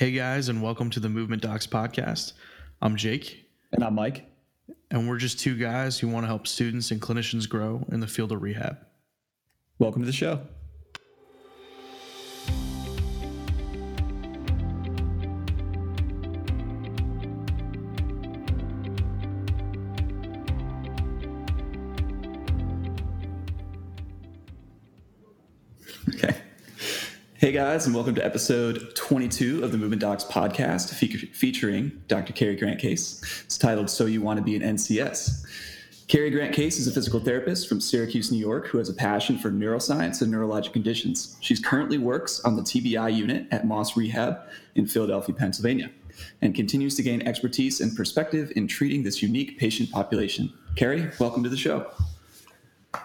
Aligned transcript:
Hey 0.00 0.12
guys, 0.12 0.48
and 0.48 0.62
welcome 0.62 0.88
to 0.88 0.98
the 0.98 1.10
Movement 1.10 1.42
Docs 1.42 1.66
podcast. 1.66 2.32
I'm 2.80 2.96
Jake, 2.96 3.44
And 3.70 3.84
I'm 3.84 3.94
Mike. 3.94 4.24
and 4.90 5.06
we're 5.06 5.18
just 5.18 5.38
two 5.38 5.58
guys 5.58 5.98
who 5.98 6.08
want 6.08 6.22
to 6.24 6.26
help 6.26 6.46
students 6.46 6.90
and 6.90 7.02
clinicians 7.02 7.46
grow 7.46 7.84
in 7.92 8.00
the 8.00 8.06
field 8.06 8.32
of 8.32 8.40
rehab. 8.40 8.78
Welcome 9.78 10.00
to 10.00 10.06
the 10.06 10.12
show. 10.14 10.40
Hey 27.50 27.56
guys, 27.56 27.84
and 27.84 27.96
welcome 27.96 28.14
to 28.14 28.24
episode 28.24 28.94
22 28.94 29.64
of 29.64 29.72
the 29.72 29.76
Movement 29.76 30.00
Docs 30.00 30.22
podcast 30.22 30.94
fe- 30.94 31.08
featuring 31.32 32.00
Dr. 32.06 32.32
Carrie 32.32 32.54
Grant 32.54 32.78
Case. 32.78 33.42
It's 33.44 33.58
titled 33.58 33.90
So 33.90 34.06
You 34.06 34.22
Want 34.22 34.38
to 34.38 34.44
Be 34.44 34.54
an 34.54 34.62
NCS. 34.62 35.44
Carrie 36.06 36.30
Grant 36.30 36.54
Case 36.54 36.78
is 36.78 36.86
a 36.86 36.92
physical 36.92 37.18
therapist 37.18 37.68
from 37.68 37.80
Syracuse, 37.80 38.30
New 38.30 38.38
York, 38.38 38.68
who 38.68 38.78
has 38.78 38.88
a 38.88 38.94
passion 38.94 39.36
for 39.36 39.50
neuroscience 39.50 40.22
and 40.22 40.32
neurologic 40.32 40.72
conditions. 40.72 41.36
She 41.40 41.60
currently 41.60 41.98
works 41.98 42.38
on 42.44 42.54
the 42.54 42.62
TBI 42.62 43.16
unit 43.16 43.48
at 43.50 43.66
Moss 43.66 43.96
Rehab 43.96 44.38
in 44.76 44.86
Philadelphia, 44.86 45.34
Pennsylvania, 45.34 45.90
and 46.40 46.54
continues 46.54 46.94
to 46.98 47.02
gain 47.02 47.20
expertise 47.26 47.80
and 47.80 47.96
perspective 47.96 48.52
in 48.54 48.68
treating 48.68 49.02
this 49.02 49.22
unique 49.22 49.58
patient 49.58 49.90
population. 49.90 50.52
Carrie, 50.76 51.10
welcome 51.18 51.42
to 51.42 51.48
the 51.48 51.56
show. 51.56 51.90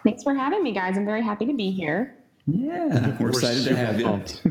Thanks 0.03 0.21
for 0.21 0.35
having 0.35 0.61
me, 0.61 0.71
guys. 0.71 0.97
I'm 0.97 1.05
very 1.05 1.23
happy 1.23 1.47
to 1.47 1.53
be 1.53 1.71
here. 1.71 2.15
Yeah, 2.47 3.17
we're, 3.19 3.29
excited 3.29 3.63
to 3.63 3.69
super 3.69 3.75
have 3.75 3.99
you. 3.99 4.05
pumped. 4.05 4.41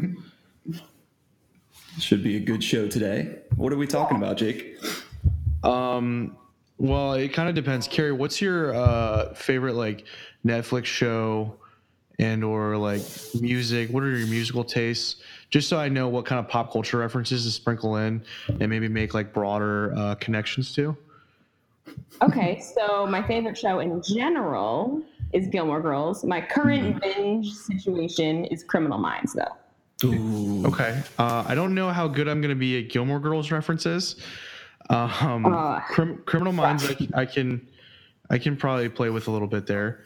Should 1.98 2.24
be 2.24 2.36
a 2.36 2.40
good 2.40 2.62
show 2.62 2.88
today. 2.88 3.38
What 3.54 3.72
are 3.72 3.76
we 3.76 3.86
talking 3.86 4.16
about, 4.16 4.36
Jake? 4.36 4.76
Um, 5.62 6.36
well, 6.78 7.12
it 7.12 7.32
kind 7.32 7.48
of 7.48 7.54
depends. 7.54 7.86
Carrie, 7.86 8.10
what's 8.10 8.40
your 8.40 8.74
uh, 8.74 9.32
favorite 9.34 9.74
like 9.74 10.04
Netflix 10.44 10.86
show 10.86 11.56
and 12.18 12.42
or 12.42 12.76
like 12.76 13.02
music? 13.40 13.90
What 13.90 14.02
are 14.02 14.16
your 14.16 14.26
musical 14.26 14.64
tastes? 14.64 15.22
Just 15.50 15.68
so 15.68 15.78
I 15.78 15.88
know 15.88 16.08
what 16.08 16.26
kind 16.26 16.40
of 16.40 16.48
pop 16.48 16.72
culture 16.72 16.98
references 16.98 17.44
to 17.44 17.52
sprinkle 17.52 17.96
in 17.98 18.24
and 18.48 18.68
maybe 18.68 18.88
make 18.88 19.14
like 19.14 19.32
broader 19.32 19.94
uh, 19.96 20.16
connections 20.16 20.74
to. 20.74 20.96
Okay, 22.22 22.60
so 22.60 23.06
my 23.06 23.22
favorite 23.22 23.56
show 23.56 23.78
in 23.78 24.02
general 24.02 25.00
is 25.34 25.48
Gilmore 25.48 25.82
Girls. 25.82 26.24
My 26.24 26.40
current 26.40 27.02
binge 27.02 27.52
situation 27.52 28.44
is 28.46 28.62
Criminal 28.64 28.98
Minds, 28.98 29.34
though. 29.34 30.08
Ooh. 30.08 30.64
Okay. 30.66 31.02
Uh, 31.18 31.44
I 31.46 31.54
don't 31.54 31.74
know 31.74 31.90
how 31.90 32.06
good 32.08 32.28
I'm 32.28 32.40
going 32.40 32.50
to 32.54 32.58
be 32.58 32.78
at 32.78 32.88
Gilmore 32.90 33.20
Girls 33.20 33.50
references. 33.50 34.16
Um, 34.90 35.44
Uh, 35.46 35.80
crim- 35.80 36.22
Criminal 36.24 36.52
Minds, 36.52 36.88
I, 36.88 36.94
can- 36.94 37.14
I 37.14 37.24
can, 37.26 37.68
I 38.30 38.38
can 38.38 38.56
probably 38.56 38.88
play 38.88 39.10
with 39.10 39.28
a 39.28 39.30
little 39.30 39.48
bit 39.48 39.66
there. 39.66 40.04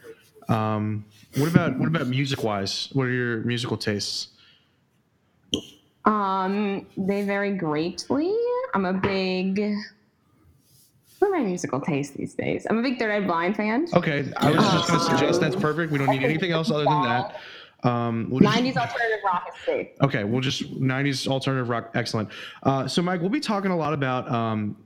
Um, 0.49 1.05
what 1.37 1.47
about 1.47 1.77
what 1.77 1.87
about 1.87 2.07
music 2.07 2.43
wise? 2.43 2.89
What 2.93 3.03
are 3.03 3.11
your 3.11 3.37
musical 3.43 3.77
tastes? 3.77 4.29
Um, 6.05 6.87
they 6.97 7.21
vary 7.23 7.53
greatly. 7.55 8.33
I'm 8.73 8.85
a 8.85 8.93
big. 8.93 9.61
What 11.19 11.29
are 11.29 11.31
my 11.39 11.43
musical 11.43 11.81
tastes 11.81 12.15
these 12.15 12.33
days? 12.33 12.65
I'm 12.69 12.77
a 12.77 12.81
big 12.81 12.97
Third 12.97 13.11
Eye 13.11 13.25
Blind 13.25 13.55
fan. 13.57 13.87
Okay, 13.93 14.31
I 14.37 14.51
was 14.51 14.63
just 14.71 14.87
going 14.87 14.99
to 14.99 15.05
suggest 15.05 15.41
that's 15.41 15.55
perfect. 15.55 15.91
We 15.91 15.97
don't 15.97 16.09
need 16.09 16.23
anything 16.23 16.51
else 16.51 16.71
other 16.71 16.85
than 16.85 17.01
that. 17.03 17.35
Um, 17.83 18.27
we'll 18.29 18.39
just- 18.41 18.57
90s 18.57 18.77
alternative 18.77 19.19
rock 19.25 19.47
is 19.53 19.65
safe. 19.65 19.87
Okay, 20.01 20.23
we'll 20.23 20.41
just 20.41 20.63
90s 20.81 21.27
alternative 21.27 21.69
rock. 21.69 21.91
Excellent. 21.93 22.29
Uh, 22.63 22.87
so, 22.87 23.01
Mike, 23.01 23.19
we'll 23.21 23.29
be 23.29 23.39
talking 23.39 23.71
a 23.71 23.77
lot 23.77 23.93
about 23.93 24.29
um, 24.31 24.77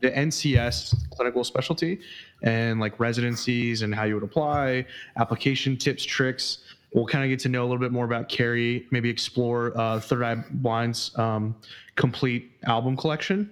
the 0.00 0.10
NCS 0.10 1.10
clinical 1.10 1.44
specialty 1.44 2.00
and 2.42 2.80
like 2.80 2.98
residencies 3.00 3.82
and 3.82 3.94
how 3.94 4.04
you 4.04 4.14
would 4.14 4.22
apply, 4.24 4.84
application 5.16 5.76
tips, 5.76 6.04
tricks. 6.04 6.58
We'll 6.94 7.06
kind 7.06 7.22
of 7.24 7.28
get 7.28 7.38
to 7.40 7.48
know 7.48 7.62
a 7.62 7.66
little 7.66 7.78
bit 7.78 7.92
more 7.92 8.04
about 8.04 8.28
Carrie, 8.28 8.86
maybe 8.90 9.10
explore 9.10 9.78
uh, 9.78 10.00
Third 10.00 10.22
Eye 10.22 10.36
Blind's 10.52 11.16
um, 11.18 11.54
complete 11.96 12.50
album 12.64 12.96
collection. 12.96 13.50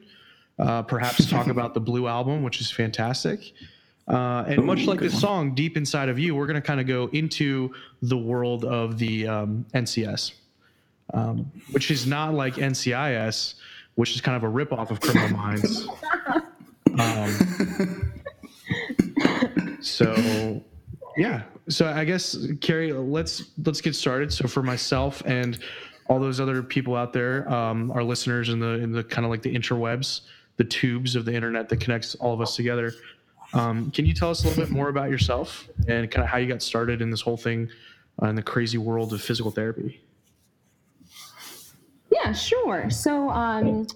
Uh, 0.59 0.83
perhaps 0.83 1.29
talk 1.29 1.49
about 1.49 1.75
the 1.75 1.81
Blue 1.81 2.07
album, 2.07 2.43
which 2.43 2.61
is 2.61 2.71
fantastic. 2.71 3.53
Uh, 4.09 4.45
and 4.47 4.65
much 4.65 4.85
like 4.85 5.01
this 5.01 5.13
one. 5.15 5.21
song, 5.21 5.55
Deep 5.55 5.77
Inside 5.77 6.09
of 6.09 6.19
You, 6.19 6.35
we're 6.35 6.47
going 6.47 6.55
to 6.55 6.67
kind 6.67 6.81
of 6.81 6.87
go 6.87 7.09
into 7.13 7.75
the 8.03 8.17
world 8.17 8.65
of 8.65 8.99
the 8.99 9.27
um, 9.27 9.67
NCS, 9.75 10.33
um, 11.13 11.51
which 11.73 11.91
is 11.91 12.07
not 12.07 12.33
like 12.33 12.55
NCIS, 12.55 13.55
which 13.97 14.15
is 14.15 14.21
kind 14.21 14.37
of 14.37 14.45
a 14.45 14.53
ripoff 14.53 14.91
of 14.91 15.01
Criminal 15.01 15.37
Minds. 15.37 15.89
Um, 16.99 18.13
so, 19.83 20.63
yeah. 21.17 21.43
So 21.69 21.87
I 21.87 22.05
guess 22.05 22.37
Carrie, 22.61 22.93
let's 22.93 23.51
let's 23.65 23.83
get 23.83 23.95
started. 23.95 24.33
So 24.33 24.49
for 24.49 24.63
myself 24.63 25.23
and 25.27 25.59
all 26.09 26.19
those 26.21 26.41
other 26.41 26.63
people 26.63 26.97
out 26.97 27.13
there, 27.13 27.53
um, 27.53 27.91
our 27.91 28.03
listeners 28.03 28.49
in 28.49 28.61
the 28.61 28.81
in 28.81 28.93
the 28.93 29.05
kind 29.05 29.25
of 29.25 29.31
like 29.31 29.43
the 29.43 29.55
interwebs, 29.55 30.23
the 30.57 30.65
tubes 30.65 31.17
of 31.17 31.25
the 31.25 31.35
internet 31.35 31.69
that 31.69 31.81
connects 31.81 32.15
all 32.17 32.33
of 32.33 32.41
us 32.41 32.57
together. 32.57 32.93
Um, 33.53 33.91
can 33.91 34.07
you 34.07 34.15
tell 34.15 34.31
us 34.31 34.45
a 34.45 34.49
little 34.49 34.65
bit 34.65 34.73
more 34.73 34.89
about 34.89 35.11
yourself 35.11 35.69
and 35.89 36.11
kind 36.11 36.25
of 36.25 36.29
how 36.29 36.39
you 36.39 36.49
got 36.49 36.63
started 36.63 37.01
in 37.01 37.11
this 37.11 37.21
whole 37.21 37.37
thing 37.37 37.69
uh, 38.23 38.27
in 38.27 38.35
the 38.35 38.43
crazy 38.43 38.79
world 38.79 39.13
of 39.13 39.21
physical 39.21 39.51
therapy? 39.51 40.01
Yeah, 42.11 42.33
sure. 42.33 42.91
So 42.91 43.31
um, 43.31 43.87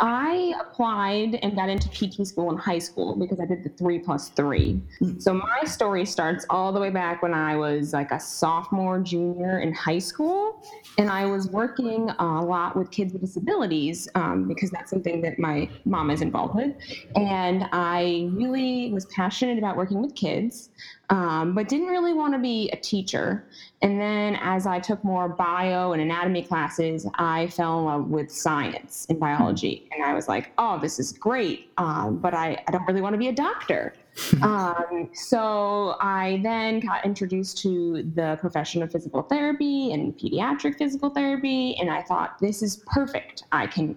I 0.00 0.54
applied 0.58 1.38
and 1.42 1.54
got 1.54 1.68
into 1.68 1.88
PT 1.90 2.26
school 2.26 2.50
in 2.50 2.56
high 2.56 2.78
school 2.78 3.14
because 3.16 3.38
I 3.38 3.44
did 3.44 3.62
the 3.62 3.68
three 3.68 3.98
plus 3.98 4.30
three. 4.30 4.80
So 5.18 5.34
my 5.34 5.62
story 5.64 6.06
starts 6.06 6.46
all 6.48 6.72
the 6.72 6.80
way 6.80 6.88
back 6.88 7.22
when 7.22 7.34
I 7.34 7.56
was 7.56 7.92
like 7.92 8.10
a 8.10 8.18
sophomore, 8.18 8.98
junior 9.00 9.60
in 9.60 9.74
high 9.74 9.98
school. 9.98 10.64
And 10.96 11.10
I 11.10 11.26
was 11.26 11.48
working 11.50 12.08
a 12.18 12.42
lot 12.42 12.76
with 12.76 12.90
kids 12.90 13.12
with 13.12 13.20
disabilities 13.20 14.08
um, 14.14 14.48
because 14.48 14.70
that's 14.70 14.90
something 14.90 15.20
that 15.20 15.38
my 15.38 15.68
mom 15.84 16.10
is 16.10 16.22
involved 16.22 16.54
with. 16.54 16.74
And 17.14 17.68
I 17.72 18.28
really 18.32 18.90
was 18.92 19.04
passionate 19.06 19.58
about 19.58 19.76
working 19.76 20.00
with 20.00 20.14
kids, 20.14 20.70
um, 21.10 21.54
but 21.54 21.68
didn't 21.68 21.88
really 21.88 22.12
want 22.12 22.32
to 22.34 22.38
be 22.38 22.70
a 22.70 22.76
teacher. 22.76 23.44
And 23.82 24.00
then 24.00 24.36
as 24.40 24.66
I 24.66 24.78
took 24.78 25.02
more 25.02 25.28
bio 25.28 25.92
and 25.92 26.00
anatomy 26.00 26.42
classes, 26.42 27.06
I 27.16 27.48
fell 27.48 27.80
in 27.80 27.84
love 27.84 28.08
with 28.08 28.30
science 28.30 29.06
and 29.08 29.18
biology. 29.18 29.88
And 29.92 30.04
I 30.04 30.14
was 30.14 30.28
like, 30.28 30.52
oh, 30.58 30.78
this 30.78 30.98
is 30.98 31.12
great, 31.12 31.70
um, 31.78 32.18
but 32.18 32.32
I, 32.32 32.62
I 32.66 32.70
don't 32.70 32.86
really 32.86 33.00
want 33.00 33.14
to 33.14 33.18
be 33.18 33.28
a 33.28 33.32
doctor. 33.32 33.94
um, 34.42 35.10
so 35.14 35.96
I 36.00 36.40
then 36.42 36.80
got 36.80 37.04
introduced 37.04 37.58
to 37.58 38.02
the 38.14 38.36
profession 38.40 38.82
of 38.82 38.92
physical 38.92 39.22
therapy 39.22 39.92
and 39.92 40.16
pediatric 40.16 40.78
physical 40.78 41.10
therapy. 41.10 41.76
And 41.80 41.90
I 41.90 42.02
thought, 42.02 42.38
this 42.38 42.62
is 42.62 42.84
perfect. 42.86 43.44
I 43.50 43.66
can 43.66 43.96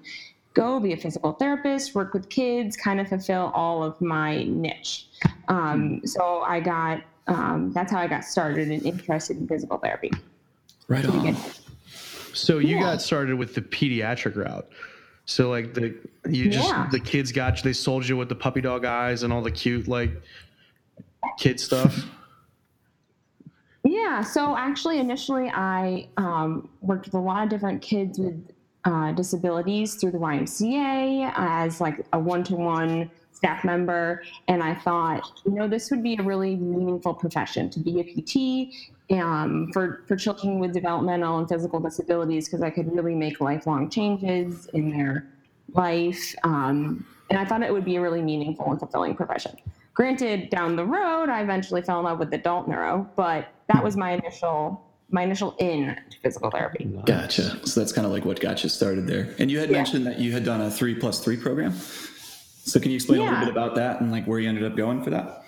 go 0.53 0.79
be 0.79 0.93
a 0.93 0.97
physical 0.97 1.33
therapist, 1.33 1.95
work 1.95 2.13
with 2.13 2.29
kids, 2.29 2.75
kind 2.75 2.99
of 2.99 3.07
fulfill 3.07 3.51
all 3.53 3.83
of 3.83 3.99
my 4.01 4.43
niche. 4.43 5.07
Um, 5.47 6.01
so 6.05 6.41
I 6.41 6.59
got, 6.59 7.01
um, 7.27 7.71
that's 7.73 7.91
how 7.91 7.99
I 7.99 8.07
got 8.07 8.23
started 8.23 8.69
and 8.69 8.85
interested 8.85 9.37
in 9.37 9.47
physical 9.47 9.77
therapy. 9.77 10.11
Right 10.87 11.05
on. 11.05 11.35
So 12.33 12.59
you 12.59 12.75
Yeah. 12.75 12.81
got 12.81 13.01
started 13.01 13.35
with 13.37 13.55
the 13.55 13.61
pediatric 13.61 14.35
route. 14.35 14.67
So 15.25 15.49
like 15.49 15.73
the 15.73 15.95
you 16.29 16.49
just 16.49 16.67
Yeah. 16.67 16.87
the 16.91 16.99
kids 16.99 17.31
got 17.31 17.57
you. 17.57 17.63
They 17.63 17.73
sold 17.73 18.07
you 18.07 18.17
with 18.17 18.29
the 18.29 18.35
puppy 18.35 18.61
dog 18.61 18.83
eyes 18.85 19.23
and 19.23 19.31
all 19.31 19.41
the 19.41 19.51
cute 19.51 19.87
like 19.87 20.11
kid 21.37 21.59
stuff. 21.59 22.05
Yeah. 23.85 24.21
So 24.21 24.57
actually, 24.57 24.99
initially, 24.99 25.49
I 25.49 26.07
um, 26.17 26.69
worked 26.81 27.05
with 27.05 27.13
a 27.13 27.19
lot 27.19 27.43
of 27.43 27.49
different 27.49 27.81
kids 27.81 28.19
with 28.19 28.52
uh, 28.85 29.11
disabilities 29.13 29.95
through 29.95 30.11
the 30.11 30.17
YMCA 30.17 31.31
as 31.35 31.79
like 31.79 32.05
a 32.13 32.19
one-to-one 32.19 33.09
staff 33.31 33.63
member, 33.63 34.23
and 34.47 34.63
I 34.63 34.75
thought, 34.75 35.41
you 35.45 35.51
know, 35.51 35.67
this 35.67 35.89
would 35.91 36.03
be 36.03 36.15
a 36.15 36.23
really 36.23 36.55
meaningful 36.55 37.13
profession 37.13 37.69
to 37.71 37.79
be 37.79 37.99
a 37.99 38.03
PT 38.03 38.73
um, 39.11 39.69
for 39.73 40.03
for 40.07 40.15
children 40.15 40.59
with 40.59 40.73
developmental 40.73 41.39
and 41.39 41.49
physical 41.49 41.79
disabilities 41.79 42.47
because 42.47 42.61
I 42.61 42.69
could 42.69 42.93
really 42.95 43.15
make 43.15 43.41
lifelong 43.41 43.89
changes 43.89 44.67
in 44.73 44.91
their 44.91 45.27
life, 45.73 46.33
um, 46.43 47.05
and 47.29 47.39
I 47.39 47.45
thought 47.45 47.63
it 47.63 47.73
would 47.73 47.85
be 47.85 47.97
a 47.97 48.01
really 48.01 48.21
meaningful 48.21 48.69
and 48.69 48.79
fulfilling 48.79 49.15
profession. 49.15 49.57
Granted, 49.93 50.49
down 50.49 50.75
the 50.75 50.85
road, 50.85 51.29
I 51.29 51.41
eventually 51.41 51.81
fell 51.81 51.99
in 51.99 52.05
love 52.05 52.19
with 52.19 52.33
adult 52.33 52.67
neuro, 52.67 53.09
but 53.15 53.49
that 53.71 53.83
was 53.83 53.95
my 53.95 54.13
initial 54.13 54.81
my 55.09 55.21
initial 55.23 55.55
in 55.59 55.95
to 56.09 56.17
physical 56.21 56.49
therapy. 56.49 56.85
Gotcha. 57.05 57.65
So 57.67 57.79
that's 57.79 57.91
kind 57.91 58.05
of 58.07 58.11
like 58.11 58.25
what 58.25 58.39
got 58.39 58.63
you 58.63 58.69
started 58.69 59.07
there. 59.07 59.35
And 59.39 59.51
you 59.51 59.59
had 59.59 59.69
Yeah. 59.69 59.77
mentioned 59.77 60.05
that 60.07 60.19
you 60.19 60.31
had 60.31 60.43
done 60.43 60.61
a 60.61 60.71
three 60.71 60.95
plus 60.95 61.23
three 61.23 61.37
program. 61.37 61.73
So 61.73 62.79
can 62.79 62.91
you 62.91 62.95
explain 62.95 63.19
a 63.21 63.23
little 63.25 63.39
bit 63.39 63.49
about 63.49 63.75
that 63.75 64.01
and 64.01 64.11
like 64.11 64.25
where 64.25 64.39
you 64.39 64.47
ended 64.49 64.63
up 64.63 64.75
going 64.75 65.03
for 65.03 65.09
that? 65.11 65.45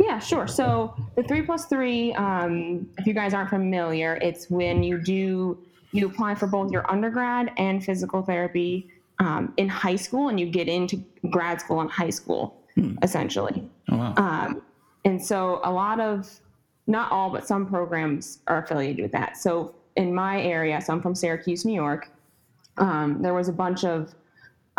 Yeah, 0.00 0.18
sure. 0.18 0.46
So 0.46 0.94
the 1.16 1.22
three 1.24 1.42
plus 1.42 1.66
three, 1.66 2.12
um, 2.14 2.88
if 2.98 3.06
you 3.06 3.12
guys 3.12 3.34
aren't 3.34 3.50
familiar, 3.50 4.16
it's 4.22 4.48
when 4.48 4.82
you 4.82 4.98
do 5.02 5.58
you 5.94 6.06
apply 6.06 6.34
for 6.34 6.46
both 6.46 6.72
your 6.72 6.90
undergrad 6.90 7.52
and 7.58 7.84
physical 7.84 8.22
therapy 8.22 8.88
um, 9.18 9.52
in 9.58 9.68
high 9.68 9.96
school, 9.96 10.28
and 10.30 10.40
you 10.40 10.46
get 10.46 10.66
into 10.66 11.04
grad 11.30 11.60
school 11.60 11.82
in 11.82 11.88
high 11.88 12.08
school, 12.10 12.56
essentially. 13.02 13.68
Oh 13.90 13.98
wow. 13.98 14.14
Um, 14.16 14.62
and 15.04 15.22
so 15.22 15.60
a 15.64 15.70
lot 15.70 16.00
of, 16.00 16.30
not 16.86 17.12
all, 17.12 17.30
but 17.30 17.46
some 17.46 17.66
programs 17.66 18.40
are 18.46 18.62
affiliated 18.62 19.02
with 19.02 19.12
that. 19.12 19.36
So 19.36 19.74
in 19.96 20.14
my 20.14 20.42
area, 20.42 20.80
so 20.80 20.92
I'm 20.92 21.02
from 21.02 21.14
Syracuse, 21.14 21.64
New 21.64 21.74
York, 21.74 22.10
um, 22.78 23.20
there 23.20 23.34
was 23.34 23.48
a 23.48 23.52
bunch 23.52 23.84
of 23.84 24.14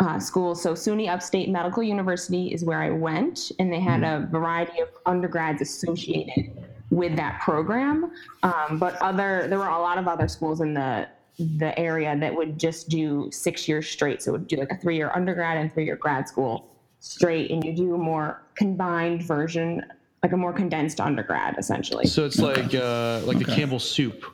uh, 0.00 0.18
schools. 0.18 0.60
So 0.60 0.74
SUNY 0.74 1.08
Upstate 1.08 1.48
Medical 1.48 1.82
University 1.82 2.52
is 2.52 2.64
where 2.64 2.82
I 2.82 2.90
went, 2.90 3.52
and 3.58 3.72
they 3.72 3.80
had 3.80 4.02
a 4.02 4.28
variety 4.30 4.80
of 4.80 4.88
undergrads 5.06 5.62
associated 5.62 6.52
with 6.90 7.16
that 7.16 7.40
program. 7.40 8.10
Um, 8.42 8.78
but 8.78 9.00
other, 9.00 9.46
there 9.48 9.58
were 9.58 9.68
a 9.68 9.78
lot 9.78 9.98
of 9.98 10.08
other 10.08 10.28
schools 10.28 10.60
in 10.60 10.74
the 10.74 11.08
the 11.38 11.76
area 11.76 12.16
that 12.16 12.32
would 12.32 12.56
just 12.56 12.88
do 12.88 13.28
six 13.32 13.66
years 13.66 13.88
straight. 13.88 14.22
So 14.22 14.30
it 14.30 14.38
would 14.38 14.46
do 14.46 14.56
like 14.56 14.70
a 14.70 14.76
three 14.76 14.96
year 14.96 15.10
undergrad 15.14 15.58
and 15.58 15.72
three 15.72 15.84
year 15.84 15.96
grad 15.96 16.28
school 16.28 16.68
straight, 17.00 17.50
and 17.50 17.64
you 17.64 17.72
do 17.72 17.94
a 17.94 17.98
more 17.98 18.42
combined 18.54 19.22
version, 19.22 19.84
like 20.24 20.32
a 20.32 20.36
more 20.38 20.54
condensed 20.54 21.00
undergrad, 21.00 21.54
essentially. 21.58 22.06
So 22.06 22.24
it's 22.24 22.38
like 22.38 22.74
uh, 22.74 23.20
like 23.26 23.38
the 23.38 23.44
Campbell 23.44 23.78
soup 23.78 24.24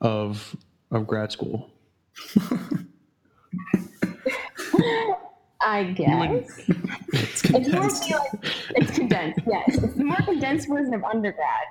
of 0.00 0.54
of 0.92 1.04
grad 1.08 1.32
school. 1.32 1.68
I 5.60 5.82
guess. 5.82 6.60
It's 6.68 7.42
It's 7.42 7.42
condensed. 7.42 8.04
feel 8.04 8.18
like 8.18 8.54
it's 8.76 8.92
condensed. 8.92 9.40
Yes, 9.48 9.82
it's 9.82 9.94
the 9.94 10.04
more 10.04 10.16
condensed 10.24 10.68
version 10.68 10.94
of 10.94 11.02
undergrad. 11.02 11.66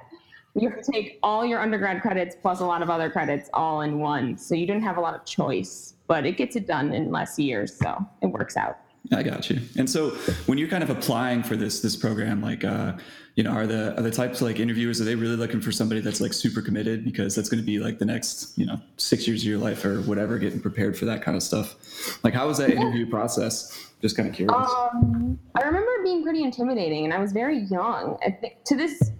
You 0.55 0.69
have 0.69 0.83
to 0.83 0.91
take 0.91 1.17
all 1.23 1.45
your 1.45 1.61
undergrad 1.61 2.01
credits 2.01 2.35
plus 2.41 2.59
a 2.59 2.65
lot 2.65 2.81
of 2.81 2.89
other 2.89 3.09
credits 3.09 3.49
all 3.53 3.81
in 3.81 3.99
one, 3.99 4.37
so 4.37 4.53
you 4.53 4.67
didn't 4.67 4.83
have 4.83 4.97
a 4.97 5.01
lot 5.01 5.15
of 5.15 5.23
choice. 5.23 5.93
But 6.07 6.25
it 6.25 6.35
gets 6.35 6.57
it 6.57 6.67
done 6.67 6.93
in 6.93 7.09
less 7.09 7.39
years, 7.39 7.73
so 7.73 8.05
it 8.21 8.27
works 8.27 8.57
out. 8.57 8.79
I 9.11 9.23
got 9.23 9.49
you. 9.49 9.59
And 9.77 9.89
so 9.89 10.11
when 10.45 10.57
you're 10.57 10.67
kind 10.67 10.83
of 10.83 10.89
applying 10.89 11.43
for 11.43 11.55
this 11.55 11.81
this 11.81 11.95
program, 11.95 12.41
like 12.41 12.63
uh, 12.63 12.93
you 13.35 13.43
know, 13.43 13.51
are 13.51 13.67
the 13.67 13.97
are 13.97 14.01
the 14.01 14.11
types 14.11 14.41
of 14.41 14.47
like 14.47 14.59
interviewers 14.59 15.01
are 15.01 15.03
they 15.03 15.15
really 15.15 15.35
looking 15.35 15.61
for 15.61 15.71
somebody 15.71 16.01
that's 16.01 16.21
like 16.21 16.33
super 16.33 16.61
committed 16.61 17.03
because 17.03 17.35
that's 17.35 17.49
going 17.49 17.61
to 17.61 17.65
be 17.65 17.79
like 17.79 17.99
the 17.99 18.05
next 18.05 18.57
you 18.57 18.65
know 18.65 18.79
six 18.97 19.27
years 19.27 19.41
of 19.41 19.47
your 19.47 19.57
life 19.57 19.83
or 19.85 20.01
whatever, 20.01 20.37
getting 20.39 20.59
prepared 20.59 20.97
for 20.97 21.05
that 21.05 21.21
kind 21.21 21.35
of 21.35 21.43
stuff. 21.43 21.75
Like, 22.23 22.33
how 22.33 22.47
was 22.47 22.57
that 22.57 22.69
interview 22.71 23.09
process? 23.09 23.91
Just 24.01 24.15
kind 24.15 24.29
of 24.29 24.35
curious. 24.35 24.55
Um, 24.55 25.39
I 25.55 25.63
remember 25.65 25.89
it 25.99 26.03
being 26.03 26.23
pretty 26.23 26.43
intimidating, 26.43 27.05
and 27.05 27.13
I 27.13 27.19
was 27.19 27.31
very 27.31 27.59
young. 27.59 28.17
I 28.25 28.31
think 28.31 28.63
to 28.65 28.75
this 28.75 29.11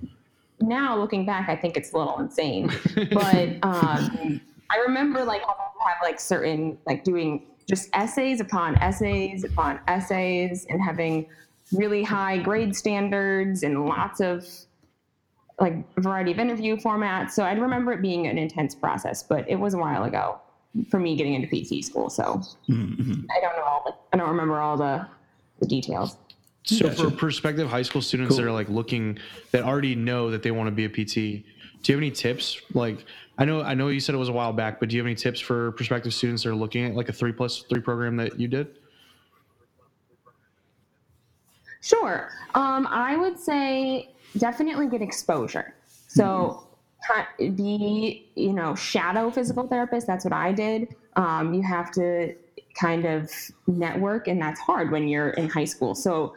now, 0.61 0.97
looking 0.97 1.25
back, 1.25 1.49
I 1.49 1.55
think 1.55 1.77
it's 1.77 1.91
a 1.93 1.97
little 1.97 2.19
insane. 2.19 2.71
But 3.11 3.49
um, 3.63 4.41
I 4.69 4.77
remember 4.85 5.23
like 5.23 5.41
having 5.41 5.65
have 5.85 5.97
like 6.01 6.19
certain 6.19 6.77
like 6.85 7.03
doing 7.03 7.45
just 7.67 7.89
essays 7.93 8.39
upon 8.41 8.75
essays 8.77 9.43
upon 9.43 9.79
essays, 9.87 10.65
and 10.69 10.81
having 10.81 11.27
really 11.71 12.03
high 12.03 12.37
grade 12.37 12.75
standards 12.75 13.63
and 13.63 13.85
lots 13.85 14.21
of 14.21 14.45
like 15.59 15.73
a 15.97 16.01
variety 16.01 16.31
of 16.31 16.37
interview 16.39 16.75
formats. 16.75 17.31
So 17.31 17.43
I 17.43 17.53
remember 17.53 17.93
it 17.93 18.01
being 18.01 18.27
an 18.27 18.37
intense 18.37 18.75
process, 18.75 19.23
but 19.23 19.49
it 19.49 19.55
was 19.55 19.73
a 19.73 19.77
while 19.77 20.03
ago 20.03 20.39
for 20.91 20.99
me 20.99 21.15
getting 21.15 21.33
into 21.33 21.47
PT 21.47 21.83
school. 21.83 22.09
So 22.09 22.41
Mhm. 22.69 23.25
I 23.35 23.39
don't 23.39 23.55
know 23.55 23.63
all 23.63 23.83
the, 23.85 23.93
I 24.13 24.17
don't 24.17 24.29
remember 24.29 24.59
all 24.59 24.75
the, 24.77 25.07
the 25.59 25.65
details. 25.65 26.17
So 26.63 26.89
Gotcha. 26.89 27.03
for 27.05 27.11
prospective 27.11 27.69
high 27.69 27.83
school 27.83 28.01
students 28.01 28.35
that 28.35 28.43
are 28.45 28.51
like 28.51 28.67
looking 28.69 29.17
that 29.51 29.63
already 29.63 29.95
know 29.95 30.29
that 30.29 30.43
they 30.43 30.51
want 30.51 30.67
to 30.67 30.71
be 30.71 30.83
a 30.85 30.89
PT, 30.89 31.13
do 31.15 31.91
you 31.91 31.95
have 31.95 31.99
any 31.99 32.11
tips? 32.11 32.59
Like 32.73 33.05
I 33.37 33.45
know 33.45 33.61
I 33.61 33.73
know 33.73 33.89
you 33.89 33.99
said 33.99 34.15
it 34.15 34.17
was 34.17 34.29
a 34.29 34.33
while 34.33 34.53
back, 34.53 34.79
but 34.79 34.89
do 34.89 34.95
you 34.95 35.01
have 35.01 35.07
any 35.07 35.15
tips 35.15 35.39
for 35.39 35.71
prospective 35.73 36.13
students 36.13 36.43
that 36.43 36.49
are 36.49 36.55
looking 36.55 36.85
at 36.85 36.95
like 36.95 37.09
a 37.09 37.13
three 37.13 37.33
plus 37.33 37.63
three 37.63 37.81
program 37.81 38.15
that 38.17 38.39
you 38.39 38.47
did? 38.47 38.79
Sure. 41.81 42.29
Um, 42.55 42.87
I 42.89 43.15
would 43.15 43.37
say 43.37 44.09
definitely 44.37 44.87
get 44.87 45.01
exposure. 45.01 45.75
So 46.07 46.67
ki- 47.37 47.49
be, 47.49 48.27
you 48.35 48.53
know, 48.53 48.73
shadow 48.73 49.29
physical 49.29 49.67
therapist. 49.67 50.07
That's 50.07 50.25
what 50.25 50.33
I 50.33 50.51
did. 50.51 50.95
Um, 51.15 51.53
you 51.53 51.61
have 51.61 51.91
to 51.91 52.33
kind 52.73 53.05
of 53.05 53.29
network, 53.67 54.27
and 54.27 54.41
that's 54.41 54.59
hard 54.59 54.91
when 54.91 55.07
you're 55.07 55.29
in 55.31 55.49
high 55.49 55.65
school. 55.65 55.93
So 55.93 56.33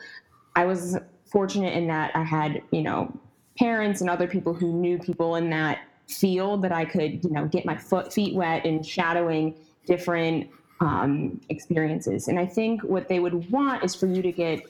I 0.55 0.67
was 0.67 0.99
fortunate 1.31 1.75
in 1.75 1.87
that 1.89 2.15
I 2.15 2.25
had, 2.25 2.63
you 2.71 2.83
know, 2.83 3.13
parents 3.59 4.01
and 4.01 4.11
other 4.11 4.27
people 4.27 4.53
who 4.55 4.73
knew 4.73 4.99
people 4.99 5.37
in 5.37 5.51
that 5.51 5.79
field 6.09 6.63
that 6.63 6.73
I 6.73 6.85
could, 6.85 7.23
you 7.25 7.31
know, 7.31 7.47
get 7.47 7.65
my 7.65 7.77
foot 7.77 8.13
feet 8.13 8.35
wet 8.35 8.65
in 8.65 8.83
shadowing 8.83 9.55
different 9.87 10.51
um, 10.81 11.41
experiences. 11.49 12.29
And 12.29 12.39
I 12.39 12.47
think 12.47 12.83
what 12.83 13.09
they 13.09 13.21
would 13.21 13.51
want 13.51 13.85
is 13.85 13.95
for 13.95 14.07
you 14.07 14.23
to 14.23 14.33
get 14.33 14.63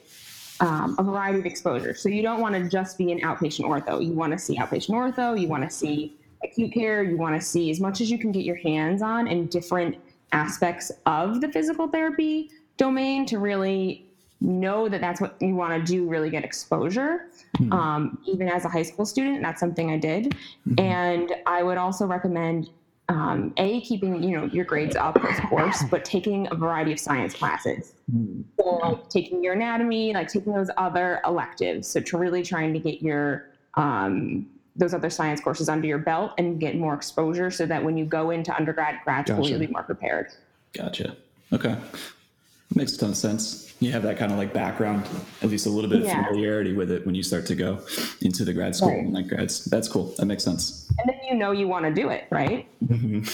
um, 0.59 0.95
a 0.99 1.03
variety 1.03 1.39
of 1.39 1.45
exposure. 1.45 1.93
So 1.93 2.09
you 2.09 2.21
don't 2.21 2.41
want 2.41 2.55
to 2.55 2.67
just 2.67 2.97
be 2.97 3.11
an 3.11 3.21
outpatient 3.21 3.65
ortho. 3.65 4.05
You 4.05 4.11
want 4.11 4.33
to 4.33 4.39
see 4.39 4.57
outpatient 4.57 4.89
ortho. 4.89 5.39
You 5.39 5.47
want 5.47 5.63
to 5.63 5.69
see 5.69 6.17
acute 6.43 6.73
care. 6.73 7.03
You 7.03 7.17
want 7.17 7.39
to 7.39 7.45
see 7.45 7.69
as 7.69 7.79
much 7.79 8.01
as 8.01 8.11
you 8.11 8.17
can 8.17 8.31
get 8.31 8.43
your 8.43 8.57
hands 8.57 9.01
on 9.01 9.27
in 9.27 9.47
different 9.47 9.97
aspects 10.31 10.91
of 11.05 11.41
the 11.41 11.49
physical 11.49 11.87
therapy 11.87 12.51
domain 12.77 13.25
to 13.25 13.39
really 13.39 14.08
know 14.41 14.87
that 14.87 15.01
that's 15.01 15.19
what 15.19 15.35
you 15.41 15.55
want 15.55 15.85
to 15.85 15.91
do. 15.91 16.07
Really 16.07 16.29
get 16.29 16.43
exposure. 16.43 17.27
Um, 17.71 18.19
even 18.25 18.47
as 18.47 18.63
a 18.65 18.69
high 18.69 18.83
school 18.83 19.05
student, 19.05 19.41
that's 19.41 19.59
something 19.59 19.91
I 19.91 19.97
did. 19.97 20.35
And 20.77 21.33
I 21.45 21.63
would 21.63 21.77
also 21.77 22.05
recommend 22.05 22.69
um, 23.09 23.53
a 23.57 23.81
keeping 23.81 24.21
you 24.21 24.37
know 24.37 24.45
your 24.45 24.65
grades 24.65 24.95
up, 24.95 25.15
of 25.17 25.35
course, 25.49 25.83
but 25.89 26.05
taking 26.05 26.47
a 26.51 26.55
variety 26.55 26.91
of 26.93 26.99
science 26.99 27.33
classes. 27.33 27.93
or 28.57 28.79
like 28.81 29.09
taking 29.09 29.43
your 29.43 29.53
anatomy, 29.53 30.13
like 30.13 30.27
taking 30.27 30.53
those 30.53 30.69
other 30.77 31.19
electives. 31.25 31.87
So 31.87 31.99
to 31.99 32.17
really 32.17 32.43
trying 32.43 32.71
to 32.73 32.79
get 32.79 33.01
your 33.01 33.49
um, 33.73 34.47
those 34.75 34.93
other 34.93 35.09
science 35.09 35.41
courses 35.41 35.67
under 35.67 35.87
your 35.87 35.97
belt 35.97 36.31
and 36.37 36.59
get 36.59 36.77
more 36.77 36.93
exposure, 36.93 37.49
so 37.51 37.65
that 37.65 37.83
when 37.83 37.97
you 37.97 38.05
go 38.05 38.29
into 38.29 38.55
undergrad, 38.55 38.99
grad 39.03 39.27
school, 39.27 39.37
Gotcha. 39.37 39.49
you'll 39.49 39.59
be 39.59 39.67
more 39.67 39.83
prepared. 39.83 40.27
Gotcha. 40.73 41.15
Okay. 41.51 41.75
Makes 42.75 42.93
a 42.93 42.97
ton 42.99 43.09
of 43.11 43.17
sense. 43.17 43.73
You 43.79 43.91
have 43.93 44.03
that 44.03 44.17
kind 44.17 44.31
of 44.31 44.37
like 44.37 44.53
background, 44.53 45.07
at 45.41 45.49
least 45.49 45.65
a 45.65 45.69
little 45.69 45.89
bit 45.89 46.01
of 46.01 46.05
Yeah. 46.05 46.23
familiarity 46.25 46.73
with 46.73 46.91
it 46.91 47.05
when 47.05 47.15
you 47.15 47.23
start 47.23 47.45
to 47.47 47.55
go 47.55 47.79
into 48.21 48.43
the 48.45 48.53
grad 48.53 48.75
school 48.75 48.89
Right. 48.89 48.99
and 48.99 49.13
like 49.13 49.27
grads. 49.27 49.65
That's 49.65 49.87
cool. 49.87 50.13
That 50.17 50.25
makes 50.25 50.43
sense. 50.43 50.87
And 50.99 51.09
then 51.09 51.17
you 51.27 51.35
know 51.35 51.51
you 51.51 51.67
want 51.67 51.85
to 51.85 51.93
do 51.93 52.09
it, 52.09 52.25
right? 52.29 52.67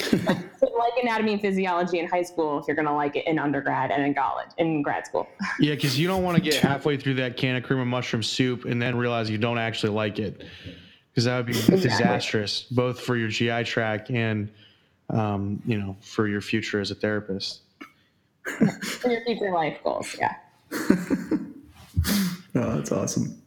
So 0.57 0.71
like 0.77 0.93
anatomy 1.01 1.33
and 1.33 1.41
physiology 1.41 1.99
in 1.99 2.07
high 2.07 2.21
school, 2.23 2.59
if 2.59 2.67
you're 2.67 2.75
going 2.75 2.87
to 2.87 2.93
like 2.93 3.15
it 3.15 3.25
in 3.27 3.37
undergrad 3.39 3.91
and 3.91 4.03
in 4.05 4.13
college, 4.13 4.47
in 4.57 4.81
grad 4.81 5.05
school. 5.05 5.27
Yeah, 5.59 5.75
because 5.75 5.99
you 5.99 6.07
don't 6.07 6.23
want 6.23 6.35
to 6.37 6.41
get 6.41 6.55
halfway 6.55 6.95
through 6.95 7.15
that 7.15 7.35
can 7.37 7.55
of 7.57 7.63
cream 7.63 7.79
of 7.79 7.87
mushroom 7.87 8.23
soup 8.23 8.65
and 8.65 8.81
then 8.81 8.95
realize 8.97 9.29
you 9.29 9.37
don't 9.37 9.57
actually 9.57 9.93
like 9.93 10.19
it, 10.19 10.43
because 11.11 11.25
that 11.25 11.37
would 11.37 11.45
be 11.47 11.53
disastrous 11.53 12.63
both 12.63 12.99
for 13.01 13.15
your 13.17 13.27
GI 13.29 13.63
tract 13.65 14.09
and 14.11 14.49
um, 15.09 15.61
you 15.65 15.77
know 15.79 15.95
for 16.01 16.27
your 16.27 16.41
future 16.41 16.79
as 16.79 16.91
a 16.91 16.95
therapist. 16.95 17.61
For 18.45 19.09
your 19.09 19.23
future 19.25 19.51
life 19.51 19.77
goals, 19.83 20.15
yeah. 20.17 20.35
Oh, 22.57 22.77
that's 22.77 22.91
awesome. 22.93 23.41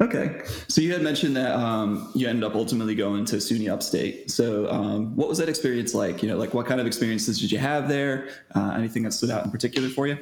Okay. 0.00 0.42
So 0.68 0.80
you 0.80 0.92
had 0.92 1.02
mentioned 1.02 1.36
that 1.36 1.52
um, 1.52 2.10
you 2.14 2.28
ended 2.28 2.44
up 2.44 2.54
ultimately 2.54 2.94
going 2.94 3.24
to 3.26 3.36
SUNY 3.36 3.70
Upstate. 3.70 4.30
So 4.30 4.68
um, 4.70 5.14
what 5.16 5.28
was 5.28 5.38
that 5.38 5.48
experience 5.48 5.94
like? 5.94 6.22
You 6.22 6.28
know, 6.28 6.36
like 6.36 6.54
what 6.54 6.66
kind 6.66 6.80
of 6.80 6.86
experiences 6.86 7.40
did 7.40 7.52
you 7.52 7.58
have 7.58 7.88
there? 7.88 8.28
Uh, 8.54 8.74
anything 8.76 9.04
that 9.04 9.12
stood 9.12 9.30
out 9.30 9.44
in 9.44 9.50
particular 9.50 9.88
for 9.88 10.06
you? 10.06 10.18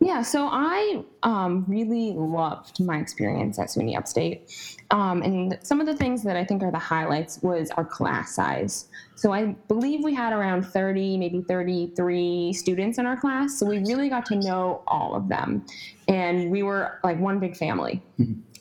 Yeah, 0.00 0.22
so 0.22 0.48
I 0.50 1.02
um, 1.24 1.64
really 1.66 2.12
loved 2.12 2.78
my 2.78 2.98
experience 2.98 3.58
at 3.58 3.68
SUNY 3.68 3.98
Upstate. 3.98 4.76
Um, 4.92 5.22
and 5.22 5.58
some 5.62 5.80
of 5.80 5.86
the 5.86 5.94
things 5.94 6.22
that 6.22 6.36
I 6.36 6.44
think 6.44 6.62
are 6.62 6.70
the 6.70 6.78
highlights 6.78 7.42
was 7.42 7.70
our 7.72 7.84
class 7.84 8.34
size. 8.34 8.88
So 9.16 9.32
I 9.32 9.56
believe 9.66 10.04
we 10.04 10.14
had 10.14 10.32
around 10.32 10.64
30, 10.64 11.18
maybe 11.18 11.42
33 11.42 12.52
students 12.52 12.98
in 12.98 13.06
our 13.06 13.16
class. 13.16 13.58
So 13.58 13.66
we 13.66 13.78
really 13.80 14.08
got 14.08 14.24
to 14.26 14.36
know 14.36 14.82
all 14.86 15.16
of 15.16 15.28
them. 15.28 15.66
And 16.06 16.50
we 16.50 16.62
were 16.62 17.00
like 17.02 17.18
one 17.18 17.40
big 17.40 17.56
family. 17.56 18.00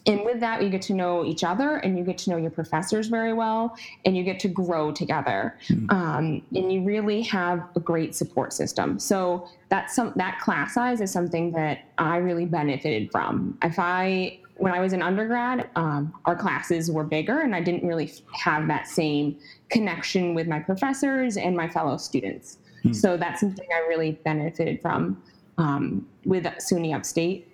And 0.08 0.24
with 0.24 0.40
that, 0.40 0.64
you 0.64 0.70
get 0.70 0.82
to 0.84 0.94
know 0.94 1.26
each 1.26 1.44
other 1.44 1.78
and 1.78 1.98
you 1.98 2.04
get 2.04 2.18
to 2.20 2.30
know 2.30 2.38
your 2.38 2.52
professors 2.52 3.08
very 3.08 3.34
well 3.34 3.78
and 4.06 4.16
you 4.16 4.24
get 4.24 4.40
to 4.42 4.48
grow 4.48 4.92
together. 4.92 5.58
Um, 5.90 6.42
and 6.56 6.72
you 6.72 6.82
really 6.84 7.22
have 7.24 7.64
a 7.76 7.80
great 7.80 8.16
support 8.16 8.54
system. 8.54 9.00
So 9.00 9.48
that's 9.70 9.96
some, 9.96 10.14
that 10.16 10.40
class 10.40 10.74
size 10.74 11.02
is 11.02 11.12
something 11.12 11.52
that 11.52 11.86
I 11.98 12.18
really 12.18 12.46
benefited 12.46 13.12
from. 13.12 13.58
If 13.62 13.78
I, 13.78 14.40
when 14.56 14.74
I 14.74 14.80
was 14.80 14.94
in 14.94 15.02
undergrad, 15.02 15.70
um, 15.76 16.14
our 16.26 16.36
classes 16.36 16.90
were 16.90 17.04
bigger 17.04 17.42
and 17.42 17.54
I 17.54 17.62
didn't 17.62 17.86
really 17.86 18.12
have 18.32 18.68
that 18.70 18.88
same 18.88 19.38
connection 19.70 20.34
with 20.34 20.48
my 20.48 20.60
professors 20.60 21.38
and 21.38 21.56
my 21.56 21.70
fellow 21.70 21.98
students. 21.98 22.58
So 22.94 23.18
that's 23.18 23.42
something 23.42 23.68
I 23.74 23.80
really 23.90 24.14
benefited 24.24 24.82
from 24.82 25.22
um, 25.58 26.08
with 26.26 26.46
SUNY 26.46 26.96
Upstate. 26.96 27.47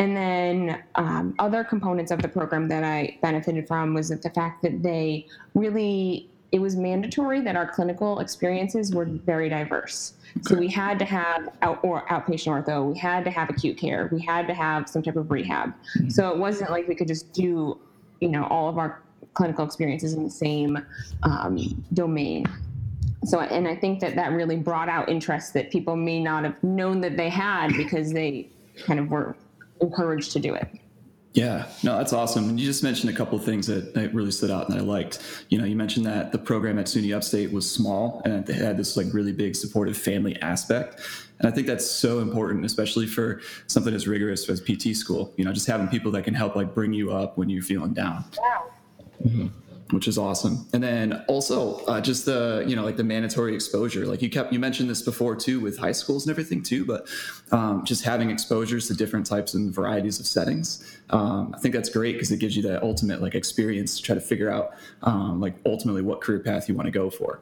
And 0.00 0.16
then 0.16 0.82
um, 0.94 1.34
other 1.38 1.62
components 1.62 2.10
of 2.10 2.22
the 2.22 2.28
program 2.28 2.68
that 2.68 2.82
I 2.82 3.18
benefited 3.20 3.68
from 3.68 3.92
was 3.92 4.08
that 4.08 4.22
the 4.22 4.30
fact 4.30 4.62
that 4.62 4.82
they 4.82 5.26
really 5.54 6.30
it 6.52 6.58
was 6.58 6.74
mandatory 6.74 7.42
that 7.42 7.54
our 7.54 7.70
clinical 7.70 8.18
experiences 8.18 8.92
were 8.92 9.04
very 9.04 9.50
diverse. 9.50 10.14
So 10.40 10.56
we 10.56 10.68
had 10.68 10.98
to 11.00 11.04
have 11.04 11.50
out 11.60 11.80
or 11.84 12.06
outpatient 12.06 12.64
ortho, 12.64 12.92
we 12.92 12.98
had 12.98 13.24
to 13.24 13.30
have 13.30 13.50
acute 13.50 13.76
care, 13.76 14.08
we 14.10 14.20
had 14.22 14.48
to 14.48 14.54
have 14.54 14.88
some 14.88 15.02
type 15.02 15.16
of 15.16 15.30
rehab. 15.30 15.74
So 16.08 16.30
it 16.30 16.38
wasn't 16.38 16.70
like 16.70 16.88
we 16.88 16.94
could 16.94 17.06
just 17.06 17.32
do, 17.34 17.78
you 18.20 18.28
know, 18.30 18.44
all 18.44 18.68
of 18.70 18.78
our 18.78 19.02
clinical 19.34 19.64
experiences 19.64 20.14
in 20.14 20.24
the 20.24 20.30
same 20.30 20.78
um, 21.24 21.84
domain. 21.92 22.46
So, 23.24 23.40
and 23.40 23.68
I 23.68 23.76
think 23.76 24.00
that 24.00 24.16
that 24.16 24.32
really 24.32 24.56
brought 24.56 24.88
out 24.88 25.10
interest 25.10 25.52
that 25.54 25.70
people 25.70 25.94
may 25.94 26.20
not 26.20 26.44
have 26.44 26.64
known 26.64 27.02
that 27.02 27.16
they 27.18 27.28
had 27.28 27.76
because 27.76 28.12
they 28.12 28.48
kind 28.86 28.98
of 28.98 29.10
were 29.10 29.36
encouraged 29.80 30.32
to 30.32 30.40
do 30.40 30.54
it. 30.54 30.68
Yeah, 31.32 31.66
no, 31.84 31.96
that's 31.96 32.12
awesome. 32.12 32.48
And 32.48 32.58
you 32.58 32.66
just 32.66 32.82
mentioned 32.82 33.12
a 33.12 33.16
couple 33.16 33.38
of 33.38 33.44
things 33.44 33.68
that, 33.68 33.94
that 33.94 34.12
really 34.12 34.32
stood 34.32 34.50
out 34.50 34.68
and 34.68 34.76
that 34.76 34.82
I 34.82 34.84
liked. 34.84 35.44
You 35.48 35.58
know, 35.58 35.64
you 35.64 35.76
mentioned 35.76 36.04
that 36.06 36.32
the 36.32 36.38
program 36.38 36.76
at 36.78 36.86
SUNY 36.86 37.14
Upstate 37.14 37.52
was 37.52 37.70
small 37.70 38.20
and 38.24 38.44
they 38.44 38.54
had 38.54 38.76
this 38.76 38.96
like 38.96 39.06
really 39.12 39.32
big 39.32 39.54
supportive 39.54 39.96
family 39.96 40.36
aspect. 40.42 41.00
And 41.38 41.48
I 41.48 41.52
think 41.52 41.68
that's 41.68 41.88
so 41.88 42.18
important, 42.18 42.64
especially 42.64 43.06
for 43.06 43.40
something 43.68 43.94
as 43.94 44.08
rigorous 44.08 44.48
as 44.48 44.60
PT 44.60 44.96
school. 44.96 45.32
You 45.36 45.44
know, 45.44 45.52
just 45.52 45.68
having 45.68 45.86
people 45.86 46.10
that 46.12 46.24
can 46.24 46.34
help 46.34 46.56
like 46.56 46.74
bring 46.74 46.92
you 46.92 47.12
up 47.12 47.38
when 47.38 47.48
you're 47.48 47.62
feeling 47.62 47.94
down. 47.94 48.24
Wow. 48.36 48.70
Mm-hmm. 49.24 49.46
Which 49.90 50.08
is 50.08 50.18
awesome. 50.18 50.66
And 50.72 50.82
then 50.82 51.24
also 51.28 51.76
uh, 51.86 52.00
just 52.00 52.24
the 52.24 52.64
you 52.66 52.76
know 52.76 52.84
like 52.84 52.96
the 52.96 53.04
mandatory 53.04 53.54
exposure. 53.54 54.06
Like 54.06 54.22
you 54.22 54.30
kept 54.30 54.52
you 54.52 54.58
mentioned 54.58 54.88
this 54.90 55.02
before 55.02 55.36
too 55.36 55.60
with 55.60 55.78
high 55.78 55.92
schools 55.92 56.26
and 56.26 56.30
everything 56.30 56.62
too, 56.62 56.84
but 56.84 57.06
um, 57.52 57.84
just 57.84 58.04
having 58.04 58.30
exposures 58.30 58.88
to 58.88 58.94
different 58.94 59.26
types 59.26 59.54
and 59.54 59.72
varieties 59.74 60.20
of 60.20 60.26
settings. 60.26 61.00
Um, 61.10 61.54
I 61.56 61.60
think 61.60 61.74
that's 61.74 61.88
great 61.88 62.12
because 62.12 62.30
it 62.30 62.38
gives 62.38 62.56
you 62.56 62.62
that 62.64 62.82
ultimate 62.82 63.20
like 63.20 63.34
experience 63.34 63.96
to 63.96 64.02
try 64.02 64.14
to 64.14 64.20
figure 64.20 64.50
out 64.50 64.74
um, 65.02 65.40
like 65.40 65.54
ultimately 65.66 66.02
what 66.02 66.20
career 66.20 66.40
path 66.40 66.68
you 66.68 66.74
want 66.74 66.86
to 66.86 66.92
go 66.92 67.10
for. 67.10 67.40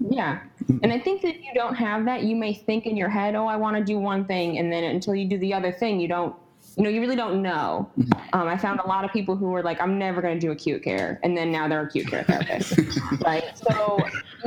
Yeah. 0.00 0.40
And 0.82 0.92
I 0.92 0.98
think 1.00 1.22
that 1.22 1.34
if 1.34 1.42
you 1.42 1.52
don't 1.54 1.74
have 1.74 2.04
that, 2.04 2.22
you 2.22 2.36
may 2.36 2.54
think 2.54 2.86
in 2.86 2.96
your 2.96 3.08
head, 3.08 3.34
oh, 3.34 3.46
I 3.46 3.56
want 3.56 3.76
to 3.76 3.84
do 3.84 3.98
one 3.98 4.24
thing. 4.24 4.58
And 4.58 4.70
then 4.72 4.84
until 4.84 5.14
you 5.14 5.26
do 5.26 5.38
the 5.38 5.52
other 5.52 5.72
thing, 5.72 5.98
you 5.98 6.06
don't, 6.06 6.36
you 6.78 6.84
know, 6.84 6.90
you 6.90 7.00
really 7.00 7.16
don't 7.16 7.42
know. 7.42 7.90
Um, 8.32 8.46
I 8.46 8.56
found 8.56 8.78
a 8.78 8.86
lot 8.86 9.04
of 9.04 9.12
people 9.12 9.34
who 9.34 9.46
were 9.46 9.64
like, 9.64 9.82
I'm 9.82 9.98
never 9.98 10.22
going 10.22 10.38
to 10.38 10.40
do 10.40 10.52
acute 10.52 10.84
care. 10.84 11.18
And 11.24 11.36
then 11.36 11.50
now 11.50 11.66
they're 11.66 11.82
acute 11.82 12.06
care 12.06 12.22
therapists. 12.22 13.20
right. 13.24 13.44
So 13.58 13.98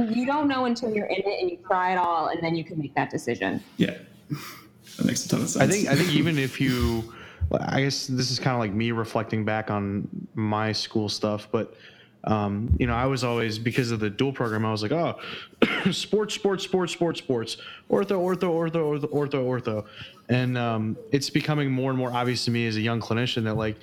you 0.01 0.25
don't 0.25 0.47
know 0.47 0.63
until 0.63 0.93
you're 0.95 1.07
in 1.07 1.17
it 1.17 1.41
and 1.41 1.51
you 1.51 1.57
try 1.57 1.91
it 1.91 1.97
all 1.97 2.29
and 2.29 2.41
then 2.41 2.55
you 2.55 2.63
can 2.63 2.79
make 2.79 2.95
that 2.95 3.09
decision. 3.09 3.61
Yeah, 3.75 3.97
that 4.29 5.05
makes 5.05 5.25
a 5.25 5.29
ton 5.29 5.41
of 5.41 5.49
sense. 5.49 5.61
I 5.61 5.67
think 5.67 5.89
I 5.89 5.95
think 5.95 6.13
even 6.13 6.37
if 6.39 6.61
you, 6.61 7.13
I 7.51 7.81
guess 7.81 8.07
this 8.07 8.31
is 8.31 8.39
kind 8.39 8.53
of 8.53 8.59
like 8.59 8.71
me 8.71 8.93
reflecting 8.93 9.43
back 9.43 9.69
on 9.69 10.07
my 10.33 10.71
school 10.71 11.09
stuff, 11.09 11.49
but 11.51 11.75
um, 12.23 12.75
you 12.79 12.85
know, 12.85 12.93
I 12.93 13.05
was 13.05 13.23
always 13.23 13.57
because 13.57 13.91
of 13.91 13.99
the 13.99 14.09
dual 14.09 14.31
program, 14.31 14.65
I 14.65 14.71
was 14.71 14.83
like, 14.83 14.91
oh, 14.91 15.19
sports, 15.91 16.35
sports, 16.35 16.63
sports, 16.63 16.93
sports, 16.93 17.19
sports, 17.19 17.57
ortho, 17.89 18.19
ortho, 18.19 18.71
ortho, 18.71 18.99
ortho, 18.99 19.11
ortho, 19.11 19.61
ortho, 19.61 19.85
and 20.29 20.57
um, 20.57 20.97
it's 21.11 21.29
becoming 21.29 21.71
more 21.71 21.89
and 21.89 21.97
more 21.97 22.13
obvious 22.13 22.45
to 22.45 22.51
me 22.51 22.67
as 22.67 22.75
a 22.75 22.81
young 22.81 22.99
clinician 22.99 23.43
that 23.45 23.55
like, 23.55 23.77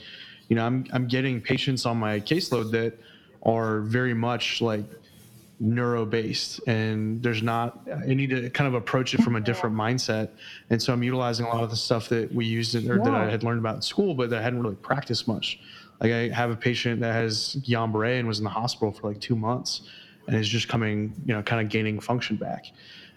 you 0.49 0.57
know, 0.57 0.64
I'm 0.64 0.87
I'm 0.92 1.09
getting 1.09 1.40
patients 1.40 1.85
on 1.85 1.97
my 1.97 2.21
caseload 2.21 2.71
that 2.73 2.99
are 3.42 3.80
very 3.80 4.14
much 4.14 4.61
like 4.61 4.85
neuro 5.61 6.07
based 6.07 6.61
and 6.68 7.21
there's 7.21 7.42
not 7.42 7.80
i 8.04 8.14
need 8.14 8.30
to 8.30 8.49
kind 8.50 8.68
of 8.68 8.75
approach 8.75 9.12
it 9.14 9.21
from 9.23 9.35
a 9.35 9.40
different 9.40 9.75
mindset. 9.75 10.30
And 10.71 10.80
so 10.80 10.92
i'm 10.92 11.02
utilizing 11.02 11.47
a 11.47 11.49
lot 11.49 11.64
of 11.64 11.71
the 11.71 11.76
stuff 11.76 12.09
that 12.11 12.33
we 12.33 12.47
used 12.47 12.76
in, 12.76 12.88
or 12.88 12.99
that 12.99 13.14
i 13.14 13.28
had 13.28 13.42
learned 13.42 13.59
about 13.59 13.76
in 13.76 13.83
school 13.83 14.14
but 14.14 14.30
that 14.30 14.38
i 14.38 14.42
hadn't 14.42 14.62
really 14.62 14.76
practiced 14.76 15.26
much 15.26 15.59
like 16.00 16.12
i 16.12 16.28
have 16.28 16.50
a 16.50 16.57
patient 16.57 17.00
that 17.00 17.12
has 17.12 17.57
guillain-barre 17.61 18.19
and 18.19 18.28
was 18.28 18.38
in 18.38 18.45
the 18.45 18.50
hospital 18.50 18.93
for 18.93 19.09
like 19.09 19.21
two 19.21 19.37
months 19.37 19.83
and 20.28 20.37
is 20.37 20.49
just 20.49 20.69
coming 20.69 21.12
you 21.26 21.35
know 21.35 21.43
kind 21.43 21.61
of 21.61 21.69
gaining 21.69 21.99
function 21.99 22.37
back. 22.37 22.67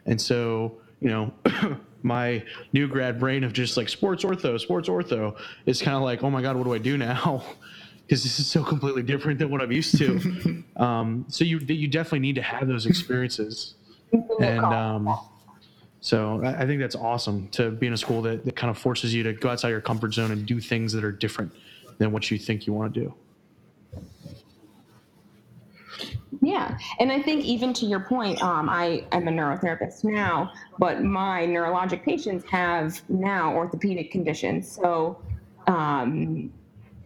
And 0.07 0.19
so 0.19 0.79
you 0.99 1.09
know 1.09 1.31
my 2.01 2.43
new 2.73 2.87
grad 2.87 3.19
brain 3.19 3.43
of 3.43 3.53
just 3.53 3.77
like 3.77 3.87
sports 3.87 4.23
ortho 4.23 4.59
sports 4.59 4.89
ortho 4.89 5.37
is 5.67 5.81
kind 5.81 5.95
of 5.95 6.01
like 6.01 6.23
oh 6.23 6.31
my 6.31 6.41
god 6.41 6.55
what 6.55 6.63
do 6.63 6.73
i 6.73 6.79
do 6.79 6.97
now? 6.97 7.43
Because 8.07 8.23
this 8.23 8.39
is 8.39 8.47
so 8.47 8.61
completely 8.61 9.03
different 9.03 9.39
than 9.39 9.49
what 9.49 9.61
i'm 9.61 9.71
used 9.71 9.97
to. 9.99 10.63
Um, 10.75 11.25
so 11.29 11.45
you 11.45 11.59
you 11.59 11.87
definitely 11.87 12.19
need 12.19 12.35
to 12.35 12.41
have 12.41 12.67
those 12.67 12.85
experiences. 12.87 13.75
And 14.39 14.65
um, 14.65 15.17
so 16.01 16.41
I 16.43 16.63
I 16.63 16.65
think 16.65 16.81
that's 16.81 16.95
awesome 16.95 17.47
to 17.49 17.69
be 17.69 17.87
in 17.87 17.93
a 17.93 17.97
school 17.97 18.21
that, 18.23 18.43
that 18.43 18.55
kind 18.55 18.71
of 18.71 18.77
forces 18.77 19.13
you 19.13 19.21
to 19.23 19.33
go 19.33 19.49
outside 19.49 19.69
your 19.69 19.79
comfort 19.79 20.13
zone 20.13 20.31
and 20.31 20.45
do 20.45 20.59
things 20.59 20.91
that 20.93 21.03
are 21.03 21.11
different 21.11 21.53
than 22.01 22.11
what 22.11 22.31
you 22.31 22.37
think 22.39 22.65
you 22.65 22.73
want 22.73 22.91
to 22.95 22.99
do. 22.99 23.13
Yeah, 26.41 26.75
and 26.99 27.11
I 27.11 27.21
think 27.21 27.45
even 27.45 27.73
to 27.73 27.85
your 27.85 27.99
point, 27.99 28.41
um, 28.41 28.67
I 28.67 29.05
am 29.11 29.27
a 29.27 29.31
neurotherapist 29.31 30.03
now, 30.03 30.51
but 30.79 31.03
my 31.03 31.45
neurologic 31.45 32.03
patients 32.03 32.43
have 32.49 32.99
now 33.07 33.53
orthopedic 33.53 34.09
conditions. 34.09 34.71
So 34.71 35.21
um, 35.67 36.51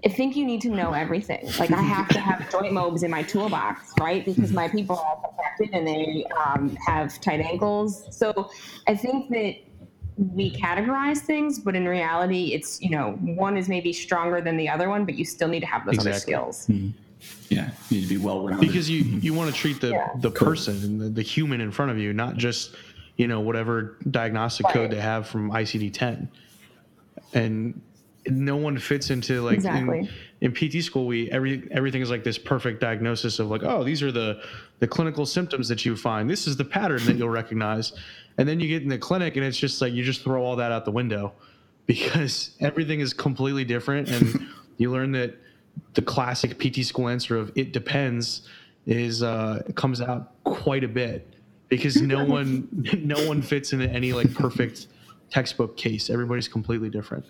I 0.06 0.08
think 0.08 0.38
you 0.38 0.46
need 0.46 0.62
to 0.62 0.70
know 0.70 0.94
everything. 0.94 1.46
Like 1.60 1.72
I 1.72 1.82
have 1.82 2.08
to 2.10 2.20
have 2.22 2.50
joint 2.50 2.72
mobs 2.72 3.04
in 3.04 3.12
my 3.12 3.24
toolbox, 3.24 3.92
right? 4.00 4.24
Because 4.24 4.54
my 4.54 4.70
people 4.70 4.98
are 4.98 5.18
protected 5.18 5.72
and 5.74 5.86
they 5.86 6.26
um, 6.46 6.78
have 6.88 7.20
tight 7.20 7.42
ankles. 7.42 8.08
So 8.12 8.50
I 8.88 8.96
think 8.96 9.30
that 9.32 9.56
we 10.18 10.52
mm-hmm. 10.52 10.64
categorize 10.64 11.20
things, 11.20 11.60
but 11.60 11.76
in 11.76 11.88
reality, 11.88 12.54
it's 12.54 12.82
you 12.82 12.90
know 12.90 13.14
one 13.22 13.58
is 13.58 13.68
maybe 13.68 13.92
stronger 13.92 14.42
than 14.42 14.58
the 14.58 14.70
other 14.70 14.90
one, 14.90 15.06
but 15.06 15.16
you 15.16 15.26
still 15.26 15.48
need 15.48 15.62
to 15.62 15.66
have 15.66 15.86
those 15.86 16.00
other 16.00 16.12
Exactly. 16.12 16.34
skills. 16.34 16.68
Mm-hmm. 16.68 16.90
yeah, 17.50 17.72
you 17.90 17.98
need 17.98 18.08
to 18.08 18.10
be 18.10 18.18
well 18.18 18.48
rounded. 18.48 18.66
Because 18.66 18.90
you 18.90 19.04
mm-hmm. 19.04 19.20
you 19.22 19.34
want 19.34 19.54
to 19.54 19.60
treat 19.60 19.82
the 19.82 19.90
Yeah. 19.90 20.10
the 20.20 20.32
person 20.32 20.76
and 20.84 21.02
the, 21.02 21.10
the 21.10 21.22
human 21.22 21.62
in 21.62 21.72
front 21.72 21.92
of 21.92 21.98
you, 21.98 22.14
not 22.14 22.38
just 22.38 22.76
you 23.18 23.28
know 23.28 23.42
whatever 23.42 23.98
diagnostic 24.10 24.68
code 24.70 24.92
they 24.92 25.02
have 25.02 25.28
from 25.28 25.52
ICD 25.52 25.94
ten, 25.94 26.30
and 27.34 27.82
no 28.28 28.56
one 28.56 28.78
fits 28.78 29.10
into 29.10 29.42
like 29.42 29.56
Exactly. 29.56 30.10
in, 30.42 30.54
in 30.54 30.54
PT 30.54 30.84
school 30.84 31.06
we 31.06 31.30
every 31.32 31.68
everything 31.72 32.02
is 32.02 32.10
like 32.10 32.24
this 32.24 32.38
perfect 32.38 32.82
diagnosis 32.82 33.40
of 33.40 33.50
like 33.50 33.64
oh 33.64 33.84
these 33.84 34.02
are 34.02 34.12
the 34.12 34.42
the 34.80 34.88
clinical 34.88 35.26
symptoms 35.26 35.68
that 35.70 35.86
you 35.86 35.96
find. 35.96 36.30
This 36.30 36.48
is 36.48 36.58
the 36.58 36.66
pattern 36.66 37.04
that 37.06 37.16
you'll 37.16 37.30
recognize. 37.30 37.94
And 38.38 38.48
then 38.48 38.60
you 38.60 38.68
get 38.68 38.84
in 38.84 38.90
the 38.90 38.98
clinic 38.98 39.36
and 39.38 39.46
it's 39.46 39.58
just 39.58 39.82
like 39.82 39.94
you 39.94 40.04
just 40.04 40.24
throw 40.24 40.44
all 40.44 40.56
that 40.58 40.72
out 40.72 40.86
the 40.86 40.92
window 40.92 41.34
because 41.86 42.52
everything 42.60 43.00
is 43.00 43.14
completely 43.14 43.64
different. 43.64 44.10
And 44.10 44.48
you 44.78 44.92
learn 44.92 45.12
that 45.14 45.36
the 45.94 46.02
classic 46.02 46.60
PT 46.60 46.86
school 46.86 47.08
answer 47.08 47.38
of 47.38 47.52
it 47.56 47.72
depends 47.74 48.48
is 48.86 49.24
uh 49.24 49.62
comes 49.76 50.00
out 50.00 50.32
quite 50.44 50.84
a 50.84 50.88
bit 50.88 51.28
because 51.70 52.02
no 52.02 52.24
one 52.38 52.68
no 53.00 53.28
one 53.28 53.42
fits 53.42 53.74
into 53.74 53.90
any 53.90 54.14
like 54.14 54.34
perfect 54.34 54.88
textbook 55.30 55.76
case. 55.76 56.10
Everybody's 56.10 56.48
completely 56.48 56.90
different. 56.90 57.26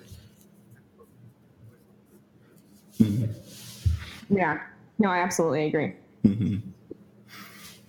Yeah, 4.29 4.61
no, 4.99 5.09
I 5.09 5.19
absolutely 5.19 5.65
agree. 5.67 5.93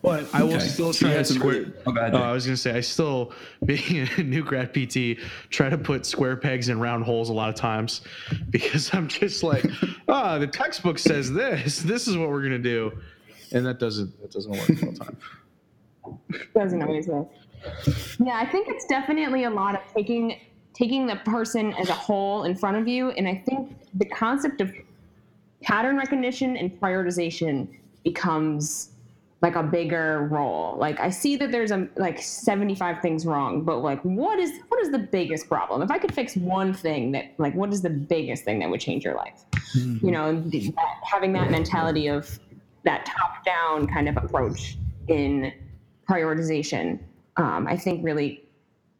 But 0.02 0.28
I 0.32 0.42
will 0.44 0.54
Okay. 0.54 0.68
still 0.68 0.92
try 0.92 1.14
to 1.14 1.24
square. 1.24 1.66
oh, 1.86 1.92
go 1.92 2.00
ahead, 2.00 2.14
Oh, 2.14 2.18
Jay. 2.18 2.24
I 2.24 2.32
was 2.32 2.46
gonna 2.46 2.56
say 2.56 2.76
I 2.76 2.80
still, 2.80 3.32
being 3.64 4.08
a 4.18 4.22
new 4.22 4.44
grad 4.44 4.72
PT, 4.72 5.18
try 5.50 5.68
to 5.68 5.78
put 5.78 6.06
square 6.06 6.36
pegs 6.36 6.68
in 6.68 6.78
round 6.78 7.04
holes 7.04 7.28
a 7.28 7.32
lot 7.32 7.48
of 7.48 7.54
times, 7.56 8.02
because 8.50 8.92
I'm 8.94 9.08
just 9.08 9.42
like, 9.42 9.64
ah, 10.08 10.38
the 10.38 10.46
textbook 10.46 10.98
says 10.98 11.32
this. 11.32 11.80
This 11.80 12.06
is 12.06 12.16
what 12.16 12.28
we're 12.28 12.42
gonna 12.42 12.58
do, 12.58 12.92
and 13.52 13.64
that 13.66 13.80
doesn't 13.80 14.20
that 14.20 14.30
doesn't 14.30 14.52
work 14.52 14.70
all 14.84 14.92
the 14.92 14.98
time. 14.98 15.16
doesn't 16.54 16.82
always 16.82 17.08
work. 17.08 17.28
Yeah, 18.20 18.36
I 18.38 18.46
think 18.46 18.68
it's 18.68 18.86
definitely 18.86 19.44
a 19.44 19.50
lot 19.50 19.74
of 19.74 19.80
taking 19.92 20.38
taking 20.72 21.06
the 21.06 21.16
person 21.24 21.72
as 21.74 21.88
a 21.88 21.94
whole 21.94 22.44
in 22.44 22.54
front 22.54 22.76
of 22.76 22.86
you, 22.86 23.10
and 23.12 23.26
I 23.26 23.42
think 23.48 23.74
the 23.94 24.04
concept 24.06 24.60
of 24.60 24.72
pattern 25.62 25.96
recognition 25.96 26.56
and 26.56 26.70
prioritization 26.80 27.66
becomes 28.04 28.90
like 29.46 29.54
a 29.54 29.62
bigger 29.62 30.26
role. 30.28 30.76
Like 30.76 30.98
I 30.98 31.08
see 31.08 31.36
that 31.36 31.52
there's 31.52 31.70
a 31.70 31.88
like 31.94 32.20
75 32.20 33.00
things 33.00 33.24
wrong, 33.24 33.62
but 33.62 33.78
like 33.78 34.00
what 34.02 34.40
is 34.40 34.50
what 34.66 34.80
is 34.80 34.90
the 34.90 34.98
biggest 34.98 35.48
problem? 35.48 35.82
If 35.82 35.90
I 35.92 35.98
could 35.98 36.12
fix 36.12 36.34
one 36.34 36.74
thing 36.74 37.12
that 37.12 37.32
like 37.38 37.54
what 37.54 37.72
is 37.72 37.80
the 37.80 37.90
biggest 37.90 38.42
thing 38.44 38.58
that 38.58 38.68
would 38.68 38.80
change 38.80 39.04
your 39.04 39.14
life? 39.14 39.44
You 39.74 40.10
know, 40.10 40.40
that, 40.40 40.72
having 41.04 41.32
that 41.34 41.50
mentality 41.50 42.08
of 42.08 42.40
that 42.84 43.06
top 43.06 43.44
down 43.44 43.86
kind 43.86 44.08
of 44.08 44.16
approach 44.16 44.76
in 45.06 45.52
prioritization, 46.10 46.98
um, 47.36 47.68
I 47.68 47.76
think 47.76 48.04
really 48.04 48.42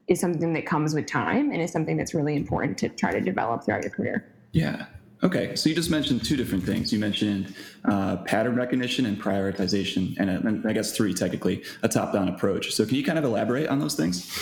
is 0.07 0.21
something 0.21 0.53
that 0.53 0.65
comes 0.65 0.95
with 0.95 1.07
time 1.07 1.51
and 1.51 1.61
is 1.61 1.73
something 1.73 1.97
that's 1.97 2.15
really 2.15 2.37
important 2.37 2.79
to 2.79 2.89
try 2.89 3.11
to 3.11 3.21
develop 3.21 3.65
throughout 3.65 3.83
your 3.83 3.91
career. 3.91 4.33
Yeah. 4.53 4.87
Okay. 5.27 5.57
So 5.57 5.69
you 5.69 5.75
just 5.75 5.91
mentioned 5.91 6.25
two 6.25 6.37
different 6.37 6.65
things. 6.65 6.93
You 6.93 7.01
mentioned 7.01 7.53
uh, 7.85 8.19
pattern 8.19 8.55
recognition 8.55 9.07
and 9.07 9.21
prioritization, 9.21 10.17
and, 10.21 10.31
uh, 10.31 10.49
and 10.49 10.65
I 10.65 10.73
guess 10.73 10.97
three 10.97 11.13
technically, 11.13 11.65
a 11.83 11.89
top-down 11.89 12.29
approach. 12.29 12.73
So 12.73 12.87
can 12.87 12.95
you 12.95 13.03
kind 13.03 13.19
of 13.19 13.25
elaborate 13.25 13.69
on 13.69 13.81
those 13.81 13.97
things? 13.97 14.33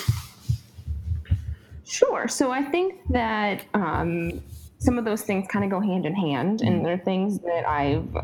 Sure. 1.86 2.28
So 2.28 2.50
I 2.50 2.62
think 2.62 3.00
that 3.08 3.64
um, 3.72 4.42
some 4.76 4.98
of 4.98 5.06
those 5.06 5.22
things 5.22 5.46
kind 5.48 5.64
of 5.64 5.70
go 5.70 5.80
hand 5.80 6.04
in 6.04 6.14
hand, 6.14 6.60
and 6.60 6.84
they're 6.84 6.98
things 6.98 7.38
that 7.38 7.66
I've 7.66 8.14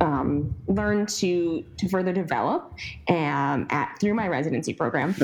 um, 0.00 0.54
learned 0.68 1.08
to 1.20 1.64
to 1.78 1.88
further 1.88 2.12
develop 2.12 2.78
um, 3.08 3.66
at 3.70 3.96
through 3.98 4.14
my 4.14 4.28
residency 4.28 4.72
program, 4.72 5.16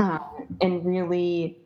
um, 0.00 0.20
and 0.60 0.84
really 0.84 1.58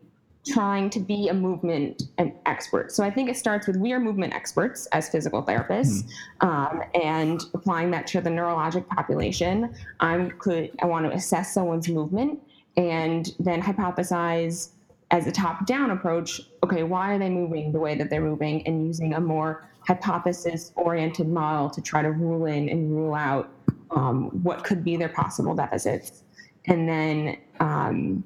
trying 0.47 0.89
to 0.89 0.99
be 0.99 1.29
a 1.29 1.35
movement 1.35 2.05
an 2.17 2.35
expert. 2.47 2.91
So 2.93 3.05
I 3.05 3.11
think 3.11 3.29
it 3.29 3.37
starts 3.37 3.67
with 3.67 3.77
we 3.77 3.93
are 3.93 4.01
movement 4.01 4.33
experts 4.33 4.87
as 4.87 5.09
physical 5.09 5.43
therapists, 5.43 6.09
um, 6.41 6.83
and 6.95 7.43
applying 7.53 7.91
that 7.91 8.07
to 8.09 8.23
the 8.23 8.31
neurologic 8.31 8.89
population. 8.89 9.75
I'm 10.01 10.31
could 10.39 10.71
I 10.83 10.87
want 10.87 11.05
to 11.07 11.13
assess 11.13 11.53
someone's 11.53 11.89
movement 11.89 12.41
and 12.79 13.35
then 13.39 13.61
hypothesize 13.61 14.71
as 15.11 15.27
a 15.27 15.33
top-down 15.33 15.91
approach. 15.91 16.41
Okay, 16.65 16.85
why 16.85 17.13
are 17.13 17.19
they 17.19 17.29
moving 17.29 17.73
the 17.73 17.81
way 17.81 17.95
that 17.97 18.09
they're 18.09 18.23
moving, 18.23 18.67
and 18.67 18.87
using 18.87 19.15
a 19.15 19.21
more 19.21 19.69
hypothesis-oriented 19.87 21.29
model 21.29 21.69
to 21.69 21.83
try 21.83 22.01
to 22.01 22.13
rule 22.13 22.47
in 22.47 22.69
and 22.69 22.91
rule 22.97 23.15
out 23.15 23.51
um, 23.91 24.31
what 24.43 24.65
could 24.65 24.83
be 24.85 24.97
their 24.97 25.11
possible 25.11 25.55
deficits, 25.55 26.23
and 26.65 26.89
then. 26.89 27.37
Um, 27.61 28.25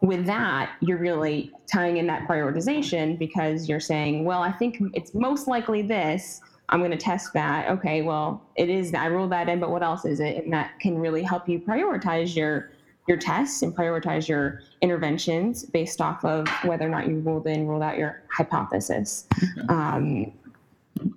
with 0.00 0.26
that, 0.26 0.76
you're 0.80 0.98
really 0.98 1.52
tying 1.72 1.96
in 1.96 2.06
that 2.06 2.28
prioritization 2.28 3.18
because 3.18 3.68
you're 3.68 3.80
saying, 3.80 4.24
well, 4.24 4.42
I 4.42 4.52
think 4.52 4.78
it's 4.92 5.14
most 5.14 5.48
likely 5.48 5.82
this. 5.82 6.40
I'm 6.68 6.80
going 6.80 6.90
to 6.90 6.96
test 6.96 7.32
that. 7.32 7.70
Okay, 7.70 8.02
well, 8.02 8.42
it 8.56 8.68
is. 8.68 8.92
I 8.92 9.06
ruled 9.06 9.32
that 9.32 9.48
in, 9.48 9.60
but 9.60 9.70
what 9.70 9.82
else 9.82 10.04
is 10.04 10.20
it? 10.20 10.44
And 10.44 10.52
that 10.52 10.78
can 10.80 10.98
really 10.98 11.22
help 11.22 11.48
you 11.48 11.60
prioritize 11.60 12.34
your 12.36 12.70
your 13.06 13.16
tests 13.16 13.62
and 13.62 13.74
prioritize 13.74 14.26
your 14.26 14.62
interventions 14.82 15.64
based 15.64 16.00
off 16.00 16.24
of 16.24 16.48
whether 16.64 16.84
or 16.84 16.88
not 16.88 17.06
you 17.06 17.20
ruled 17.20 17.46
in, 17.46 17.66
ruled 17.68 17.82
out 17.82 17.96
your 17.96 18.22
hypothesis. 18.30 19.28
Um, 19.68 20.32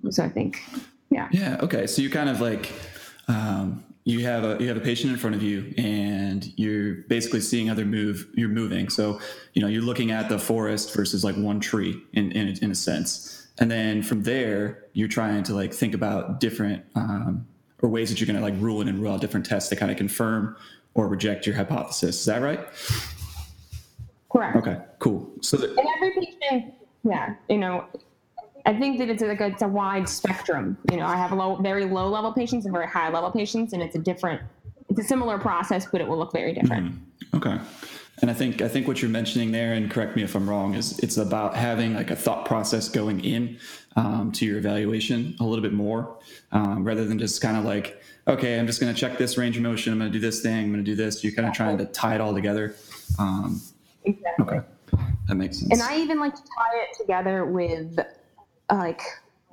so 0.08 0.22
I 0.22 0.28
think, 0.28 0.62
yeah. 1.10 1.28
Yeah. 1.32 1.58
Okay. 1.60 1.88
So 1.88 2.00
you 2.00 2.08
kind 2.08 2.28
of 2.28 2.40
like 2.40 2.72
um, 3.26 3.82
you 4.10 4.26
have 4.26 4.44
a 4.44 4.56
you 4.60 4.68
have 4.68 4.76
a 4.76 4.80
patient 4.80 5.12
in 5.12 5.18
front 5.18 5.36
of 5.36 5.42
you 5.42 5.72
and 5.78 6.52
you're 6.58 6.94
basically 7.08 7.40
seeing 7.40 7.68
how 7.68 7.74
they're 7.74 7.84
move 7.84 8.26
you're 8.34 8.48
moving. 8.48 8.88
So 8.88 9.20
you 9.54 9.62
know 9.62 9.68
you're 9.68 9.82
looking 9.82 10.10
at 10.10 10.28
the 10.28 10.38
forest 10.38 10.94
versus 10.94 11.22
like 11.24 11.36
one 11.36 11.60
tree 11.60 12.02
in 12.12 12.32
in, 12.32 12.48
in 12.62 12.70
a 12.70 12.74
sense. 12.74 13.48
And 13.58 13.70
then 13.70 14.02
from 14.02 14.22
there 14.22 14.84
you're 14.94 15.08
trying 15.08 15.42
to 15.44 15.54
like 15.54 15.72
think 15.72 15.94
about 15.94 16.40
different 16.40 16.84
um, 16.94 17.46
or 17.82 17.88
ways 17.88 18.10
that 18.10 18.20
you're 18.20 18.26
going 18.26 18.38
to 18.38 18.42
like 18.42 18.60
rule 18.60 18.80
in 18.80 18.88
and 18.88 18.98
rule 18.98 19.12
out 19.12 19.20
different 19.20 19.46
tests 19.46 19.68
to 19.70 19.76
kind 19.76 19.90
of 19.90 19.96
confirm 19.96 20.56
or 20.94 21.08
reject 21.08 21.46
your 21.46 21.54
hypothesis. 21.54 22.20
Is 22.20 22.24
that 22.26 22.42
right? 22.42 22.60
Correct. 24.30 24.56
okay 24.56 24.78
cool. 25.00 25.28
So 25.40 25.56
the, 25.56 25.68
And 25.70 25.88
every 25.96 26.12
patient, 26.12 26.74
yeah, 27.02 27.34
you 27.48 27.58
know, 27.58 27.84
I 28.66 28.74
think 28.78 28.98
that 28.98 29.08
it's 29.08 29.22
like 29.22 29.40
a, 29.40 29.46
it's 29.46 29.62
a 29.62 29.68
wide 29.68 30.08
spectrum. 30.08 30.76
You 30.90 30.98
know, 30.98 31.06
I 31.06 31.16
have 31.16 31.32
low, 31.32 31.56
very 31.56 31.84
low 31.84 32.08
level 32.08 32.32
patients 32.32 32.64
and 32.66 32.72
very 32.72 32.86
high 32.86 33.10
level 33.10 33.30
patients, 33.30 33.72
and 33.72 33.82
it's 33.82 33.96
a 33.96 33.98
different, 33.98 34.40
it's 34.88 35.00
a 35.00 35.04
similar 35.04 35.38
process, 35.38 35.86
but 35.90 36.00
it 36.00 36.08
will 36.08 36.18
look 36.18 36.32
very 36.32 36.52
different. 36.52 36.94
Okay. 37.34 37.58
And 38.22 38.30
I 38.30 38.34
think 38.34 38.60
I 38.60 38.68
think 38.68 38.86
what 38.86 39.00
you're 39.00 39.10
mentioning 39.10 39.50
there, 39.50 39.72
and 39.72 39.90
correct 39.90 40.14
me 40.14 40.22
if 40.22 40.34
I'm 40.34 40.48
wrong, 40.48 40.74
is 40.74 40.98
it's 40.98 41.16
about 41.16 41.56
having 41.56 41.94
like 41.94 42.10
a 42.10 42.16
thought 42.16 42.44
process 42.44 42.88
going 42.88 43.24
in 43.24 43.58
um, 43.96 44.30
to 44.32 44.44
your 44.44 44.58
evaluation 44.58 45.36
a 45.40 45.44
little 45.44 45.62
bit 45.62 45.72
more, 45.72 46.18
um, 46.52 46.84
rather 46.84 47.06
than 47.06 47.18
just 47.18 47.40
kind 47.40 47.56
of 47.56 47.64
like, 47.64 48.02
okay, 48.28 48.58
I'm 48.58 48.66
just 48.66 48.78
going 48.78 48.92
to 48.92 49.00
check 49.00 49.16
this 49.16 49.38
range 49.38 49.56
of 49.56 49.62
motion. 49.62 49.92
I'm 49.92 49.98
going 49.98 50.12
to 50.12 50.18
do 50.18 50.20
this 50.20 50.42
thing. 50.42 50.64
I'm 50.64 50.72
going 50.72 50.84
to 50.84 50.90
do 50.90 50.96
this. 50.96 51.24
You're 51.24 51.32
kind 51.32 51.48
of 51.48 51.54
trying 51.54 51.78
to 51.78 51.86
tie 51.86 52.14
it 52.14 52.20
all 52.20 52.34
together. 52.34 52.74
Um, 53.18 53.62
Exactly. 54.04 54.44
okay, 54.44 54.66
that 55.28 55.34
makes 55.36 55.60
sense. 55.60 55.72
And 55.72 55.82
I 55.82 55.96
even 55.98 56.20
like 56.20 56.34
to 56.34 56.42
tie 56.42 56.82
it 56.82 56.96
together 56.98 57.46
with 57.46 57.98
Uh, 58.70 58.76
like 58.76 59.02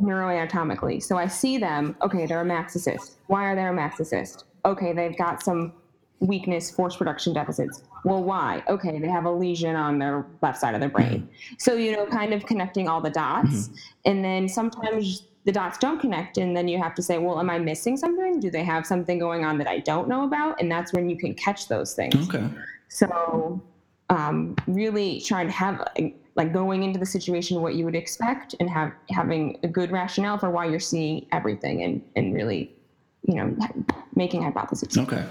neuroanatomically. 0.02 1.02
So 1.02 1.18
I 1.18 1.28
see 1.28 1.58
them, 1.58 1.96
okay, 2.02 2.26
they're 2.26 2.42
a 2.42 2.46
max 2.46 2.76
assist. 2.76 3.18
Why 3.28 3.46
are 3.46 3.56
they 3.56 3.64
a 3.64 3.74
max 3.74 4.00
assist? 4.00 4.46
Okay, 4.66 4.94
they've 4.94 5.18
got 5.18 5.42
some 5.42 5.74
weakness, 6.20 6.72
force 6.72 6.96
production 6.96 7.34
deficits. 7.34 7.84
Well, 8.04 8.24
why? 8.24 8.64
Okay, 8.68 9.00
they 9.00 9.08
have 9.08 9.26
a 9.26 9.32
lesion 9.32 9.76
on 9.76 10.00
their 10.00 10.26
left 10.42 10.60
side 10.60 10.74
of 10.74 10.80
their 10.80 10.90
brain. 10.90 11.22
Mm-hmm. 11.22 11.54
So, 11.58 11.76
you 11.76 11.92
know, 11.92 12.06
kind 12.06 12.34
of 12.34 12.46
connecting 12.46 12.88
all 12.88 13.02
the 13.02 13.10
dots. 13.10 13.50
Mm-hmm. 13.50 13.76
And 14.06 14.26
then 14.26 14.48
sometimes 14.48 15.24
the 15.46 15.52
dots 15.52 15.78
don't 15.78 16.00
connect. 16.00 16.38
And 16.38 16.56
then 16.56 16.68
you 16.68 16.82
have 16.82 16.96
to 16.96 17.02
say, 17.02 17.18
well, 17.18 17.40
am 17.40 17.50
I 17.50 17.60
missing 17.60 17.98
something? 17.98 18.40
Do 18.40 18.50
they 18.50 18.64
have 18.64 18.86
something 18.86 19.20
going 19.20 19.46
on 19.46 19.58
that 19.60 19.68
I 19.68 19.80
don't 19.80 20.08
know 20.08 20.24
about? 20.24 20.60
And 20.62 20.72
that's 20.72 20.94
when 20.94 21.10
you 21.10 21.18
can 21.18 21.34
catch 21.34 21.68
those 21.68 21.94
things. 21.94 22.16
okay. 22.30 22.48
So, 22.90 23.62
um, 24.10 24.56
really 24.68 25.22
trying 25.22 25.48
to 25.48 25.54
have 25.54 25.86
like 26.38 26.54
going 26.54 26.84
into 26.84 27.00
the 27.00 27.06
situation 27.06 27.62
what 27.62 27.74
you 27.74 27.84
would 27.84 27.96
expect 27.96 28.56
and 28.60 28.70
have 28.70 28.94
having 29.10 29.58
a 29.64 29.68
good 29.68 29.92
rationale 29.92 30.38
for 30.38 30.50
why 30.52 30.66
you're 30.66 30.80
seeing 30.80 31.26
everything 31.32 31.84
and 31.84 32.02
and 32.16 32.34
really, 32.34 32.72
you 33.28 33.36
know, 33.36 33.58
making 34.16 34.44
hypotheses. 34.44 34.98
Okay. 34.98 35.26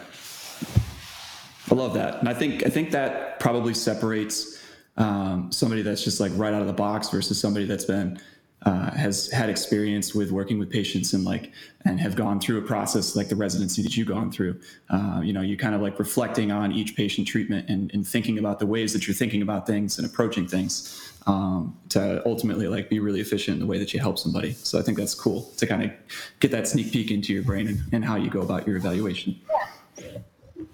I 1.71 1.75
love 1.75 1.95
that, 1.95 2.19
and 2.21 2.29
I 2.29 2.35
think 2.35 2.67
I 2.67 2.69
think 2.69 2.91
that 2.91 3.41
probably 3.41 3.75
separates 3.75 4.63
um, 4.97 5.51
somebody 5.53 5.83
that's 5.83 6.05
just 6.05 6.21
like 6.21 6.33
right 6.35 6.53
out 6.53 6.61
of 6.61 6.67
the 6.67 6.73
box 6.73 7.09
versus 7.09 7.41
somebody 7.41 7.67
that's 7.67 7.85
been 7.85 8.21
uh, 8.63 8.91
has 8.93 9.31
had 9.31 9.49
experience 9.49 10.15
with 10.15 10.33
working 10.33 10.59
with 10.59 10.71
patients 10.71 11.13
and 11.13 11.25
like 11.25 11.53
and 11.85 12.01
have 12.01 12.17
gone 12.17 12.41
through 12.41 12.59
a 12.59 12.63
process 12.63 13.15
like 13.15 13.29
the 13.29 13.37
residency 13.37 13.83
that 13.83 13.97
you've 13.97 14.09
gone 14.09 14.31
through. 14.33 14.59
Uh, 14.91 15.21
you 15.23 15.33
know, 15.33 15.41
you 15.41 15.57
kind 15.57 15.75
of 15.75 15.81
like 15.81 15.99
reflecting 15.99 16.51
on 16.51 16.73
each 16.73 16.97
patient 16.97 17.29
treatment 17.29 17.69
and, 17.69 17.93
and 17.95 18.07
thinking 18.07 18.39
about 18.39 18.59
the 18.59 18.67
ways 18.67 18.93
that 18.93 19.07
you're 19.07 19.15
thinking 19.15 19.43
about 19.43 19.67
things 19.67 19.99
and 19.99 20.07
approaching 20.07 20.49
things 20.49 21.13
um, 21.27 21.77
to 21.91 22.27
ultimately 22.27 22.67
like 22.67 22.89
be 22.89 22.99
really 22.99 23.21
efficient 23.21 23.57
in 23.57 23.61
the 23.61 23.67
way 23.67 23.79
that 23.79 23.93
you 23.93 24.01
help 24.01 24.19
somebody. 24.19 24.53
So 24.53 24.79
I 24.79 24.83
think 24.83 24.97
that's 24.99 25.15
cool 25.15 25.43
to 25.59 25.67
kind 25.67 25.83
of 25.83 25.91
get 26.41 26.51
that 26.51 26.67
sneak 26.67 26.93
peek 26.93 27.11
into 27.11 27.33
your 27.33 27.43
brain 27.43 27.69
and, 27.69 27.81
and 27.93 28.05
how 28.05 28.17
you 28.17 28.31
go 28.31 28.41
about 28.41 28.67
your 28.67 28.77
evaluation. 28.77 29.39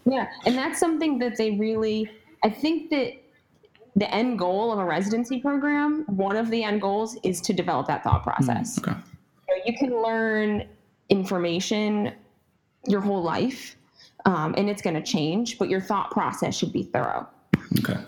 Yeah, 0.05 0.29
and 0.47 0.57
that's 0.57 0.79
something 0.79 1.19
that 1.19 1.37
they 1.37 1.53
really. 1.53 2.11
I 2.45 2.51
think 2.51 2.91
that 2.91 3.22
the 3.97 4.13
end 4.15 4.39
goal 4.39 4.73
of 4.73 4.79
a 4.79 4.85
residency 4.85 5.41
program, 5.41 6.05
one 6.07 6.37
of 6.37 6.51
the 6.51 6.65
end 6.65 6.81
goals, 6.81 7.17
is 7.23 7.41
to 7.43 7.53
develop 7.53 7.87
that 7.89 8.03
thought 8.03 8.23
process. 8.23 8.79
Okay. 8.79 8.97
You, 9.49 9.63
you 9.67 9.79
can 9.79 10.03
learn 10.03 10.67
information 11.09 12.13
your 12.87 13.01
whole 13.01 13.23
life, 13.23 13.77
um, 14.25 14.55
and 14.57 14.69
it's 14.71 14.83
going 14.83 14.95
to 14.95 15.03
change, 15.03 15.59
but 15.59 15.69
your 15.69 15.81
thought 15.81 16.11
process 16.11 16.57
should 16.57 16.73
be 16.73 16.85
thorough. 16.85 17.29
Okay. 17.79 17.99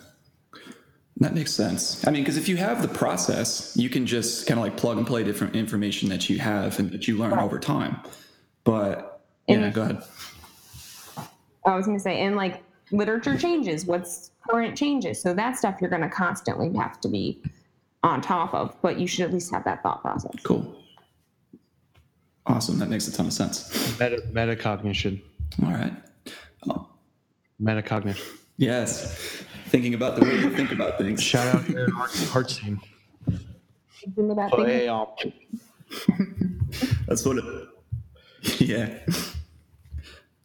That 1.19 1.35
makes 1.35 1.53
sense. 1.53 2.05
I 2.07 2.11
mean, 2.11 2.23
because 2.23 2.37
if 2.37 2.49
you 2.49 2.57
have 2.57 2.83
the 2.83 2.89
process, 2.89 3.77
you 3.77 3.89
can 3.89 4.05
just 4.05 4.49
kind 4.49 4.59
of 4.59 4.65
like 4.65 4.77
plug 4.77 4.99
and 4.99 5.07
play 5.07 5.23
different 5.23 5.55
information 5.55 6.09
that 6.09 6.29
you 6.29 6.39
have 6.41 6.79
and 6.81 6.91
that 6.91 7.07
you 7.07 7.17
learn 7.17 7.39
over 7.39 7.59
time. 7.61 7.99
But 8.65 9.23
yeah, 9.47 9.57
And- 9.57 9.75
go 9.75 9.83
ahead. 9.83 10.03
I 11.67 11.77
was 11.77 11.87
going 11.87 11.97
to 11.97 12.03
say, 12.03 12.21
and 12.21 12.37
like 12.37 12.63
literature 12.91 13.37
changes, 13.39 13.87
what's 13.87 14.31
current 14.49 14.77
changes. 14.77 15.21
So 15.21 15.33
that 15.35 15.57
stuff 15.57 15.77
you're 15.81 15.91
going 15.91 16.03
to 16.03 16.09
constantly 16.09 16.73
have 16.77 17.01
to 17.01 17.09
be 17.09 17.41
on 18.03 18.21
top 18.21 18.53
of, 18.55 18.77
but 18.83 18.99
you 18.99 19.07
should 19.07 19.25
at 19.25 19.33
least 19.33 19.51
have 19.51 19.65
that 19.65 19.83
thought 19.83 20.03
process. 20.03 20.33
Cool. 20.43 20.75
Awesome. 22.47 22.79
That 22.79 22.91
makes 22.91 23.09
a 23.09 23.13
ton 23.13 23.27
of 23.27 23.33
sense. 23.33 23.99
Meta, 23.99 24.23
metacognition. 24.33 25.23
All 25.65 25.71
right. 25.73 25.93
Oh, 26.69 26.87
Metacognition. 27.63 28.21
yes. 28.59 29.43
Thinking 29.69 29.95
about 29.95 30.17
the 30.17 30.23
way 30.27 30.35
you 30.39 30.51
think 30.51 30.71
about 30.73 30.99
things. 30.99 31.23
Shout 31.23 31.55
out 31.55 31.65
to 31.67 31.87
Hartstein. 32.33 32.79
Think 34.15 34.31
about 34.31 34.53
Oh, 34.53 34.65
things- 34.65 34.69
hey, 34.69 34.87
That's 37.07 37.25
what 37.25 37.39
it. 37.39 37.45
Yeah. 38.61 38.99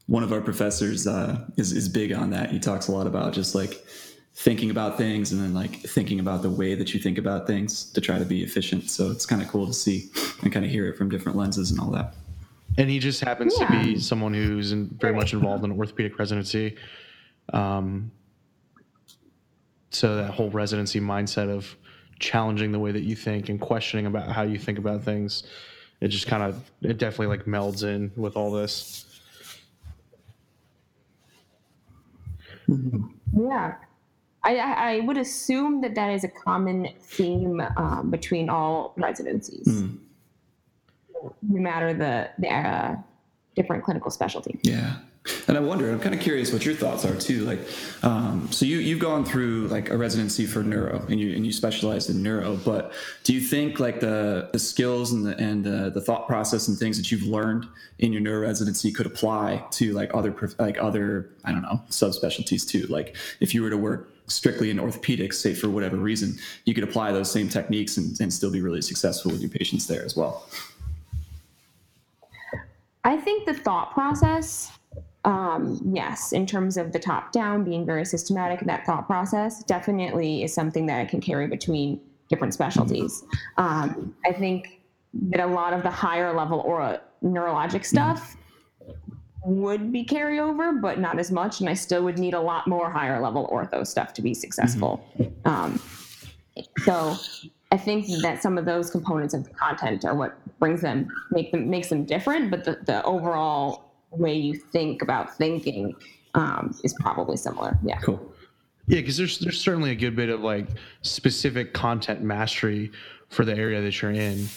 One 0.10 0.24
of 0.24 0.32
our 0.34 0.42
professors 0.42 1.06
uh, 1.08 1.46
is 1.56 1.72
is 1.72 1.88
big 1.88 2.12
on 2.12 2.32
that. 2.32 2.50
He 2.50 2.60
talks 2.60 2.88
a 2.88 2.92
lot 2.92 3.08
about 3.08 3.32
just 3.34 3.54
like 3.54 3.74
thinking 4.34 4.70
about 4.72 4.98
things 4.98 5.32
and 5.32 5.42
then 5.42 5.54
like 5.54 5.74
thinking 5.82 6.20
about 6.20 6.42
the 6.42 6.50
way 6.50 6.74
that 6.74 6.94
you 6.94 7.00
think 7.00 7.18
about 7.18 7.46
things 7.46 7.92
to 7.92 8.02
try 8.02 8.18
to 8.18 8.26
be 8.26 8.42
efficient. 8.44 8.90
So 8.90 9.12
it's 9.12 9.26
kind 9.26 9.42
of 9.42 9.48
cool 9.50 9.68
to 9.68 9.74
see 9.74 10.10
and 10.42 10.52
kind 10.52 10.66
of 10.66 10.72
hear 10.72 10.88
it 10.88 10.98
from 10.98 11.10
different 11.10 11.38
lenses 11.38 11.72
and 11.72 11.80
all 11.80 11.92
that. 11.92 12.16
and 12.78 12.90
he 12.90 12.98
just 13.00 13.22
happens 13.22 13.54
to 13.58 13.68
be 13.68 14.00
someone 14.00 14.34
who's 14.34 14.72
in, 14.72 14.88
very 15.02 15.14
much 15.14 15.34
involved 15.34 15.64
in 15.66 15.72
orthopedic 15.72 16.18
residency. 16.18 16.78
Um, 17.52 18.12
so 19.92 20.16
that 20.16 20.32
whole 20.32 20.50
residency 20.50 21.02
mindset 21.02 21.50
of 21.50 21.76
challenging 22.20 22.72
the 22.72 22.80
way 22.80 22.92
that 22.92 23.04
you 23.04 23.16
think 23.16 23.50
and 23.50 23.60
questioning 23.60 24.06
about 24.06 24.32
how 24.32 24.44
you 24.44 24.58
think 24.58 24.78
about 24.78 25.04
things, 25.04 25.44
it 26.00 26.10
just 26.10 26.28
kind 26.28 26.44
of 26.44 26.72
it 26.82 26.98
definitely 26.98 27.36
like 27.36 27.46
melds 27.46 27.84
in 27.84 28.12
with 28.16 28.38
all 28.38 28.52
this. 28.52 29.06
Yeah. 33.34 33.76
I, 34.44 34.58
I 34.58 35.00
would 35.02 35.18
assume 35.18 35.82
that 35.82 35.96
that 35.96 36.12
is 36.12 36.24
a 36.24 36.30
common 36.30 36.88
theme 37.02 37.62
um, 37.76 38.10
between 38.10 38.50
all 38.50 38.94
residencies, 38.96 39.68
no 41.42 41.62
matter 41.62 41.94
the, 41.94 42.30
the 42.38 42.48
uh, 42.48 42.96
different 43.56 43.84
clinical 43.84 44.10
specialty. 44.10 44.60
Yeah. 44.64 44.96
And 45.48 45.58
I 45.58 45.60
wonder, 45.60 45.92
I'm 45.92 46.00
kind 46.00 46.16
of 46.16 46.22
curious 46.22 46.54
what 46.54 46.66
your 46.66 46.74
thoughts 46.74 47.06
are 47.06 47.16
too. 47.16 47.44
Like, 47.44 47.60
um, 48.04 48.48
so 48.52 48.66
you 48.66 48.78
you've 48.78 49.00
gone 49.00 49.26
through 49.26 49.68
like 49.68 49.90
a 49.90 49.98
residency 49.98 50.46
for 50.46 50.64
neuro, 50.64 51.06
and 51.10 51.20
you 51.20 51.36
and 51.36 51.46
you 51.46 51.52
specialized 51.52 52.10
in 52.10 52.24
neuro. 52.24 52.56
But 52.56 52.94
do 53.24 53.34
you 53.34 53.42
think 53.42 53.80
like 53.80 54.00
the 54.00 54.50
the 54.54 54.60
skills 54.60 55.12
and 55.12 55.26
the 55.26 55.38
and 55.38 55.64
the, 55.64 55.90
the 55.90 56.02
thought 56.02 56.28
process 56.28 56.68
and 56.68 56.78
things 56.78 56.98
that 56.98 57.12
you've 57.12 57.24
learned 57.24 57.68
in 58.00 58.14
your 58.14 58.22
neuro 58.22 58.42
residency 58.48 58.92
could 58.92 59.06
apply 59.06 59.64
to 59.72 59.92
like 59.94 60.10
other 60.14 60.34
like 60.58 60.78
other 60.80 61.30
I 61.44 61.52
don't 61.52 61.64
know 61.64 61.82
subspecialties 61.90 62.68
too? 62.68 62.88
Like, 62.88 63.16
if 63.40 63.54
you 63.54 63.62
were 63.62 63.70
to 63.70 63.78
work 63.78 64.12
strictly 64.28 64.70
in 64.70 64.78
orthopedics, 64.78 65.36
say 65.36 65.54
for 65.54 65.70
whatever 65.70 65.98
reason, 65.98 66.38
you 66.66 66.74
could 66.74 66.84
apply 66.84 67.12
those 67.12 67.30
same 67.30 67.50
techniques 67.50 67.98
and, 67.98 68.20
and 68.22 68.34
still 68.34 68.52
be 68.52 68.62
really 68.62 68.82
successful 68.82 69.32
with 69.32 69.42
your 69.42 69.50
patients 69.50 69.88
there 69.88 70.06
as 70.06 70.16
well. 70.16 70.48
I 73.04 73.18
think 73.18 73.46
the 73.46 73.54
thought 73.54 73.92
process 73.92 74.72
um, 75.26 75.82
yes, 75.94 76.32
in 76.32 76.46
terms 76.46 76.78
of 76.78 76.92
the 76.92 77.00
top 77.00 77.32
down, 77.32 77.64
being 77.64 77.86
very 77.86 78.06
systematic, 78.06 78.62
that 78.66 78.86
thought 78.86 79.06
process 79.06 79.64
definitely 79.64 80.44
is 80.44 80.54
something 80.54 80.86
that 80.86 81.00
I 81.00 81.06
can 81.06 81.20
carry 81.20 81.48
between 81.48 82.00
different 82.30 82.54
specialties. 82.54 83.24
Um, 83.58 84.16
I 84.26 84.32
think 84.32 84.82
that 85.14 85.42
a 85.42 85.48
lot 85.48 85.74
of 85.74 85.84
the 85.84 85.90
higher 85.90 86.34
level 86.34 86.60
or 86.60 87.00
neurologic 87.24 87.86
stuff 87.86 88.38
would 89.44 89.92
be 89.92 90.06
carryover, 90.06 90.80
but 90.80 91.00
not 91.00 91.20
as 91.20 91.32
much. 91.32 91.60
And 91.60 91.70
I 91.70 91.74
still 91.74 92.04
would 92.04 92.20
need 92.20 92.34
a 92.34 92.40
lot 92.40 92.68
more 92.68 92.90
higher 92.90 93.20
level 93.20 93.50
ortho 93.52 93.86
stuff 93.86 94.14
to 94.14 94.22
be 94.22 94.34
successful. 94.34 95.04
Um, 95.46 95.82
so 96.84 97.16
I 97.72 97.78
think 97.78 98.08
that 98.22 98.42
some 98.42 98.58
of 98.58 98.66
those 98.66 98.90
components 98.90 99.34
of 99.34 99.44
the 99.44 99.50
content 99.52 100.06
are 100.06 100.16
what 100.16 100.38
brings 100.60 100.82
them, 100.82 101.08
make 101.32 101.52
them, 101.52 101.70
makes 101.70 101.90
them 101.90 102.06
different. 102.06 102.52
But 102.52 102.64
the, 102.64 102.80
the 102.86 103.04
overall 103.04 103.89
way 104.12 104.34
you 104.34 104.54
think 104.54 105.02
about 105.02 105.38
thinking 105.38 105.94
um, 106.36 106.76
is 106.84 106.94
probably 107.00 107.38
similar. 107.38 107.78
Yeah. 107.84 108.00
Cool. 108.00 108.34
Yeah, 108.88 109.02
because 109.02 109.18
there's 109.18 109.38
there's 109.38 109.62
certainly 109.62 109.92
a 109.92 109.96
good 109.96 110.16
bit 110.16 110.30
of 110.30 110.42
like 110.42 110.68
specific 111.04 111.74
content 111.74 112.22
mastery 112.24 112.92
for 113.30 113.46
the 113.46 113.56
area 113.56 113.82
that 113.82 114.02
you're 114.02 114.12
in, 114.12 114.48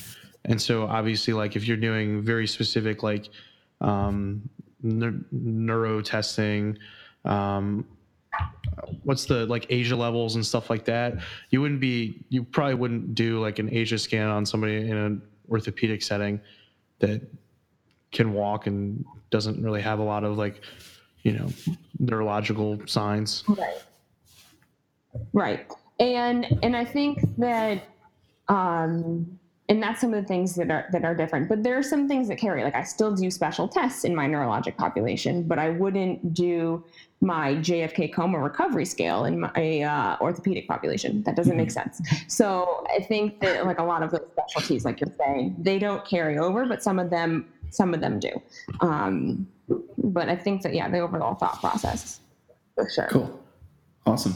and 0.47 0.61
so 0.61 0.85
obviously 0.85 1.35
like 1.35 1.55
if 1.55 1.69
you're 1.69 1.77
doing 1.77 2.23
very 2.23 2.47
specific 2.47 3.03
like 3.03 3.29
um, 3.83 4.49
ne- 4.83 5.21
neuro 5.33 6.01
testing, 6.01 6.79
um, 7.27 7.87
what's 9.05 9.27
the 9.27 9.45
like 9.47 9.69
ASIA 9.69 9.99
levels 9.99 10.37
and 10.37 10.47
stuff 10.47 10.71
like 10.71 10.87
that, 10.87 11.19
you 11.51 11.61
wouldn't 11.61 11.81
be 11.81 12.25
you 12.31 12.43
probably 12.43 12.75
wouldn't 12.75 13.15
do 13.15 13.39
like 13.39 13.59
an 13.59 13.69
ASIA 13.69 13.99
scan 14.01 14.29
on 14.29 14.47
somebody 14.47 14.77
in 14.77 14.97
an 14.97 15.23
orthopedic 15.51 16.03
setting 16.03 16.41
that 17.01 17.21
can 18.13 18.33
walk 18.33 18.67
and 18.67 19.05
doesn't 19.33 19.61
really 19.61 19.81
have 19.81 19.99
a 19.99 20.05
lot 20.05 20.23
of 20.23 20.39
like, 20.39 20.63
you 21.25 21.33
know, 21.33 21.49
neurological 21.99 22.81
signs. 22.87 23.43
Right. 23.49 23.83
Right. 25.33 25.73
And 25.99 26.59
and 26.63 26.77
I 26.77 26.85
think 26.85 27.21
that 27.39 27.83
um 28.49 29.39
and 29.69 29.83
that's 29.83 30.01
some 30.01 30.13
of 30.13 30.21
the 30.21 30.29
things 30.29 30.55
that 30.57 30.71
are 30.71 30.87
that 30.93 31.05
are 31.05 31.15
different. 31.15 31.49
But 31.49 31.63
there 31.63 31.79
are 31.79 31.83
some 31.83 32.07
things 32.07 32.29
that 32.29 32.37
carry. 32.37 32.63
Like 32.63 32.75
I 32.75 32.83
still 32.83 33.15
do 33.15 33.31
special 33.31 33.69
tests 33.69 34.05
in 34.05 34.15
my 34.15 34.27
neurologic 34.27 34.77
population, 34.77 35.45
but 35.45 35.59
I 35.59 35.71
wouldn't 35.71 36.35
do 36.35 36.85
my 37.23 37.55
JFK 37.55 38.13
coma 38.13 38.39
recovery 38.41 38.85
scale 38.85 39.25
in 39.25 39.41
my 39.41 39.81
uh, 39.83 40.17
orthopedic 40.21 40.67
population. 40.67 41.23
That 41.23 41.37
doesn't 41.37 41.57
make 41.57 41.71
sense. 41.71 42.03
So 42.27 42.85
I 42.95 43.01
think 43.01 43.41
that 43.41 43.65
like 43.65 43.79
a 43.79 43.85
lot 43.85 44.03
of 44.03 44.11
those 44.11 44.27
specialties, 44.33 44.85
like 44.85 45.01
you're 45.01 45.15
saying, 45.17 45.55
they 45.59 45.79
don't 45.79 46.05
carry 46.05 46.37
over, 46.39 46.67
but 46.67 46.83
some 46.83 46.99
of 46.99 47.11
them 47.11 47.47
some 47.73 47.95
of 47.95 48.01
them 48.01 48.21
do. 48.21 48.31
Um, 48.81 49.47
but 49.99 50.29
I 50.29 50.37
think 50.37 50.63
that 50.63 50.75
yeah, 50.75 50.89
the 50.89 51.01
overall 51.01 51.35
thought 51.35 51.61
process 51.61 52.21
for 52.75 52.89
sure. 52.89 53.09
Cool. 53.11 53.43
Awesome. 54.05 54.35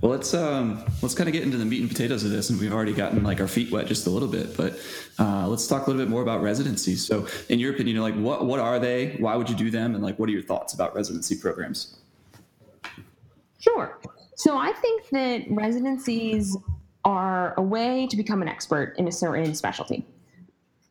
Well, 0.00 0.12
let's 0.12 0.34
um, 0.34 0.84
let's 1.02 1.16
kind 1.16 1.28
of 1.28 1.32
get 1.32 1.42
into 1.42 1.56
the 1.56 1.64
meat 1.64 1.80
and 1.80 1.90
potatoes 1.90 2.22
of 2.22 2.30
this, 2.30 2.48
and 2.48 2.60
we've 2.60 2.72
already 2.72 2.92
gotten 2.92 3.24
like 3.24 3.40
our 3.40 3.48
feet 3.48 3.72
wet 3.72 3.88
just 3.88 4.06
a 4.06 4.10
little 4.10 4.28
bit, 4.28 4.56
but 4.56 4.78
uh, 5.18 5.48
let's 5.48 5.66
talk 5.66 5.86
a 5.86 5.90
little 5.90 6.00
bit 6.00 6.08
more 6.08 6.22
about 6.22 6.42
residencies. 6.42 7.04
So, 7.04 7.26
in 7.48 7.58
your 7.58 7.74
opinion, 7.74 7.96
like 7.98 8.14
what 8.14 8.46
what 8.46 8.60
are 8.60 8.78
they? 8.78 9.16
Why 9.18 9.34
would 9.34 9.50
you 9.50 9.56
do 9.56 9.68
them? 9.68 9.96
And 9.96 10.04
like, 10.04 10.16
what 10.20 10.28
are 10.28 10.32
your 10.32 10.42
thoughts 10.42 10.74
about 10.74 10.94
residency 10.94 11.36
programs? 11.36 11.96
Sure. 13.58 13.98
So, 14.36 14.56
I 14.56 14.72
think 14.74 15.08
that 15.10 15.42
residencies 15.50 16.56
are 17.04 17.54
a 17.56 17.62
way 17.62 18.06
to 18.06 18.16
become 18.16 18.42
an 18.42 18.48
expert 18.48 18.94
in 18.96 19.08
a 19.08 19.12
certain 19.12 19.56
specialty. 19.56 20.06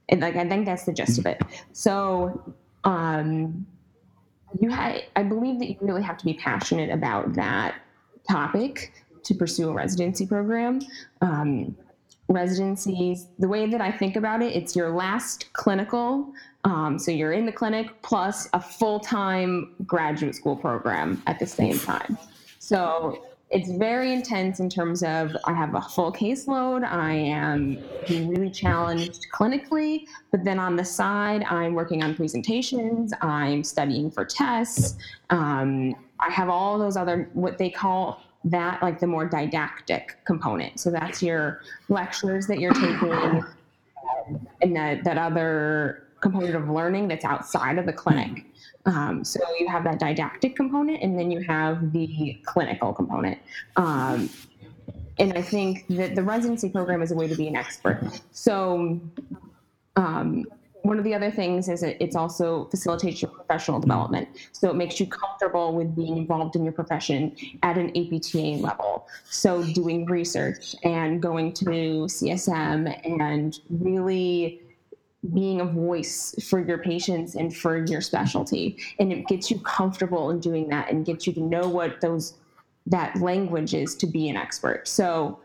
And 0.09 0.21
like 0.21 0.35
I 0.35 0.47
think 0.47 0.65
that's 0.65 0.85
the 0.85 0.93
gist 0.93 1.19
of 1.19 1.25
it. 1.25 1.41
So 1.71 2.53
um, 2.83 3.65
you 4.59 4.71
ha- 4.71 5.01
I 5.15 5.23
believe 5.23 5.59
that 5.59 5.69
you 5.69 5.77
really 5.81 6.03
have 6.03 6.17
to 6.17 6.25
be 6.25 6.33
passionate 6.33 6.89
about 6.89 7.33
that 7.33 7.75
topic 8.29 8.93
to 9.23 9.33
pursue 9.33 9.69
a 9.69 9.73
residency 9.73 10.25
program. 10.25 10.81
Um, 11.21 11.75
residencies, 12.27 13.27
the 13.39 13.47
way 13.47 13.67
that 13.67 13.81
I 13.81 13.91
think 13.91 14.15
about 14.15 14.41
it, 14.41 14.55
it's 14.55 14.75
your 14.75 14.91
last 14.91 15.51
clinical. 15.53 16.31
Um, 16.63 16.99
so 16.99 17.11
you're 17.11 17.33
in 17.33 17.45
the 17.45 17.51
clinic 17.51 18.01
plus 18.01 18.47
a 18.53 18.59
full 18.59 18.99
time 18.99 19.75
graduate 19.85 20.35
school 20.35 20.55
program 20.55 21.21
at 21.27 21.39
the 21.39 21.45
same 21.45 21.79
time. 21.79 22.17
So 22.59 23.25
it's 23.51 23.71
very 23.71 24.13
intense 24.13 24.59
in 24.59 24.69
terms 24.69 25.01
of 25.01 25.35
I 25.45 25.53
have 25.53 25.73
a 25.73 25.81
full 25.81 26.11
caseload. 26.11 26.83
I 26.83 27.13
am 27.13 27.83
being 28.07 28.27
really 28.29 28.51
challenged 28.51 29.25
clinically, 29.33 30.05
but 30.31 30.43
then 30.43 30.59
on 30.59 30.75
the 30.75 30.85
side, 30.85 31.43
I'm 31.43 31.73
working 31.73 32.03
on 32.03 32.15
presentations. 32.15 33.11
I'm 33.21 33.63
studying 33.63 34.11
for 34.11 34.23
tests. 34.23 34.97
Um, 35.31 35.95
I 36.19 36.31
have 36.31 36.49
all 36.49 36.77
those 36.77 36.95
other 36.95 37.29
what 37.33 37.57
they 37.57 37.71
call 37.71 38.21
that 38.45 38.81
like 38.83 38.99
the 38.99 39.07
more 39.07 39.25
didactic 39.25 40.17
component. 40.25 40.79
So 40.79 40.91
that's 40.91 41.23
your 41.23 41.61
lectures 41.89 42.45
that 42.47 42.59
you're 42.59 42.73
taking, 42.73 43.11
um, 43.11 44.47
and 44.61 44.75
that 44.75 45.03
that 45.03 45.17
other 45.17 46.03
component 46.21 46.55
of 46.55 46.69
learning 46.69 47.07
that's 47.07 47.25
outside 47.25 47.79
of 47.79 47.87
the 47.87 47.93
clinic. 47.93 48.45
Um, 48.89 49.23
so 49.23 49.39
you 49.59 49.67
have 49.67 49.83
that 49.83 49.99
didactic 49.99 50.55
component, 50.55 51.03
and 51.03 51.17
then 51.17 51.29
you 51.29 51.41
have 51.41 51.93
the 51.93 52.39
clinical 52.43 52.91
component. 52.91 53.37
Um, 53.75 54.29
and 55.19 55.33
I 55.33 55.41
think 55.41 55.85
that 55.89 56.15
the 56.15 56.23
residency 56.23 56.69
program 56.69 57.01
is 57.01 57.11
a 57.11 57.15
way 57.15 57.27
to 57.27 57.35
be 57.35 57.47
an 57.47 57.55
expert. 57.55 58.01
So 58.31 58.99
um, 59.95 60.45
one 60.81 60.97
of 60.97 61.03
the 61.03 61.13
other 61.13 61.29
things 61.29 61.69
is 61.69 61.83
it 61.83 61.97
it's 61.99 62.15
also 62.15 62.65
facilitates 62.65 63.21
your 63.21 63.29
professional 63.29 63.79
development. 63.79 64.27
So 64.53 64.69
it 64.69 64.75
makes 64.75 64.99
you 64.99 65.05
comfortable 65.05 65.75
with 65.75 65.95
being 65.95 66.17
involved 66.17 66.55
in 66.55 66.63
your 66.63 66.73
profession 66.73 67.35
at 67.61 67.77
an 67.77 67.89
APTA 67.95 68.61
level. 68.61 69.07
So 69.29 69.63
doing 69.63 70.05
research 70.05 70.75
and 70.83 71.21
going 71.21 71.53
to 71.53 71.65
CSM 71.65 73.21
and 73.21 73.59
really 73.69 74.61
being 75.33 75.59
a 75.59 75.65
voice 75.65 76.33
for 76.49 76.59
your 76.59 76.77
patients 76.77 77.35
and 77.35 77.55
for 77.55 77.85
your 77.85 77.99
specialty 77.99 78.77
and 78.99 79.11
it 79.11 79.27
gets 79.27 79.51
you 79.51 79.59
comfortable 79.59 80.29
in 80.29 80.39
doing 80.39 80.69
that 80.69 80.89
and 80.89 81.05
gets 81.05 81.27
you 81.27 81.33
to 81.33 81.41
know 81.41 81.67
what 81.67 81.99
those 81.99 82.35
that 82.85 83.15
language 83.17 83.73
is 83.73 83.95
to 83.95 84.07
be 84.07 84.29
an 84.29 84.37
expert 84.37 84.87
so 84.87 85.39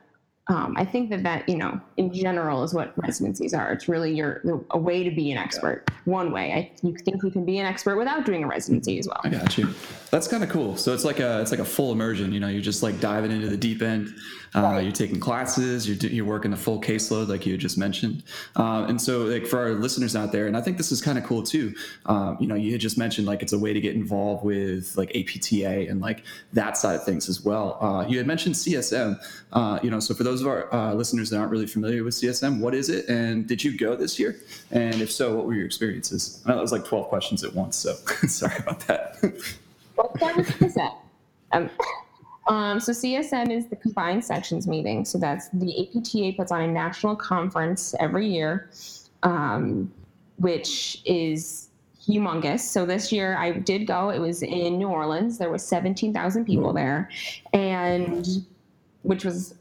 um, 0.48 0.74
I 0.76 0.84
think 0.84 1.08
that 1.08 1.22
that 1.22 1.48
you 1.48 1.56
know 1.56 1.80
in 1.96 2.12
general 2.12 2.62
is 2.64 2.74
what 2.74 2.92
residencies 2.98 3.54
are. 3.54 3.72
It's 3.72 3.88
really 3.88 4.14
your 4.14 4.42
a 4.72 4.78
way 4.78 5.02
to 5.02 5.10
be 5.10 5.32
an 5.32 5.38
expert. 5.38 5.88
One 6.04 6.32
way. 6.32 6.52
I 6.52 6.86
you 6.86 6.94
think 6.98 7.22
you 7.22 7.30
can 7.30 7.46
be 7.46 7.58
an 7.58 7.66
expert 7.66 7.96
without 7.96 8.26
doing 8.26 8.44
a 8.44 8.46
residency 8.46 8.98
as 8.98 9.08
well. 9.08 9.20
I 9.24 9.30
got 9.30 9.56
you. 9.56 9.72
That's 10.10 10.28
kind 10.28 10.44
of 10.44 10.50
cool. 10.50 10.76
So 10.76 10.92
it's 10.92 11.04
like 11.04 11.18
a 11.18 11.40
it's 11.40 11.50
like 11.50 11.60
a 11.60 11.64
full 11.64 11.92
immersion. 11.92 12.30
You 12.30 12.40
know, 12.40 12.48
you're 12.48 12.60
just 12.60 12.82
like 12.82 13.00
diving 13.00 13.30
into 13.30 13.48
the 13.48 13.56
deep 13.56 13.80
end. 13.80 14.14
Uh. 14.54 14.78
You're 14.82 14.92
taking 14.92 15.18
classes. 15.18 15.88
You're 15.88 16.10
you're 16.10 16.24
working 16.24 16.52
a 16.52 16.56
full 16.56 16.80
caseload, 16.80 17.28
like 17.28 17.44
you 17.44 17.56
just 17.56 17.76
mentioned. 17.76 18.22
Uh, 18.54 18.86
and 18.88 19.00
so, 19.00 19.24
like 19.24 19.46
for 19.46 19.58
our 19.58 19.70
listeners 19.70 20.14
out 20.14 20.30
there, 20.30 20.46
and 20.46 20.56
I 20.56 20.60
think 20.60 20.76
this 20.76 20.92
is 20.92 21.00
kind 21.00 21.18
of 21.18 21.24
cool 21.24 21.42
too. 21.42 21.74
Um, 22.06 22.36
you 22.38 22.46
know, 22.46 22.54
you 22.54 22.70
had 22.70 22.80
just 22.80 22.96
mentioned 22.96 23.26
like 23.26 23.42
it's 23.42 23.52
a 23.52 23.58
way 23.58 23.72
to 23.72 23.80
get 23.80 23.94
involved 23.94 24.44
with 24.44 24.96
like 24.96 25.14
APTA 25.16 25.88
and 25.88 26.00
like 26.00 26.22
that 26.52 26.76
side 26.76 26.94
of 26.94 27.04
things 27.04 27.28
as 27.28 27.42
well. 27.44 27.78
Uh, 27.80 28.06
you 28.06 28.18
had 28.18 28.26
mentioned 28.26 28.54
CSM. 28.54 29.20
Uh, 29.52 29.78
you 29.82 29.90
know, 29.90 30.00
so 30.00 30.14
for 30.14 30.24
those 30.24 30.40
of 30.40 30.46
our 30.46 30.72
uh, 30.72 30.94
listeners 30.94 31.30
that 31.30 31.38
aren't 31.38 31.50
really 31.50 31.66
familiar 31.66 32.04
with 32.04 32.14
CSM, 32.14 32.60
what 32.60 32.74
is 32.74 32.88
it, 32.88 33.08
and 33.08 33.48
did 33.48 33.62
you 33.62 33.76
go 33.76 33.96
this 33.96 34.18
year? 34.18 34.36
And 34.70 35.00
if 35.00 35.10
so, 35.10 35.34
what 35.34 35.46
were 35.46 35.54
your 35.54 35.66
experiences? 35.66 36.42
I 36.44 36.50
know 36.50 36.56
that 36.56 36.62
was 36.62 36.72
like 36.72 36.84
12 36.84 37.08
questions 37.08 37.42
at 37.42 37.54
once, 37.54 37.76
so 37.76 37.94
sorry 38.28 38.56
about 38.58 38.80
that. 38.86 39.16
Let's 39.96 40.16
start 40.16 40.36
with 40.36 40.78
Um, 41.52 41.70
um, 42.46 42.80
so 42.80 42.92
CSM 42.92 43.50
is 43.50 43.66
the 43.66 43.76
combined 43.76 44.24
sections 44.24 44.66
meeting. 44.66 45.04
So 45.04 45.18
that's 45.18 45.48
the 45.50 45.88
APTA 45.88 46.36
puts 46.36 46.52
on 46.52 46.60
a 46.62 46.66
national 46.66 47.16
conference 47.16 47.94
every 48.00 48.28
year, 48.28 48.70
um, 49.22 49.92
which 50.36 51.02
is 51.06 51.70
humongous. 52.06 52.60
So 52.60 52.84
this 52.84 53.10
year 53.10 53.36
I 53.36 53.52
did 53.52 53.86
go. 53.86 54.10
It 54.10 54.18
was 54.18 54.42
in 54.42 54.78
New 54.78 54.88
Orleans. 54.88 55.38
There 55.38 55.50
was 55.50 55.66
17,000 55.66 56.44
people 56.44 56.72
there, 56.72 57.10
and 57.52 58.26
which 59.02 59.24
was 59.24 59.54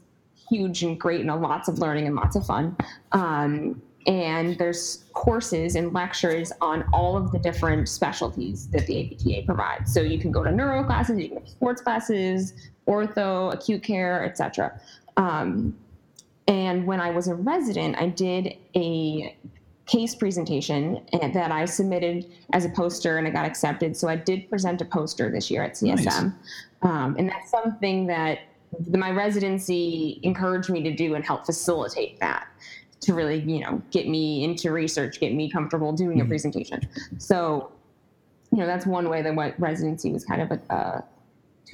huge 0.50 0.82
and 0.82 1.00
great 1.00 1.20
and 1.20 1.42
lots 1.42 1.68
of 1.68 1.78
learning 1.78 2.06
and 2.06 2.16
lots 2.16 2.36
of 2.36 2.44
fun. 2.44 2.76
Um, 3.12 3.80
and 4.06 4.58
there's 4.58 5.04
courses 5.14 5.76
and 5.76 5.92
lectures 5.92 6.52
on 6.60 6.84
all 6.92 7.16
of 7.16 7.32
the 7.32 7.38
different 7.38 7.88
specialties 7.88 8.68
that 8.68 8.86
the 8.86 9.12
APTA 9.12 9.46
provides. 9.46 9.92
So 9.92 10.02
you 10.02 10.18
can 10.18 10.30
go 10.30 10.44
to 10.44 10.52
neuro 10.52 10.84
classes, 10.84 11.18
you 11.18 11.28
can 11.28 11.38
go 11.38 11.44
to 11.44 11.50
sports 11.50 11.80
classes, 11.80 12.52
ortho, 12.86 13.52
acute 13.52 13.82
care, 13.82 14.24
etc. 14.24 14.78
Um, 15.16 15.76
and 16.48 16.86
when 16.86 17.00
I 17.00 17.10
was 17.10 17.28
a 17.28 17.34
resident, 17.34 17.96
I 17.98 18.08
did 18.08 18.56
a 18.76 19.36
case 19.86 20.14
presentation 20.14 21.00
that 21.12 21.52
I 21.52 21.64
submitted 21.64 22.30
as 22.52 22.64
a 22.64 22.70
poster 22.70 23.18
and 23.18 23.26
I 23.26 23.30
got 23.30 23.46
accepted. 23.46 23.96
So 23.96 24.08
I 24.08 24.16
did 24.16 24.48
present 24.48 24.80
a 24.80 24.84
poster 24.84 25.30
this 25.30 25.50
year 25.50 25.62
at 25.62 25.74
CSM. 25.74 26.04
Nice. 26.04 26.32
Um, 26.82 27.16
and 27.18 27.28
that's 27.28 27.50
something 27.50 28.06
that 28.06 28.40
my 28.90 29.10
residency 29.10 30.20
encouraged 30.22 30.68
me 30.68 30.82
to 30.82 30.92
do 30.92 31.14
and 31.14 31.24
help 31.24 31.46
facilitate 31.46 32.18
that 32.20 32.46
to 33.04 33.14
really, 33.14 33.40
you 33.40 33.60
know, 33.60 33.80
get 33.90 34.08
me 34.08 34.44
into 34.44 34.72
research, 34.72 35.20
get 35.20 35.34
me 35.34 35.50
comfortable 35.50 35.92
doing 35.92 36.18
mm-hmm. 36.18 36.26
a 36.26 36.28
presentation. 36.28 36.80
So, 37.18 37.72
you 38.52 38.58
know, 38.58 38.66
that's 38.66 38.86
one 38.86 39.08
way 39.08 39.22
that 39.22 39.34
what 39.34 39.58
residency 39.58 40.12
was 40.12 40.24
kind 40.24 40.42
of 40.42 40.50
a, 40.50 40.74
a 40.74 41.04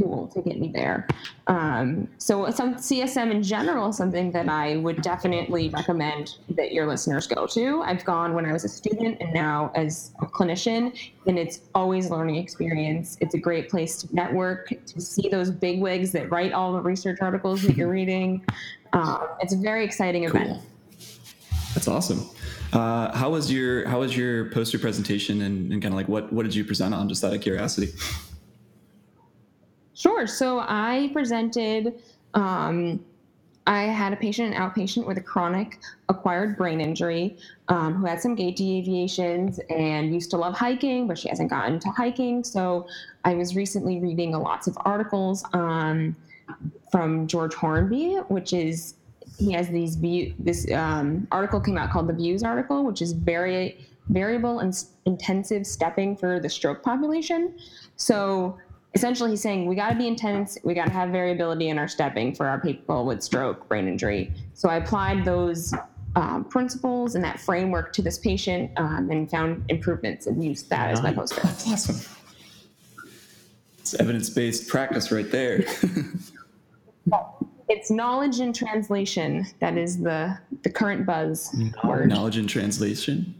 tool 0.00 0.28
to 0.28 0.40
get 0.42 0.58
me 0.58 0.70
there. 0.72 1.06
Um, 1.46 2.08
so 2.18 2.50
some 2.50 2.76
CSM 2.76 3.30
in 3.30 3.42
general 3.42 3.90
is 3.90 3.96
something 3.96 4.30
that 4.32 4.48
I 4.48 4.76
would 4.76 5.02
definitely 5.02 5.68
recommend 5.68 6.38
that 6.50 6.72
your 6.72 6.86
listeners 6.86 7.26
go 7.26 7.46
to. 7.48 7.82
I've 7.82 8.04
gone 8.04 8.34
when 8.34 8.46
I 8.46 8.52
was 8.52 8.64
a 8.64 8.68
student 8.68 9.18
and 9.20 9.32
now 9.32 9.72
as 9.74 10.12
a 10.20 10.26
clinician, 10.26 10.96
and 11.26 11.38
it's 11.38 11.60
always 11.74 12.06
a 12.06 12.10
learning 12.10 12.36
experience. 12.36 13.16
It's 13.20 13.34
a 13.34 13.38
great 13.38 13.68
place 13.68 13.96
to 13.98 14.14
network, 14.14 14.68
to 14.86 15.00
see 15.00 15.28
those 15.28 15.50
big 15.50 15.80
wigs 15.80 16.12
that 16.12 16.30
write 16.30 16.52
all 16.52 16.72
the 16.72 16.80
research 16.80 17.18
articles 17.20 17.62
that 17.62 17.76
you're 17.76 17.90
reading. 18.00 18.44
Um, 18.92 19.28
it's 19.40 19.52
a 19.52 19.58
very 19.58 19.84
exciting 19.84 20.26
cool. 20.26 20.40
event. 20.40 20.62
That's 21.74 21.88
awesome. 21.88 22.28
Uh, 22.72 23.16
how 23.16 23.30
was 23.30 23.50
your 23.52 23.88
How 23.88 24.00
was 24.00 24.16
your 24.16 24.50
poster 24.50 24.78
presentation, 24.78 25.42
and, 25.42 25.72
and 25.72 25.82
kind 25.82 25.92
of 25.92 25.98
like 25.98 26.08
what 26.08 26.32
what 26.32 26.44
did 26.44 26.54
you 26.54 26.64
present 26.64 26.94
on? 26.94 27.08
Just 27.08 27.24
out 27.24 27.34
of 27.34 27.40
curiosity. 27.40 27.92
Sure. 29.94 30.26
So 30.26 30.60
I 30.60 31.10
presented. 31.12 32.00
Um, 32.34 33.04
I 33.66 33.82
had 33.82 34.12
a 34.12 34.16
patient, 34.16 34.54
an 34.54 34.60
outpatient 34.60 35.06
with 35.06 35.18
a 35.18 35.20
chronic 35.20 35.78
acquired 36.08 36.56
brain 36.56 36.80
injury 36.80 37.36
um, 37.68 37.94
who 37.94 38.06
had 38.06 38.20
some 38.20 38.34
gait 38.34 38.56
deviations 38.56 39.60
and 39.68 40.12
used 40.12 40.30
to 40.30 40.38
love 40.38 40.54
hiking, 40.54 41.06
but 41.06 41.18
she 41.18 41.28
hasn't 41.28 41.50
gotten 41.50 41.78
to 41.80 41.90
hiking. 41.90 42.42
So 42.42 42.88
I 43.24 43.34
was 43.34 43.54
recently 43.54 44.00
reading 44.00 44.32
lots 44.32 44.66
of 44.66 44.76
articles 44.80 45.44
um, 45.52 46.16
from 46.90 47.26
George 47.28 47.54
Hornby, 47.54 48.14
which 48.28 48.52
is 48.52 48.94
he 49.40 49.52
has 49.52 49.68
these 49.68 49.96
view. 49.96 50.34
This 50.38 50.70
um, 50.72 51.26
article 51.32 51.60
came 51.60 51.78
out 51.78 51.90
called 51.90 52.08
the 52.08 52.12
Views 52.12 52.42
article, 52.42 52.84
which 52.84 53.00
is 53.00 53.12
very 53.12 53.86
variable 54.10 54.58
and 54.58 54.84
intensive 55.06 55.66
stepping 55.66 56.16
for 56.16 56.40
the 56.40 56.48
stroke 56.48 56.82
population. 56.82 57.58
So 57.96 58.58
essentially 58.94 59.30
he's 59.30 59.40
saying 59.40 59.66
we 59.66 59.76
got 59.76 59.90
to 59.90 59.94
be 59.94 60.08
intense 60.08 60.58
we 60.64 60.74
got 60.74 60.86
to 60.86 60.92
have 60.92 61.10
variability 61.10 61.68
in 61.68 61.78
our 61.78 61.86
stepping 61.86 62.34
for 62.34 62.46
our 62.46 62.60
people 62.60 63.04
with 63.04 63.22
stroke 63.22 63.68
brain 63.68 63.86
injury 63.86 64.32
so 64.52 64.68
i 64.68 64.76
applied 64.78 65.24
those 65.24 65.72
um, 66.16 66.44
principles 66.44 67.14
and 67.14 67.22
that 67.22 67.38
framework 67.38 67.92
to 67.92 68.02
this 68.02 68.18
patient 68.18 68.68
um, 68.78 69.08
and 69.12 69.30
found 69.30 69.64
improvements 69.68 70.26
and 70.26 70.42
used 70.42 70.68
that 70.68 70.90
as 70.90 71.00
my 71.02 71.12
poster 71.12 71.40
that's 71.40 71.68
awesome 71.68 72.16
it's 73.78 73.94
evidence-based 73.94 74.66
practice 74.68 75.12
right 75.12 75.30
there 75.30 75.64
it's 77.70 77.90
knowledge 77.90 78.40
and 78.40 78.54
translation 78.54 79.46
that 79.60 79.78
is 79.78 79.98
the 80.02 80.36
the 80.62 80.70
current 80.70 81.06
buzz 81.06 81.54
word 81.84 82.08
knowledge 82.08 82.36
and 82.36 82.48
translation 82.48 83.34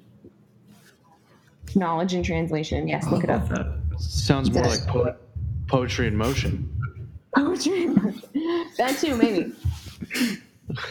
knowledge 1.75 2.15
and 2.15 2.25
translation 2.25 2.89
yes 2.89 3.07
look 3.09 3.25
it 3.25 3.31
up 3.31 3.49
that. 3.49 3.77
sounds 3.99 4.51
more 4.51 4.65
like 4.65 4.87
po- 4.87 5.15
poetry 5.71 6.09
in 6.09 6.17
motion. 6.17 6.69
Poetry 7.35 7.85
in 7.85 7.95
motion. 7.95 8.67
That 8.77 8.99
too, 8.99 9.17
maybe. 9.17 9.53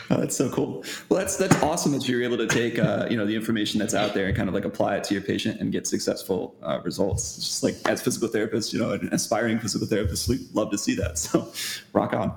Oh, 0.10 0.18
that's 0.18 0.36
so 0.36 0.50
cool. 0.50 0.84
Well, 1.08 1.20
that's 1.20 1.38
that's 1.38 1.56
awesome 1.64 1.94
that 1.94 2.08
you're 2.08 2.22
able 2.22 2.38
to 2.38 2.48
take 2.48 2.78
uh, 2.80 3.08
you 3.10 3.16
know 3.16 3.26
the 3.26 3.36
information 3.36 3.80
that's 3.80 3.94
out 3.94 4.14
there 4.14 4.28
and 4.28 4.36
kind 4.36 4.50
of 4.50 4.56
like 4.56 4.66
apply 4.66 4.98
it 4.98 5.06
to 5.06 5.14
your 5.14 5.24
patient 5.24 5.62
and 5.62 5.72
get 5.72 5.88
successful 5.88 6.56
uh, 6.62 6.82
results. 6.84 7.38
It's 7.38 7.48
just 7.48 7.64
like 7.64 7.76
as 7.86 8.02
physical 8.02 8.28
therapists, 8.28 8.74
you 8.74 8.80
know, 8.80 8.92
an 8.92 9.08
aspiring 9.14 9.58
physical 9.60 9.88
therapist, 9.88 10.28
we 10.28 10.46
love 10.54 10.72
to 10.72 10.78
see 10.78 10.96
that. 10.96 11.18
So, 11.18 11.52
rock 11.94 12.14
on. 12.14 12.36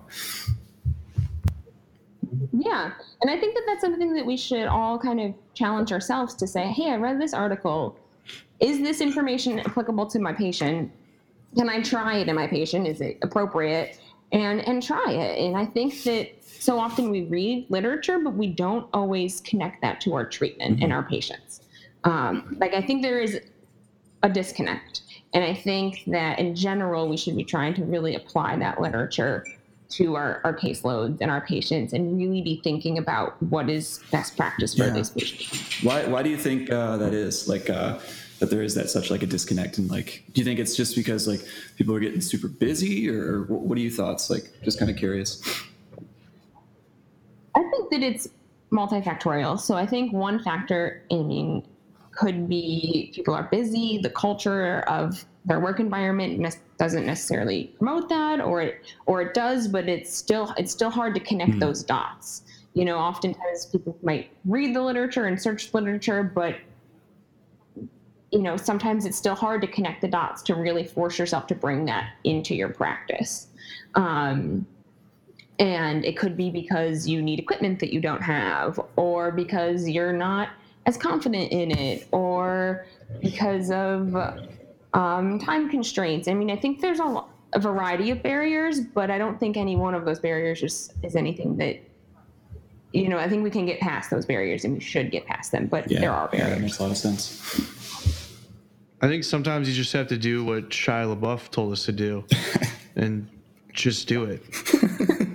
Yeah, 2.72 2.92
and 3.20 3.30
I 3.30 3.38
think 3.38 3.54
that 3.54 3.64
that's 3.66 3.82
something 3.82 4.14
that 4.14 4.24
we 4.24 4.36
should 4.36 4.66
all 4.66 4.98
kind 4.98 5.20
of 5.20 5.34
challenge 5.54 5.92
ourselves 5.92 6.34
to 6.36 6.46
say, 6.46 6.62
"Hey, 6.68 6.90
I 6.90 6.96
read 6.96 7.20
this 7.20 7.34
article. 7.34 7.96
Is 8.60 8.80
this 8.80 9.00
information 9.00 9.58
applicable 9.60 10.06
to 10.06 10.18
my 10.18 10.32
patient? 10.32 10.90
can 11.56 11.68
I 11.68 11.82
try 11.82 12.16
it 12.16 12.28
in 12.28 12.34
my 12.34 12.46
patient? 12.46 12.86
Is 12.86 13.00
it 13.00 13.18
appropriate? 13.22 13.98
And 14.32 14.66
and 14.66 14.82
try 14.82 15.10
it. 15.10 15.44
And 15.44 15.56
I 15.56 15.66
think 15.66 16.04
that 16.04 16.42
so 16.42 16.78
often 16.78 17.10
we 17.10 17.24
read 17.24 17.66
literature, 17.68 18.18
but 18.18 18.32
we 18.32 18.46
don't 18.46 18.88
always 18.94 19.42
connect 19.42 19.82
that 19.82 20.00
to 20.02 20.14
our 20.14 20.24
treatment 20.24 20.76
mm-hmm. 20.76 20.84
and 20.84 20.92
our 20.92 21.02
patients. 21.02 21.60
Um, 22.04 22.56
like 22.58 22.72
I 22.72 22.80
think 22.80 23.02
there 23.02 23.20
is 23.20 23.38
a 24.22 24.30
disconnect, 24.30 25.02
and 25.34 25.44
I 25.44 25.52
think 25.52 26.04
that 26.06 26.38
in 26.38 26.54
general 26.54 27.08
we 27.08 27.18
should 27.18 27.36
be 27.36 27.44
trying 27.44 27.74
to 27.74 27.84
really 27.84 28.14
apply 28.14 28.56
that 28.56 28.80
literature 28.80 29.44
to 29.96 30.16
our, 30.16 30.40
our 30.44 30.56
caseloads 30.56 31.18
and 31.20 31.30
our 31.30 31.40
patients 31.40 31.92
and 31.92 32.18
really 32.18 32.42
be 32.42 32.60
thinking 32.62 32.98
about 32.98 33.40
what 33.42 33.68
is 33.68 34.00
best 34.10 34.36
practice 34.36 34.74
for 34.74 34.84
yeah. 34.84 34.92
these 34.92 35.10
patients. 35.10 35.82
Why, 35.82 36.06
why 36.06 36.22
do 36.22 36.30
you 36.30 36.36
think 36.36 36.70
uh, 36.70 36.96
that 36.98 37.14
is? 37.14 37.48
Like, 37.48 37.68
uh, 37.68 37.98
that 38.42 38.50
there 38.50 38.62
is 38.62 38.74
that 38.74 38.90
such 38.90 39.08
like 39.08 39.22
a 39.22 39.26
disconnect 39.26 39.78
and 39.78 39.88
like 39.88 40.24
do 40.32 40.40
you 40.40 40.44
think 40.44 40.58
it's 40.58 40.74
just 40.74 40.96
because 40.96 41.28
like 41.28 41.40
people 41.76 41.94
are 41.94 42.00
getting 42.00 42.20
super 42.20 42.48
busy 42.48 43.08
or 43.08 43.44
what 43.44 43.78
are 43.78 43.80
your 43.80 43.88
thoughts 43.88 44.30
like 44.30 44.50
just 44.64 44.80
kind 44.80 44.90
of 44.90 44.96
curious 44.96 45.40
i 47.54 47.62
think 47.62 47.88
that 47.92 48.02
it's 48.02 48.26
multifactorial 48.72 49.60
so 49.60 49.76
i 49.76 49.86
think 49.86 50.12
one 50.12 50.42
factor 50.42 51.04
i 51.12 51.14
mean 51.14 51.64
could 52.10 52.48
be 52.48 53.12
people 53.14 53.32
are 53.32 53.44
busy 53.44 54.00
the 54.02 54.10
culture 54.10 54.80
of 54.88 55.24
their 55.44 55.60
work 55.60 55.80
environment 55.80 56.38
ne- 56.38 56.50
doesn't 56.78 57.06
necessarily 57.06 57.74
promote 57.78 58.08
that 58.08 58.40
or 58.40 58.62
it 58.62 58.94
or 59.06 59.22
it 59.22 59.34
does 59.34 59.68
but 59.68 59.88
it's 59.88 60.14
still 60.14 60.54
it's 60.56 60.72
still 60.72 60.90
hard 60.90 61.14
to 61.14 61.20
connect 61.20 61.50
mm-hmm. 61.52 61.60
those 61.60 61.82
dots 61.82 62.42
you 62.74 62.84
know 62.84 62.96
oftentimes 62.96 63.66
people 63.66 63.96
might 64.02 64.30
read 64.44 64.74
the 64.74 64.80
literature 64.80 65.26
and 65.26 65.40
search 65.40 65.72
literature 65.74 66.22
but 66.22 66.56
you 68.32 68.40
know, 68.40 68.56
sometimes 68.56 69.04
it's 69.04 69.18
still 69.18 69.34
hard 69.34 69.60
to 69.60 69.66
connect 69.66 70.00
the 70.00 70.08
dots 70.08 70.42
to 70.42 70.54
really 70.54 70.84
force 70.84 71.18
yourself 71.18 71.46
to 71.48 71.54
bring 71.54 71.84
that 71.84 72.14
into 72.24 72.54
your 72.54 72.70
practice. 72.70 73.48
Um, 73.94 74.66
and 75.58 76.04
it 76.04 76.16
could 76.16 76.36
be 76.36 76.50
because 76.50 77.06
you 77.06 77.20
need 77.20 77.38
equipment 77.38 77.78
that 77.80 77.92
you 77.92 78.00
don't 78.00 78.22
have, 78.22 78.80
or 78.96 79.30
because 79.30 79.86
you're 79.86 80.14
not 80.14 80.48
as 80.86 80.96
confident 80.96 81.52
in 81.52 81.70
it, 81.70 82.08
or 82.10 82.86
because 83.20 83.70
of 83.70 84.16
um, 84.94 85.38
time 85.38 85.68
constraints. 85.70 86.28
I 86.28 86.34
mean, 86.34 86.50
I 86.50 86.56
think 86.56 86.80
there's 86.80 87.00
a, 87.00 87.24
a, 87.54 87.58
variety 87.58 88.10
of 88.10 88.22
barriers, 88.22 88.80
but 88.80 89.10
I 89.10 89.18
don't 89.18 89.38
think 89.40 89.56
any 89.56 89.76
one 89.76 89.94
of 89.94 90.04
those 90.04 90.20
barriers 90.20 90.62
is, 90.62 90.92
is 91.02 91.16
anything 91.16 91.56
that, 91.56 91.80
you 92.92 93.08
know, 93.08 93.18
I 93.18 93.28
think 93.28 93.42
we 93.42 93.50
can 93.50 93.64
get 93.64 93.80
past 93.80 94.10
those 94.10 94.26
barriers 94.26 94.64
and 94.64 94.74
we 94.74 94.80
should 94.80 95.10
get 95.10 95.26
past 95.26 95.50
them, 95.50 95.66
but 95.66 95.90
yeah, 95.90 96.00
there 96.00 96.12
are 96.12 96.28
barriers. 96.28 96.48
Yeah, 96.48 96.54
that 96.54 96.60
makes 96.60 96.78
a 96.78 96.82
lot 96.82 96.90
of 96.90 96.98
sense. 96.98 97.40
I 99.00 99.08
think 99.08 99.24
sometimes 99.24 99.68
you 99.68 99.74
just 99.74 99.92
have 99.94 100.06
to 100.08 100.18
do 100.18 100.44
what 100.44 100.68
Shia 100.68 101.16
LaBeouf 101.16 101.50
told 101.50 101.72
us 101.72 101.84
to 101.86 101.92
do, 101.92 102.24
and 102.96 103.28
just 103.72 104.06
do 104.06 104.24
it. 104.24 104.42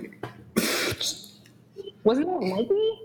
Wasn't 2.04 2.26
that 2.26 2.40
Nike? 2.40 2.97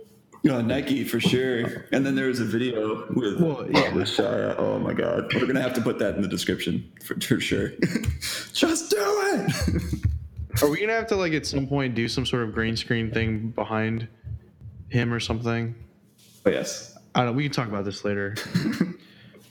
No, 0.43 0.59
Nike 0.59 1.05
for 1.05 1.21
sure. 1.21 1.85
And 1.93 2.05
then 2.05 2.15
there 2.15 2.27
was 2.27 2.41
a 2.41 2.45
video 2.45 3.05
with, 3.13 3.39
well, 3.39 3.65
yeah. 3.69 3.93
with 3.93 4.07
Shia. 4.07 4.55
Oh 4.57 4.77
my 4.77 4.93
God. 4.93 5.33
We're 5.33 5.41
going 5.41 5.55
to 5.55 5.61
have 5.61 5.73
to 5.75 5.81
put 5.81 5.99
that 5.99 6.15
in 6.15 6.21
the 6.21 6.27
description 6.27 6.91
for, 7.01 7.19
for 7.21 7.39
sure. 7.39 7.69
Just 8.53 8.91
do 8.91 8.97
it. 8.99 10.61
Are 10.61 10.69
we 10.69 10.77
going 10.77 10.89
to 10.89 10.95
have 10.95 11.07
to, 11.07 11.15
like, 11.15 11.31
at 11.33 11.45
some 11.45 11.65
point 11.65 11.95
do 11.95 12.09
some 12.09 12.25
sort 12.25 12.43
of 12.43 12.53
green 12.53 12.75
screen 12.75 13.09
thing 13.09 13.49
behind 13.51 14.07
him 14.89 15.13
or 15.13 15.19
something? 15.19 15.73
Oh, 16.45 16.49
yes. 16.49 16.97
I 17.15 17.23
don't 17.23 17.35
We 17.35 17.43
can 17.43 17.51
talk 17.53 17.69
about 17.69 17.85
this 17.85 18.03
later. 18.03 18.35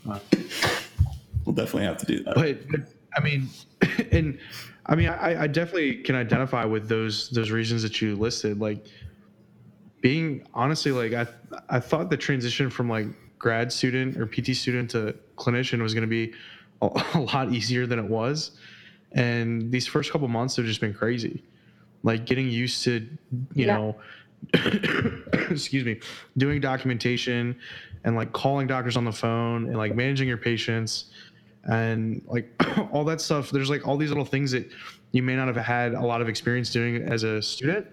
uh, 0.08 0.18
we'll 1.46 1.54
definitely 1.54 1.84
have 1.84 1.98
to 1.98 2.06
do 2.06 2.22
that. 2.24 2.34
But, 2.34 2.68
but 2.68 2.80
I 3.16 3.20
mean, 3.22 3.48
and 4.12 4.38
I 4.86 4.94
mean, 4.94 5.08
I, 5.08 5.42
I 5.42 5.46
definitely 5.46 5.96
can 6.02 6.16
identify 6.16 6.64
with 6.64 6.88
those 6.88 7.30
those 7.30 7.50
reasons 7.50 7.82
that 7.82 8.00
you 8.00 8.16
listed. 8.16 8.60
Like 8.60 8.84
being 10.02 10.46
honestly, 10.52 10.92
like 10.92 11.14
I 11.14 11.26
I 11.70 11.80
thought 11.80 12.10
the 12.10 12.16
transition 12.18 12.68
from 12.68 12.90
like 12.90 13.06
grad 13.38 13.72
student 13.72 14.18
or 14.18 14.26
PT 14.26 14.54
student 14.54 14.90
to 14.90 15.16
clinician 15.36 15.80
was 15.80 15.94
going 15.94 16.02
to 16.02 16.06
be 16.08 16.34
a, 16.82 17.04
a, 17.14 17.20
lot 17.20 17.52
easier 17.52 17.86
than 17.86 17.98
it 17.98 18.04
was. 18.04 18.52
And 19.12 19.72
these 19.72 19.86
first 19.86 20.12
couple 20.12 20.28
months 20.28 20.56
have 20.56 20.66
just 20.66 20.80
been 20.80 20.94
crazy. 20.94 21.42
Like 22.02 22.26
getting 22.26 22.48
used 22.48 22.84
to, 22.84 23.00
you 23.54 23.66
yeah. 23.66 23.76
know, 23.76 23.96
excuse 25.50 25.84
me, 25.84 26.00
doing 26.36 26.60
documentation 26.60 27.56
and 28.04 28.16
like 28.16 28.32
calling 28.32 28.66
doctors 28.66 28.96
on 28.96 29.04
the 29.04 29.12
phone 29.12 29.66
and 29.66 29.76
like 29.76 29.94
managing 29.94 30.28
your 30.28 30.36
patients 30.36 31.06
and 31.64 32.22
like 32.26 32.50
all 32.92 33.04
that 33.04 33.20
stuff. 33.20 33.50
There's 33.50 33.70
like 33.70 33.86
all 33.86 33.96
these 33.96 34.10
little 34.10 34.24
things 34.24 34.50
that 34.52 34.68
you 35.12 35.22
may 35.22 35.36
not 35.36 35.46
have 35.46 35.56
had 35.56 35.94
a 35.94 36.00
lot 36.00 36.20
of 36.20 36.28
experience 36.28 36.70
doing 36.70 36.96
as 37.02 37.22
a 37.22 37.40
student. 37.40 37.86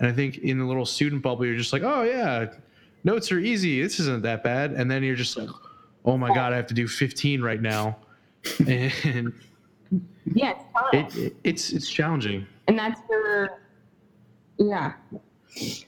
And 0.00 0.08
I 0.08 0.12
think 0.12 0.38
in 0.38 0.58
the 0.58 0.64
little 0.64 0.86
student 0.86 1.22
bubble, 1.22 1.46
you're 1.46 1.56
just 1.56 1.72
like, 1.72 1.82
oh 1.82 2.02
yeah, 2.02 2.46
notes 3.04 3.30
are 3.32 3.38
easy. 3.38 3.80
This 3.82 4.00
isn't 4.00 4.22
that 4.22 4.42
bad. 4.42 4.72
And 4.72 4.90
then 4.90 5.02
you're 5.02 5.14
just 5.16 5.36
like, 5.36 5.48
oh 6.04 6.16
my 6.16 6.34
god, 6.34 6.52
I 6.52 6.56
have 6.56 6.66
to 6.68 6.74
do 6.74 6.86
15 6.88 7.40
right 7.42 7.60
now, 7.62 7.96
and 8.66 9.32
Yeah, 10.34 10.54
it's 10.92 11.14
it, 11.16 11.22
it, 11.22 11.36
it's 11.44 11.72
it's 11.72 11.88
challenging. 11.88 12.46
and 12.68 12.78
that's 12.78 13.00
where 13.06 13.60
yeah 14.58 14.92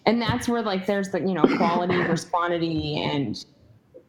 and 0.06 0.20
that's 0.20 0.48
where 0.48 0.62
like 0.62 0.86
there's 0.86 1.08
the 1.10 1.20
you 1.20 1.34
know 1.34 1.44
quality 1.56 1.96
versus 2.06 2.28
quantity 2.28 3.02
and 3.02 3.44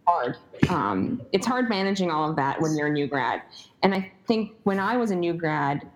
hard 0.07 0.37
um, 0.69 1.21
it's 1.31 1.45
hard 1.45 1.69
managing 1.69 2.09
all 2.11 2.29
of 2.29 2.35
that 2.35 2.59
when 2.61 2.75
you're 2.75 2.87
a 2.87 2.91
new 2.91 3.07
grad 3.07 3.41
and 3.83 3.93
i 3.93 4.11
think 4.27 4.53
when 4.63 4.79
i 4.79 4.95
was 4.97 5.11
a 5.11 5.15
new 5.15 5.33
grad 5.33 5.87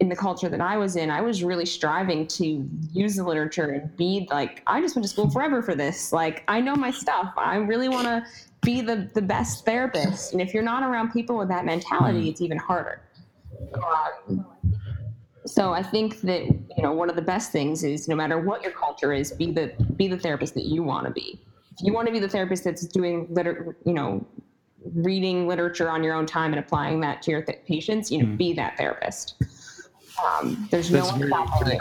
in 0.00 0.08
the 0.08 0.16
culture 0.16 0.48
that 0.48 0.60
i 0.60 0.76
was 0.76 0.96
in 0.96 1.10
i 1.10 1.20
was 1.20 1.44
really 1.44 1.66
striving 1.66 2.26
to 2.26 2.66
use 2.92 3.16
the 3.16 3.22
literature 3.22 3.70
and 3.70 3.96
be 3.96 4.26
like 4.30 4.62
i 4.66 4.80
just 4.80 4.96
went 4.96 5.04
to 5.04 5.08
school 5.08 5.30
forever 5.30 5.62
for 5.62 5.74
this. 5.74 6.12
Like 6.12 6.42
i 6.48 6.60
know 6.60 6.74
my 6.74 6.90
stuff. 6.90 7.32
I 7.36 7.56
really 7.56 7.88
want 7.88 8.06
to 8.06 8.24
be 8.62 8.82
the, 8.82 9.10
the 9.14 9.22
best 9.22 9.64
therapist. 9.64 10.32
And 10.32 10.42
if 10.42 10.52
you're 10.52 10.62
not 10.62 10.82
around 10.82 11.12
people 11.12 11.36
with 11.38 11.48
that 11.48 11.64
mentality 11.64 12.28
it's 12.28 12.40
even 12.40 12.58
harder. 12.58 13.02
Um, 13.74 14.46
so 15.46 15.72
I 15.72 15.82
think 15.82 16.20
that 16.22 16.44
you 16.44 16.82
know 16.82 16.92
one 16.92 17.10
of 17.10 17.16
the 17.16 17.22
best 17.22 17.52
things 17.52 17.82
is 17.82 18.08
no 18.08 18.14
matter 18.14 18.38
what 18.38 18.62
your 18.62 18.72
culture 18.72 19.12
is, 19.12 19.32
be 19.32 19.50
the 19.50 19.72
be 19.96 20.08
the 20.08 20.18
therapist 20.18 20.54
that 20.54 20.64
you 20.64 20.82
want 20.82 21.06
to 21.06 21.12
be. 21.12 21.40
If 21.72 21.86
you 21.86 21.92
want 21.92 22.06
to 22.06 22.12
be 22.12 22.18
the 22.18 22.28
therapist 22.28 22.64
that's 22.64 22.86
doing 22.86 23.26
liter, 23.30 23.76
you 23.84 23.92
know, 23.92 24.26
reading 24.94 25.48
literature 25.48 25.90
on 25.90 26.04
your 26.04 26.14
own 26.14 26.26
time 26.26 26.52
and 26.52 26.60
applying 26.60 27.00
that 27.00 27.22
to 27.22 27.30
your 27.30 27.42
th- 27.42 27.60
patients, 27.66 28.10
you 28.10 28.22
know, 28.22 28.36
be 28.36 28.52
that 28.54 28.76
therapist. 28.76 29.42
Um, 30.24 30.68
there's 30.70 30.90
no 30.90 30.98
That's 31.00 31.10
one 31.12 31.18
very- 31.20 31.30
stopping 31.30 31.72
you. 31.72 31.80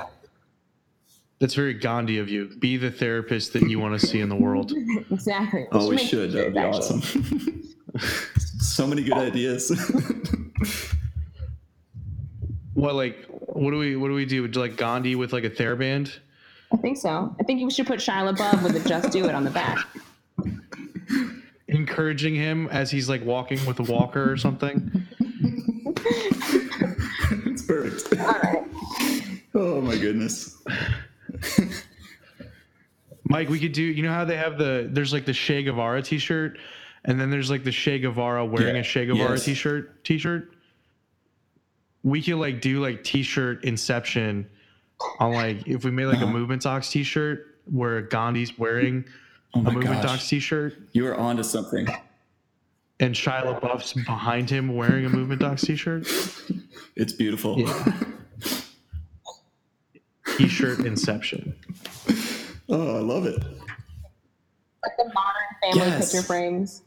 That's 1.39 1.54
very 1.54 1.73
Gandhi 1.73 2.19
of 2.19 2.28
you. 2.28 2.47
Be 2.60 2.75
the 2.75 2.91
therapist 2.91 3.54
that 3.54 3.63
you 3.69 3.80
want 3.80 3.97
to 3.99 4.06
see 4.06 4.19
in 4.19 4.28
the 4.30 4.36
world. 4.36 4.73
Exactly. 5.12 5.67
Oh, 5.71 5.88
we 5.89 5.97
should. 5.97 6.34
That 6.34 6.45
would 6.45 6.54
be 6.54 6.60
actually. 6.60 6.97
awesome. 6.99 7.63
so 8.60 8.86
many 8.88 9.04
good 9.04 9.13
ideas. 9.17 9.71
What 12.73 12.95
like 12.95 13.25
what 13.28 13.71
do 13.71 13.78
we 13.78 13.95
what 13.97 14.08
do 14.08 14.13
we 14.13 14.25
do? 14.25 14.47
Like 14.47 14.78
Gandhi 14.78 15.15
with 15.15 15.34
like 15.34 15.43
a 15.43 15.49
TheraBand? 15.49 16.15
I 16.71 16.78
think 16.78 16.97
so. 16.97 17.36
I 17.38 17.43
think 17.43 17.60
you 17.60 17.69
should 17.69 17.88
put 17.88 17.99
Shia 17.99 18.34
LaBeouf 18.34 18.63
with 18.63 18.82
the 18.82 18.88
"Just 18.88 19.12
Do 19.12 19.25
It" 19.25 19.36
on 19.36 19.43
the 19.43 19.49
back. 19.49 19.86
encouraging 21.67 22.36
him 22.36 22.67
as 22.69 22.89
he's 22.89 23.10
like 23.10 23.25
walking 23.25 23.60
with 23.65 23.80
a 23.80 23.84
walker 23.91 24.32
or 24.32 24.38
something. 24.38 25.06
It's 27.69 28.08
perfect. 28.08 28.21
All 28.21 28.27
right. 28.27 28.65
Oh 29.55 29.82
my 29.82 29.97
goodness. 29.97 30.62
Mike, 33.25 33.49
we 33.49 33.60
could 33.60 33.71
do. 33.73 33.82
You 33.84 34.03
know 34.03 34.12
how 34.13 34.23
they 34.25 34.38
have 34.38 34.58
the 34.60 34.88
there's 34.91 35.12
like 35.12 35.25
the 35.25 35.34
Che 35.34 35.63
Guevara 35.63 36.01
T-shirt, 36.03 36.58
and 37.05 37.19
then 37.19 37.29
there's 37.32 37.49
like 37.49 37.63
the 37.63 37.71
Che 37.71 37.97
Guevara 37.99 38.45
wearing 38.45 38.75
Yeah. 38.75 38.82
a 38.82 38.84
Che 38.84 39.05
Guevara 39.08 39.32
Yes. 39.32 39.45
T-shirt. 39.45 40.03
T-shirt. 40.03 40.53
We 42.03 42.21
could 42.21 42.36
like 42.36 42.62
do 42.62 42.79
like 42.79 43.03
T-shirt 43.03 43.63
Inception 43.65 44.47
on 45.19 45.34
like 45.34 45.67
if 45.67 45.84
we 45.84 45.91
made 45.91 46.05
like 46.05 46.19
a 46.19 46.23
Uh-huh. 46.25 46.32
Movement 46.34 46.62
Talks 46.62 46.89
T-shirt 46.91 47.47
where 47.65 48.01
Gandhi's 48.03 48.58
wearing 48.58 49.03
Oh 49.55 49.62
a 49.62 49.63
Movement 49.63 50.01
gosh. 50.01 50.05
Talks 50.05 50.27
T-shirt 50.29 50.75
You 50.93 51.08
are 51.08 51.15
onto 51.15 51.43
something. 51.43 51.88
And 52.99 53.15
Shia 53.15 53.59
LaBeouf's 53.59 53.93
behind 53.93 54.49
him 54.49 54.75
wearing 54.75 55.05
a 55.05 55.09
Movement 55.09 55.41
Talks 55.41 55.62
T-shirt. 55.62 56.07
It's 56.95 57.13
beautiful. 57.13 57.59
Yeah. 57.59 57.93
T-shirt 60.38 60.79
Inception. 60.85 61.55
Oh, 62.69 62.97
I 62.97 62.99
love 62.99 63.25
it. 63.25 63.41
Like 64.83 64.97
the 64.97 65.05
modern 65.05 65.73
family 65.73 65.79
Yes. 65.79 66.12
picture 66.12 66.25
frames. 66.25 66.83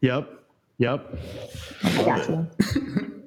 Yep. 0.00 0.30
Yep. 0.78 1.18
I 1.84 2.04
got 2.04 2.28
you. 2.28 2.46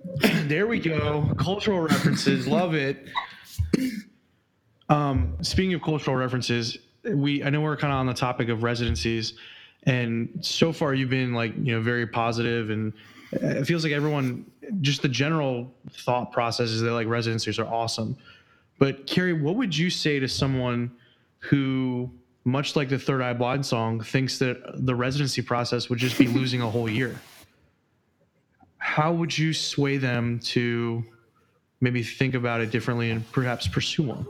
There 0.47 0.65
we 0.67 0.79
go. 0.79 1.29
Cultural 1.37 1.81
references. 1.81 2.47
Love 2.47 2.73
it. 2.73 3.07
Um, 4.89 5.35
speaking 5.41 5.73
of 5.73 5.81
cultural 5.81 6.15
references, 6.15 6.77
we 7.03 7.43
I 7.43 7.49
know 7.49 7.61
we're 7.61 7.75
kind 7.75 7.91
of 7.91 7.97
on 7.99 8.05
the 8.05 8.13
topic 8.13 8.47
of 8.49 8.61
residencies, 8.63 9.33
and 9.85 10.29
so 10.41 10.71
far 10.71 10.93
you've 10.93 11.09
been 11.09 11.33
like 11.33 11.53
you 11.57 11.75
know 11.75 11.81
very 11.81 12.07
positive, 12.07 12.69
and 12.69 12.93
it 13.31 13.65
feels 13.65 13.83
like 13.83 13.93
everyone 13.93 14.45
just 14.81 15.01
the 15.01 15.09
general 15.09 15.73
thought 15.91 16.31
process 16.31 16.69
is 16.69 16.81
that 16.81 16.91
like 16.91 17.07
residencies 17.07 17.59
are 17.59 17.67
awesome. 17.67 18.17
But 18.77 19.07
Carrie, 19.07 19.33
what 19.33 19.55
would 19.55 19.75
you 19.75 19.89
say 19.89 20.19
to 20.19 20.27
someone 20.27 20.91
who, 21.39 22.11
much 22.43 22.75
like 22.75 22.89
the 22.89 22.99
Third 22.99 23.21
Eye 23.21 23.33
Blind 23.33 23.65
song, 23.65 24.01
thinks 24.01 24.37
that 24.39 24.85
the 24.85 24.93
residency 24.93 25.41
process 25.41 25.89
would 25.89 25.99
just 25.99 26.17
be 26.17 26.27
losing 26.27 26.61
a 26.61 26.69
whole 26.69 26.89
year? 26.89 27.15
how 28.85 29.11
would 29.11 29.35
you 29.35 29.51
sway 29.51 29.97
them 29.97 30.39
to 30.39 31.03
maybe 31.81 32.03
think 32.03 32.35
about 32.35 32.61
it 32.61 32.69
differently 32.69 33.09
and 33.09 33.29
perhaps 33.31 33.67
pursue 33.67 34.03
one? 34.03 34.27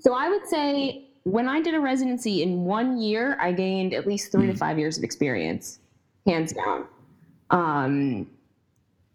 So 0.00 0.12
I 0.12 0.28
would 0.28 0.46
say 0.48 1.09
when 1.24 1.48
I 1.48 1.60
did 1.60 1.74
a 1.74 1.80
residency 1.80 2.42
in 2.42 2.64
one 2.64 3.00
year, 3.00 3.36
I 3.40 3.52
gained 3.52 3.94
at 3.94 4.06
least 4.06 4.32
three 4.32 4.46
to 4.46 4.54
five 4.54 4.78
years 4.78 4.96
of 4.96 5.04
experience, 5.04 5.78
hands 6.26 6.52
down. 6.52 6.86
Um, 7.50 8.26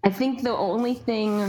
I 0.03 0.09
think 0.09 0.43
the 0.43 0.55
only 0.55 0.93
thing, 0.93 1.39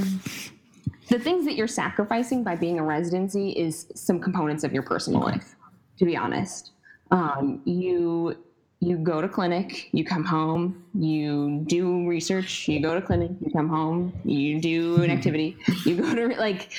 the 1.09 1.19
things 1.19 1.45
that 1.45 1.57
you're 1.57 1.69
sacrificing 1.69 2.43
by 2.43 2.57
being 2.57 2.79
a 2.79 2.83
residency 2.83 3.51
is 3.51 3.87
some 3.95 4.19
components 4.19 4.65
of 4.65 4.73
your 4.73 4.83
personal 4.83 5.21
life. 5.21 5.55
To 5.99 6.05
be 6.05 6.17
honest, 6.17 6.73
um, 7.11 7.63
you 7.65 8.37
you 8.81 8.99
go 8.99 9.23
to 9.23 9.29
clinic, 9.29 9.89
you 9.93 10.05
come 10.05 10.25
home, 10.25 10.85
you 10.95 11.65
do 11.67 12.07
research, 12.07 12.69
you 12.69 12.81
go 12.81 12.95
to 12.95 13.01
clinic, 13.01 13.31
you 13.41 13.51
come 13.51 13.69
home, 13.69 14.13
you 14.25 14.61
do 14.61 15.03
an 15.03 15.11
activity, 15.11 15.57
you 15.87 15.97
go 15.97 16.15
to 16.15 16.39
like 16.39 16.71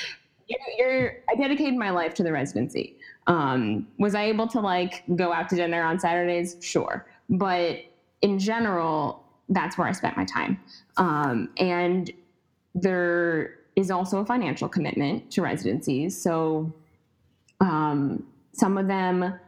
you're, 0.47 0.59
you're 0.77 1.13
I 1.29 1.35
dedicated 1.35 1.75
my 1.75 1.89
life 1.89 2.13
to 2.15 2.23
the 2.23 2.31
residency. 2.31 2.97
Um, 3.27 3.87
was 3.99 4.15
I 4.15 4.23
able 4.23 4.47
to 4.47 4.59
like 4.59 5.03
go 5.15 5.31
out 5.33 5.49
to 5.49 5.55
dinner 5.55 5.83
on 5.83 5.99
Saturdays? 5.99 6.57
Sure, 6.61 7.05
but 7.29 7.79
in 8.21 8.39
general, 8.39 9.23
that's 9.49 9.77
where 9.77 9.87
I 9.87 9.91
spent 9.91 10.17
my 10.17 10.25
time. 10.25 10.59
Um, 10.97 11.49
and 11.57 12.11
there 12.73 13.55
is 13.75 13.91
also 13.91 14.19
a 14.19 14.25
financial 14.25 14.67
commitment 14.67 15.29
to 15.31 15.41
residencies. 15.41 16.19
So 16.19 16.73
um, 17.59 18.23
some 18.53 18.77
of 18.77 18.87
them 18.87 19.39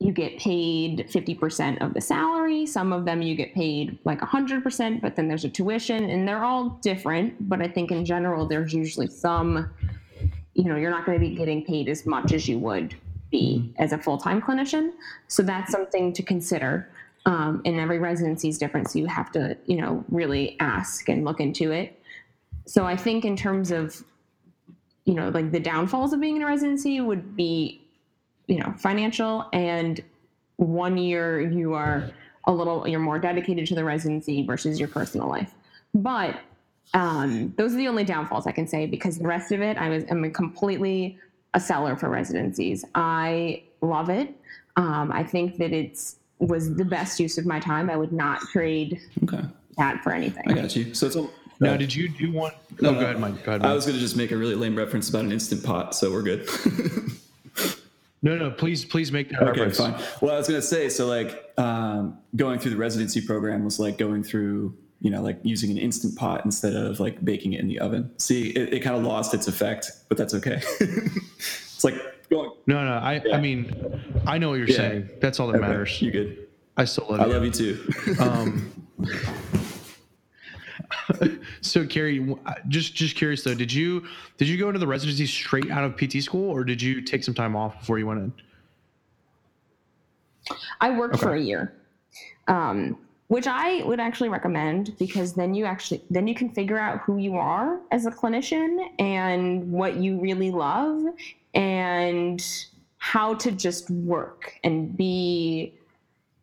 you 0.00 0.12
get 0.12 0.38
paid 0.38 1.08
50% 1.10 1.84
of 1.84 1.92
the 1.92 2.00
salary. 2.00 2.66
Some 2.66 2.92
of 2.92 3.04
them 3.04 3.20
you 3.20 3.34
get 3.34 3.52
paid 3.52 3.98
like 4.04 4.20
100%, 4.20 5.00
but 5.00 5.16
then 5.16 5.26
there's 5.26 5.44
a 5.44 5.48
tuition, 5.48 6.04
and 6.08 6.26
they're 6.26 6.44
all 6.44 6.78
different. 6.82 7.48
But 7.48 7.60
I 7.60 7.68
think 7.68 7.90
in 7.90 8.04
general, 8.04 8.46
there's 8.46 8.72
usually 8.72 9.08
some, 9.08 9.68
you 10.54 10.64
know, 10.64 10.76
you're 10.76 10.90
not 10.90 11.06
going 11.06 11.18
to 11.18 11.26
be 11.26 11.34
getting 11.34 11.64
paid 11.64 11.88
as 11.88 12.06
much 12.06 12.32
as 12.32 12.48
you 12.48 12.58
would 12.58 12.94
be 13.30 13.72
as 13.78 13.92
a 13.92 13.98
full 13.98 14.18
time 14.18 14.40
clinician. 14.40 14.92
So 15.28 15.42
that's 15.42 15.70
something 15.70 16.12
to 16.14 16.22
consider. 16.22 16.90
Um, 17.26 17.60
and 17.64 17.78
every 17.78 17.98
residency 17.98 18.48
is 18.48 18.58
different. 18.58 18.90
So 18.90 18.98
you 18.98 19.06
have 19.06 19.30
to, 19.32 19.56
you 19.66 19.76
know, 19.76 20.04
really 20.08 20.56
ask 20.60 21.08
and 21.08 21.24
look 21.24 21.40
into 21.40 21.72
it. 21.72 22.00
So 22.66 22.86
I 22.86 22.96
think 22.96 23.24
in 23.24 23.36
terms 23.36 23.70
of, 23.70 24.02
you 25.04 25.14
know, 25.14 25.28
like 25.28 25.52
the 25.52 25.60
downfalls 25.60 26.12
of 26.12 26.20
being 26.20 26.36
in 26.36 26.42
a 26.42 26.46
residency 26.46 27.00
would 27.00 27.36
be 27.36 27.82
you 28.48 28.58
know 28.58 28.74
financial 28.76 29.48
and 29.52 30.02
one 30.56 30.98
year 30.98 31.40
you 31.40 31.74
are 31.74 32.10
a 32.46 32.52
little 32.52 32.88
you're 32.88 32.98
more 32.98 33.18
dedicated 33.18 33.66
to 33.66 33.74
the 33.74 33.84
residency 33.84 34.44
versus 34.44 34.80
your 34.80 34.88
personal 34.88 35.28
life 35.28 35.54
but 35.94 36.40
um, 36.94 37.52
those 37.56 37.74
are 37.74 37.76
the 37.76 37.88
only 37.88 38.04
downfalls 38.04 38.46
i 38.46 38.52
can 38.52 38.66
say 38.66 38.86
because 38.86 39.18
the 39.18 39.26
rest 39.26 39.52
of 39.52 39.60
it 39.60 39.76
i 39.76 39.88
was 39.88 40.04
i'm 40.10 40.30
completely 40.32 41.18
a 41.54 41.60
seller 41.60 41.96
for 41.96 42.08
residencies 42.08 42.84
i 42.94 43.62
love 43.82 44.08
it 44.10 44.34
um, 44.76 45.10
i 45.12 45.22
think 45.22 45.56
that 45.58 45.72
it's 45.72 46.16
was 46.38 46.74
the 46.76 46.84
best 46.84 47.18
use 47.20 47.36
of 47.38 47.44
my 47.46 47.58
time 47.60 47.90
i 47.90 47.96
would 47.96 48.12
not 48.12 48.40
trade 48.52 49.00
Okay. 49.24 49.42
that 49.76 50.02
for 50.02 50.12
anything. 50.12 50.44
I 50.48 50.52
got 50.54 50.74
you. 50.76 50.94
So 50.94 51.06
it's 51.06 51.16
a. 51.16 51.26
Now, 51.60 51.76
did 51.76 51.92
you 51.92 52.08
do 52.08 52.30
one? 52.30 52.52
No, 52.80 52.92
go 52.94 53.00
ahead, 53.00 53.18
Mike. 53.18 53.42
Go 53.44 53.50
ahead. 53.52 53.66
I 53.66 53.74
was 53.74 53.84
going 53.84 53.96
to 53.96 54.00
just 54.00 54.16
make 54.16 54.30
a 54.30 54.36
really 54.36 54.54
lame 54.54 54.76
reference 54.76 55.08
about 55.08 55.24
an 55.24 55.32
instant 55.32 55.64
pot, 55.64 55.92
so 55.94 56.12
we're 56.12 56.22
good. 56.22 56.48
No, 58.20 58.36
no, 58.36 58.50
please, 58.50 58.84
please 58.84 59.12
make 59.12 59.30
that 59.30 59.42
okay, 59.42 59.60
reference. 59.60 59.78
fine. 59.78 59.94
Well, 60.20 60.34
I 60.34 60.38
was 60.38 60.48
going 60.48 60.60
to 60.60 60.66
say, 60.66 60.88
so 60.88 61.06
like 61.06 61.52
um, 61.56 62.18
going 62.34 62.58
through 62.58 62.72
the 62.72 62.76
residency 62.76 63.20
program 63.20 63.64
was 63.64 63.78
like 63.78 63.96
going 63.96 64.24
through, 64.24 64.76
you 65.00 65.10
know, 65.10 65.22
like 65.22 65.38
using 65.42 65.70
an 65.70 65.78
instant 65.78 66.16
pot 66.16 66.44
instead 66.44 66.74
of 66.74 66.98
like 67.00 67.24
baking 67.24 67.52
it 67.52 67.60
in 67.60 67.68
the 67.68 67.78
oven. 67.78 68.10
See, 68.18 68.48
it, 68.50 68.74
it 68.74 68.80
kind 68.80 68.96
of 68.96 69.02
lost 69.04 69.32
its 69.34 69.46
effect, 69.46 69.90
but 70.08 70.18
that's 70.18 70.34
okay. 70.34 70.60
It's 71.78 71.84
like 71.84 71.94
going. 72.28 72.50
No, 72.66 72.84
no. 72.84 72.94
I, 72.94 73.22
Yeah. 73.24 73.36
I 73.36 73.40
mean, 73.40 73.72
I 74.26 74.36
know 74.38 74.48
what 74.48 74.56
you're 74.58 74.66
Yeah. 74.68 74.76
saying. 74.76 75.10
That's 75.20 75.38
all 75.38 75.46
that 75.46 75.58
Okay, 75.58 75.68
matters. 75.68 76.02
You 76.02 76.10
good? 76.10 76.48
I 76.76 76.84
still 76.86 77.06
love 77.08 77.20
I 77.20 77.26
you. 77.26 77.32
love 77.32 77.44
you 77.44 77.50
too. 77.52 77.92
Um, 78.18 78.72
so 81.60 81.86
Carrie, 81.86 82.36
uh, 82.46 82.54
just 82.68 82.94
just 82.96 83.14
curious 83.14 83.44
though, 83.44 83.54
did 83.54 83.72
you 83.72 84.04
did 84.38 84.48
you 84.48 84.58
go 84.58 84.66
into 84.68 84.80
the 84.80 84.86
residency 84.88 85.26
straight 85.26 85.70
out 85.70 85.84
of 85.84 85.96
PT 85.96 86.20
school, 86.22 86.50
or 86.50 86.64
did 86.64 86.82
you 86.82 87.00
take 87.00 87.22
some 87.22 87.34
time 87.34 87.54
off 87.54 87.78
before 87.78 87.98
you 88.00 88.06
went 88.08 88.18
in? 88.20 88.32
I 90.80 90.98
worked 90.98 91.14
Okay. 91.14 91.22
for 91.22 91.34
a 91.34 91.40
year, 91.40 91.74
um, 92.48 92.98
which 93.28 93.46
I 93.46 93.82
would 93.84 94.00
actually 94.00 94.30
recommend 94.30 94.96
because 94.98 95.34
then 95.34 95.54
you 95.54 95.66
actually 95.66 96.02
then 96.10 96.26
you 96.26 96.34
can 96.34 96.48
figure 96.48 96.78
out 96.78 97.00
who 97.00 97.18
you 97.18 97.36
are 97.36 97.78
as 97.92 98.06
a 98.06 98.10
clinician 98.10 98.88
and 98.98 99.70
what 99.70 99.96
you 99.96 100.18
really 100.18 100.50
love 100.50 101.02
and 101.54 102.44
how 102.98 103.34
to 103.34 103.52
just 103.52 103.88
work 103.90 104.54
and 104.64 104.96
be 104.96 105.72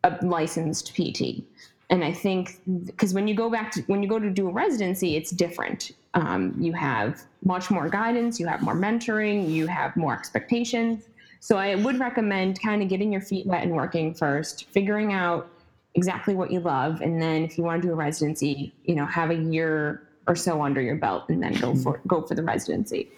a 0.04 0.16
licensed 0.22 0.94
PT. 0.94 1.42
And 1.90 2.02
I 2.02 2.12
think 2.12 2.60
because 2.84 3.14
when 3.14 3.28
you 3.28 3.34
go 3.34 3.50
back 3.50 3.72
to 3.72 3.82
when 3.82 4.02
you 4.02 4.08
go 4.08 4.18
to 4.18 4.30
do 4.30 4.48
a 4.48 4.52
residency, 4.52 5.16
it's 5.16 5.30
different. 5.30 5.92
Um, 6.14 6.54
you 6.58 6.72
have 6.72 7.22
much 7.44 7.70
more 7.70 7.88
guidance, 7.88 8.40
you 8.40 8.46
have 8.46 8.62
more 8.62 8.74
mentoring, 8.74 9.50
you 9.50 9.66
have 9.66 9.96
more 9.96 10.14
expectations. 10.14 11.08
So 11.40 11.58
I 11.58 11.74
would 11.74 11.98
recommend 11.98 12.60
kind 12.62 12.82
of 12.82 12.88
getting 12.88 13.12
your 13.12 13.20
feet 13.20 13.46
wet 13.46 13.62
and 13.62 13.72
working 13.72 14.14
first, 14.14 14.68
figuring 14.70 15.12
out 15.12 15.48
exactly 15.96 16.34
what 16.34 16.52
you 16.52 16.60
love, 16.60 17.00
and 17.00 17.20
then 17.20 17.42
if 17.42 17.58
you 17.58 17.64
want 17.64 17.82
to 17.82 17.88
do 17.88 17.92
a 17.92 17.96
residency, 17.96 18.74
you 18.84 18.94
know, 18.94 19.06
have 19.06 19.30
a 19.30 19.34
year 19.34 20.08
or 20.28 20.36
so 20.36 20.62
under 20.62 20.80
your 20.80 20.96
belt, 20.96 21.24
and 21.28 21.42
then 21.42 21.54
go 21.54 21.74
for 21.74 22.00
go 22.06 22.22
for 22.22 22.34
the 22.34 22.42
residency. 22.42 23.10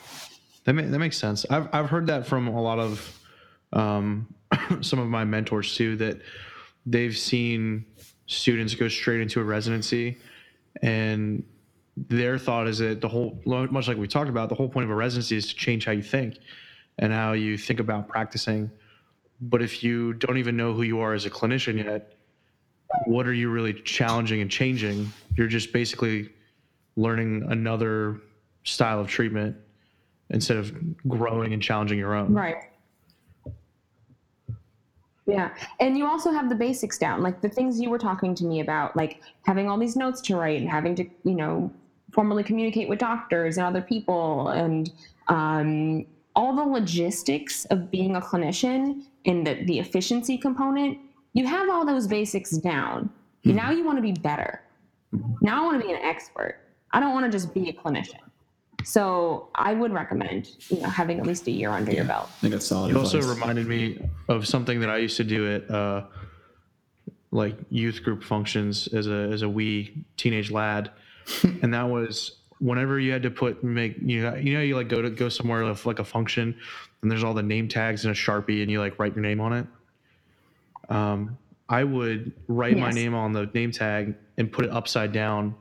That 0.65 0.75
ma- 0.75 0.83
that 0.83 0.99
makes 0.99 1.19
sense. 1.19 1.45
I've 1.51 1.69
I've 1.73 1.91
heard 1.91 2.07
that 2.07 2.27
from 2.27 2.49
a 2.49 2.63
lot 2.63 2.79
of 2.79 3.21
um, 3.73 4.33
some 4.81 4.99
of 4.99 5.09
my 5.09 5.25
mentors 5.25 5.75
too. 5.75 5.97
That 5.97 6.21
they've 6.87 7.17
seen 7.17 7.85
students 8.27 8.75
go 8.75 8.89
straight 8.89 9.21
into 9.21 9.41
a 9.41 9.45
residency, 9.45 10.17
and 10.81 11.45
their 11.97 12.39
thought 12.39 12.69
is 12.69 12.79
that 12.79 13.01
the 13.01 13.09
whole 13.09 13.41
much 13.45 13.89
like 13.89 13.97
we 13.97 14.07
talked 14.07 14.31
about, 14.31 14.49
the 14.49 14.55
whole 14.55 14.69
point 14.69 14.85
of 14.85 14.91
a 14.91 14.95
residency 14.95 15.37
is 15.37 15.49
to 15.49 15.55
change 15.55 15.85
how 15.85 15.93
you 15.93 16.03
think 16.03 16.39
and 16.99 17.13
how 17.13 17.33
you 17.33 17.59
think 17.59 17.81
about 17.81 18.09
practicing. 18.09 18.71
But 19.41 19.63
if 19.63 19.85
you 19.85 20.15
don't 20.15 20.39
even 20.39 20.57
know 20.57 20.73
who 20.73 20.83
you 20.83 21.01
are 21.01 21.15
as 21.15 21.25
a 21.25 21.31
clinician 21.31 21.83
yet, 21.83 22.18
what 23.07 23.27
are 23.27 23.33
you 23.33 23.51
really 23.51 23.75
challenging 23.75 24.41
and 24.41 24.51
changing? 24.51 25.13
You're 25.37 25.49
just 25.49 25.73
basically 25.73 26.31
learning 26.97 27.47
another 27.49 28.21
style 28.65 29.01
of 29.01 29.09
treatment 29.09 29.57
instead 30.31 30.57
of 30.57 30.75
growing 31.07 31.53
and 31.53 31.63
challenging 31.63 31.99
your 31.99 32.15
own. 32.15 32.33
Right. 32.33 32.57
Yeah. 35.27 35.55
And 35.79 35.97
you 35.99 36.07
also 36.07 36.31
have 36.31 36.49
the 36.49 36.55
basics 36.55 36.97
down, 36.97 37.23
like 37.23 37.43
the 37.43 37.51
things 37.51 37.79
you 37.79 37.91
were 37.91 37.99
talking 37.99 38.35
to 38.37 38.45
me 38.45 38.61
about, 38.61 38.97
like 38.97 39.21
having 39.43 39.69
all 39.69 39.79
these 39.79 39.95
notes 39.95 40.23
to 40.23 40.37
write 40.37 40.61
and 40.61 40.71
having 40.71 40.95
to, 40.97 41.05
you 41.25 41.35
know, 41.35 41.71
formally 42.13 42.43
communicate 42.43 42.89
with 42.89 42.99
doctors 42.99 43.59
and 43.59 43.67
other 43.67 43.83
people 43.83 44.49
and 44.49 44.91
um, 45.29 46.07
all 46.35 46.57
the 46.57 46.63
logistics 46.63 47.67
of 47.67 47.91
being 47.91 48.17
a 48.17 48.21
clinician 48.21 49.03
and 49.27 49.47
the, 49.47 49.63
the 49.65 49.79
efficiency 49.79 50.39
component. 50.39 50.99
You 51.39 51.47
have 51.47 51.71
all 51.71 51.87
those 51.87 52.09
basics 52.09 52.51
down. 52.51 53.11
Now 53.45 53.71
you 53.71 53.85
want 53.85 53.97
to 53.97 54.03
be 54.03 54.11
better. 54.11 54.61
Now 55.41 55.63
I 55.63 55.67
want 55.67 55.81
to 55.81 55.87
be 55.87 55.95
an 55.95 56.01
expert. 56.03 56.59
I 56.91 56.99
don't 56.99 57.15
want 57.15 57.27
to 57.27 57.31
just 57.31 57.55
be 57.55 57.69
a 57.69 57.73
clinician. 57.73 58.19
So 58.83 59.49
I 59.55 59.73
would 59.73 59.93
recommend, 59.93 60.51
you 60.69 60.81
know, 60.81 60.89
having 60.89 61.21
at 61.21 61.27
least 61.27 61.47
a 61.47 61.53
year 61.53 61.71
under 61.71 61.93
your 61.93 62.07
belt. 62.07 62.29
I 62.29 62.41
think 62.41 62.53
that's 62.55 62.67
solid. 62.67 62.91
It 62.91 62.97
also 62.97 63.23
reminded 63.23 63.69
me 63.69 64.01
of 64.29 64.49
something 64.49 64.81
that 64.81 64.91
I 64.91 64.97
used 64.97 65.17
to 65.19 65.25
do 65.25 65.55
at 65.55 65.71
uh, 65.71 66.07
like 67.31 67.57
youth 67.71 68.03
group 68.03 68.25
functions 68.25 68.89
as 68.89 69.07
a 69.07 69.31
as 69.33 69.43
a 69.43 69.49
wee 69.49 70.05
teenage 70.17 70.51
lad, 70.51 70.91
and 71.63 71.73
that 71.73 71.89
was 71.89 72.39
whenever 72.59 72.99
you 72.99 73.13
had 73.13 73.23
to 73.23 73.31
put 73.31 73.63
make 73.63 73.95
you 74.03 74.23
know 74.23 74.35
you 74.35 74.55
know 74.55 74.61
you 74.61 74.75
like 74.75 74.89
go 74.89 75.03
to 75.03 75.11
go 75.11 75.29
somewhere 75.29 75.65
with 75.65 75.87
like 75.87 76.01
a 76.01 76.05
function, 76.05 76.57
and 77.03 77.11
there's 77.11 77.23
all 77.23 77.35
the 77.35 77.43
name 77.45 77.69
tags 77.69 78.05
and 78.05 78.13
a 78.13 78.17
sharpie, 78.17 78.63
and 78.63 78.71
you 78.73 78.81
like 78.81 78.99
write 78.99 79.15
your 79.15 79.23
name 79.23 79.41
on 79.41 79.53
it. 79.53 79.67
Um, 80.89 81.39
I 81.69 81.85
would 81.85 82.33
write 82.47 82.79
my 82.79 82.91
name 82.91 83.15
on 83.15 83.33
the 83.33 83.51
name 83.53 83.73
tag 83.73 84.15
and 84.39 84.51
put 84.51 84.65
it 84.65 84.71
upside 84.71 85.13
down 85.13 85.55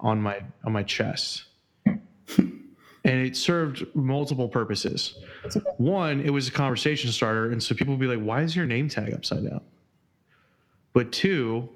on 0.00 0.22
my 0.22 0.42
on 0.64 0.72
my 0.72 0.82
chest. 0.82 1.44
And 2.36 3.26
it 3.26 3.36
served 3.36 3.86
multiple 3.94 4.48
purposes. 4.48 5.14
One, 5.76 6.20
it 6.20 6.30
was 6.30 6.48
a 6.48 6.50
conversation 6.50 7.10
starter, 7.10 7.50
and 7.50 7.62
so 7.62 7.74
people 7.74 7.94
would 7.94 8.00
be 8.00 8.06
like, 8.06 8.24
"Why 8.24 8.42
is 8.42 8.54
your 8.56 8.66
name 8.66 8.88
tag 8.88 9.14
upside 9.14 9.48
down?" 9.48 9.60
But 10.92 11.12
two, 11.12 11.68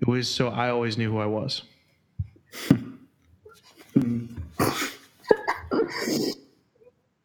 it 0.00 0.08
was 0.08 0.28
so 0.28 0.48
I 0.48 0.70
always 0.70 0.98
knew 0.98 1.10
who 1.10 1.18
I 1.18 1.26
was. 1.26 1.62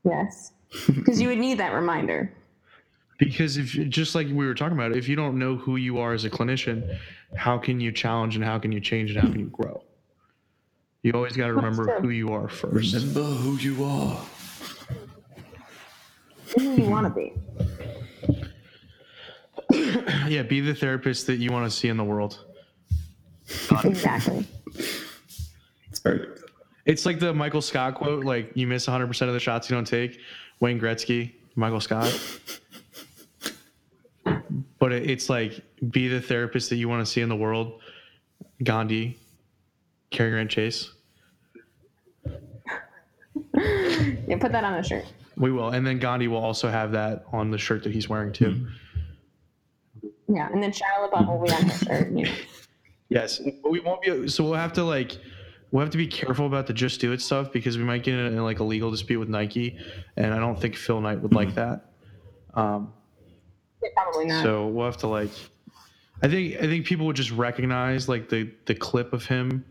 Yes. 0.06 0.52
Because 0.88 1.22
you 1.22 1.30
would 1.30 1.38
need 1.38 1.58
that 1.60 1.74
reminder. 1.74 2.32
Because 3.20 3.58
if 3.58 3.68
just 3.90 4.16
like 4.16 4.28
we 4.28 4.46
were 4.46 4.54
talking 4.54 4.78
about, 4.78 4.96
if 4.96 5.08
you 5.08 5.16
don't 5.16 5.38
know 5.38 5.56
who 5.56 5.76
you 5.76 6.00
are 6.00 6.14
as 6.14 6.26
a 6.26 6.30
clinician, 6.30 6.98
how 7.36 7.58
can 7.58 7.80
you 7.80 7.92
challenge 7.92 8.36
and 8.36 8.44
how 8.44 8.60
can 8.60 8.72
you 8.72 8.80
change 8.80 9.12
and 9.12 9.20
how 9.20 9.30
can 9.30 9.40
you 9.40 9.48
grow? 9.48 9.84
You 11.04 11.12
always 11.14 11.36
got 11.36 11.48
to 11.48 11.54
remember 11.54 12.00
who 12.00 12.10
you 12.10 12.34
are 12.34 12.48
first. 12.48 12.94
Remember 12.94 13.24
who 13.24 13.58
you 13.58 13.84
are. 13.84 14.26
Who 16.56 16.76
you 16.76 16.90
want 16.90 17.08
to 17.08 17.14
be. 17.14 17.34
Yeah, 20.28 20.44
be 20.44 20.62
the 20.62 20.74
therapist 20.74 21.28
that 21.28 21.38
you 21.38 21.52
want 21.52 21.70
to 21.70 21.78
see 21.78 21.90
in 21.90 21.98
the 21.98 22.04
world. 22.04 22.46
Exactly. 23.84 24.46
It's 24.76 26.00
perfect. 26.02 26.44
It's 26.86 27.06
like 27.06 27.20
the 27.20 27.34
Michael 27.34 27.62
Scott 27.62 27.96
quote, 27.96 28.26
like 28.26 28.52
you 28.56 28.68
miss 28.68 28.86
100% 28.86 29.28
of 29.28 29.34
the 29.34 29.40
shots 29.40 29.70
you 29.70 29.76
don't 29.76 29.86
take. 29.86 30.20
Wayne 30.60 30.80
Gretzky, 30.80 31.34
Michael 31.56 31.82
Scott. 31.82 32.14
But 34.84 34.92
it's 34.92 35.30
like 35.30 35.62
be 35.92 36.10
the 36.10 36.20
therapist 36.20 36.70
that 36.70 36.76
you 36.76 36.90
want 36.90 37.06
to 37.06 37.10
see 37.10 37.22
in 37.22 37.30
the 37.30 37.38
world. 37.38 37.80
Gandhi, 38.62 39.18
Carrie 40.12 40.32
Grant-Case. 40.32 40.92
Yeah, 44.28 44.38
put 44.40 44.52
that 44.52 44.66
on 44.66 44.74
a 44.74 44.84
shirt. 44.84 45.06
We 45.38 45.52
will, 45.54 45.70
and 45.70 45.88
then 45.88 46.00
Gandhi 46.00 46.28
will 46.28 46.44
also 46.44 46.70
have 46.70 46.92
that 46.92 47.24
on 47.32 47.50
the 47.50 47.58
shirt 47.58 47.84
that 47.84 47.94
he's 47.94 48.10
wearing 48.10 48.34
too. 48.34 48.68
Yeah, 50.28 50.50
and 50.52 50.62
then 50.62 50.72
Shia 50.72 51.10
LaBeouf 51.10 51.28
will 51.28 51.42
be 51.42 51.52
on 51.54 51.64
his 51.70 51.80
shirt. 51.80 52.12
You. 52.12 52.28
Yes, 53.10 53.40
but 53.62 53.72
we 53.72 53.80
won't 53.80 54.02
be. 54.02 54.28
So 54.28 54.44
we'll 54.44 54.54
have 54.56 54.74
to 54.74 54.84
like, 54.84 55.18
we'll 55.72 55.82
have 55.82 55.92
to 55.92 55.98
be 55.98 56.08
careful 56.08 56.46
about 56.46 56.68
the 56.68 56.74
just 56.74 57.00
do 57.00 57.14
it 57.14 57.22
stuff 57.22 57.54
because 57.54 57.78
we 57.78 57.86
might 57.86 58.04
get 58.04 58.16
in, 58.16 58.36
like 58.44 58.60
a 58.60 58.64
legal 58.66 58.92
dispute 58.92 59.20
with 59.20 59.30
Nike, 59.30 59.78
and 60.18 60.34
I 60.34 60.40
don't 60.40 60.60
think 60.60 60.76
Phil 60.76 61.00
Knight 61.00 61.22
would 61.22 61.34
like 61.34 61.56
that. 61.56 61.86
Um, 62.54 62.92
Yeah, 63.84 63.90
Probably 63.96 64.26
not. 64.26 64.44
So 64.44 64.68
we'll 64.68 64.86
have 64.86 64.98
to 64.98 65.08
like. 65.08 65.32
I 66.22 66.30
think 66.30 66.56
I 66.56 66.62
think 66.62 66.86
people 66.86 67.06
would 67.06 67.18
just 67.18 67.32
recognize 67.32 68.08
like 68.08 68.30
the 68.30 68.50
the 68.66 68.76
clip 68.76 69.12
of 69.14 69.26
him 69.26 69.66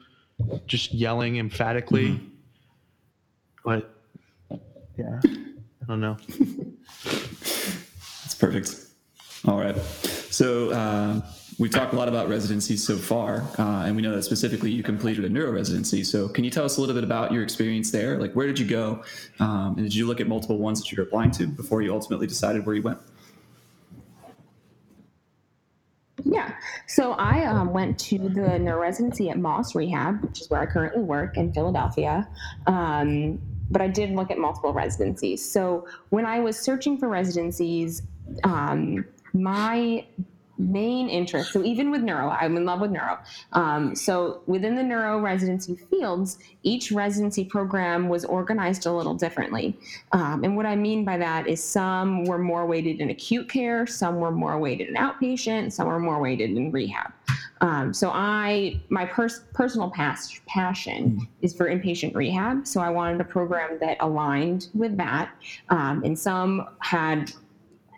just 0.67 0.93
yelling 0.93 1.39
emphatically, 1.39 2.21
but 3.65 3.95
yeah, 4.99 5.21
I 5.25 5.85
don't 5.89 6.01
know. 6.01 6.17
That's 7.41 8.35
perfect. 8.39 8.77
All 9.47 9.59
right. 9.59 9.77
So 9.77 10.71
uh, 10.71 11.21
we've 11.59 11.71
talked 11.71 11.95
a 11.95 11.97
lot 11.97 12.09
about 12.09 12.29
residencies 12.29 12.85
so 12.85 12.97
far, 12.97 13.45
uh, 13.59 13.85
and 13.87 13.97
we 13.97 14.03
know 14.03 14.15
that 14.15 14.23
specifically 14.23 14.71
you 14.71 14.83
completed 14.83 15.25
a 15.25 15.29
neuro 15.29 15.53
residency. 15.53 16.05
So 16.05 16.29
can 16.29 16.45
you 16.45 16.51
tell 16.51 16.65
us 16.65 16.77
a 16.77 16.81
little 16.81 16.95
bit 16.95 17.05
about 17.05 17.33
your 17.33 17.43
experience 17.43 17.91
there? 17.91 18.19
Like, 18.19 18.35
where 18.35 18.47
did 18.47 18.59
you 18.59 18.67
go, 18.67 19.03
um, 19.41 19.75
and 19.77 19.85
did 19.85 19.95
you 19.95 20.07
look 20.07 20.21
at 20.21 20.27
multiple 20.29 20.59
ones 20.59 20.81
that 20.81 20.93
you 20.93 20.97
were 20.97 21.05
applying 21.05 21.31
to 21.33 21.47
before 21.47 21.83
you 21.83 21.93
ultimately 21.93 22.27
decided 22.27 22.67
where 22.67 22.75
you 22.75 22.83
went? 22.83 22.99
Yeah. 26.25 26.55
So 26.87 27.13
I 27.13 27.45
um, 27.45 27.73
went 27.73 27.99
to 28.01 28.19
the 28.19 28.59
neuro 28.59 28.81
residency 28.81 29.31
at 29.31 29.39
Moss 29.39 29.75
Rehab, 29.75 30.23
which 30.23 30.41
is 30.41 30.51
where 30.51 30.61
I 30.61 30.67
currently 30.67 31.03
work 31.03 31.37
in 31.37 31.53
Philadelphia. 31.53 32.29
Um, 32.67 33.41
but 33.71 33.81
I 33.81 33.89
did 33.89 34.11
look 34.11 34.31
at 34.31 34.39
multiple 34.39 34.73
residencies. 34.73 35.51
So 35.51 35.87
when 36.11 36.27
I 36.27 36.41
was 36.41 36.59
searching 36.59 36.99
for 36.99 37.09
residencies, 37.09 38.03
um, 38.45 39.05
my 39.33 40.07
main 40.59 41.09
interest, 41.09 41.53
so 41.53 41.65
even 41.65 41.91
with 41.91 42.03
neuro, 42.03 42.29
I'm 42.29 42.57
in 42.57 42.65
love 42.65 42.81
with 42.81 42.91
neuro. 42.91 43.19
Um, 43.53 43.95
so 43.95 44.43
within 44.47 44.75
the 44.75 44.83
neuro 44.83 45.19
residency 45.19 45.77
fields, 45.77 46.39
each 46.63 46.93
residency 46.93 47.45
program 47.45 48.09
was 48.09 48.25
organized 48.25 48.87
a 48.87 48.93
little 48.93 49.15
differently. 49.15 49.77
Um, 50.13 50.45
and 50.45 50.57
what 50.57 50.67
I 50.67 50.77
mean 50.77 51.05
by 51.05 51.19
that 51.19 51.47
is 51.47 51.63
some 51.63 52.25
were 52.25 52.39
more 52.39 52.67
weighted 52.67 53.01
in 53.01 53.11
acute 53.11 53.49
care, 53.49 53.87
some 53.87 54.17
were 54.17 54.31
more 54.31 54.59
weighted 54.59 54.89
in 54.89 54.95
outpatient, 54.95 55.73
some 55.73 55.89
were 55.89 55.99
more 55.99 56.21
weighted 56.21 56.51
in 56.51 56.71
rehab. 56.71 57.13
Um, 57.63 57.95
so 57.95 58.11
I, 58.11 58.81
my 58.89 59.07
pers- 59.07 59.45
personal 59.55 59.91
past 59.91 60.45
passion 60.47 61.29
is 61.43 61.55
for 61.55 61.69
inpatient 61.69 62.15
rehab. 62.15 62.67
So 62.67 62.81
I 62.81 62.91
wanted 62.91 63.21
a 63.21 63.25
program 63.25 63.79
that 63.81 63.97
aligned 64.01 64.69
with 64.75 64.97
that. 64.97 65.31
Um, 65.69 66.03
and 66.05 66.19
some 66.19 66.69
had 66.81 67.33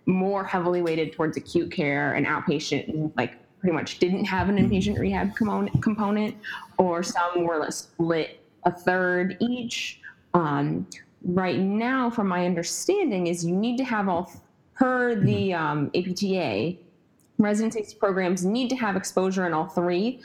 more 0.07 0.45
heavily 0.45 0.83
weighted 0.83 1.13
towards 1.13 1.37
acute 1.37 1.71
care 1.71 2.15
and 2.15 2.27
outpatient, 2.27 3.13
like 3.17 3.35
pretty 3.61 3.75
much 3.75 3.99
didn't 3.99 4.25
have 4.25 4.49
an 4.49 4.57
inpatient 4.57 4.99
rehab 4.99 5.35
component, 5.35 6.37
or 6.79 7.03
some 7.03 7.45
were 7.45 7.71
split 7.71 8.41
a 8.65 8.71
third 8.71 9.37
each. 9.41 10.01
Um, 10.35 10.87
right 11.25 11.59
now, 11.59 12.11
from 12.11 12.29
my 12.29 12.45
understanding, 12.45 13.29
is 13.29 13.45
you 13.45 13.55
need 13.55 13.79
to 13.79 13.85
have 13.85 14.09
all 14.09 14.31
per 14.75 15.15
the 15.15 15.55
um, 15.55 15.91
APTA 15.95 16.77
residency 17.39 17.97
programs 17.99 18.45
need 18.45 18.69
to 18.71 18.77
have 18.77 18.97
exposure 18.97 19.47
in 19.47 19.53
all 19.53 19.67
three 19.67 20.21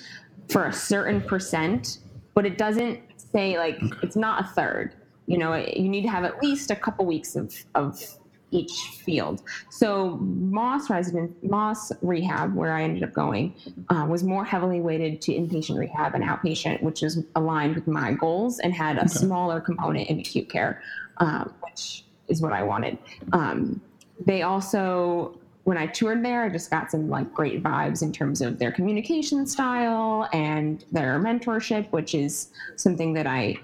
for 0.50 0.66
a 0.66 0.74
certain 0.74 1.22
percent, 1.22 2.00
but 2.34 2.46
it 2.46 2.58
doesn't 2.58 3.00
say 3.18 3.58
like 3.58 3.80
it's 4.04 4.16
not 4.16 4.44
a 4.44 4.48
third. 4.48 4.96
You 5.28 5.38
know, 5.38 5.56
you 5.56 5.88
need 5.88 6.02
to 6.02 6.10
have 6.10 6.24
at 6.24 6.42
least 6.42 6.72
a 6.72 6.76
couple 6.76 7.06
weeks 7.06 7.36
of 7.36 7.56
of 7.76 8.19
each 8.52 8.72
field. 9.04 9.44
So 9.70 10.18
Moss 10.22 10.90
resident 10.90 11.32
Moss 11.44 11.92
rehab, 12.02 12.56
where 12.56 12.74
I 12.74 12.84
ended 12.84 13.04
up 13.04 13.14
going, 13.14 13.54
uh, 13.90 14.06
was 14.10 14.24
more 14.24 14.44
heavily 14.44 14.82
weighted 14.82 15.22
to 15.24 15.34
inpatient 15.34 15.78
rehab 15.78 16.16
and 16.16 16.24
outpatient, 16.24 16.82
which 16.82 17.04
is 17.04 17.24
aligned 17.36 17.76
with 17.76 17.88
my 17.88 18.14
goals 18.14 18.60
and 18.60 18.74
had 18.74 18.98
a 18.98 19.08
smaller 19.08 19.60
component 19.60 20.10
in 20.10 20.20
acute 20.20 20.50
care, 20.50 20.82
uh, 21.18 21.46
which 21.62 22.04
is 22.28 22.42
what 22.42 22.54
I 22.54 22.64
wanted. 22.64 22.98
Um, 23.34 23.82
they 24.26 24.42
also 24.42 25.40
when 25.70 25.78
I 25.78 25.86
toured 25.86 26.26
there, 26.26 26.44
I 26.44 26.50
just 26.50 26.72
got 26.72 26.90
some 26.90 27.10
like 27.10 27.32
great 27.32 27.62
vibes 27.62 28.02
in 28.02 28.12
terms 28.12 28.42
of 28.42 28.58
their 28.58 28.72
communication 28.72 29.46
style 29.46 30.28
and 30.34 30.84
their 30.92 31.20
mentorship, 31.20 31.92
which 31.92 32.16
is 32.16 32.50
something 32.76 33.14
that 33.14 33.28
I 33.28 33.58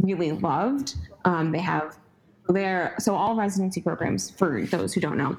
really 0.00 0.30
loved. 0.30 0.94
Um, 1.24 1.50
they 1.50 1.58
have 1.58 1.98
their 2.48 2.94
so 2.98 3.14
all 3.14 3.36
residency 3.36 3.80
programs 3.80 4.30
for 4.30 4.62
those 4.66 4.92
who 4.92 5.00
don't 5.00 5.16
know, 5.16 5.36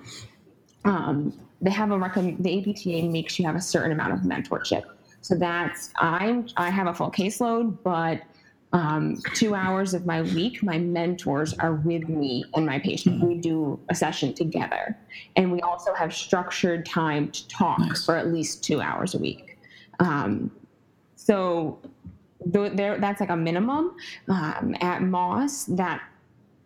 um, 0.85 1.37
they 1.61 1.71
have 1.71 1.91
a 1.91 1.97
recommend 1.97 2.43
the 2.43 2.59
APTA 2.59 3.07
makes 3.09 3.39
you 3.39 3.45
have 3.45 3.55
a 3.55 3.61
certain 3.61 3.91
amount 3.91 4.13
of 4.13 4.19
mentorship. 4.19 4.83
So 5.21 5.35
that's 5.35 5.91
I'm 5.97 6.47
I 6.57 6.69
have 6.69 6.87
a 6.87 6.93
full 6.93 7.11
caseload, 7.11 7.77
but 7.83 8.21
um, 8.75 9.21
two 9.33 9.55
hours 9.55 9.93
of 9.93 10.05
my 10.05 10.21
week, 10.21 10.61
my 10.61 10.77
mentors 10.77 11.53
are 11.59 11.75
with 11.75 12.09
me 12.09 12.43
and 12.55 12.65
my 12.65 12.77
patient. 12.79 13.23
We 13.23 13.35
do 13.35 13.79
a 13.89 13.95
session 13.95 14.33
together. 14.33 14.97
And 15.37 15.49
we 15.49 15.61
also 15.61 15.93
have 15.93 16.13
structured 16.13 16.85
time 16.85 17.31
to 17.31 17.47
talk 17.47 17.79
Nice. 17.79 18.05
for 18.05 18.17
at 18.17 18.27
least 18.33 18.65
two 18.65 18.81
hours 18.81 19.15
a 19.15 19.17
week. 19.17 19.57
Um, 20.01 20.51
so 21.15 21.79
th- 22.51 22.73
there, 22.73 22.99
that's 22.99 23.21
like 23.21 23.29
a 23.29 23.37
minimum. 23.37 23.95
Um, 24.27 24.75
at 24.81 25.01
Moss, 25.01 25.63
that 25.65 26.01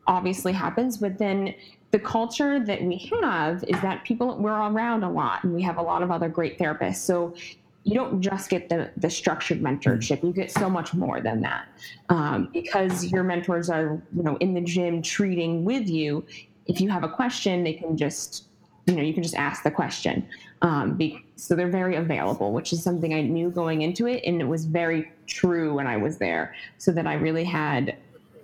obviously 0.10 0.52
happens, 0.52 0.98
but 0.98 1.18
then 1.20 1.54
the 1.92 2.00
culture 2.00 2.60
that 2.60 2.82
we 2.84 2.98
have 3.22 3.64
is 3.64 3.80
that 3.82 4.04
people 4.04 4.36
we're 4.38 4.52
around 4.52 5.04
a 5.04 5.10
lot 5.10 5.44
and 5.44 5.54
we 5.54 5.62
have 5.62 5.78
a 5.78 5.82
lot 5.82 6.04
of 6.04 6.12
other 6.12 6.28
great 6.28 6.58
therapists. 6.60 6.98
So 6.98 7.36
you 7.84 7.94
don't 7.94 8.22
just 8.22 8.50
get 8.50 8.70
the 8.70 8.92
the 8.98 9.10
structured 9.10 9.62
mentorship; 9.62 10.24
you 10.24 10.34
get 10.34 10.52
so 10.52 10.70
much 10.70 10.94
more 10.94 11.22
than 11.22 11.42
that 11.42 11.68
um, 12.10 12.50
because 12.52 13.12
your 13.12 13.24
mentors 13.24 13.70
are 13.70 14.02
you 14.14 14.24
know 14.24 14.36
in 14.38 14.54
the 14.54 14.62
gym 14.62 15.02
treating 15.02 15.64
with 15.64 15.88
you. 15.88 16.26
If 16.66 16.82
you 16.82 16.90
have 16.90 17.04
a 17.04 17.10
question, 17.10 17.64
they 17.64 17.74
can 17.74 17.96
just 17.96 18.46
you 18.88 18.96
know 18.96 19.04
you 19.04 19.14
can 19.14 19.24
just 19.24 19.36
ask 19.36 19.64
the 19.64 19.72
question. 19.72 20.28
Um, 20.62 20.96
be, 20.96 21.24
so 21.36 21.56
they're 21.56 21.70
very 21.70 21.96
available, 21.96 22.52
which 22.52 22.74
is 22.74 22.84
something 22.84 23.14
I 23.14 23.22
knew 23.22 23.50
going 23.50 23.82
into 23.84 24.08
it, 24.08 24.24
and 24.26 24.42
it 24.42 24.48
was 24.48 24.66
very 24.66 25.12
true 25.26 25.76
when 25.76 25.88
I 25.88 25.98
was 25.98 26.18
there. 26.18 26.56
So 26.80 26.92
that 26.92 27.08
I 27.08 27.14
really 27.14 27.46
had 27.46 27.96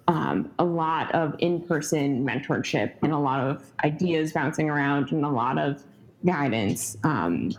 um, 0.07 0.51
a 0.59 0.65
lot 0.65 1.13
of 1.13 1.35
in-person 1.39 2.25
mentorship 2.25 2.93
and 3.01 3.11
a 3.11 3.17
lot 3.17 3.39
of 3.39 3.63
ideas 3.83 4.33
bouncing 4.33 4.69
around 4.69 5.11
and 5.11 5.25
a 5.25 5.29
lot 5.29 5.57
of 5.57 5.83
guidance 6.25 6.97
um, 7.03 7.51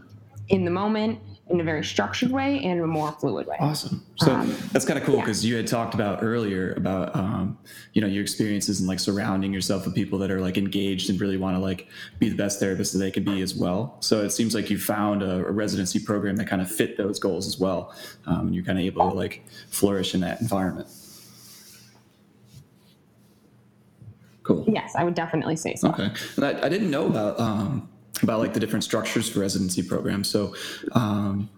in 0.49 0.65
the 0.65 0.71
moment 0.71 1.21
in 1.49 1.61
a 1.61 1.65
very 1.65 1.85
structured 1.85 2.33
way 2.33 2.61
and 2.65 2.81
a 2.81 2.87
more 2.87 3.13
fluid 3.13 3.47
way. 3.47 3.57
Awesome. 3.61 4.05
So 4.17 4.33
Um, 4.33 4.57
that's 4.73 4.85
kind 4.85 4.99
of 4.99 5.05
cool 5.05 5.17
yeah. 5.17 5.21
because 5.21 5.45
you 5.47 5.55
had 5.55 5.69
talked 5.69 5.95
about 5.95 6.19
earlier 6.23 6.73
about 6.75 7.15
um, 7.15 7.57
you 7.93 8.01
know 8.01 8.09
your 8.09 8.23
experiences 8.23 8.81
and 8.81 8.89
like 8.89 8.99
surrounding 8.99 9.53
yourself 9.53 9.85
with 9.85 9.95
people 9.95 10.19
that 10.19 10.31
are 10.33 10.41
like 10.41 10.59
engaged 10.59 11.09
and 11.09 11.21
really 11.21 11.37
want 11.37 11.57
to 11.57 11.61
like 11.61 11.89
be 12.19 12.29
the 12.29 12.37
best 12.37 12.59
therapist 12.59 12.93
that 12.95 12.99
they 12.99 13.13
can 13.13 13.23
be 13.23 13.43
as 13.43 13.55
well. 13.55 13.97
So 14.01 14.23
it 14.23 14.31
seems 14.31 14.57
like 14.57 14.71
you 14.71 14.79
found 14.79 15.23
a, 15.23 15.47
a 15.47 15.53
residency 15.53 16.01
program 16.01 16.35
that 16.37 16.49
kind 16.49 16.61
of 16.61 16.69
fit 16.71 16.97
those 16.97 17.21
goals 17.21 17.47
as 17.47 17.61
well, 17.61 17.95
um, 18.27 18.47
and 18.47 18.55
you're 18.55 18.65
kind 18.65 18.79
of 18.79 18.85
able 18.85 19.09
to 19.09 19.17
like 19.17 19.45
flourish 19.69 20.15
in 20.15 20.21
that 20.23 20.41
environment. 20.41 20.89
Cool. 24.47 24.65
Yes, 24.69 24.95
I 24.95 25.03
would 25.03 25.15
definitely 25.15 25.57
say 25.57 25.75
so. 25.75 25.89
Okay. 25.89 26.09
And 26.37 26.45
I, 26.45 26.67
I 26.67 26.69
didn't 26.69 26.89
know 26.89 27.07
about 27.07 27.41
um, 27.41 27.89
about 28.23 28.39
like 28.39 28.55
the 28.55 28.61
different 28.61 28.85
structures 28.85 29.29
for 29.29 29.41
residency 29.41 29.83
programs. 29.83 30.29
So 30.31 30.55
um, 30.93 31.51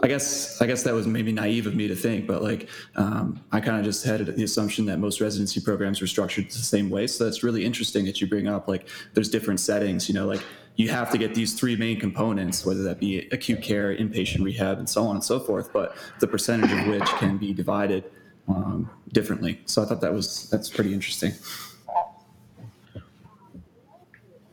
I 0.00 0.06
guess 0.06 0.62
I 0.62 0.66
guess 0.66 0.84
that 0.84 0.94
was 0.94 1.08
maybe 1.08 1.32
naive 1.32 1.66
of 1.66 1.74
me 1.74 1.88
to 1.88 1.96
think, 1.96 2.28
but 2.28 2.44
like 2.44 2.68
um, 2.94 3.40
I 3.50 3.60
kind 3.60 3.78
of 3.78 3.84
just 3.84 4.04
had 4.04 4.24
the 4.24 4.44
assumption 4.44 4.86
that 4.86 4.98
most 4.98 5.20
residency 5.20 5.60
programs 5.60 6.00
were 6.00 6.06
structured 6.06 6.46
the 6.46 6.58
same 6.58 6.88
way. 6.88 7.08
So 7.08 7.24
that's 7.24 7.42
really 7.42 7.64
interesting 7.64 8.04
that 8.04 8.20
you 8.20 8.28
bring 8.28 8.46
up 8.46 8.68
like 8.68 8.88
there's 9.14 9.28
different 9.28 9.58
settings. 9.58 10.08
You 10.08 10.14
know, 10.14 10.26
like 10.26 10.42
you 10.76 10.88
have 10.90 11.10
to 11.10 11.18
get 11.18 11.34
these 11.34 11.54
three 11.54 11.74
main 11.74 11.98
components, 11.98 12.64
whether 12.64 12.84
that 12.84 13.00
be 13.00 13.28
acute 13.32 13.60
care, 13.60 13.92
inpatient 13.92 14.44
rehab, 14.44 14.78
and 14.78 14.88
so 14.88 15.04
on 15.04 15.16
and 15.16 15.24
so 15.24 15.40
forth. 15.40 15.72
But 15.72 15.96
the 16.20 16.28
percentage 16.28 16.70
of 16.70 16.86
which 16.86 17.08
can 17.18 17.38
be 17.38 17.52
divided 17.52 18.04
um, 18.48 18.88
differently. 19.12 19.60
So 19.66 19.82
I 19.82 19.86
thought 19.86 20.00
that 20.02 20.12
was 20.12 20.48
that's 20.50 20.70
pretty 20.70 20.94
interesting. 20.94 21.32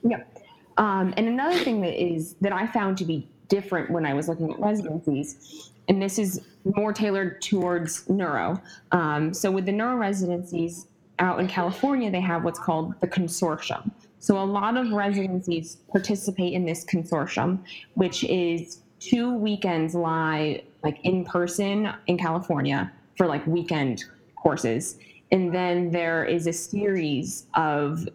Yep. 0.04 0.38
Um, 0.78 1.14
and 1.18 1.28
another 1.28 1.58
thing 1.58 1.82
that 1.82 2.02
is 2.02 2.36
that 2.42 2.52
I 2.52 2.68
found 2.68 2.98
to 3.00 3.06
be 3.06 3.28
different 3.48 3.92
when 3.92 4.06
I 4.06 4.14
was 4.14 4.28
looking 4.28 4.52
at 4.52 4.60
residencies, 4.60 5.72
and 5.88 6.02
this 6.02 6.18
is 6.18 6.42
more 6.76 6.94
tailored 6.94 7.42
towards 7.42 8.10
neuro. 8.10 8.62
Um, 8.92 9.34
so 9.34 9.52
with 9.52 9.66
the 9.66 9.72
neuro 9.72 9.96
residencies 9.96 10.88
out 11.20 11.40
in 11.40 11.48
California, 11.48 12.10
they 12.10 12.22
have 12.22 12.44
what's 12.44 12.60
called 12.60 13.00
the 13.02 13.08
consortium. 13.08 13.92
So 14.20 14.42
a 14.42 14.46
lot 14.46 14.78
of 14.78 14.92
residencies 14.92 15.78
participate 15.92 16.54
in 16.54 16.66
this 16.66 16.86
consortium, 16.86 17.60
which 17.96 18.24
is 18.24 18.80
two 19.00 19.34
weekends 19.34 19.94
live, 19.94 20.62
like 20.82 21.00
in 21.04 21.26
person 21.26 21.90
in 22.08 22.18
California 22.18 22.92
for 23.18 23.28
like 23.28 23.46
weekend 23.46 24.06
courses. 24.36 24.98
And 25.32 25.54
then 25.54 25.92
there 25.92 26.24
is 26.24 26.48
a 26.48 26.54
series 26.54 27.48
of 27.56 28.08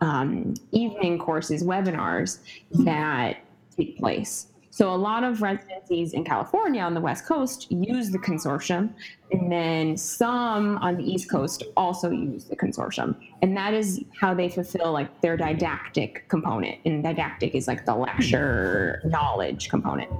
um, 0.00 0.54
evening 0.72 1.18
courses, 1.18 1.62
webinars 1.62 2.38
that 2.84 3.38
take 3.76 3.98
place. 3.98 4.48
So 4.70 4.92
a 4.92 4.94
lot 4.94 5.24
of 5.24 5.40
residencies 5.40 6.12
in 6.12 6.22
California 6.22 6.82
on 6.82 6.92
the 6.92 7.00
West 7.00 7.24
Coast 7.24 7.72
use 7.72 8.10
the 8.10 8.18
consortium, 8.18 8.92
and 9.32 9.50
then 9.50 9.96
some 9.96 10.76
on 10.78 10.98
the 10.98 11.02
East 11.02 11.30
Coast 11.30 11.64
also 11.78 12.10
use 12.10 12.44
the 12.44 12.56
consortium, 12.56 13.16
and 13.40 13.56
that 13.56 13.72
is 13.72 14.04
how 14.20 14.34
they 14.34 14.50
fulfill 14.50 14.92
like 14.92 15.22
their 15.22 15.34
didactic 15.34 16.28
component. 16.28 16.78
And 16.84 17.02
didactic 17.02 17.54
is 17.54 17.66
like 17.66 17.86
the 17.86 17.94
lecture 17.94 19.00
knowledge 19.06 19.70
component. 19.70 20.10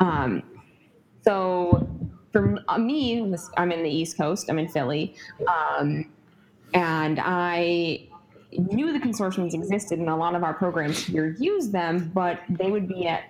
Um, 0.00 0.42
so 1.22 1.88
for 2.30 2.58
me, 2.78 3.34
I'm 3.56 3.72
in 3.72 3.82
the 3.82 3.90
East 3.90 4.18
Coast. 4.18 4.50
I'm 4.50 4.58
in 4.58 4.68
Philly, 4.68 5.14
um, 5.48 6.12
and 6.74 7.18
I 7.22 8.06
knew 8.58 8.92
the 8.92 8.98
consortiums 8.98 9.54
existed, 9.54 9.98
and 9.98 10.08
a 10.08 10.16
lot 10.16 10.34
of 10.34 10.42
our 10.42 10.54
programs 10.54 11.04
here 11.04 11.36
use 11.38 11.70
them, 11.70 12.10
but 12.14 12.40
they 12.48 12.70
would 12.70 12.88
be 12.88 13.06
at 13.06 13.24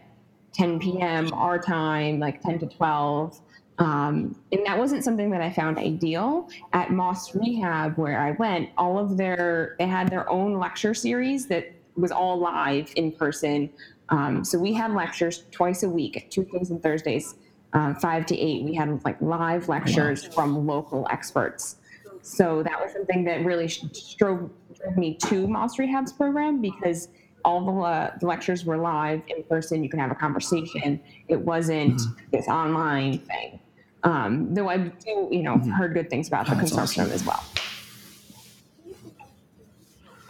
10 0.53 0.79
p.m. 0.79 1.33
our 1.33 1.59
time, 1.59 2.19
like 2.19 2.41
10 2.43 2.61
to 2.61 2.67
12. 2.67 3.41
Um, 3.79 4.37
and 4.53 4.65
that 4.67 4.79
wasn't 4.79 5.03
something 5.03 5.31
that 5.31 5.41
I 5.41 5.51
found 5.51 5.79
ideal 5.79 6.49
at 6.73 6.93
Moss 6.93 7.35
Rehab, 7.35 7.97
where 7.97 8.21
I 8.21 8.33
went. 8.33 8.71
All 8.79 8.99
of 8.99 9.17
their, 9.17 9.75
they 9.79 9.87
had 9.87 10.09
their 10.09 10.29
own 10.31 10.59
lecture 10.59 10.95
series 10.95 11.47
that 11.49 11.73
was 11.97 12.13
all 12.13 12.39
live 12.39 12.93
in 12.97 13.13
person. 13.13 13.71
Um, 14.11 14.45
so 14.45 14.59
we 14.59 14.73
had 14.73 14.93
lectures 14.93 15.45
twice 15.51 15.83
a 15.83 15.89
week, 15.89 16.29
Tuesdays 16.31 16.71
and 16.71 16.83
Thursdays, 16.83 17.35
uh, 17.73 17.95
five 17.95 18.27
to 18.27 18.39
eight. 18.39 18.65
We 18.65 18.75
had 18.75 19.05
like 19.05 19.21
live 19.21 19.69
lectures 19.69 20.25
from 20.25 20.67
local 20.67 21.09
experts. 21.11 21.77
So 22.23 22.63
that 22.63 22.81
was 22.81 22.93
something 22.93 23.25
that 23.25 23.45
really 23.45 23.71
drove 24.19 24.51
me 24.97 25.15
to 25.27 25.47
Moss 25.47 25.79
Rehab's 25.79 26.13
program 26.13 26.61
because 26.61 27.09
all 27.45 27.65
the, 27.65 27.73
uh, 27.81 28.11
the 28.21 28.27
lectures 28.27 28.65
were 28.65 28.77
live 28.79 29.23
in 29.29 29.43
person. 29.45 29.83
You 29.83 29.89
can 29.91 29.99
have 29.99 30.11
a 30.11 30.15
conversation. 30.15 31.01
It 31.29 31.41
wasn't 31.41 32.01
this 32.33 32.49
online 32.49 33.19
thing. 33.19 33.61
Um, 34.03 34.53
though 34.55 34.69
I 34.69 34.77
do, 34.79 35.29
you 35.31 35.43
know, 35.43 35.59
heard 35.59 35.95
good 35.95 36.11
things 36.11 36.29
about 36.29 36.47
the 36.47 36.53
Oh, 36.53 36.57
that's 36.57 36.73
consortium 36.73 37.05
awesome. 37.05 37.13
as 37.13 37.25
well. 37.25 37.45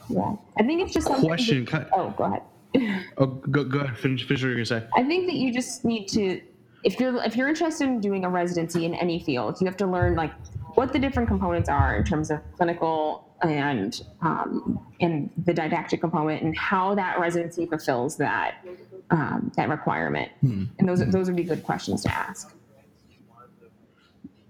Yeah, 0.09 0.37
I 0.59 0.63
think 0.63 0.83
it's 0.83 0.93
just 0.93 1.07
something. 1.07 1.27
Question, 1.27 1.65
that- 1.67 1.89
oh, 1.93 2.11
go 2.17 2.25
ahead. 2.25 2.43
Oh, 3.19 3.27
go, 3.27 3.63
go 3.65 3.81
ahead. 3.81 3.97
Finish, 3.97 4.27
finish 4.27 4.43
what 4.43 4.49
you're 4.49 4.55
gonna 4.57 4.67
say. 4.67 4.85
I 4.97 5.05
think 5.05 5.27
that 5.27 5.37
you 5.37 5.53
just 5.53 5.85
need 5.85 6.09
to 6.09 6.41
if 6.83 6.99
you're 6.99 7.17
if 7.23 7.37
you're 7.37 7.49
interested 7.49 7.85
in 7.89 8.01
doing 8.01 8.25
a 8.25 8.29
residency 8.29 8.85
in 8.85 8.95
any 8.95 9.21
field, 9.21 9.61
you 9.61 9.67
have 9.67 9.77
to 9.77 9.87
learn 9.87 10.17
like 10.17 10.33
what 10.75 10.93
the 10.93 10.99
different 10.99 11.29
components 11.29 11.69
are 11.69 11.97
in 11.97 12.03
terms 12.05 12.31
of 12.33 12.41
clinical 12.57 13.33
and 13.51 14.03
um, 14.23 14.87
and 15.01 15.31
the 15.45 15.55
didactic 15.55 16.01
component 16.01 16.43
and 16.43 16.57
how 16.57 16.95
that 16.95 17.19
residency 17.19 17.67
fulfills 17.67 18.17
that 18.17 18.65
um, 19.11 19.53
that 19.57 19.69
requirement. 19.69 20.31
And 20.79 20.89
those 20.89 21.05
those 21.07 21.27
would 21.27 21.37
be 21.37 21.45
good 21.45 21.63
questions 21.63 22.03
to 22.03 22.13
ask. 22.13 22.55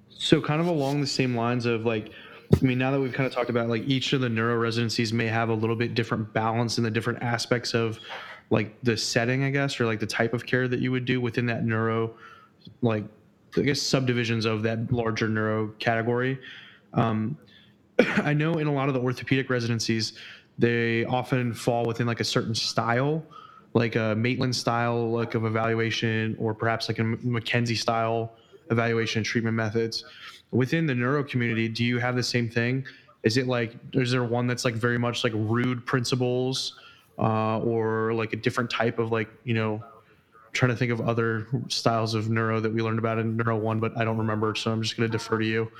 So 0.09 0.41
kind 0.41 0.61
of 0.61 0.69
along 0.69 1.01
the 1.01 1.07
same 1.07 1.37
lines 1.37 1.67
of 1.67 1.85
like, 1.85 2.11
I 2.55 2.65
mean, 2.65 2.79
now 2.79 2.91
that 2.91 3.01
we've 3.01 3.13
kind 3.13 3.27
of 3.27 3.33
talked 3.33 3.51
about 3.51 3.69
like 3.69 3.83
each 3.83 4.15
of 4.15 4.23
the 4.23 4.29
neuro 4.29 4.57
residencies 4.57 5.13
may 5.13 5.27
have 5.27 5.51
a 5.51 5.55
little 5.55 5.77
bit 5.77 5.95
different 5.95 6.33
balance 6.33 6.79
in 6.79 6.85
the 6.85 6.91
different 6.91 7.23
aspects 7.23 7.75
of 7.75 7.99
like 8.49 8.75
the 8.83 8.97
setting, 8.97 9.45
I 9.45 9.51
guess, 9.51 9.79
or 9.81 9.87
like 9.87 10.01
the 10.01 10.07
type 10.07 10.33
of 10.33 10.47
care 10.47 10.67
that 10.69 10.81
you 10.81 10.91
would 10.93 11.05
do 11.05 11.21
within 11.21 11.45
that 11.47 11.65
neuro, 11.65 12.15
like 12.81 13.05
I 13.57 13.61
guess 13.61 13.83
subdivisions 13.83 14.47
of 14.47 14.63
that 14.63 14.91
larger 14.91 15.29
neuro 15.29 15.69
category. 15.79 16.39
Um, 16.95 17.37
I 17.99 18.33
know 18.33 18.55
in 18.55 18.67
a 18.67 18.73
lot 18.73 18.89
of 18.89 18.95
the 18.95 19.01
orthopedic 19.01 19.51
residencies, 19.51 20.15
they 20.59 21.05
often 21.05 21.53
fall 21.53 21.85
within 21.85 22.07
like 22.07 22.21
a 22.21 22.25
certain 22.25 22.55
style, 22.55 23.25
like 23.73 23.97
a 23.97 24.15
Maitland 24.15 24.55
style 24.55 25.11
like 25.11 25.35
of 25.35 25.45
evaluation, 25.45 26.37
or 26.39 26.55
perhaps 26.55 26.89
like 26.89 26.99
a 26.99 27.03
McKenzie 27.03 27.77
style 27.77 28.35
evaluation 28.71 29.21
and 29.21 29.27
treatment 29.27 29.57
methods. 29.57 30.05
Within 30.51 30.87
the 30.87 30.95
neuro 30.95 31.25
community, 31.25 31.69
do 31.69 31.85
you 31.85 31.99
have 31.99 32.15
the 32.15 32.23
same 32.23 32.49
thing? 32.49 32.85
Is 33.25 33.37
it 33.37 33.47
like 33.47 33.75
is 33.93 34.11
there 34.11 34.25
one 34.25 34.47
that's 34.47 34.65
like 34.65 34.75
very 34.75 34.99
much 34.99 35.25
like 35.25 35.33
Rood 35.35 35.85
principles, 35.87 36.79
uh, 37.19 37.59
or 37.61 38.13
like 38.15 38.33
a 38.33 38.37
different 38.37 38.71
type 38.71 38.99
of 38.99 39.11
like 39.11 39.29
you 39.45 39.55
know, 39.55 39.83
trying 40.53 40.71
to 40.71 40.77
think 40.77 40.93
of 40.93 41.01
other 41.01 41.47
styles 41.69 42.15
of 42.15 42.31
neuro 42.31 42.61
that 42.61 42.73
we 42.73 42.83
learned 42.83 42.99
about 42.99 43.19
in 43.19 43.37
neuro 43.37 43.57
one, 43.57 43.81
but 43.81 43.97
I 43.97 44.05
don't 44.05 44.19
remember, 44.19 44.55
so 44.55 44.71
I'm 44.71 44.83
just 44.83 44.97
going 44.97 45.11
to 45.11 45.13
defer 45.13 45.39
to 45.39 45.45
you. 45.45 45.71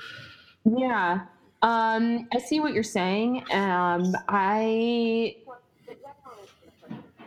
Yeah, 0.65 1.21
um, 1.65 2.27
I 2.31 2.37
see 2.37 2.59
what 2.59 2.75
you're 2.75 2.83
saying. 2.83 3.43
Um, 3.51 4.15
I, 4.29 5.35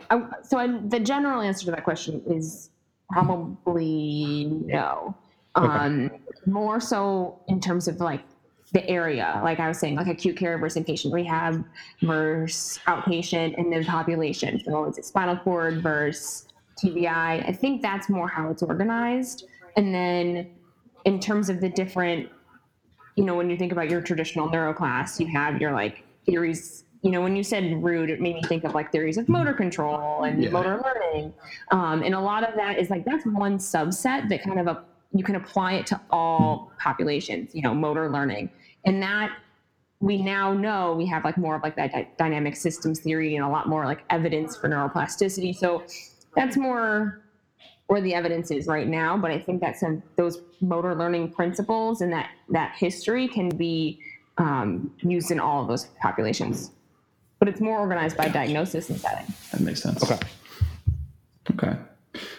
I 0.09 0.23
so 0.43 0.57
I, 0.57 0.67
the 0.87 1.01
general 1.01 1.41
answer 1.41 1.65
to 1.65 1.71
that 1.71 1.83
question 1.83 2.23
is 2.25 2.69
probably 3.11 4.45
no. 4.45 5.13
Um, 5.55 6.09
more 6.45 6.79
so 6.79 7.37
in 7.49 7.59
terms 7.59 7.89
of 7.89 7.99
like 7.99 8.21
the 8.71 8.87
area, 8.89 9.41
like 9.43 9.59
I 9.59 9.67
was 9.67 9.77
saying, 9.77 9.95
like 9.95 10.07
acute 10.07 10.37
care 10.37 10.57
versus 10.57 10.81
inpatient 10.81 11.11
rehab 11.11 11.65
versus 12.01 12.79
outpatient, 12.87 13.57
and 13.57 13.73
then 13.73 13.83
population. 13.83 14.61
So 14.63 14.85
is 14.85 14.97
it 14.97 15.03
spinal 15.03 15.35
cord 15.35 15.83
versus 15.83 16.47
TBI? 16.81 17.09
I 17.45 17.51
think 17.51 17.81
that's 17.81 18.07
more 18.07 18.29
how 18.29 18.49
it's 18.49 18.63
organized. 18.63 19.47
And 19.75 19.93
then 19.93 20.51
in 21.03 21.19
terms 21.19 21.49
of 21.49 21.59
the 21.59 21.67
different 21.67 22.29
you 23.19 23.25
know, 23.25 23.35
when 23.35 23.49
you 23.49 23.57
think 23.57 23.73
about 23.73 23.89
your 23.89 23.99
traditional 24.01 24.49
neuro 24.49 24.73
class, 24.73 25.19
you 25.19 25.27
have 25.27 25.59
your 25.59 25.73
like 25.73 26.05
theories. 26.25 26.85
You 27.01 27.11
know, 27.11 27.19
when 27.19 27.35
you 27.35 27.43
said 27.43 27.83
Rood, 27.83 28.09
it 28.09 28.21
made 28.21 28.35
me 28.35 28.41
think 28.43 28.63
of 28.63 28.73
like 28.73 28.93
theories 28.93 29.17
of 29.17 29.27
motor 29.27 29.51
control 29.51 30.23
and 30.23 30.41
Yeah. 30.41 30.51
motor 30.51 30.81
learning. 30.81 31.33
Um, 31.71 32.01
and 32.01 32.15
a 32.15 32.19
lot 32.21 32.47
of 32.47 32.55
that 32.55 32.79
is 32.79 32.89
like 32.89 33.03
that's 33.03 33.25
one 33.25 33.57
subset 33.57 34.29
that 34.29 34.41
kind 34.41 34.57
of 34.57 34.67
a, 34.67 34.83
you 35.11 35.25
can 35.25 35.35
apply 35.35 35.73
it 35.73 35.85
to 35.87 35.99
all 36.11 36.71
populations. 36.79 37.53
You 37.53 37.61
know, 37.61 37.75
motor 37.75 38.09
learning, 38.09 38.51
and 38.85 39.03
that 39.03 39.31
we 39.99 40.21
now 40.21 40.53
know 40.53 40.93
we 40.95 41.05
have 41.07 41.25
like 41.25 41.37
more 41.37 41.57
of 41.57 41.61
like 41.61 41.75
that 41.75 41.91
dy- 41.91 42.07
dynamic 42.17 42.55
systems 42.55 43.01
theory 43.01 43.35
and 43.35 43.43
a 43.43 43.49
lot 43.49 43.67
more 43.67 43.83
like 43.83 44.05
evidence 44.09 44.55
for 44.55 44.69
neuroplasticity. 44.69 45.53
So 45.53 45.83
that's 46.37 46.55
more 46.55 47.21
where 47.89 48.01
the 48.01 48.13
evidence 48.13 48.51
is 48.51 48.67
right 48.67 48.87
now 48.87 49.17
but 49.17 49.31
i 49.31 49.39
think 49.39 49.61
that 49.61 49.77
some 49.77 50.01
those 50.15 50.41
motor 50.61 50.95
learning 50.95 51.31
principles 51.31 52.01
and 52.01 52.11
that 52.11 52.29
that 52.49 52.73
history 52.75 53.27
can 53.27 53.49
be 53.49 53.99
um, 54.37 54.89
used 55.01 55.31
in 55.31 55.39
all 55.39 55.61
of 55.61 55.67
those 55.67 55.87
populations 56.01 56.71
but 57.39 57.47
it's 57.47 57.61
more 57.61 57.79
organized 57.79 58.17
by 58.17 58.27
diagnosis 58.27 58.89
and 58.89 58.99
setting 58.99 59.33
That 59.51 59.61
makes 59.61 59.81
sense. 59.81 60.03
Okay. 60.03 60.19
Okay. 61.51 61.77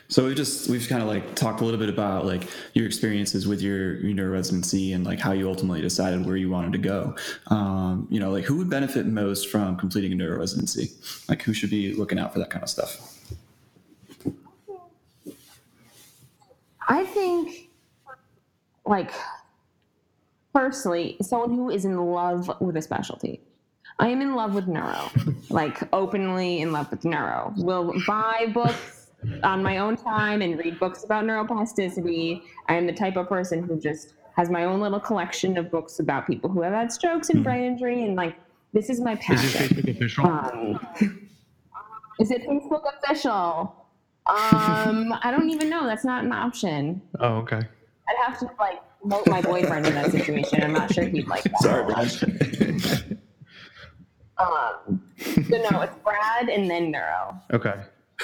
So 0.08 0.26
we 0.26 0.34
just 0.34 0.68
we've 0.68 0.88
kind 0.88 1.00
of 1.00 1.08
like 1.08 1.34
talked 1.34 1.60
a 1.60 1.64
little 1.64 1.78
bit 1.78 1.88
about 1.88 2.26
like 2.26 2.48
your 2.74 2.84
experiences 2.84 3.46
with 3.46 3.62
your 3.62 3.94
your 4.00 4.12
neuro 4.12 4.32
residency 4.32 4.92
and 4.92 5.06
like 5.06 5.20
how 5.20 5.32
you 5.32 5.48
ultimately 5.48 5.80
decided 5.80 6.26
where 6.26 6.36
you 6.36 6.50
wanted 6.50 6.72
to 6.72 6.78
go. 6.78 7.16
Um, 7.46 8.08
you 8.10 8.20
know, 8.20 8.30
like 8.30 8.44
who 8.44 8.56
would 8.58 8.68
benefit 8.68 9.06
most 9.06 9.48
from 9.48 9.76
completing 9.76 10.12
a 10.12 10.16
neuro 10.16 10.38
residency? 10.38 10.90
Like 11.28 11.42
who 11.42 11.54
should 11.54 11.70
be 11.70 11.94
looking 11.94 12.18
out 12.18 12.32
for 12.32 12.40
that 12.40 12.50
kind 12.50 12.62
of 12.62 12.68
stuff? 12.68 13.19
I 16.90 17.04
think 17.04 17.70
like 18.84 19.12
personally, 20.52 21.16
someone 21.22 21.50
who 21.54 21.70
is 21.70 21.84
in 21.84 21.96
love 21.96 22.50
with 22.60 22.76
a 22.76 22.82
specialty. 22.82 23.40
I 23.98 24.08
am 24.08 24.20
in 24.20 24.34
love 24.34 24.54
with 24.54 24.66
neuro. 24.66 25.10
Like 25.50 25.82
openly 25.92 26.60
in 26.60 26.70
love 26.70 26.92
with 26.92 27.04
neuro. 27.04 27.52
Will 27.56 27.92
buy 28.06 28.46
books 28.54 29.10
on 29.42 29.64
my 29.64 29.78
own 29.78 29.96
time 29.96 30.42
and 30.42 30.56
read 30.56 30.78
books 30.78 31.02
about 31.02 31.24
neuroplasticity. 31.24 32.42
I 32.68 32.74
am 32.74 32.86
the 32.86 32.92
type 32.92 33.16
of 33.16 33.28
person 33.28 33.64
who 33.64 33.80
just 33.80 34.14
has 34.36 34.48
my 34.48 34.64
own 34.64 34.80
little 34.80 35.00
collection 35.00 35.58
of 35.58 35.72
books 35.72 35.98
about 35.98 36.28
people 36.28 36.48
who 36.48 36.62
have 36.62 36.72
had 36.72 36.92
strokes 36.92 37.30
and 37.30 37.42
brain 37.42 37.64
injury 37.64 38.04
and 38.04 38.14
like 38.14 38.36
this 38.72 38.90
is 38.90 39.00
my 39.00 39.16
passion. 39.16 39.44
Is 39.44 39.52
this 39.52 39.56
passion. 39.56 39.76
Facebook 39.76 39.96
official? 39.96 40.26
um, 40.26 41.28
is 42.20 42.30
it 42.30 42.42
facebook 42.46 42.82
official 43.02 43.79
um 44.26 45.14
i 45.22 45.30
don't 45.30 45.50
even 45.50 45.68
know 45.68 45.86
that's 45.86 46.04
not 46.04 46.24
an 46.24 46.32
option 46.32 47.00
oh, 47.20 47.36
okay. 47.36 47.60
I'd 48.10 48.26
have 48.26 48.38
to 48.40 48.50
like 48.58 48.80
note 49.04 49.26
my 49.28 49.40
boyfriend 49.40 49.86
in 49.86 49.94
that 49.94 50.10
situation. 50.10 50.62
I'm 50.62 50.72
not 50.72 50.92
sure 50.92 51.04
he'd 51.04 51.28
like 51.28 51.44
that. 51.44 51.58
Sorry, 51.60 51.84
Brian. 51.84 53.18
Um, 54.40 55.02
so 55.20 55.68
no, 55.70 55.82
it's 55.82 55.94
Brad 56.02 56.48
and 56.48 56.70
then 56.70 56.90
Neuro 56.90 57.38
Okay. 57.52 57.74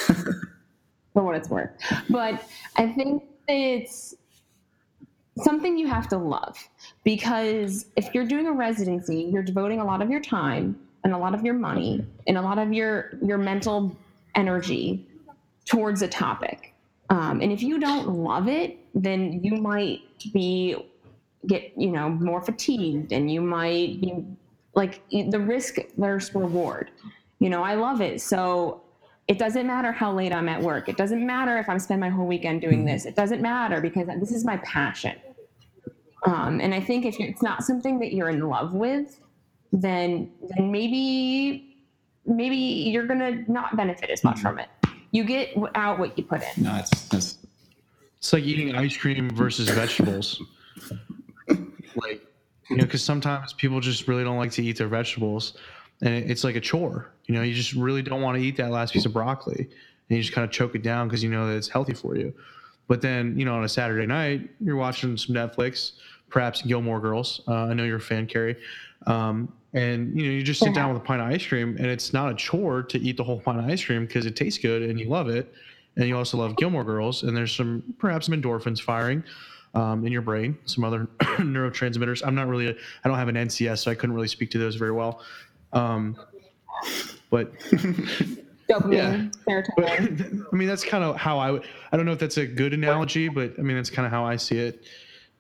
for 1.12 1.22
what 1.22 1.34
it's 1.34 1.50
worth. 1.50 1.70
But 2.08 2.42
I 2.76 2.90
think 2.90 3.22
it's 3.48 4.14
something 5.42 5.76
you 5.76 5.86
have 5.86 6.08
to 6.08 6.16
love 6.16 6.56
because 7.04 7.84
if 7.96 8.14
you're 8.14 8.24
doing 8.24 8.46
a 8.46 8.52
residency, 8.52 9.28
you're 9.30 9.42
devoting 9.42 9.80
a 9.80 9.84
lot 9.84 10.00
of 10.00 10.10
your 10.10 10.20
time 10.20 10.78
and 11.04 11.12
a 11.12 11.18
lot 11.18 11.34
of 11.34 11.44
your 11.44 11.52
money 11.52 12.02
and 12.26 12.38
a 12.38 12.40
lot 12.40 12.58
of 12.58 12.72
your 12.72 13.18
your 13.22 13.36
mental 13.36 13.94
energy 14.36 15.06
towards 15.66 16.02
a 16.02 16.08
topic. 16.08 16.74
Um, 17.10 17.40
and 17.40 17.52
if 17.52 17.62
you 17.62 17.78
don't 17.78 18.08
love 18.08 18.48
it, 18.48 18.78
then 18.94 19.44
you 19.44 19.56
might 19.56 20.00
be 20.32 20.76
get 21.46 21.72
you 21.76 21.90
know 21.90 22.08
more 22.08 22.40
fatigued, 22.40 23.12
and 23.12 23.30
you 23.30 23.40
might 23.40 24.00
be 24.00 24.24
like 24.74 25.02
the 25.10 25.38
risk 25.38 25.76
versus 25.96 26.34
reward. 26.34 26.90
You 27.38 27.50
know, 27.50 27.62
I 27.62 27.74
love 27.74 28.00
it, 28.00 28.20
so 28.20 28.82
it 29.28 29.38
doesn't 29.38 29.66
matter 29.66 29.92
how 29.92 30.12
late 30.12 30.32
I'm 30.32 30.48
at 30.48 30.62
work. 30.62 30.88
It 30.88 30.96
doesn't 30.96 31.24
matter 31.24 31.58
if 31.58 31.68
I'm 31.68 31.78
spend 31.78 32.00
my 32.00 32.08
whole 32.08 32.26
weekend 32.26 32.60
doing 32.60 32.84
this. 32.84 33.06
It 33.06 33.16
doesn't 33.16 33.42
matter 33.42 33.80
because 33.80 34.06
this 34.20 34.32
is 34.32 34.44
my 34.44 34.56
passion. 34.58 35.16
Um, 36.24 36.60
and 36.60 36.74
I 36.74 36.80
think 36.80 37.04
if 37.04 37.20
it's 37.20 37.42
not 37.42 37.62
something 37.62 37.98
that 38.00 38.12
you're 38.12 38.30
in 38.30 38.48
love 38.48 38.72
with, 38.72 39.20
then 39.72 40.30
then 40.56 40.70
maybe 40.72 41.76
maybe 42.24 42.56
you're 42.56 43.06
gonna 43.06 43.44
not 43.48 43.76
benefit 43.76 44.10
as 44.10 44.24
much 44.24 44.40
from 44.40 44.58
it. 44.58 44.68
You 45.10 45.24
get 45.24 45.56
out 45.74 45.98
what 45.98 46.16
you 46.18 46.24
put 46.24 46.42
in. 46.42 46.64
No, 46.64 46.76
it's, 46.76 47.12
it's 47.12 47.38
It's 48.18 48.32
like 48.32 48.44
eating 48.44 48.74
ice 48.74 48.96
cream 48.96 49.30
versus 49.30 49.68
vegetables. 49.68 50.42
like, 51.48 52.22
you 52.70 52.76
know, 52.76 52.84
because 52.84 53.02
sometimes 53.02 53.52
people 53.52 53.80
just 53.80 54.08
really 54.08 54.24
don't 54.24 54.38
like 54.38 54.52
to 54.52 54.62
eat 54.62 54.78
their 54.78 54.88
vegetables, 54.88 55.54
and 56.02 56.30
it's 56.30 56.44
like 56.44 56.56
a 56.56 56.60
chore. 56.60 57.10
You 57.26 57.34
know, 57.34 57.42
you 57.42 57.54
just 57.54 57.72
really 57.72 58.02
don't 58.02 58.22
want 58.22 58.36
to 58.38 58.42
eat 58.42 58.56
that 58.56 58.70
last 58.70 58.92
piece 58.92 59.06
of 59.06 59.12
broccoli, 59.12 59.60
and 59.60 60.16
you 60.16 60.22
just 60.22 60.32
kind 60.34 60.44
of 60.44 60.50
choke 60.50 60.74
it 60.74 60.82
down 60.82 61.08
because 61.08 61.22
you 61.22 61.30
know 61.30 61.46
that 61.46 61.56
it's 61.56 61.68
healthy 61.68 61.94
for 61.94 62.16
you. 62.16 62.34
But 62.88 63.00
then, 63.00 63.38
you 63.38 63.44
know, 63.44 63.54
on 63.54 63.64
a 63.64 63.68
Saturday 63.68 64.06
night, 64.06 64.48
you're 64.60 64.76
watching 64.76 65.16
some 65.16 65.34
Netflix, 65.34 65.92
perhaps 66.28 66.62
Gilmore 66.62 67.00
Girls. 67.00 67.40
Uh, 67.48 67.64
I 67.64 67.74
know 67.74 67.84
you're 67.84 67.96
a 67.96 68.00
fan, 68.00 68.26
Carrie. 68.26 68.56
Um, 69.06 69.52
and 69.76 70.18
you 70.18 70.26
know, 70.26 70.32
you 70.32 70.42
just 70.42 70.58
sit 70.58 70.74
down 70.74 70.92
with 70.92 71.02
a 71.02 71.04
pint 71.04 71.20
of 71.20 71.28
ice 71.28 71.46
cream, 71.46 71.76
and 71.76 71.86
it's 71.86 72.12
not 72.14 72.32
a 72.32 72.34
chore 72.34 72.82
to 72.82 72.98
eat 72.98 73.18
the 73.18 73.22
whole 73.22 73.38
pint 73.38 73.58
of 73.58 73.66
ice 73.66 73.84
cream 73.84 74.06
because 74.06 74.24
it 74.24 74.34
tastes 74.34 74.58
good 74.58 74.82
and 74.82 74.98
you 74.98 75.06
love 75.08 75.28
it, 75.28 75.52
and 75.96 76.08
you 76.08 76.16
also 76.16 76.38
love 76.38 76.56
Gilmore 76.56 76.82
Girls, 76.82 77.22
and 77.22 77.36
there's 77.36 77.54
some 77.54 77.82
perhaps 77.98 78.26
some 78.26 78.40
endorphins 78.40 78.80
firing 78.80 79.22
um, 79.74 80.06
in 80.06 80.12
your 80.12 80.22
brain, 80.22 80.56
some 80.64 80.82
other 80.82 81.06
neurotransmitters. 81.20 82.26
I'm 82.26 82.34
not 82.34 82.48
really, 82.48 82.68
a, 82.68 82.74
I 83.04 83.08
don't 83.08 83.18
have 83.18 83.28
an 83.28 83.36
NCS, 83.36 83.80
so 83.84 83.90
I 83.90 83.94
couldn't 83.94 84.14
really 84.14 84.28
speak 84.28 84.50
to 84.52 84.58
those 84.58 84.76
very 84.76 84.92
well. 84.92 85.20
Um, 85.74 86.16
but 87.28 87.52
Dopamine, 88.70 89.30
serotonin. 89.46 90.46
I 90.52 90.56
mean, 90.56 90.68
that's 90.68 90.84
kind 90.84 91.04
of 91.04 91.16
how 91.16 91.38
I 91.38 91.50
would. 91.50 91.64
I 91.92 91.98
don't 91.98 92.06
know 92.06 92.12
if 92.12 92.18
that's 92.18 92.38
a 92.38 92.46
good 92.46 92.72
analogy, 92.72 93.28
but 93.28 93.52
I 93.58 93.62
mean, 93.62 93.76
that's 93.76 93.90
kind 93.90 94.06
of 94.06 94.12
how 94.12 94.24
I 94.24 94.36
see 94.36 94.58
it. 94.58 94.84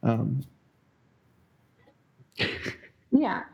Um, 0.02 0.44
Yeah. 3.10 3.44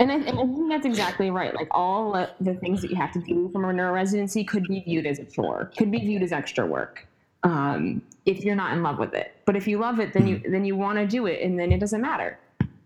And 0.00 0.10
I, 0.10 0.16
and 0.16 0.38
I 0.40 0.42
think 0.44 0.68
that's 0.70 0.86
exactly 0.86 1.30
right. 1.30 1.54
Like 1.54 1.68
all 1.70 2.12
the- 2.12 2.54
things 2.56 2.82
that 2.82 2.90
you 2.90 2.96
have 2.96 3.12
to 3.12 3.20
do 3.20 3.48
from 3.52 3.64
a 3.64 3.72
neuro 3.72 3.92
residency 3.92 4.44
could 4.44 4.64
be 4.68 4.80
viewed 4.80 5.06
as 5.06 5.18
a 5.18 5.24
chore, 5.24 5.72
could 5.78 5.90
be 5.90 5.98
viewed 5.98 6.22
as 6.22 6.32
extra 6.32 6.66
work. 6.66 7.06
um, 7.44 8.02
if 8.26 8.42
you're 8.44 8.56
not 8.56 8.72
in 8.72 8.82
love 8.82 8.98
with 8.98 9.14
it. 9.14 9.34
But 9.44 9.54
if 9.56 9.68
you 9.68 9.78
love 9.78 10.00
it, 10.00 10.14
then 10.14 10.26
you 10.26 10.40
then 10.48 10.64
you 10.64 10.76
want 10.76 10.98
to 10.98 11.06
do 11.06 11.26
it, 11.26 11.42
and 11.42 11.58
then 11.58 11.72
it 11.72 11.78
doesn't 11.78 12.00
matter, 12.00 12.38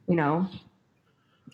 you 0.08 0.16
know. 0.16 0.48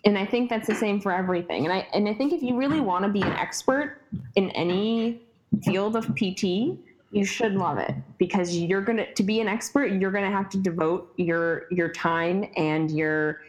And 0.04 0.18
I 0.18 0.26
think 0.26 0.50
that's 0.50 0.66
the 0.66 0.74
same 0.74 1.00
for 1.00 1.12
everything. 1.12 1.64
And 1.64 1.72
I 1.72 1.86
and 1.94 2.08
I 2.08 2.14
think 2.14 2.32
if 2.32 2.42
you 2.42 2.56
really 2.56 2.80
want 2.80 3.04
to 3.04 3.10
be 3.10 3.22
an 3.22 3.32
expert 3.32 4.00
in 4.36 4.50
any 4.50 5.20
field 5.64 5.96
of 5.96 6.14
PT, 6.16 6.78
you 7.12 7.24
should 7.24 7.54
love 7.54 7.78
it 7.78 7.94
because 8.18 8.56
you're 8.56 8.82
gonna 8.82 9.12
to 9.14 9.22
be 9.22 9.40
an 9.40 9.48
expert. 9.48 9.86
You're 9.92 10.10
gonna 10.10 10.30
have 10.30 10.48
to 10.50 10.58
devote 10.58 11.12
your 11.16 11.66
your 11.70 11.88
time 11.90 12.46
and 12.56 12.90
your 12.90 13.40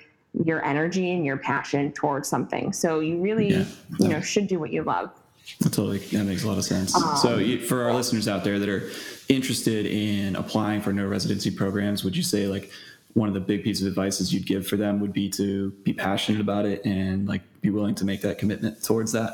your 0.44 0.64
energy 0.66 1.12
and 1.12 1.26
your 1.26 1.38
passion 1.38 1.92
towards 1.92 2.28
something. 2.28 2.74
So 2.74 3.00
you 3.00 3.18
really, 3.18 3.50
Yeah. 3.50 3.66
you 4.00 4.08
know, 4.08 4.22
should 4.22 4.48
do 4.48 4.60
what 4.60 4.72
you 4.72 4.84
love. 4.84 5.12
That 5.60 5.74
totally 5.74 6.00
that 6.00 6.24
makes 6.24 6.44
a 6.44 6.48
lot 6.48 6.58
of 6.58 6.66
sense. 6.66 6.96
Um, 6.96 7.16
so, 7.18 7.38
you, 7.38 7.60
for 7.60 7.84
our 7.84 7.94
listeners 7.94 8.28
out 8.28 8.44
there 8.44 8.58
that 8.58 8.68
are 8.68 8.90
interested 9.30 9.86
in 9.86 10.36
applying 10.36 10.82
for 10.82 10.92
no 10.92 11.06
residency 11.06 11.52
programs, 11.52 12.04
would 12.04 12.18
you 12.18 12.24
say 12.24 12.48
like 12.48 12.72
one 13.14 13.28
of 13.28 13.36
the 13.36 13.40
big 13.40 13.64
pieces 13.64 13.84
of 13.84 13.90
advice 13.90 14.20
is 14.20 14.34
you'd 14.34 14.46
give 14.48 14.68
for 14.68 14.76
them 14.76 15.00
would 15.00 15.14
be 15.14 15.30
to 15.30 15.70
be 15.84 15.94
passionate 15.94 16.42
about 16.42 16.66
it 16.66 16.84
and 16.84 17.28
like 17.28 17.42
be 17.62 17.70
willing 17.70 17.96
to 17.96 18.06
make 18.06 18.22
that 18.22 18.38
commitment 18.40 18.84
towards 18.84 19.12
that? 19.12 19.34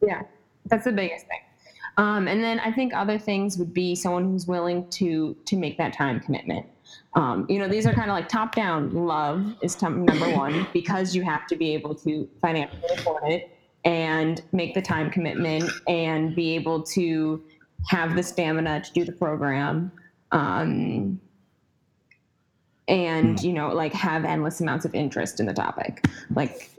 Yeah, 0.00 0.22
that's 0.66 0.84
the 0.84 0.92
biggest 0.92 1.26
thing. 1.26 1.40
Um, 1.96 2.28
and 2.28 2.42
then 2.42 2.60
I 2.60 2.70
think 2.70 2.94
other 2.94 3.18
things 3.18 3.58
would 3.58 3.74
be 3.74 3.94
someone 3.96 4.24
who's 4.24 4.46
willing 4.46 4.88
to 4.90 5.36
to 5.46 5.56
make 5.56 5.78
that 5.78 5.92
time 5.92 6.20
commitment. 6.20 6.66
Um, 7.14 7.46
you 7.48 7.58
know, 7.58 7.68
these 7.68 7.86
are 7.86 7.92
kind 7.92 8.10
of 8.10 8.14
like 8.14 8.28
top 8.28 8.54
down. 8.54 8.92
Love 8.92 9.54
is 9.62 9.74
top, 9.74 9.92
number 9.92 10.30
one 10.36 10.66
because 10.72 11.14
you 11.14 11.22
have 11.22 11.46
to 11.48 11.56
be 11.56 11.74
able 11.74 11.94
to 11.96 12.28
financially 12.40 12.82
afford 12.92 13.22
it 13.24 13.50
and 13.84 14.42
make 14.52 14.74
the 14.74 14.82
time 14.82 15.10
commitment 15.10 15.70
and 15.86 16.34
be 16.34 16.54
able 16.54 16.82
to 16.82 17.42
have 17.86 18.16
the 18.16 18.22
stamina 18.22 18.82
to 18.82 18.92
do 18.92 19.04
the 19.04 19.12
program. 19.12 19.90
Um, 20.32 21.20
and 22.86 23.40
you 23.42 23.52
know, 23.52 23.68
like 23.68 23.92
have 23.92 24.24
endless 24.24 24.60
amounts 24.60 24.84
of 24.84 24.94
interest 24.94 25.40
in 25.40 25.46
the 25.46 25.54
topic. 25.54 26.04
Like 26.34 26.70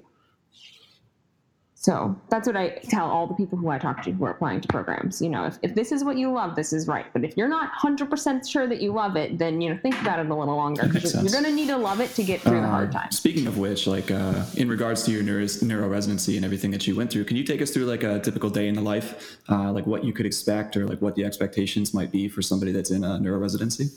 so 1.81 2.13
that's 2.29 2.45
what 2.45 2.57
I 2.57 2.71
tell 2.89 3.09
all 3.09 3.25
the 3.25 3.33
people 3.35 3.57
who 3.57 3.69
I 3.69 3.77
talk 3.77 4.03
to 4.03 4.11
who 4.11 4.25
are 4.25 4.31
applying 4.31 4.59
to 4.59 4.67
programs. 4.67 5.21
You 5.21 5.29
know, 5.29 5.45
if, 5.45 5.57
if 5.63 5.75
this 5.75 5.93
is 5.93 6.03
what 6.03 6.17
you 6.17 6.29
love, 6.29 6.57
this 6.57 6.73
is 6.73 6.89
right. 6.89 7.05
But 7.13 7.23
if 7.23 7.37
you're 7.37 7.47
not 7.47 7.71
100% 7.81 8.49
sure 8.49 8.67
that 8.67 8.81
you 8.81 8.91
love 8.91 9.15
it, 9.15 9.37
then, 9.37 9.61
you 9.61 9.69
know, 9.73 9.79
think 9.81 9.95
about 10.01 10.19
it 10.19 10.25
a 10.29 10.35
little 10.35 10.57
longer. 10.57 10.81
That 10.81 10.93
makes 10.93 11.13
'cause 11.13 11.23
You're 11.23 11.31
going 11.31 11.45
to 11.45 11.53
need 11.55 11.69
to 11.69 11.77
love 11.77 12.01
it 12.01 12.13
to 12.15 12.23
get 12.23 12.41
through 12.41 12.59
the 12.59 12.67
hard 12.67 12.89
Uh, 12.89 12.99
times. 12.99 13.17
Speaking 13.17 13.47
of 13.47 13.57
which, 13.57 13.87
like 13.87 14.11
uh, 14.11 14.43
in 14.57 14.67
regards 14.67 15.03
to 15.03 15.11
your 15.11 15.23
neuro, 15.23 15.47
neuro 15.61 15.87
residency 15.87 16.35
and 16.35 16.43
everything 16.43 16.71
that 16.71 16.85
you 16.85 16.97
went 16.97 17.11
through, 17.11 17.23
can 17.23 17.37
you 17.37 17.45
take 17.45 17.61
us 17.61 17.71
through 17.71 17.85
like 17.85 18.03
a 18.03 18.19
typical 18.19 18.49
day 18.49 18.67
in 18.67 18.75
the 18.75 18.81
life, 18.81 19.37
uh, 19.47 19.71
like 19.71 19.87
what 19.87 20.03
you 20.03 20.11
could 20.11 20.25
expect 20.25 20.75
or 20.75 20.85
like 20.85 21.01
what 21.01 21.15
the 21.15 21.23
expectations 21.23 21.93
might 21.93 22.11
be 22.11 22.27
for 22.27 22.41
somebody 22.41 22.73
that's 22.73 22.91
in 22.91 23.05
a 23.05 23.17
neuro 23.21 23.37
residency? 23.39 23.87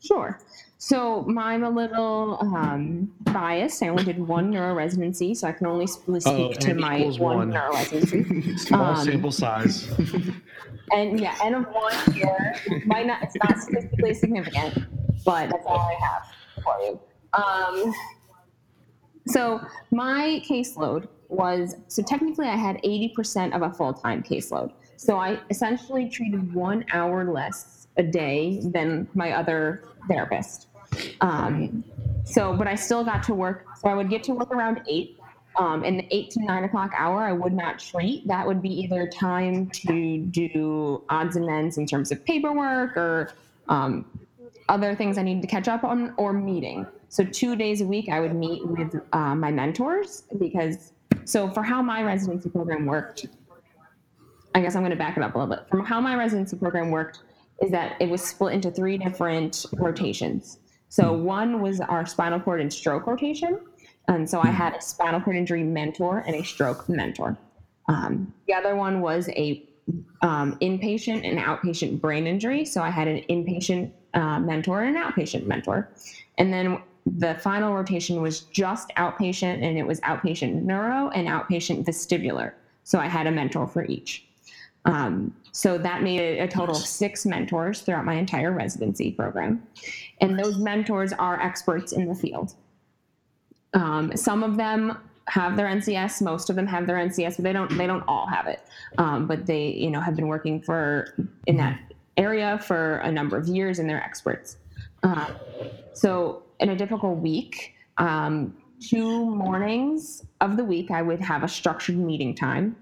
Sure. 0.00 0.38
So 0.82 1.26
I'm 1.38 1.62
a 1.62 1.68
little 1.68 2.38
um, 2.40 3.12
biased. 3.20 3.82
I 3.82 3.88
only 3.88 4.02
did 4.02 4.18
one 4.18 4.48
neuro 4.48 4.72
residency, 4.72 5.34
so 5.34 5.46
I 5.46 5.52
can 5.52 5.66
only 5.66 5.86
speak 5.86 6.22
Oh, 6.24 6.54
to 6.54 6.72
my 6.72 7.02
one, 7.18 7.36
one. 7.36 7.50
neuro 7.50 7.74
residency. 7.74 8.56
Small 8.56 8.94
Um, 8.96 9.04
sample 9.04 9.30
size. 9.30 9.86
and 10.92 11.20
yeah, 11.20 11.36
N 11.42 11.54
of 11.56 11.66
one 11.66 11.92
here. 12.14 12.54
Might 12.86 13.06
not. 13.06 13.22
It's 13.22 13.36
not 13.46 13.58
statistically 13.58 14.14
significant, 14.14 14.86
but 15.22 15.50
that's 15.50 15.66
all 15.66 15.80
I 15.80 15.96
have 16.02 16.24
for 16.64 16.74
you. 16.80 16.98
Um, 17.34 17.94
so 19.26 19.60
my 19.90 20.42
caseload 20.48 21.08
was 21.28 21.76
so 21.88 22.02
technically 22.02 22.46
I 22.48 22.56
had 22.56 22.80
eighty 22.84 23.10
percent 23.10 23.52
of 23.52 23.60
a 23.60 23.70
full 23.70 23.92
time 23.92 24.22
caseload. 24.22 24.72
So 24.96 25.18
I 25.18 25.40
essentially 25.50 26.08
treated 26.08 26.54
one 26.54 26.86
hour 26.94 27.30
less 27.30 27.86
a 27.98 28.02
day 28.02 28.60
than 28.64 29.08
my 29.12 29.32
other 29.32 29.84
therapist. 30.08 30.68
Um, 31.20 31.84
so, 32.24 32.54
but 32.56 32.66
I 32.66 32.74
still 32.74 33.04
got 33.04 33.22
to 33.24 33.34
work. 33.34 33.66
So 33.80 33.88
I 33.88 33.94
would 33.94 34.10
get 34.10 34.22
to 34.24 34.34
work 34.34 34.50
around 34.50 34.82
eight. 34.88 35.16
Um, 35.56 35.84
in 35.84 35.96
the 35.96 36.06
eight 36.14 36.30
to 36.32 36.44
nine 36.44 36.62
o'clock 36.62 36.92
hour, 36.96 37.22
I 37.22 37.32
would 37.32 37.52
not 37.52 37.78
treat. 37.78 38.26
That 38.28 38.46
would 38.46 38.62
be 38.62 38.70
either 38.82 39.08
time 39.08 39.68
to 39.70 40.18
do 40.18 41.02
odds 41.08 41.34
and 41.36 41.48
ends 41.50 41.76
in 41.76 41.86
terms 41.86 42.12
of 42.12 42.24
paperwork 42.24 42.96
or 42.96 43.32
um, 43.68 44.06
other 44.68 44.94
things 44.94 45.18
I 45.18 45.22
needed 45.22 45.42
to 45.42 45.48
catch 45.48 45.66
up 45.66 45.82
on, 45.82 46.14
or 46.16 46.32
meeting. 46.32 46.86
So 47.08 47.24
two 47.24 47.56
days 47.56 47.80
a 47.80 47.84
week, 47.84 48.08
I 48.08 48.20
would 48.20 48.34
meet 48.34 48.64
with 48.64 48.94
uh, 49.12 49.34
my 49.34 49.50
mentors 49.50 50.22
because. 50.38 50.92
So 51.24 51.50
for 51.50 51.62
how 51.62 51.82
my 51.82 52.02
residency 52.02 52.48
program 52.48 52.86
worked, 52.86 53.26
I 54.54 54.60
guess 54.60 54.74
I'm 54.74 54.82
going 54.82 54.90
to 54.90 54.96
back 54.96 55.16
it 55.16 55.22
up 55.22 55.34
a 55.34 55.38
little 55.38 55.54
bit. 55.54 55.66
From 55.68 55.84
how 55.84 56.00
my 56.00 56.16
residency 56.16 56.56
program 56.56 56.90
worked 56.90 57.20
is 57.62 57.70
that 57.70 57.96
it 58.00 58.08
was 58.08 58.22
split 58.22 58.54
into 58.54 58.70
three 58.70 58.98
different 58.98 59.66
rotations. 59.74 60.58
So 60.90 61.12
one 61.12 61.62
was 61.62 61.80
our 61.80 62.04
spinal 62.04 62.40
cord 62.40 62.60
and 62.60 62.70
stroke 62.70 63.06
rotation, 63.06 63.60
and 64.08 64.28
so 64.28 64.40
I 64.40 64.48
had 64.48 64.74
a 64.74 64.82
spinal 64.82 65.20
cord 65.20 65.36
injury 65.36 65.62
mentor 65.62 66.24
and 66.26 66.34
a 66.34 66.42
stroke 66.42 66.88
mentor. 66.88 67.38
Um, 67.88 68.34
the 68.48 68.54
other 68.54 68.74
one 68.74 69.00
was 69.00 69.28
a 69.30 69.64
um, 70.22 70.58
inpatient 70.60 71.24
and 71.24 71.38
outpatient 71.38 72.00
brain 72.00 72.26
injury. 72.26 72.64
So 72.64 72.82
I 72.82 72.90
had 72.90 73.06
an 73.08 73.22
inpatient 73.30 73.92
uh, 74.14 74.40
mentor 74.40 74.82
and 74.82 74.96
an 74.96 75.02
outpatient 75.02 75.46
mentor, 75.46 75.88
and 76.38 76.52
then 76.52 76.82
the 77.06 77.36
final 77.36 77.72
rotation 77.72 78.20
was 78.20 78.40
just 78.40 78.90
outpatient, 78.96 79.62
and 79.62 79.78
it 79.78 79.86
was 79.86 80.00
outpatient 80.00 80.62
neuro 80.62 81.08
and 81.10 81.28
outpatient 81.28 81.84
vestibular. 81.84 82.52
So 82.82 82.98
I 82.98 83.06
had 83.06 83.28
a 83.28 83.30
mentor 83.30 83.68
for 83.68 83.84
each. 83.84 84.26
Um, 84.84 85.34
so 85.52 85.78
that 85.78 86.02
made 86.02 86.20
a, 86.20 86.40
a 86.40 86.48
total 86.48 86.76
of 86.76 86.82
six 86.82 87.26
mentors 87.26 87.80
throughout 87.80 88.04
my 88.04 88.14
entire 88.14 88.52
residency 88.52 89.12
program. 89.12 89.62
And 90.20 90.38
those 90.38 90.58
mentors 90.58 91.12
are 91.12 91.40
experts 91.40 91.92
in 91.92 92.06
the 92.06 92.14
field. 92.14 92.54
Um, 93.74 94.16
some 94.16 94.42
of 94.42 94.56
them 94.56 94.98
have 95.26 95.56
their 95.56 95.66
NCS, 95.66 96.22
most 96.22 96.50
of 96.50 96.56
them 96.56 96.66
have 96.66 96.86
their 96.86 96.96
NCS, 96.96 97.36
but 97.36 97.44
they 97.44 97.52
don't 97.52 97.76
they 97.76 97.86
don't 97.86 98.02
all 98.08 98.26
have 98.26 98.46
it. 98.46 98.62
Um, 98.98 99.26
but 99.26 99.46
they, 99.46 99.68
you 99.68 99.90
know, 99.90 100.00
have 100.00 100.16
been 100.16 100.26
working 100.26 100.60
for 100.60 101.14
in 101.46 101.56
that 101.58 101.78
area 102.16 102.58
for 102.58 102.96
a 102.98 103.12
number 103.12 103.36
of 103.36 103.46
years 103.48 103.78
and 103.78 103.88
they're 103.88 104.02
experts. 104.02 104.56
Um, 105.02 105.26
so 105.92 106.42
in 106.58 106.70
a 106.70 106.76
difficult 106.76 107.18
week, 107.18 107.74
um, 107.98 108.56
two 108.80 109.24
mornings 109.26 110.24
of 110.40 110.56
the 110.56 110.64
week, 110.64 110.90
I 110.90 111.02
would 111.02 111.20
have 111.20 111.42
a 111.42 111.48
structured 111.48 111.96
meeting 111.96 112.34
time, 112.34 112.76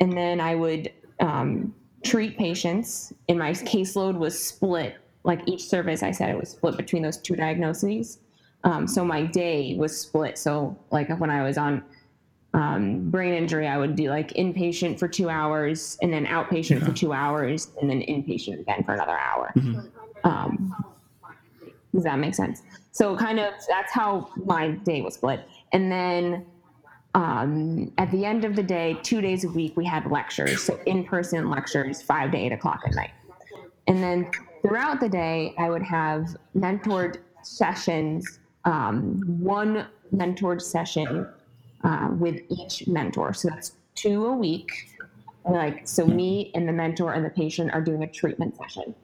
and 0.00 0.12
then 0.12 0.40
I 0.40 0.54
would 0.54 0.92
um, 1.24 1.74
treat 2.04 2.36
patients. 2.36 3.12
And 3.28 3.38
my 3.38 3.50
caseload 3.50 4.16
was 4.16 4.38
split. 4.38 4.96
Like 5.24 5.40
each 5.46 5.64
service, 5.64 6.02
I 6.02 6.10
said 6.10 6.28
it 6.28 6.38
was 6.38 6.50
split 6.50 6.76
between 6.76 7.02
those 7.02 7.16
two 7.16 7.34
diagnoses. 7.34 8.18
Um, 8.64 8.86
so 8.86 9.04
my 9.04 9.22
day 9.22 9.74
was 9.78 9.98
split. 9.98 10.38
So 10.38 10.76
like 10.90 11.08
when 11.18 11.30
I 11.30 11.42
was 11.42 11.56
on 11.56 11.82
um, 12.52 13.10
brain 13.10 13.34
injury, 13.34 13.66
I 13.66 13.78
would 13.78 13.96
do 13.96 14.08
like 14.08 14.28
inpatient 14.34 14.98
for 14.98 15.08
two 15.08 15.28
hours, 15.28 15.98
and 16.02 16.12
then 16.12 16.24
outpatient 16.26 16.84
for 16.84 16.92
two 16.92 17.12
hours, 17.12 17.70
and 17.80 17.90
then 17.90 18.00
inpatient 18.02 18.60
again 18.60 18.84
for 18.84 18.94
another 18.94 19.18
hour. 19.18 19.52
Um, 20.24 20.74
does 21.94 22.04
that 22.04 22.18
make 22.18 22.34
sense? 22.34 22.62
So 22.92 23.16
kind 23.16 23.40
of 23.40 23.54
that's 23.68 23.92
how 23.92 24.30
my 24.44 24.68
day 24.68 25.00
was 25.02 25.14
split. 25.14 25.40
And 25.72 25.90
then 25.90 26.46
um, 27.14 27.92
at 27.98 28.10
the 28.10 28.24
end 28.24 28.44
of 28.44 28.56
the 28.56 28.62
day, 28.62 28.98
two 29.02 29.20
days 29.20 29.44
a 29.44 29.48
week, 29.48 29.76
we 29.76 29.84
had 29.84 30.10
lectures. 30.10 30.62
So 30.62 30.78
in-person 30.86 31.48
lectures, 31.48 32.02
five 32.02 32.32
to 32.32 32.36
eight 32.38 32.52
o'clock 32.52 32.80
at 32.86 32.94
night. 32.94 33.12
And 33.86 34.02
then 34.02 34.30
throughout 34.62 35.00
the 35.00 35.08
day, 35.08 35.54
I 35.58 35.70
would 35.70 35.82
have 35.82 36.36
mentored 36.56 37.18
sessions, 37.42 38.40
um, 38.64 39.22
one 39.38 39.86
mentored 40.14 40.60
session 40.60 41.28
uh, 41.84 42.08
with 42.18 42.40
each 42.48 42.88
mentor. 42.88 43.32
So 43.32 43.48
that's 43.48 43.72
two 43.94 44.26
a 44.26 44.32
week. 44.32 44.70
Like 45.48 45.86
so, 45.86 46.06
me 46.06 46.50
and 46.54 46.66
the 46.66 46.72
mentor 46.72 47.12
and 47.12 47.24
the 47.24 47.30
patient 47.30 47.72
are 47.72 47.82
doing 47.82 48.02
a 48.02 48.06
treatment 48.06 48.56
session. 48.56 48.94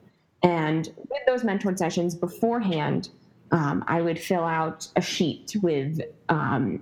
And 0.43 0.89
with 0.97 1.21
those 1.27 1.43
mentored 1.43 1.77
sessions 1.77 2.15
beforehand, 2.15 3.09
um, 3.51 3.83
I 3.87 4.01
would 4.01 4.19
fill 4.19 4.43
out 4.43 4.87
a 4.95 5.01
sheet 5.01 5.55
with 5.61 6.01
um, 6.29 6.81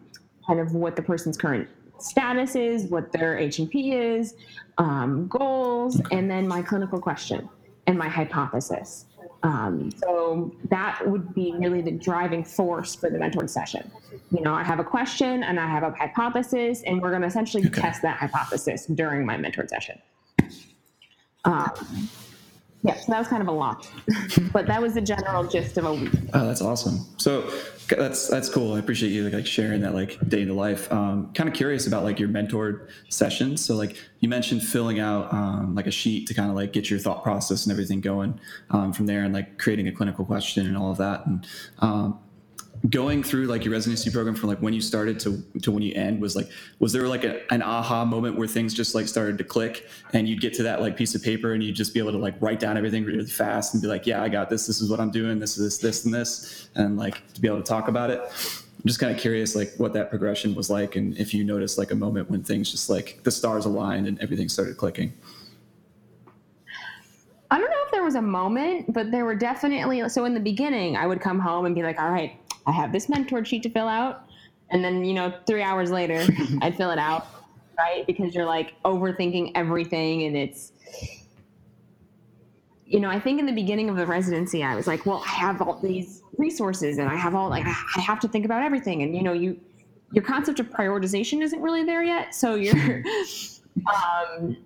kind 0.49 0.59
of 0.59 0.73
what 0.73 0.95
the 0.95 1.01
person's 1.03 1.37
current 1.37 1.69
status 1.99 2.55
is, 2.55 2.85
what 2.85 3.11
their 3.11 3.37
H&P 3.37 3.91
is, 3.93 4.33
um, 4.79 5.27
goals, 5.27 6.01
and 6.11 6.29
then 6.31 6.47
my 6.47 6.63
clinical 6.63 6.99
question 6.99 7.47
and 7.85 7.95
my 7.97 8.09
hypothesis. 8.09 9.05
Um, 9.43 9.91
so 9.91 10.51
that 10.69 11.01
would 11.05 11.35
be 11.35 11.53
really 11.59 11.81
the 11.81 11.91
driving 11.91 12.43
force 12.43 12.95
for 12.95 13.11
the 13.11 13.19
mentored 13.19 13.49
session. 13.49 13.91
You 14.31 14.41
know, 14.41 14.55
I 14.55 14.63
have 14.63 14.79
a 14.79 14.83
question 14.83 15.43
and 15.43 15.59
I 15.59 15.67
have 15.67 15.83
a 15.83 15.91
hypothesis, 15.91 16.81
and 16.87 16.99
we're 16.99 17.11
going 17.11 17.21
to 17.21 17.27
essentially 17.27 17.67
Okay. 17.67 17.81
test 17.81 18.01
that 18.01 18.17
hypothesis 18.17 18.87
during 18.87 19.25
my 19.25 19.37
mentored 19.37 19.69
session. 19.69 19.99
Um, 21.45 22.09
yeah, 22.81 22.95
so 22.95 23.11
that 23.11 23.19
was 23.19 23.27
kind 23.27 23.41
of 23.41 23.49
a 23.49 23.51
lot, 23.51 23.89
but 24.53 24.65
that 24.67 24.81
was 24.81 24.93
the 24.93 25.01
general 25.01 25.45
gist 25.45 25.77
of 25.77 25.85
a 25.85 25.93
week. 25.93 26.11
Oh, 26.33 26.47
that's 26.47 26.61
awesome. 26.61 26.99
So 27.17 27.51
that's 27.89 28.27
that's 28.29 28.47
cool. 28.47 28.73
I 28.73 28.79
appreciate 28.79 29.09
you 29.09 29.29
like 29.29 29.45
sharing 29.45 29.81
that 29.81 29.93
like 29.93 30.17
day 30.29 30.45
to 30.45 30.53
life. 30.53 30.89
Um, 30.91 31.33
kind 31.33 31.49
of 31.49 31.55
curious 31.55 31.87
about 31.87 32.03
like 32.03 32.19
your 32.19 32.29
mentored 32.29 32.87
sessions. 33.09 33.65
So 33.65 33.75
like 33.75 33.97
you 34.21 34.29
mentioned 34.29 34.63
filling 34.63 34.99
out 34.99 35.33
um, 35.33 35.75
like 35.75 35.87
a 35.87 35.91
sheet 35.91 36.27
to 36.27 36.33
kind 36.33 36.49
of 36.49 36.55
like 36.55 36.71
get 36.71 36.89
your 36.89 36.99
thought 36.99 37.21
process 37.21 37.65
and 37.65 37.73
everything 37.73 37.99
going 37.99 38.39
um, 38.69 38.93
from 38.93 39.07
there, 39.07 39.23
and 39.23 39.33
like 39.33 39.57
creating 39.57 39.89
a 39.89 39.91
clinical 39.91 40.23
question 40.23 40.65
and 40.65 40.77
all 40.77 40.91
of 40.91 40.97
that. 40.99 41.25
And 41.25 41.45
um, 41.79 42.19
going 42.87 43.21
through 43.21 43.45
like 43.45 43.65
your 43.65 43.73
residency 43.73 44.09
program 44.09 44.33
from 44.33 44.47
like 44.47 44.59
when 44.59 44.73
you 44.73 44.79
started 44.79 45.19
to 45.19 45.43
to 45.61 45.71
when 45.71 45.83
you 45.83 45.93
end 45.95 46.21
was 46.21 46.35
like 46.35 46.47
was 46.79 46.93
there 46.93 47.07
like 47.07 47.25
a, 47.25 47.41
an 47.51 47.61
aha 47.61 48.05
moment 48.05 48.37
where 48.37 48.47
things 48.47 48.73
just 48.73 48.95
like 48.95 49.07
started 49.07 49.37
to 49.37 49.43
click 49.43 49.87
and 50.13 50.29
you'd 50.29 50.39
get 50.39 50.53
to 50.53 50.63
that 50.63 50.79
like 50.79 50.95
piece 50.95 51.13
of 51.13 51.21
paper 51.21 51.53
and 51.53 51.61
you'd 51.61 51.75
just 51.75 51.93
be 51.93 51.99
able 51.99 52.11
to 52.11 52.17
like 52.17 52.35
write 52.39 52.59
down 52.59 52.77
everything 52.77 53.03
really 53.03 53.25
fast 53.25 53.73
and 53.73 53.83
be 53.83 53.87
like 53.87 54.07
yeah 54.07 54.23
i 54.23 54.29
got 54.29 54.49
this. 54.49 54.65
This 54.65 54.79
is 54.79 54.89
what 54.89 54.99
i'm 54.99 55.11
doing. 55.11 55.39
This 55.39 55.57
is 55.57 55.65
this 55.65 55.77
this 55.79 56.05
and 56.05 56.13
this 56.13 56.69
and 56.75 56.97
like 56.97 57.33
to 57.33 57.41
be 57.41 57.47
able 57.47 57.57
to 57.57 57.63
talk 57.63 57.89
about 57.89 58.09
it. 58.11 58.21
I'm 58.21 58.87
just 58.87 58.99
kind 58.99 59.13
of 59.13 59.19
curious 59.19 59.55
like 59.57 59.73
what 59.75 59.91
that 59.93 60.09
progression 60.09 60.55
was 60.55 60.69
like 60.69 60.95
and 60.95 61.17
if 61.17 61.33
you 61.33 61.43
noticed 61.43 61.77
like 61.77 61.91
a 61.91 61.95
moment 61.95 62.29
when 62.29 62.43
things 62.43 62.71
just 62.71 62.89
like 62.89 63.19
the 63.23 63.31
stars 63.31 63.65
aligned 63.65 64.07
and 64.07 64.17
everything 64.21 64.47
started 64.47 64.77
clicking. 64.77 65.11
I 67.51 67.59
don't 67.59 67.69
know 67.69 67.83
if 67.85 67.91
there 67.91 68.03
was 68.03 68.15
a 68.15 68.21
moment, 68.21 68.93
but 68.93 69.09
there 69.09 69.25
were 69.25 69.33
definitely. 69.33 70.07
So 70.07 70.25
in 70.25 70.35
the 70.35 70.39
beginning, 70.39 70.95
I 70.95 71.07
would 71.07 71.19
come 71.19 71.39
home 71.39 71.65
and 71.65 71.73
be 71.73 71.81
like, 71.81 71.99
"All 71.99 72.11
right, 72.11 72.37
I 72.69 72.71
have 72.71 72.91
this 72.91 73.09
mentor 73.09 73.43
sheet 73.43 73.63
to 73.63 73.69
fill 73.69 73.87
out. 73.87 74.25
And 74.69 74.83
then, 74.83 75.03
you 75.03 75.13
know, 75.13 75.33
three 75.47 75.63
hours 75.63 75.89
later, 75.89 76.25
I'd 76.61 76.77
fill 76.77 76.91
it 76.91 76.99
out, 76.99 77.27
right? 77.77 78.05
Because 78.05 78.35
you're 78.35 78.45
like 78.45 78.81
overthinking 78.83 79.53
everything. 79.55 80.23
And 80.23 80.37
it's, 80.37 80.71
you 82.85 82.99
know, 82.99 83.09
I 83.09 83.19
think 83.19 83.39
in 83.39 83.45
the 83.45 83.51
beginning 83.51 83.89
of 83.89 83.95
the 83.95 84.05
residency, 84.05 84.63
I 84.63 84.75
was 84.75 84.85
like, 84.85 85.05
well, 85.05 85.23
I 85.25 85.31
have 85.31 85.61
all 85.61 85.79
these 85.81 86.21
resources 86.37 86.99
and 86.99 87.09
I 87.09 87.15
have 87.15 87.33
all, 87.33 87.49
like, 87.49 87.65
I 87.65 88.01
have 88.01 88.19
to 88.19 88.27
think 88.27 88.45
about 88.45 88.61
everything. 88.61 89.01
And, 89.01 89.15
you 89.15 89.23
know, 89.23 89.33
you, 89.33 89.59
your 90.11 90.23
concept 90.23 90.59
of 90.59 90.69
prioritization 90.69 91.41
isn't 91.41 91.61
really 91.61 91.83
there 91.83 92.03
yet. 92.03 92.35
So 92.35 92.53
you're, 92.53 92.75
um, 93.87 94.57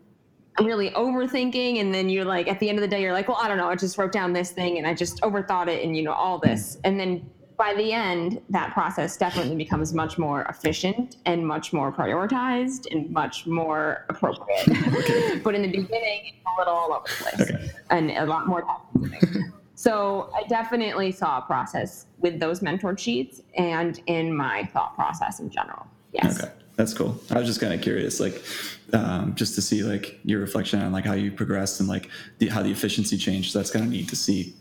really 0.61 0.91
overthinking 0.91 1.79
and 1.79 1.93
then 1.93 2.09
you're 2.09 2.25
like 2.25 2.47
at 2.47 2.59
the 2.59 2.69
end 2.69 2.77
of 2.77 2.83
the 2.83 2.87
day 2.87 3.01
you're 3.01 3.11
like 3.11 3.27
well 3.27 3.39
i 3.41 3.47
don't 3.47 3.57
know 3.57 3.69
i 3.69 3.75
just 3.75 3.97
wrote 3.97 4.11
down 4.11 4.33
this 4.33 4.51
thing 4.51 4.77
and 4.77 4.85
i 4.85 4.93
just 4.93 5.19
overthought 5.21 5.67
it 5.67 5.83
and 5.83 5.97
you 5.97 6.03
know 6.03 6.11
all 6.11 6.37
this 6.37 6.77
and 6.83 6.99
then 6.99 7.27
by 7.57 7.73
the 7.75 7.91
end, 7.91 8.41
that 8.49 8.73
process 8.73 9.17
definitely 9.17 9.55
becomes 9.55 9.93
much 9.93 10.17
more 10.17 10.43
efficient 10.43 11.17
and 11.25 11.45
much 11.45 11.73
more 11.73 11.91
prioritized 11.91 12.87
and 12.91 13.09
much 13.09 13.45
more 13.45 14.05
appropriate. 14.09 14.67
Okay. 14.69 15.39
but 15.43 15.55
in 15.55 15.61
the 15.61 15.67
beginning, 15.67 16.21
it's 16.25 16.45
a 16.45 16.59
little 16.59 16.73
all 16.73 16.93
over 16.93 17.05
the 17.07 17.23
place 17.23 17.51
okay. 17.51 17.71
and 17.89 18.11
a 18.11 18.25
lot 18.25 18.47
more 18.47 18.65
so 19.75 20.29
I 20.35 20.47
definitely 20.47 21.11
saw 21.11 21.39
a 21.39 21.41
process 21.41 22.07
with 22.19 22.39
those 22.39 22.61
mentor 22.61 22.97
sheets 22.97 23.41
and 23.55 24.01
in 24.07 24.35
my 24.35 24.65
thought 24.73 24.95
process 24.95 25.39
in 25.39 25.49
general. 25.49 25.85
Yes. 26.11 26.41
Okay. 26.41 26.51
That's 26.75 26.93
cool. 26.93 27.19
I 27.29 27.37
was 27.37 27.47
just 27.47 27.61
kind 27.61 27.71
of 27.71 27.81
curious, 27.81 28.19
like, 28.19 28.43
um, 28.93 29.35
just 29.35 29.53
to 29.55 29.61
see 29.61 29.83
like 29.83 30.19
your 30.23 30.39
reflection 30.39 30.81
on 30.81 30.91
like 30.91 31.05
how 31.05 31.13
you 31.13 31.31
progressed 31.31 31.79
and 31.79 31.87
like 31.87 32.09
the, 32.39 32.47
how 32.47 32.63
the 32.63 32.71
efficiency 32.71 33.15
changed. 33.15 33.51
So 33.51 33.59
that's 33.59 33.69
kind 33.69 33.85
of 33.85 33.91
neat 33.91 34.09
to 34.09 34.15
see. 34.15 34.55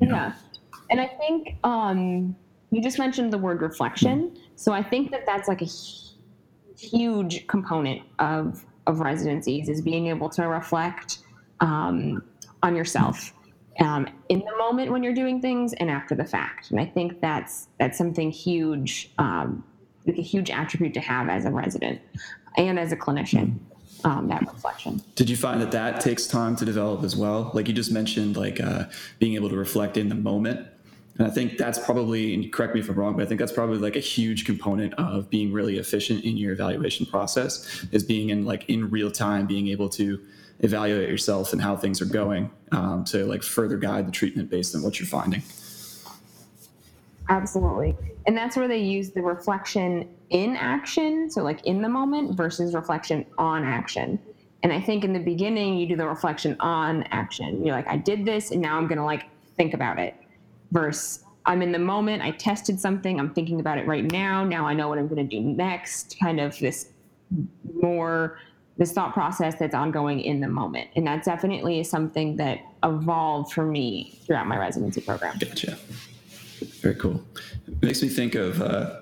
Yeah. 0.00 0.08
Know. 0.08 0.32
And 0.92 1.00
I 1.00 1.06
think 1.06 1.56
um, 1.64 2.36
you 2.70 2.82
just 2.82 2.98
mentioned 2.98 3.32
the 3.32 3.38
word 3.38 3.62
reflection. 3.62 4.38
So 4.56 4.72
I 4.72 4.82
think 4.82 5.10
that 5.10 5.24
that's 5.24 5.48
like 5.48 5.62
a 5.62 5.68
huge 6.78 7.46
component 7.46 8.02
of 8.18 8.64
of 8.86 9.00
residencies 9.00 9.68
is 9.68 9.80
being 9.80 10.08
able 10.08 10.28
to 10.28 10.42
reflect 10.48 11.18
um, 11.60 12.22
on 12.62 12.74
yourself 12.76 13.32
um, 13.80 14.08
in 14.28 14.40
the 14.40 14.56
moment 14.58 14.90
when 14.90 15.02
you're 15.02 15.14
doing 15.14 15.40
things 15.40 15.72
and 15.74 15.90
after 15.90 16.14
the 16.14 16.24
fact. 16.24 16.70
And 16.70 16.80
I 16.80 16.84
think 16.84 17.20
that's 17.20 17.68
that's 17.78 17.96
something 17.96 18.30
huge, 18.30 19.10
um, 19.18 19.64
like 20.06 20.18
a 20.18 20.22
huge 20.22 20.50
attribute 20.50 20.94
to 20.94 21.00
have 21.00 21.28
as 21.28 21.44
a 21.44 21.50
resident 21.50 22.00
and 22.56 22.78
as 22.78 22.92
a 22.92 22.96
clinician. 22.96 23.58
Um, 24.04 24.26
that 24.28 24.42
reflection. 24.52 25.00
Did 25.14 25.30
you 25.30 25.36
find 25.36 25.60
that 25.62 25.70
that 25.70 26.00
takes 26.00 26.26
time 26.26 26.56
to 26.56 26.64
develop 26.64 27.04
as 27.04 27.14
well? 27.14 27.52
Like 27.54 27.68
you 27.68 27.74
just 27.74 27.92
mentioned, 27.92 28.36
like 28.36 28.60
uh, 28.60 28.86
being 29.20 29.34
able 29.34 29.48
to 29.48 29.54
reflect 29.56 29.96
in 29.96 30.08
the 30.08 30.16
moment. 30.16 30.66
And 31.18 31.26
I 31.26 31.30
think 31.30 31.58
that's 31.58 31.78
probably, 31.78 32.32
and 32.32 32.50
correct 32.52 32.74
me 32.74 32.80
if 32.80 32.88
I'm 32.88 32.96
wrong, 32.96 33.14
but 33.14 33.22
I 33.22 33.26
think 33.26 33.38
that's 33.38 33.52
probably 33.52 33.78
like 33.78 33.96
a 33.96 34.00
huge 34.00 34.46
component 34.46 34.94
of 34.94 35.28
being 35.28 35.52
really 35.52 35.78
efficient 35.78 36.24
in 36.24 36.36
your 36.36 36.52
evaluation 36.52 37.04
process 37.04 37.86
is 37.92 38.02
being 38.02 38.30
in 38.30 38.44
like 38.46 38.68
in 38.68 38.88
real 38.88 39.10
time, 39.10 39.46
being 39.46 39.68
able 39.68 39.88
to 39.90 40.20
evaluate 40.60 41.08
yourself 41.08 41.52
and 41.52 41.60
how 41.60 41.76
things 41.76 42.00
are 42.00 42.06
going 42.06 42.50
um, 42.70 43.04
to 43.04 43.26
like 43.26 43.42
further 43.42 43.76
guide 43.76 44.06
the 44.06 44.12
treatment 44.12 44.48
based 44.48 44.74
on 44.74 44.82
what 44.82 44.98
you're 44.98 45.06
finding. 45.06 45.42
Absolutely. 47.28 47.96
And 48.26 48.36
that's 48.36 48.56
where 48.56 48.68
they 48.68 48.78
use 48.78 49.10
the 49.10 49.22
reflection 49.22 50.08
in 50.30 50.56
action. 50.56 51.30
So, 51.30 51.42
like 51.42 51.64
in 51.66 51.82
the 51.82 51.88
moment 51.88 52.36
versus 52.36 52.74
reflection 52.74 53.26
on 53.38 53.64
action. 53.64 54.18
And 54.62 54.72
I 54.72 54.80
think 54.80 55.02
in 55.02 55.12
the 55.12 55.20
beginning, 55.20 55.76
you 55.76 55.86
do 55.86 55.96
the 55.96 56.06
reflection 56.06 56.56
on 56.60 57.02
action. 57.04 57.64
You're 57.66 57.74
like, 57.74 57.88
I 57.88 57.96
did 57.96 58.24
this, 58.24 58.52
and 58.52 58.62
now 58.62 58.78
I'm 58.78 58.86
going 58.86 58.98
to 58.98 59.04
like 59.04 59.24
think 59.56 59.74
about 59.74 59.98
it 59.98 60.14
versus 60.72 61.24
I'm 61.44 61.62
in 61.62 61.72
the 61.72 61.78
moment, 61.78 62.22
I 62.22 62.32
tested 62.32 62.78
something, 62.78 63.18
I'm 63.18 63.32
thinking 63.34 63.60
about 63.60 63.78
it 63.78 63.86
right 63.86 64.04
now. 64.10 64.44
Now 64.44 64.66
I 64.66 64.74
know 64.74 64.88
what 64.88 64.98
I'm 64.98 65.08
going 65.08 65.28
to 65.28 65.36
do 65.36 65.40
next. 65.40 66.16
Kind 66.20 66.40
of 66.40 66.58
this 66.58 66.88
more 67.80 68.38
this 68.78 68.92
thought 68.92 69.12
process 69.12 69.54
that's 69.58 69.74
ongoing 69.74 70.20
in 70.20 70.40
the 70.40 70.48
moment. 70.48 70.88
And 70.96 71.06
that 71.06 71.24
definitely 71.24 71.80
is 71.80 71.90
something 71.90 72.36
that 72.36 72.60
evolved 72.82 73.52
for 73.52 73.66
me 73.66 74.18
throughout 74.24 74.46
my 74.46 74.56
residency 74.56 75.00
program. 75.02 75.36
Gotcha. 75.38 75.76
Very 76.80 76.94
cool. 76.94 77.22
It 77.66 77.82
makes 77.82 78.02
me 78.02 78.08
think 78.08 78.34
of 78.34 78.62
uh, 78.62 79.00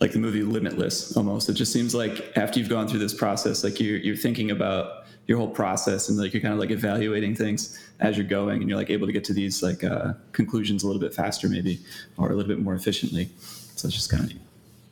like 0.00 0.12
the 0.12 0.18
movie 0.18 0.42
Limitless 0.42 1.16
almost. 1.16 1.48
It 1.48 1.54
just 1.54 1.72
seems 1.72 1.94
like 1.94 2.36
after 2.36 2.58
you've 2.58 2.68
gone 2.68 2.88
through 2.88 2.98
this 2.98 3.14
process, 3.14 3.62
like 3.62 3.78
you're, 3.78 3.98
you're 3.98 4.16
thinking 4.16 4.50
about 4.50 5.04
your 5.26 5.38
whole 5.38 5.48
process 5.48 6.08
and 6.08 6.18
like 6.18 6.32
you're 6.32 6.42
kind 6.42 6.52
of 6.52 6.58
like 6.58 6.70
evaluating 6.70 7.34
things 7.34 7.80
as 8.00 8.16
you're 8.16 8.26
going 8.26 8.60
and 8.60 8.68
you're 8.68 8.78
like 8.78 8.90
able 8.90 9.06
to 9.06 9.12
get 9.12 9.24
to 9.24 9.32
these 9.32 9.62
like 9.62 9.84
uh, 9.84 10.12
conclusions 10.32 10.82
a 10.82 10.86
little 10.86 11.00
bit 11.00 11.14
faster 11.14 11.48
maybe 11.48 11.78
or 12.16 12.30
a 12.30 12.34
little 12.34 12.48
bit 12.48 12.58
more 12.62 12.74
efficiently. 12.74 13.30
So 13.38 13.86
it's 13.86 13.94
just 13.94 14.10
kind 14.10 14.24
of 14.24 14.30
neat. 14.30 14.40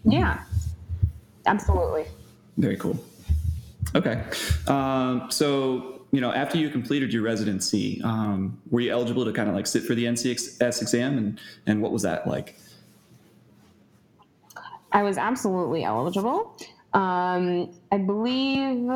Yeah. 0.04 0.42
Absolutely. 1.46 2.06
Very 2.56 2.76
cool. 2.76 2.98
Okay. 3.94 4.22
Um, 4.68 5.30
so 5.30 5.96
you 6.12 6.20
know 6.20 6.32
after 6.32 6.58
you 6.58 6.70
completed 6.70 7.12
your 7.12 7.22
residency 7.22 8.00
um, 8.02 8.60
were 8.70 8.80
you 8.80 8.90
eligible 8.90 9.24
to 9.24 9.32
kind 9.32 9.48
of 9.48 9.54
like 9.54 9.66
sit 9.66 9.84
for 9.84 9.94
the 9.94 10.04
ncs 10.06 10.60
exam 10.60 11.18
and 11.18 11.40
and 11.66 11.82
what 11.82 11.92
was 11.92 12.02
that 12.02 12.26
like? 12.26 12.56
I 14.92 15.02
was 15.02 15.18
absolutely 15.18 15.84
eligible. 15.84 16.56
Um, 16.92 17.72
i 17.92 17.98
believe 17.98 18.90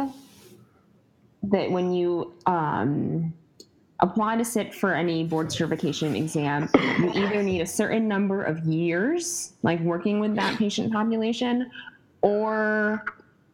that 1.50 1.70
when 1.70 1.92
you 1.92 2.32
um, 2.46 3.32
apply 4.00 4.36
to 4.36 4.44
sit 4.44 4.74
for 4.74 4.94
any 4.94 5.24
board 5.24 5.52
certification 5.52 6.14
exam, 6.14 6.68
you 6.98 7.10
either 7.14 7.42
need 7.42 7.60
a 7.60 7.66
certain 7.66 8.08
number 8.08 8.42
of 8.42 8.64
years, 8.64 9.52
like 9.62 9.80
working 9.80 10.20
with 10.20 10.34
that 10.36 10.58
patient 10.58 10.92
population, 10.92 11.70
or 12.22 13.04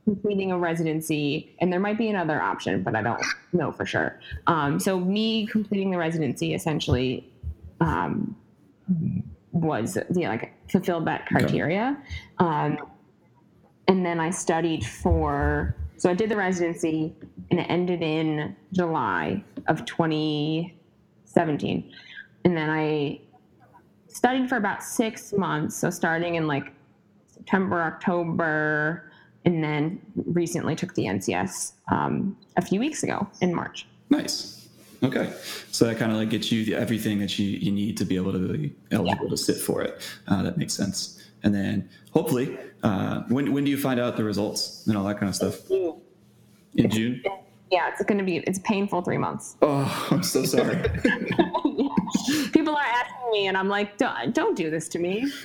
completing 0.05 0.53
a 0.53 0.59
residency. 0.59 1.55
And 1.61 1.73
there 1.73 1.81
might 1.81 1.99
be 1.99 2.09
another 2.09 2.41
option, 2.41 2.83
but 2.83 2.95
I 2.95 3.03
don't 3.03 3.23
know 3.53 3.73
for 3.73 3.87
sure. 3.87 4.19
Um, 4.47 4.79
so, 4.79 4.99
me 4.99 5.47
completing 5.47 5.91
the 5.91 5.99
residency 5.99 6.55
essentially 6.55 7.29
um, 7.81 8.37
was 9.53 9.97
you 10.15 10.23
know, 10.23 10.31
like 10.31 10.55
fulfilled 10.71 11.07
that 11.07 11.27
criteria. 11.27 11.97
Um, 12.39 12.79
and 13.89 14.07
then 14.07 14.21
I 14.21 14.31
studied 14.31 14.85
for 14.85 15.75
so 16.01 16.09
I 16.09 16.15
did 16.15 16.31
the 16.31 16.37
residency 16.37 17.15
and 17.51 17.61
it 17.61 17.65
ended 17.65 18.01
in 18.01 18.57
July 18.73 19.45
of 19.67 19.85
2017. 19.85 21.93
And 22.47 22.57
then 22.57 22.71
I 22.71 23.21
studied 24.09 24.49
for 24.49 24.57
about 24.57 24.83
six 24.83 25.35
months. 25.35 25.77
So 25.77 25.91
starting 25.91 26.37
in 26.37 26.47
like 26.47 26.73
September, 27.27 27.83
October, 27.83 29.13
and 29.45 29.63
then 29.63 30.01
recently 30.15 30.75
took 30.75 30.95
the 30.95 31.05
NCS 31.05 31.73
um, 31.93 32.35
a 32.57 32.63
few 32.63 32.81
weeks 32.81 33.03
ago 33.03 33.29
in 33.43 33.55
March. 33.55 33.87
Nice. 34.09 34.71
Okay. 35.03 35.31
So 35.71 35.85
that 35.85 35.99
kind 35.99 36.13
of 36.13 36.17
like 36.17 36.31
gets 36.31 36.51
you 36.51 36.65
the, 36.65 36.77
everything 36.77 37.19
that 37.19 37.39
you, 37.39 37.47
you 37.47 37.71
need 37.71 37.99
to 37.99 38.07
be 38.07 38.17
able 38.17 38.33
to 38.33 38.39
be 38.39 38.75
eligible 38.91 39.27
yeah. 39.27 39.31
to 39.31 39.37
sit 39.37 39.59
for 39.59 39.83
it. 39.83 40.01
Uh, 40.27 40.45
that 40.45 40.57
makes 40.57 40.73
sense 40.73 41.21
and 41.43 41.55
then 41.55 41.89
hopefully, 42.13 42.59
uh, 42.83 43.23
when 43.29 43.53
when 43.53 43.65
do 43.65 43.71
you 43.71 43.79
find 43.79 44.01
out 44.01 44.17
the 44.17 44.25
results 44.25 44.87
and 44.87 44.97
all 44.97 45.05
that 45.05 45.19
kind 45.19 45.29
of 45.29 45.35
stuff? 45.35 45.69
In 46.77 46.87
it's, 46.87 46.95
June. 46.95 47.23
Yeah, 47.71 47.89
it's 47.89 48.03
going 48.05 48.19
to 48.19 48.25
be 48.25 48.39
it's 48.39 48.59
painful 48.61 49.03
three 49.03 49.19
months. 49.19 49.57
Oh, 49.63 50.09
I'm 50.11 50.23
so 50.23 50.45
sorry. 50.45 50.77
People 52.53 52.75
are 52.77 52.83
asking 52.83 53.31
me, 53.31 53.47
and 53.47 53.57
I'm 53.57 53.69
like, 53.69 53.97
don't, 53.97 54.35
don't 54.35 54.57
do 54.57 54.71
this 54.71 54.89
to 54.89 54.99
me. 54.99 55.31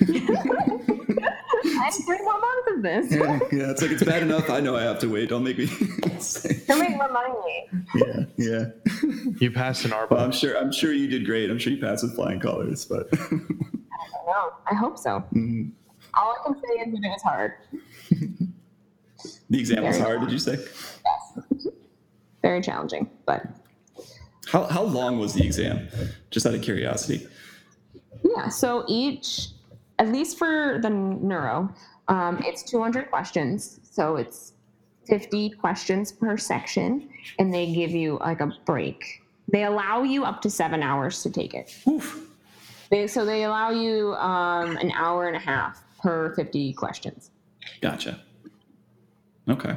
I 1.68 1.90
had 1.90 1.94
three 1.94 2.22
more 2.22 2.40
months 2.40 2.68
of 2.76 2.82
this. 2.82 3.12
yeah, 3.12 3.38
yeah. 3.52 3.70
It's 3.70 3.82
like 3.82 3.90
it's 3.92 4.02
bad 4.02 4.22
enough. 4.22 4.50
I 4.50 4.60
know 4.60 4.76
I 4.76 4.82
have 4.82 4.98
to 5.00 5.08
wait. 5.08 5.28
Don't 5.28 5.44
make 5.44 5.58
me. 5.58 5.66
Don't 6.66 6.80
make 6.80 7.00
remind 7.00 7.34
me. 7.44 7.68
yeah, 7.94 8.24
yeah. 8.36 8.64
You 9.40 9.50
passed 9.50 9.84
an 9.84 9.92
Well, 10.10 10.20
I'm 10.20 10.32
sure. 10.32 10.56
I'm 10.56 10.72
sure 10.72 10.92
you 10.92 11.06
did 11.08 11.24
great. 11.26 11.50
I'm 11.50 11.58
sure 11.58 11.72
you 11.72 11.80
passed 11.80 12.02
with 12.02 12.14
flying 12.14 12.40
colors. 12.40 12.84
But 12.84 13.08
I 13.12 13.18
don't 13.18 14.26
know. 14.26 14.52
I 14.70 14.74
hope 14.74 14.98
so. 14.98 15.24
Mhm. 15.34 15.72
All 16.14 16.34
I 16.40 16.46
can 16.46 16.54
say 16.54 16.82
is 16.82 16.92
that 16.92 17.04
it 17.04 17.08
was 17.08 17.22
hard. 17.22 17.52
The 19.50 19.58
exam 19.58 19.84
was 19.84 19.98
hard. 19.98 20.20
Did 20.20 20.32
you 20.32 20.38
say? 20.38 20.56
Yes. 20.58 21.66
Very 22.42 22.60
challenging, 22.60 23.08
but 23.26 23.42
How 24.52 24.64
how 24.64 24.82
long 24.82 25.18
was 25.18 25.34
the 25.34 25.44
exam? 25.44 25.88
Just 26.30 26.46
out 26.46 26.54
of 26.54 26.62
curiosity. 26.62 27.26
yeah. 28.22 28.48
So 28.48 28.84
each, 28.88 29.48
at 29.98 30.08
least 30.08 30.38
for 30.38 30.78
the 30.82 30.90
neuro, 30.90 31.72
um, 32.08 32.40
it's 32.44 32.62
200 32.62 33.10
questions. 33.10 33.80
So 33.82 34.16
it's 34.16 34.52
50 35.08 35.50
questions 35.50 36.12
per 36.12 36.36
section, 36.36 37.08
and 37.38 37.52
they 37.52 37.72
give 37.72 37.90
you 37.90 38.18
like 38.20 38.40
a 38.40 38.52
break. 38.64 39.22
They 39.52 39.64
allow 39.64 40.02
you 40.02 40.24
up 40.24 40.42
to 40.42 40.50
seven 40.50 40.82
hours 40.82 41.22
to 41.22 41.30
take 41.30 41.54
it. 41.54 41.76
Oof. 41.88 42.28
They, 42.90 43.06
so 43.08 43.24
they 43.24 43.44
allow 43.44 43.70
you 43.70 44.14
um, 44.14 44.76
an 44.76 44.92
hour 44.92 45.26
and 45.26 45.36
a 45.36 45.40
half 45.40 45.82
per 46.00 46.34
50 46.36 46.72
questions. 46.74 47.30
Gotcha. 47.80 48.20
Okay. 49.48 49.76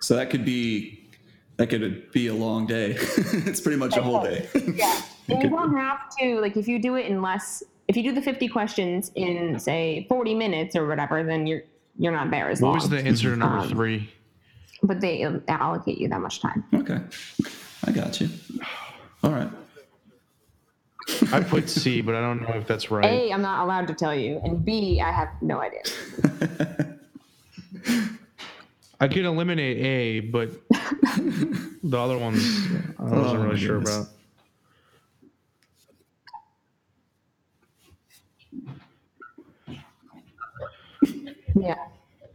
So 0.00 0.14
that 0.16 0.30
could 0.30 0.44
be 0.44 1.08
that 1.56 1.68
could 1.68 2.10
be 2.12 2.28
a 2.28 2.34
long 2.34 2.66
day. 2.66 2.92
it's 2.98 3.60
pretty 3.60 3.76
much 3.78 3.96
a 3.96 4.02
whole 4.02 4.22
day. 4.22 4.48
Yeah. 4.54 5.02
And 5.28 5.42
you 5.42 5.50
don't 5.50 5.76
have 5.76 5.98
to, 6.20 6.40
like, 6.40 6.56
if 6.56 6.66
you 6.68 6.78
do 6.78 6.94
it 6.94 7.04
in 7.06 7.20
less, 7.20 7.62
if 7.88 7.96
you 7.96 8.02
do 8.04 8.12
the 8.12 8.22
50 8.22 8.48
questions 8.48 9.10
in, 9.16 9.58
say, 9.58 10.06
40 10.08 10.34
minutes 10.34 10.74
or 10.76 10.86
whatever, 10.86 11.22
then 11.24 11.46
you're 11.46 11.62
you're 11.98 12.12
not 12.12 12.30
there 12.30 12.48
as 12.48 12.60
What 12.62 12.68
long. 12.68 12.76
was 12.76 12.88
the 12.88 12.98
answer 13.02 13.30
to 13.30 13.36
number 13.36 13.58
Um, 13.58 13.68
three? 13.68 14.08
but 14.84 15.00
they 15.00 15.24
allocate 15.48 15.98
you 15.98 16.08
that 16.08 16.20
much 16.20 16.40
time. 16.40 16.62
okay. 16.74 17.00
I 17.86 17.90
got 17.90 18.20
you. 18.20 18.28
All 19.24 19.32
right. 19.32 19.50
I 21.32 21.40
put 21.40 21.68
C, 21.68 22.00
but 22.02 22.14
I 22.14 22.20
don't 22.20 22.40
know 22.42 22.54
if 22.54 22.66
that's 22.68 22.90
right. 22.90 23.04
A, 23.04 23.32
I'm 23.32 23.42
not 23.42 23.64
allowed 23.64 23.88
to 23.88 23.94
tell 23.94 24.14
you, 24.14 24.40
and 24.44 24.64
B, 24.64 25.00
I 25.00 25.10
have 25.10 25.28
no 25.42 25.60
idea. 25.60 25.82
I 29.00 29.08
could 29.08 29.24
eliminate 29.24 29.78
A, 29.78 30.20
but 30.20 30.50
the 31.82 31.98
other 31.98 32.18
ones 32.18 32.44
I 32.98 33.02
oh, 33.12 33.20
wasn't 33.20 33.42
Oh, 33.42 33.42
really 33.42 33.54
my 33.54 33.58
sure 33.58 33.78
goodness. 33.78 33.96
about. 33.96 34.08
Yeah, 41.54 41.76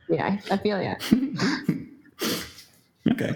yeah, 0.09 0.37
I 0.51 0.57
feel 0.57 0.81
ya. 0.81 0.95
Okay. 3.11 3.35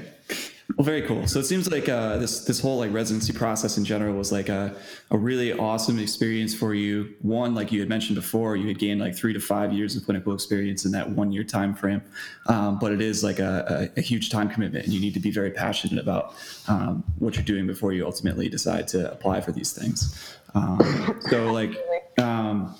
Well, 0.77 0.85
very 0.85 1.01
cool. 1.01 1.25
So 1.25 1.39
it 1.39 1.45
seems 1.45 1.71
like 1.71 1.89
uh, 1.89 2.17
this 2.17 2.45
this 2.45 2.59
whole 2.59 2.77
like 2.77 2.93
residency 2.93 3.33
process 3.33 3.79
in 3.79 3.83
general 3.83 4.13
was 4.15 4.31
like 4.31 4.47
a, 4.47 4.75
a 5.09 5.17
really 5.17 5.51
awesome 5.51 5.97
experience 5.97 6.53
for 6.53 6.75
you. 6.75 7.15
One, 7.23 7.55
like 7.55 7.71
you 7.71 7.79
had 7.79 7.89
mentioned 7.89 8.15
before, 8.15 8.55
you 8.55 8.67
had 8.67 8.77
gained 8.77 9.01
like 9.01 9.15
three 9.15 9.33
to 9.33 9.39
five 9.39 9.73
years 9.73 9.95
of 9.95 10.05
clinical 10.05 10.35
experience 10.35 10.85
in 10.85 10.91
that 10.91 11.09
one 11.09 11.31
year 11.31 11.43
time 11.43 11.73
frame. 11.73 12.03
Um, 12.45 12.77
but 12.77 12.91
it 12.91 13.01
is 13.01 13.23
like 13.23 13.39
a, 13.39 13.89
a, 13.95 13.99
a 13.99 14.01
huge 14.01 14.29
time 14.29 14.49
commitment, 14.51 14.85
and 14.85 14.93
you 14.93 14.99
need 14.99 15.15
to 15.15 15.19
be 15.19 15.31
very 15.31 15.49
passionate 15.49 15.99
about 15.99 16.35
um, 16.67 17.03
what 17.17 17.35
you're 17.35 17.43
doing 17.43 17.65
before 17.65 17.91
you 17.91 18.05
ultimately 18.05 18.47
decide 18.47 18.87
to 18.89 19.11
apply 19.11 19.41
for 19.41 19.51
these 19.51 19.73
things. 19.73 20.37
Um, 20.53 21.19
so 21.29 21.51
like. 21.51 21.75
Um, 22.19 22.75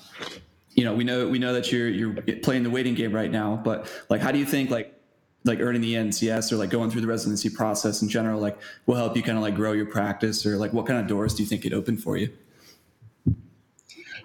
you 0.74 0.84
know, 0.84 0.94
we 0.94 1.02
know 1.02 1.26
we 1.26 1.40
know 1.40 1.52
that 1.54 1.72
you're 1.72 1.88
you're 1.88 2.14
playing 2.36 2.62
the 2.62 2.70
waiting 2.70 2.94
game 2.94 3.12
right 3.12 3.32
now, 3.32 3.60
but 3.64 3.90
like, 4.10 4.20
how 4.20 4.30
do 4.30 4.38
you 4.38 4.44
think 4.44 4.70
like 4.70 4.97
like 5.44 5.60
earning 5.60 5.80
the 5.80 5.94
NCS 5.94 6.52
or 6.52 6.56
like 6.56 6.70
going 6.70 6.90
through 6.90 7.00
the 7.00 7.06
residency 7.06 7.48
process 7.48 8.02
in 8.02 8.08
general, 8.08 8.40
like 8.40 8.58
will 8.86 8.96
help 8.96 9.16
you 9.16 9.22
kind 9.22 9.38
of 9.38 9.42
like 9.42 9.54
grow 9.54 9.72
your 9.72 9.86
practice 9.86 10.44
or 10.44 10.56
like 10.56 10.72
what 10.72 10.86
kind 10.86 10.98
of 10.98 11.06
doors 11.06 11.34
do 11.34 11.42
you 11.42 11.48
think 11.48 11.64
it 11.64 11.72
opened 11.72 12.02
for 12.02 12.16
you? 12.16 12.30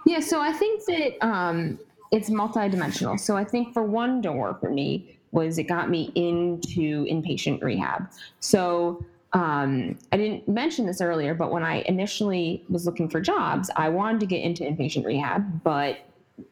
Yeah, 0.06 0.20
so 0.20 0.42
I 0.42 0.52
think 0.52 0.84
that 0.86 1.26
um, 1.26 1.80
it's 2.12 2.30
multidimensional. 2.30 3.20
So 3.20 3.38
I 3.38 3.44
think 3.44 3.74
for 3.74 3.84
one 3.84 4.22
door 4.22 4.58
for 4.60 4.70
me 4.70 5.18
was 5.32 5.58
it 5.58 5.64
got 5.64 5.90
me 5.90 6.12
into 6.16 7.06
inpatient 7.06 7.64
rehab. 7.64 8.10
So 8.40 9.04
um, 9.34 9.98
I 10.12 10.18
didn't 10.18 10.48
mention 10.48 10.86
this 10.86 11.02
earlier, 11.02 11.34
but 11.34 11.52
when 11.52 11.64
I 11.64 11.84
initially 11.88 12.64
was 12.70 12.86
looking 12.86 13.10
for 13.10 13.20
jobs, 13.20 13.72
I 13.76 13.90
wanted 13.90 14.20
to 14.20 14.26
get 14.28 14.44
into 14.44 14.64
inpatient 14.64 15.06
rehab, 15.06 15.64
but 15.64 15.98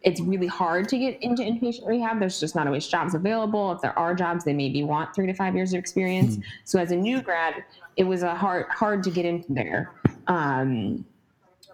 it's 0.03 0.21
really 0.21 0.47
hard 0.47 0.87
to 0.89 0.97
get 0.97 1.21
into 1.21 1.43
inpatient 1.43 1.87
rehab. 1.87 2.19
There's 2.19 2.39
just 2.39 2.55
not 2.55 2.67
always 2.67 2.87
jobs 2.87 3.15
available. 3.15 3.71
If 3.71 3.81
there 3.81 3.97
are 3.97 4.13
jobs, 4.13 4.43
they 4.43 4.53
maybe 4.53 4.83
want 4.83 5.15
three 5.15 5.27
to 5.27 5.33
five 5.33 5.55
years 5.55 5.73
of 5.73 5.79
experience. 5.79 6.37
So 6.65 6.79
as 6.79 6.91
a 6.91 6.95
new 6.95 7.21
grad, 7.21 7.63
it 7.97 8.03
was 8.03 8.23
a 8.23 8.35
hard 8.35 8.67
hard 8.69 9.03
to 9.03 9.09
get 9.09 9.25
into 9.25 9.51
there. 9.53 9.91
Um, 10.27 11.05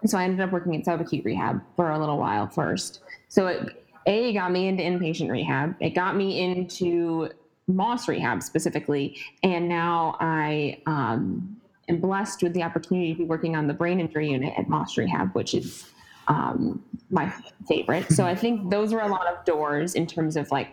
so 0.06 0.16
I 0.16 0.24
ended 0.24 0.40
up 0.40 0.52
working 0.52 0.74
at 0.76 0.84
subacute 0.84 1.24
rehab 1.24 1.60
for 1.76 1.90
a 1.90 1.98
little 1.98 2.18
while 2.18 2.48
first. 2.48 3.00
So 3.28 3.46
it 3.46 3.84
a 4.06 4.32
got 4.32 4.52
me 4.52 4.68
into 4.68 4.82
inpatient 4.82 5.30
rehab. 5.30 5.74
It 5.80 5.90
got 5.90 6.16
me 6.16 6.40
into 6.40 7.28
Moss 7.66 8.08
rehab 8.08 8.42
specifically, 8.42 9.18
and 9.42 9.68
now 9.68 10.16
I 10.20 10.80
um, 10.86 11.60
am 11.88 12.00
blessed 12.00 12.42
with 12.42 12.54
the 12.54 12.62
opportunity 12.62 13.12
to 13.12 13.18
be 13.18 13.24
working 13.24 13.54
on 13.54 13.66
the 13.66 13.74
brain 13.74 14.00
injury 14.00 14.30
unit 14.30 14.54
at 14.56 14.68
Moss 14.68 14.96
rehab, 14.96 15.34
which 15.34 15.52
is 15.52 15.90
um, 16.28 16.82
my 17.10 17.32
favorite. 17.66 18.10
So 18.12 18.24
I 18.24 18.34
think 18.34 18.70
those 18.70 18.92
were 18.92 19.00
a 19.00 19.08
lot 19.08 19.26
of 19.26 19.44
doors 19.44 19.94
in 19.94 20.06
terms 20.06 20.36
of 20.36 20.50
like 20.50 20.68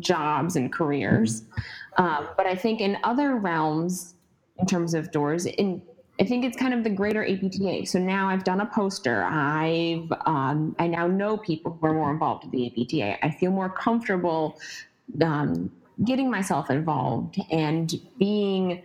jobs 0.00 0.56
and 0.56 0.72
careers. 0.72 1.44
Um, 1.96 2.28
but 2.36 2.46
I 2.46 2.54
think 2.54 2.80
in 2.80 2.98
other 3.04 3.36
realms, 3.36 4.14
in 4.58 4.66
terms 4.66 4.94
of 4.94 5.10
doors, 5.10 5.46
in 5.46 5.82
I 6.18 6.24
think 6.24 6.46
it's 6.46 6.56
kind 6.56 6.72
of 6.72 6.82
the 6.82 6.90
greater 6.90 7.24
APTA. 7.26 7.84
So 7.84 7.98
now 7.98 8.28
I've 8.30 8.42
done 8.42 8.60
a 8.60 8.66
poster. 8.66 9.24
I've 9.24 10.10
um, 10.24 10.74
I 10.78 10.86
now 10.86 11.06
know 11.06 11.36
people 11.36 11.76
who 11.78 11.86
are 11.86 11.92
more 11.92 12.10
involved 12.10 12.44
with 12.44 12.52
the 12.52 12.66
APTA. 12.66 13.24
I 13.24 13.30
feel 13.30 13.50
more 13.50 13.68
comfortable 13.68 14.58
um, 15.22 15.70
getting 16.04 16.30
myself 16.30 16.70
involved 16.70 17.38
and 17.50 17.92
being 18.18 18.82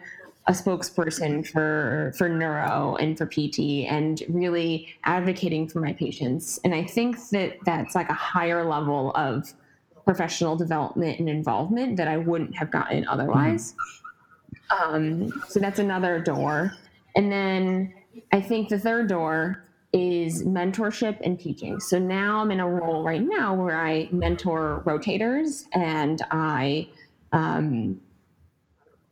a 0.48 0.54
spokesperson 0.54 1.48
for 1.48 2.14
for 2.18 2.28
neuro 2.28 2.96
and 3.00 3.18
for 3.18 3.26
PT 3.26 3.86
and 3.88 4.24
really 4.28 4.88
advocating 5.04 5.68
for 5.68 5.80
my 5.80 5.94
patients. 5.94 6.60
And 6.64 6.74
I 6.74 6.84
think 6.84 7.30
that 7.30 7.58
that's 7.66 7.96
like 7.96 8.10
a 8.10 8.14
higher 8.14 8.66
level 8.66 9.12
of 9.16 9.54
professional 10.04 10.56
development 10.56 11.20
and 11.20 11.30
involvement 11.30 11.98
that 11.98 12.08
I 12.08 12.18
wouldn't 12.18 12.56
have 12.56 12.72
gotten 12.72 13.08
otherwise. 13.08 13.76
Um, 14.72 15.32
so 15.48 15.60
that's 15.60 15.80
another 15.80 16.20
door. 16.20 16.74
And 17.16 17.32
then 17.32 17.94
I 18.32 18.42
think 18.42 18.70
the 18.70 18.80
third 18.80 19.08
door 19.08 19.64
is 19.94 20.44
mentorship 20.44 21.18
and 21.22 21.40
teaching. 21.40 21.80
So 21.80 22.00
now 22.00 22.40
I'm 22.40 22.52
in 22.52 22.62
a 22.62 22.68
role 22.68 23.04
right 23.04 23.22
now 23.22 23.54
where 23.54 23.78
I 23.78 24.08
mentor 24.12 24.84
rotators 24.86 25.66
and 25.74 26.22
I, 26.32 26.88
um, 27.34 28.00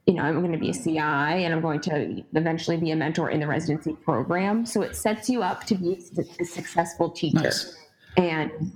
you 0.09 0.15
know, 0.15 0.23
I'm 0.23 0.39
going 0.39 0.51
to 0.53 0.57
be 0.57 0.71
a 0.71 0.73
CI 0.73 0.97
and 0.97 1.53
I'm 1.53 1.61
going 1.61 1.81
to 1.81 2.23
eventually 2.33 2.77
be 2.77 2.89
a 2.89 2.95
mentor 2.95 3.29
in 3.29 3.39
the 3.39 3.45
residency 3.45 3.93
program. 3.93 4.65
So 4.65 4.81
it 4.81 4.95
sets 4.95 5.29
you 5.29 5.43
up 5.43 5.65
to 5.65 5.75
be 5.75 6.03
a 6.39 6.45
successful 6.45 7.11
teacher. 7.11 7.43
Nice. 7.43 7.77
And 8.17 8.71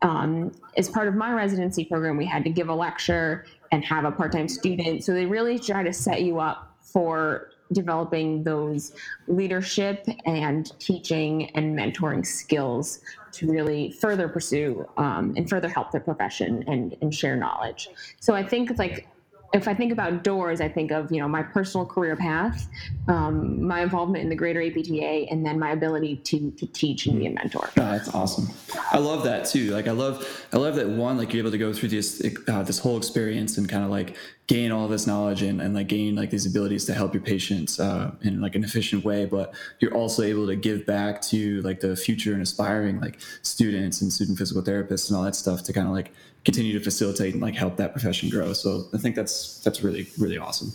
um, 0.00 0.52
as 0.78 0.88
part 0.88 1.06
of 1.06 1.14
my 1.14 1.34
residency 1.34 1.84
program, 1.84 2.16
we 2.16 2.24
had 2.24 2.44
to 2.44 2.50
give 2.50 2.70
a 2.70 2.74
lecture 2.74 3.44
and 3.72 3.84
have 3.84 4.06
a 4.06 4.10
part 4.10 4.32
time 4.32 4.48
student. 4.48 5.04
So 5.04 5.12
they 5.12 5.26
really 5.26 5.58
try 5.58 5.82
to 5.82 5.92
set 5.92 6.22
you 6.22 6.40
up 6.40 6.74
for 6.80 7.50
developing 7.72 8.42
those 8.42 8.94
leadership 9.28 10.06
and 10.24 10.72
teaching 10.80 11.50
and 11.50 11.78
mentoring 11.78 12.24
skills 12.24 13.00
to 13.32 13.52
really 13.52 13.92
further 13.92 14.30
pursue 14.30 14.88
um, 14.96 15.34
and 15.36 15.48
further 15.48 15.68
help 15.68 15.92
the 15.92 16.00
profession 16.00 16.64
and, 16.66 16.96
and 17.02 17.14
share 17.14 17.36
knowledge. 17.36 17.90
So 18.18 18.34
I 18.34 18.42
think 18.42 18.70
it's 18.70 18.78
like, 18.78 19.06
if 19.52 19.66
I 19.66 19.74
think 19.74 19.92
about 19.92 20.22
doors, 20.22 20.60
I 20.60 20.68
think 20.68 20.92
of 20.92 21.10
you 21.10 21.20
know 21.20 21.28
my 21.28 21.42
personal 21.42 21.86
career 21.86 22.16
path, 22.16 22.68
um, 23.08 23.66
my 23.66 23.82
involvement 23.82 24.22
in 24.22 24.30
the 24.30 24.36
greater 24.36 24.62
APTA, 24.62 25.26
and 25.30 25.44
then 25.44 25.58
my 25.58 25.72
ability 25.72 26.16
to 26.16 26.50
to 26.52 26.66
teach 26.66 27.06
and 27.06 27.18
be 27.18 27.26
a 27.26 27.30
mentor. 27.30 27.68
Oh, 27.76 27.82
that's 27.82 28.14
awesome. 28.14 28.48
I 28.92 28.98
love 28.98 29.24
that 29.24 29.46
too. 29.46 29.70
Like 29.70 29.88
I 29.88 29.92
love, 29.92 30.46
I 30.52 30.56
love 30.56 30.76
that 30.76 30.88
one. 30.88 31.18
Like 31.18 31.32
you're 31.32 31.42
able 31.42 31.50
to 31.50 31.58
go 31.58 31.72
through 31.72 31.88
this 31.88 32.22
uh, 32.48 32.62
this 32.62 32.78
whole 32.78 32.96
experience 32.96 33.58
and 33.58 33.68
kind 33.68 33.84
of 33.84 33.90
like 33.90 34.16
gain 34.50 34.72
all 34.72 34.88
this 34.88 35.06
knowledge 35.06 35.42
and, 35.42 35.62
and 35.62 35.76
like 35.76 35.86
gain 35.86 36.16
like 36.16 36.28
these 36.28 36.44
abilities 36.44 36.84
to 36.84 36.92
help 36.92 37.14
your 37.14 37.22
patients 37.22 37.78
uh, 37.78 38.10
in 38.22 38.40
like 38.40 38.56
an 38.56 38.64
efficient 38.64 39.04
way. 39.04 39.24
But 39.24 39.54
you're 39.78 39.94
also 39.94 40.24
able 40.24 40.48
to 40.48 40.56
give 40.56 40.84
back 40.84 41.22
to 41.30 41.62
like 41.62 41.78
the 41.78 41.94
future 41.94 42.32
and 42.32 42.42
aspiring 42.42 43.00
like 43.00 43.20
students 43.42 44.02
and 44.02 44.12
student 44.12 44.38
physical 44.38 44.60
therapists 44.60 45.08
and 45.08 45.16
all 45.16 45.22
that 45.22 45.36
stuff 45.36 45.62
to 45.62 45.72
kind 45.72 45.86
of 45.86 45.92
like 45.92 46.12
continue 46.44 46.76
to 46.76 46.80
facilitate 46.82 47.34
and 47.34 47.40
like 47.40 47.54
help 47.54 47.76
that 47.76 47.92
profession 47.92 48.28
grow. 48.28 48.52
So 48.52 48.88
I 48.92 48.98
think 48.98 49.14
that's 49.14 49.60
that's 49.60 49.84
really 49.84 50.08
really 50.18 50.36
awesome. 50.36 50.72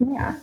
Yeah. 0.00 0.34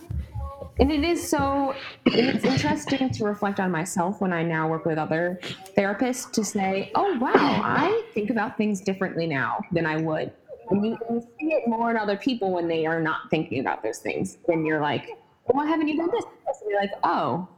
and 0.78 0.90
it 0.90 1.04
is 1.04 1.28
so 1.28 1.74
it's 2.06 2.44
interesting 2.46 3.10
to 3.10 3.24
reflect 3.24 3.60
on 3.60 3.70
myself 3.70 4.22
when 4.22 4.32
i 4.32 4.42
now 4.42 4.66
work 4.66 4.86
with 4.86 4.96
other 4.96 5.38
therapists 5.76 6.32
to 6.32 6.42
say 6.42 6.90
oh 6.94 7.18
wow 7.18 7.60
i 7.62 8.02
think 8.14 8.30
about 8.30 8.56
things 8.56 8.80
differently 8.80 9.26
now 9.26 9.60
than 9.72 9.84
i 9.84 9.96
would 9.98 10.32
and 10.72 10.86
you, 10.86 10.98
and 11.08 11.22
you 11.22 11.28
see 11.38 11.54
it 11.54 11.68
more 11.68 11.90
in 11.90 11.96
other 11.96 12.16
people 12.16 12.50
when 12.52 12.68
they 12.68 12.86
are 12.86 13.00
not 13.00 13.30
thinking 13.30 13.60
about 13.60 13.82
those 13.82 13.98
things. 13.98 14.38
Then 14.48 14.64
you're 14.64 14.80
like 14.80 15.06
well, 15.46 15.64
why 15.64 15.66
haven't 15.66 15.88
you 15.88 15.96
done 15.96 16.10
this? 16.12 16.24
And 16.62 16.70
you're 16.70 16.80
like 16.80 16.92
oh 17.04 17.48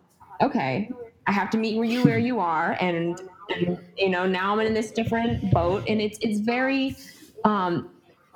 okay. 0.42 0.90
I 1.26 1.32
have 1.32 1.48
to 1.50 1.58
meet 1.58 1.76
where 1.76 1.86
you 1.86 2.02
where 2.04 2.18
you 2.18 2.40
are. 2.40 2.76
And, 2.80 3.20
and 3.50 3.78
you 3.96 4.10
know 4.10 4.26
now 4.26 4.52
i'm 4.52 4.60
in 4.66 4.74
this 4.74 4.90
different 4.90 5.50
boat. 5.52 5.84
And 5.88 6.00
it's 6.00 6.18
it's 6.20 6.40
very 6.40 6.96
um 7.44 7.90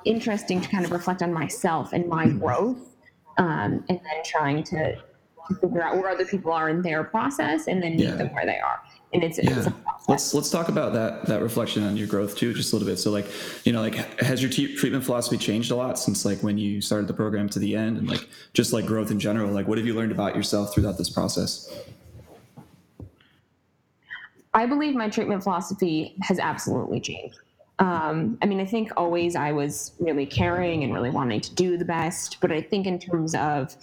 interesting 0.05 0.61
to 0.61 0.69
kind 0.69 0.85
of 0.85 0.91
reflect 0.91 1.21
on 1.21 1.33
myself 1.33 1.93
and 1.93 2.07
my 2.07 2.27
growth 2.29 2.95
um, 3.37 3.83
and 3.89 3.99
then 3.99 4.23
trying 4.25 4.63
to, 4.63 4.95
to 4.95 5.55
figure 5.61 5.81
out 5.83 5.97
where 5.97 6.09
other 6.09 6.25
people 6.25 6.51
are 6.51 6.69
in 6.69 6.81
their 6.81 7.03
process 7.03 7.67
and 7.67 7.81
then 7.81 7.95
meet 7.95 8.05
Yeah. 8.05 8.15
them 8.15 8.33
where 8.33 8.45
they 8.45 8.59
are. 8.59 8.81
And 9.13 9.23
it's, 9.23 9.39
Yeah. 9.41 9.57
it's 9.57 9.67
a. 9.67 9.73
Let's 10.07 10.33
let's 10.33 10.49
talk 10.49 10.69
about 10.69 10.93
that 10.93 11.27
that 11.27 11.41
reflection 11.43 11.83
on 11.83 11.95
your 11.95 12.07
growth 12.07 12.35
too, 12.35 12.53
just 12.53 12.73
a 12.73 12.75
little 12.75 12.87
bit. 12.87 12.97
So 12.97 13.11
like, 13.11 13.27
you 13.63 13.71
know, 13.71 13.81
like 13.81 13.93
has 14.21 14.41
your 14.41 14.49
t- 14.51 14.75
treatment 14.75 15.03
philosophy 15.03 15.37
changed 15.37 15.69
a 15.69 15.75
lot 15.75 15.99
since 15.99 16.25
like 16.25 16.41
when 16.41 16.57
you 16.57 16.81
started 16.81 17.07
the 17.07 17.13
program 17.13 17.47
to 17.49 17.59
the 17.59 17.75
end, 17.75 17.97
and 17.97 18.09
like 18.09 18.27
just 18.53 18.73
like 18.73 18.87
growth 18.87 19.11
in 19.11 19.19
general? 19.19 19.51
Like, 19.51 19.67
what 19.67 19.77
have 19.77 19.85
you 19.85 19.93
learned 19.93 20.11
about 20.11 20.35
yourself 20.35 20.73
throughout 20.73 20.97
this 20.97 21.09
process? 21.11 21.71
I 24.53 24.65
believe 24.65 24.95
my 24.95 25.09
treatment 25.09 25.43
philosophy 25.43 26.15
has 26.21 26.39
absolutely 26.39 26.99
changed. 26.99 27.37
Um, 27.77 28.37
I 28.41 28.45
mean, 28.47 28.59
I 28.59 28.65
think 28.65 28.91
always 28.97 29.35
I 29.35 29.51
was 29.51 29.93
really 29.99 30.25
caring 30.25 30.83
and 30.83 30.93
really 30.93 31.11
wanting 31.11 31.39
to 31.41 31.53
do 31.53 31.77
the 31.77 31.85
best, 31.85 32.37
but 32.41 32.51
I 32.51 32.61
think 32.61 32.87
in 32.87 32.97
terms 32.99 33.35
of, 33.35 33.75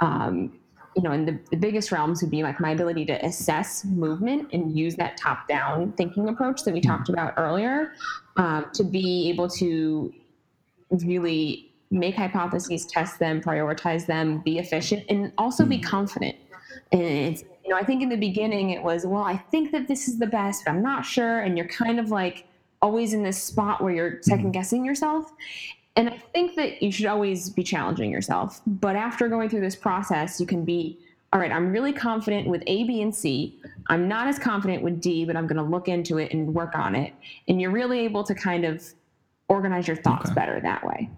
um, 0.00 0.52
you 0.96 1.02
know, 1.02 1.12
in 1.12 1.24
the, 1.24 1.38
the 1.50 1.56
biggest 1.56 1.92
realms 1.92 2.20
would 2.20 2.30
be 2.30 2.42
like 2.42 2.60
my 2.60 2.70
ability 2.70 3.04
to 3.06 3.24
assess 3.24 3.84
movement 3.84 4.48
and 4.52 4.76
use 4.76 4.96
that 4.96 5.16
top 5.16 5.46
down 5.46 5.92
thinking 5.92 6.28
approach 6.28 6.64
that 6.64 6.74
we 6.74 6.80
talked 6.80 7.04
mm-hmm. 7.04 7.14
about 7.14 7.34
earlier 7.36 7.92
um, 8.36 8.66
to 8.74 8.82
be 8.82 9.28
able 9.28 9.48
to 9.48 10.12
really 11.04 11.70
make 11.90 12.16
hypotheses, 12.16 12.86
test 12.86 13.18
them, 13.18 13.40
prioritize 13.40 14.06
them, 14.06 14.38
be 14.38 14.58
efficient, 14.58 15.04
and 15.08 15.32
also 15.38 15.64
be 15.64 15.76
mm-hmm. 15.76 15.88
confident. 15.88 16.36
And 16.92 17.02
it's, 17.02 17.42
you 17.64 17.70
know, 17.70 17.76
I 17.76 17.84
think 17.84 18.02
in 18.02 18.08
the 18.08 18.16
beginning 18.16 18.70
it 18.70 18.82
was, 18.82 19.06
well, 19.06 19.22
I 19.22 19.36
think 19.36 19.72
that 19.72 19.86
this 19.86 20.08
is 20.08 20.18
the 20.18 20.26
best, 20.26 20.64
but 20.64 20.72
I'm 20.72 20.82
not 20.82 21.04
sure. 21.04 21.40
And 21.40 21.56
you're 21.56 21.68
kind 21.68 22.00
of 22.00 22.10
like 22.10 22.46
always 22.82 23.12
in 23.12 23.22
this 23.22 23.42
spot 23.42 23.80
where 23.80 23.92
you're 23.92 24.10
mm-hmm. 24.12 24.22
second 24.22 24.52
guessing 24.52 24.84
yourself. 24.84 25.32
And 25.96 26.08
I 26.08 26.16
think 26.32 26.54
that 26.56 26.82
you 26.82 26.92
should 26.92 27.06
always 27.06 27.50
be 27.50 27.62
challenging 27.62 28.10
yourself. 28.10 28.60
But 28.66 28.96
after 28.96 29.28
going 29.28 29.48
through 29.48 29.60
this 29.62 29.76
process, 29.76 30.40
you 30.40 30.46
can 30.46 30.64
be, 30.64 30.98
all 31.32 31.40
right, 31.40 31.50
I'm 31.52 31.72
really 31.72 31.92
confident 31.92 32.48
with 32.48 32.62
A, 32.66 32.84
B, 32.84 33.02
and 33.02 33.14
C. 33.14 33.60
I'm 33.88 34.08
not 34.08 34.28
as 34.28 34.38
confident 34.38 34.82
with 34.82 35.00
D, 35.00 35.24
but 35.24 35.36
I'm 35.36 35.46
going 35.46 35.56
to 35.56 35.68
look 35.68 35.88
into 35.88 36.18
it 36.18 36.32
and 36.32 36.54
work 36.54 36.74
on 36.74 36.94
it. 36.94 37.12
And 37.48 37.60
you're 37.60 37.70
really 37.72 38.00
able 38.00 38.24
to 38.24 38.34
kind 38.34 38.64
of 38.64 38.84
organize 39.48 39.88
your 39.88 39.96
thoughts 39.96 40.30
Okay. 40.30 40.34
better 40.34 40.60
that 40.60 40.84
way. 40.86 41.10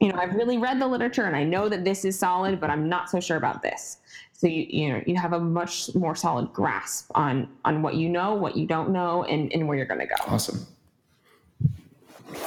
You 0.00 0.12
know, 0.12 0.18
I've 0.18 0.34
really 0.34 0.58
read 0.58 0.80
the 0.80 0.86
literature 0.86 1.24
and 1.24 1.36
I 1.36 1.44
know 1.44 1.68
that 1.68 1.84
this 1.84 2.04
is 2.04 2.18
solid, 2.18 2.58
but 2.60 2.70
I'm 2.70 2.88
not 2.88 3.10
so 3.10 3.20
sure 3.20 3.36
about 3.36 3.62
this. 3.62 3.98
So 4.32 4.46
you 4.46 4.66
you 4.70 4.88
know 4.88 5.02
you 5.06 5.16
have 5.16 5.34
a 5.34 5.38
much 5.38 5.94
more 5.94 6.16
solid 6.16 6.52
grasp 6.54 7.10
on 7.14 7.46
on 7.66 7.82
what 7.82 7.94
you 7.94 8.08
know, 8.08 8.34
what 8.34 8.56
you 8.56 8.66
don't 8.66 8.90
know, 8.90 9.24
and, 9.24 9.52
and 9.52 9.68
where 9.68 9.76
you're 9.76 9.86
going 9.86 10.00
to 10.00 10.06
go. 10.06 10.14
Awesome. 10.26 10.66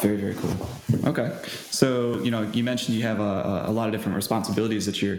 Very 0.01 0.17
very 0.17 0.35
cool. 0.35 1.09
Okay, 1.09 1.37
so 1.69 2.19
you 2.21 2.31
know 2.31 2.43
you 2.53 2.63
mentioned 2.63 2.95
you 2.97 3.03
have 3.03 3.19
a, 3.19 3.65
a 3.67 3.71
lot 3.71 3.87
of 3.87 3.91
different 3.93 4.15
responsibilities 4.15 4.85
that 4.85 5.01
you're 5.01 5.17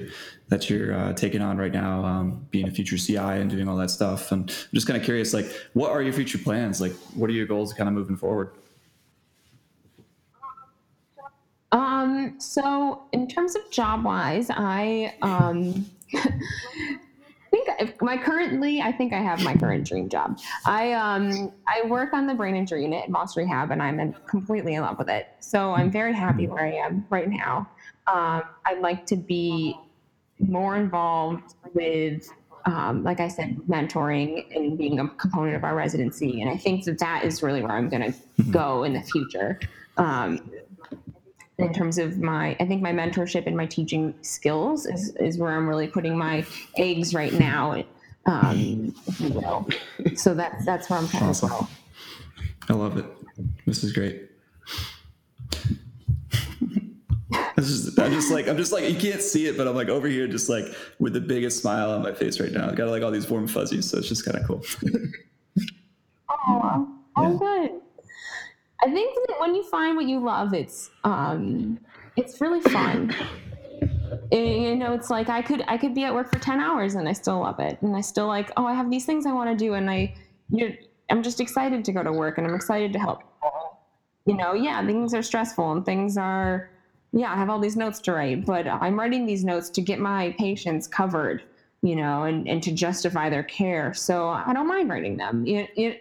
that 0.48 0.68
you're 0.68 0.94
uh, 0.94 1.12
taking 1.14 1.40
on 1.40 1.56
right 1.56 1.72
now, 1.72 2.04
um, 2.04 2.46
being 2.50 2.68
a 2.68 2.70
future 2.70 2.98
CI 2.98 3.16
and 3.16 3.50
doing 3.50 3.68
all 3.68 3.76
that 3.76 3.90
stuff. 3.90 4.30
And 4.30 4.50
I'm 4.50 4.68
just 4.74 4.86
kind 4.86 4.98
of 4.98 5.04
curious, 5.04 5.32
like, 5.32 5.46
what 5.72 5.90
are 5.90 6.02
your 6.02 6.12
future 6.12 6.38
plans? 6.38 6.80
Like, 6.80 6.92
what 7.14 7.30
are 7.30 7.32
your 7.32 7.46
goals, 7.46 7.72
kind 7.72 7.88
of 7.88 7.94
moving 7.94 8.16
forward? 8.16 8.50
Um, 11.72 12.36
so 12.38 13.02
in 13.12 13.26
terms 13.26 13.56
of 13.56 13.68
job 13.70 14.04
wise, 14.04 14.48
I 14.50 15.14
um 15.22 15.86
think 17.54 17.68
if 17.78 18.02
my 18.02 18.16
currently 18.16 18.80
I 18.80 18.90
think 18.92 19.12
I 19.12 19.20
have 19.20 19.42
my 19.42 19.54
current 19.54 19.86
dream 19.86 20.08
job. 20.08 20.38
I 20.66 20.92
um 20.92 21.52
I 21.68 21.86
work 21.86 22.12
on 22.12 22.26
the 22.26 22.34
brain 22.34 22.56
injury 22.56 22.82
unit 22.82 23.04
at 23.04 23.10
Moss 23.10 23.36
Rehab 23.36 23.70
and 23.70 23.82
I'm 23.82 24.00
in, 24.00 24.14
completely 24.26 24.74
in 24.74 24.82
love 24.82 24.98
with 24.98 25.08
it. 25.08 25.28
So 25.40 25.72
I'm 25.72 25.90
very 25.90 26.12
happy 26.12 26.46
where 26.48 26.64
I 26.64 26.72
am 26.72 27.06
right 27.10 27.28
now. 27.28 27.68
Um, 28.06 28.42
I'd 28.66 28.80
like 28.80 29.06
to 29.06 29.16
be 29.16 29.76
more 30.38 30.76
involved 30.76 31.54
with 31.74 32.28
um, 32.66 33.04
like 33.04 33.20
I 33.20 33.28
said, 33.28 33.56
mentoring 33.68 34.46
and 34.56 34.78
being 34.78 34.98
a 34.98 35.06
component 35.06 35.54
of 35.54 35.64
our 35.64 35.76
residency. 35.76 36.40
And 36.40 36.48
I 36.48 36.56
think 36.56 36.84
that 36.86 36.98
that 36.98 37.24
is 37.24 37.42
really 37.42 37.60
where 37.60 37.72
I'm 37.72 37.90
going 37.90 38.10
to 38.10 38.42
go 38.50 38.84
in 38.84 38.94
the 38.94 39.02
future. 39.02 39.60
Um, 39.98 40.50
in 41.58 41.72
terms 41.72 41.98
of 41.98 42.18
my 42.18 42.56
i 42.60 42.66
think 42.66 42.82
my 42.82 42.92
mentorship 42.92 43.46
and 43.46 43.56
my 43.56 43.66
teaching 43.66 44.12
skills 44.22 44.86
is, 44.86 45.14
is 45.16 45.38
where 45.38 45.56
i'm 45.56 45.68
really 45.68 45.86
putting 45.86 46.16
my 46.16 46.44
eggs 46.76 47.14
right 47.14 47.32
now 47.34 47.82
um, 48.26 48.94
if 49.06 49.20
you 49.20 49.30
will. 49.30 49.68
so 50.16 50.34
that's 50.34 50.64
that's 50.64 50.88
where 50.88 50.98
i'm 50.98 51.08
kind 51.08 51.26
Awesome. 51.26 51.52
of 51.52 51.70
I 52.68 52.72
love 52.72 52.96
it. 52.96 53.04
This 53.66 53.84
is 53.84 53.92
great. 53.92 54.30
This 57.56 57.68
is, 57.68 57.98
I'm 57.98 58.12
just 58.12 58.32
like 58.32 58.48
I'm 58.48 58.56
just 58.56 58.72
like 58.72 58.90
you 58.90 58.98
can't 58.98 59.20
see 59.22 59.46
it, 59.46 59.56
but 59.56 59.68
I'm 59.68 59.76
like 59.76 59.88
over 59.88 60.08
here, 60.08 60.26
just 60.26 60.48
like 60.48 60.64
with 60.98 61.12
the 61.12 61.20
biggest 61.20 61.60
smile 61.60 61.90
on 61.90 62.02
my 62.02 62.12
face 62.12 62.40
right 62.40 62.50
now. 62.50 62.68
I've 62.68 62.76
got 62.76 62.88
like 62.88 63.02
all 63.02 63.10
these 63.10 63.28
warm 63.28 63.46
fuzzies, 63.46 63.88
so 63.88 63.98
it's 63.98 64.08
just 64.08 64.24
kind 64.24 64.38
of 64.38 64.46
cool. 64.46 64.64
oh, 66.30 66.88
oh 67.16 67.38
good 67.38 67.70
i 68.82 68.90
think 68.90 69.14
that 69.26 69.40
when 69.40 69.54
you 69.54 69.62
find 69.62 69.96
what 69.96 70.06
you 70.06 70.18
love 70.20 70.54
it's 70.54 70.90
um 71.04 71.78
it's 72.16 72.40
really 72.40 72.60
fun. 72.60 73.14
You 74.30 74.76
know 74.76 74.92
it's 74.92 75.10
like 75.10 75.28
i 75.28 75.42
could 75.42 75.64
i 75.68 75.76
could 75.76 75.94
be 75.94 76.04
at 76.04 76.14
work 76.14 76.32
for 76.32 76.38
10 76.38 76.60
hours 76.60 76.94
and 76.94 77.08
i 77.08 77.12
still 77.12 77.40
love 77.40 77.58
it. 77.60 77.78
And 77.82 77.96
i 77.96 78.00
still 78.00 78.26
like 78.26 78.52
oh 78.56 78.66
i 78.66 78.74
have 78.74 78.90
these 78.90 79.04
things 79.04 79.26
i 79.26 79.32
want 79.32 79.50
to 79.50 79.56
do 79.56 79.74
and 79.74 79.90
i 79.90 80.14
you're 80.50 80.70
i'm 81.10 81.22
just 81.22 81.40
excited 81.40 81.84
to 81.84 81.92
go 81.92 82.02
to 82.02 82.12
work 82.12 82.38
and 82.38 82.46
i'm 82.46 82.54
excited 82.54 82.92
to 82.92 82.98
help. 82.98 83.22
You 84.26 84.34
know 84.34 84.54
yeah 84.54 84.84
things 84.86 85.14
are 85.14 85.22
stressful 85.22 85.72
and 85.72 85.84
things 85.84 86.16
are 86.16 86.70
yeah 87.12 87.32
i 87.32 87.36
have 87.36 87.50
all 87.50 87.58
these 87.58 87.76
notes 87.76 88.00
to 88.00 88.12
write 88.12 88.46
but 88.46 88.66
i'm 88.66 88.98
writing 88.98 89.26
these 89.26 89.44
notes 89.44 89.68
to 89.70 89.80
get 89.80 89.98
my 89.98 90.34
patients 90.38 90.86
covered 90.86 91.42
you 91.82 91.94
know 91.94 92.22
and, 92.22 92.48
and 92.48 92.62
to 92.62 92.72
justify 92.72 93.28
their 93.28 93.42
care. 93.42 93.92
So 93.92 94.28
i 94.28 94.52
don't 94.52 94.66
mind 94.66 94.88
writing 94.88 95.16
them. 95.16 95.46
You, 95.46 95.66
you, 95.76 95.96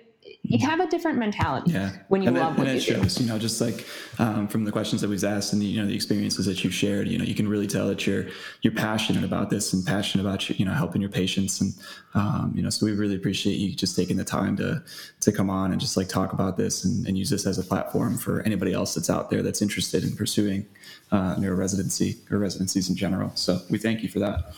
you 0.45 0.67
have 0.67 0.81
a 0.81 0.87
different 0.87 1.17
mentality 1.17 1.71
Yeah, 1.71 1.91
when 2.09 2.21
you 2.21 2.27
and 2.27 2.37
love 2.37 2.53
it, 2.55 2.59
what 2.59 2.67
and 2.67 2.75
you 2.75 2.95
it 2.95 3.01
shows. 3.01 3.19
You 3.19 3.27
know, 3.27 3.39
just 3.39 3.61
like 3.61 3.87
um, 4.19 4.47
from 4.49 4.65
the 4.65 4.73
questions 4.73 5.01
that 5.01 5.09
we've 5.09 5.23
asked 5.23 5.53
and 5.53 5.61
the, 5.61 5.65
you 5.65 5.79
know 5.79 5.87
the 5.87 5.95
experiences 5.95 6.45
that 6.45 6.63
you've 6.63 6.73
shared. 6.73 7.07
You 7.07 7.17
know, 7.17 7.23
you 7.23 7.33
can 7.33 7.47
really 7.47 7.65
tell 7.65 7.87
that 7.87 8.05
you're 8.05 8.27
you're 8.61 8.73
passionate 8.73 9.23
about 9.23 9.49
this 9.49 9.71
and 9.71 9.85
passionate 9.85 10.25
about 10.25 10.49
you 10.49 10.65
know 10.65 10.73
helping 10.73 11.01
your 11.01 11.09
patients 11.09 11.61
and 11.61 11.73
um, 12.13 12.51
you 12.53 12.61
know. 12.61 12.69
So 12.69 12.85
we 12.85 12.91
really 12.91 13.15
appreciate 13.15 13.55
you 13.55 13.73
just 13.73 13.95
taking 13.95 14.17
the 14.17 14.25
time 14.25 14.57
to 14.57 14.83
to 15.21 15.31
come 15.31 15.49
on 15.49 15.71
and 15.71 15.79
just 15.79 15.95
like 15.95 16.09
talk 16.09 16.33
about 16.33 16.57
this 16.57 16.83
and, 16.83 17.07
and 17.07 17.17
use 17.17 17.29
this 17.29 17.47
as 17.47 17.57
a 17.57 17.63
platform 17.63 18.17
for 18.17 18.41
anybody 18.41 18.73
else 18.73 18.95
that's 18.95 19.09
out 19.09 19.29
there 19.29 19.43
that's 19.43 19.61
interested 19.61 20.03
in 20.03 20.13
pursuing 20.13 20.65
uh, 21.13 21.35
neuro 21.37 21.55
residency 21.55 22.17
or 22.29 22.37
residencies 22.37 22.89
in 22.89 22.97
general. 22.97 23.31
So 23.35 23.59
we 23.69 23.77
thank 23.77 24.03
you 24.03 24.09
for 24.09 24.19
that. 24.19 24.53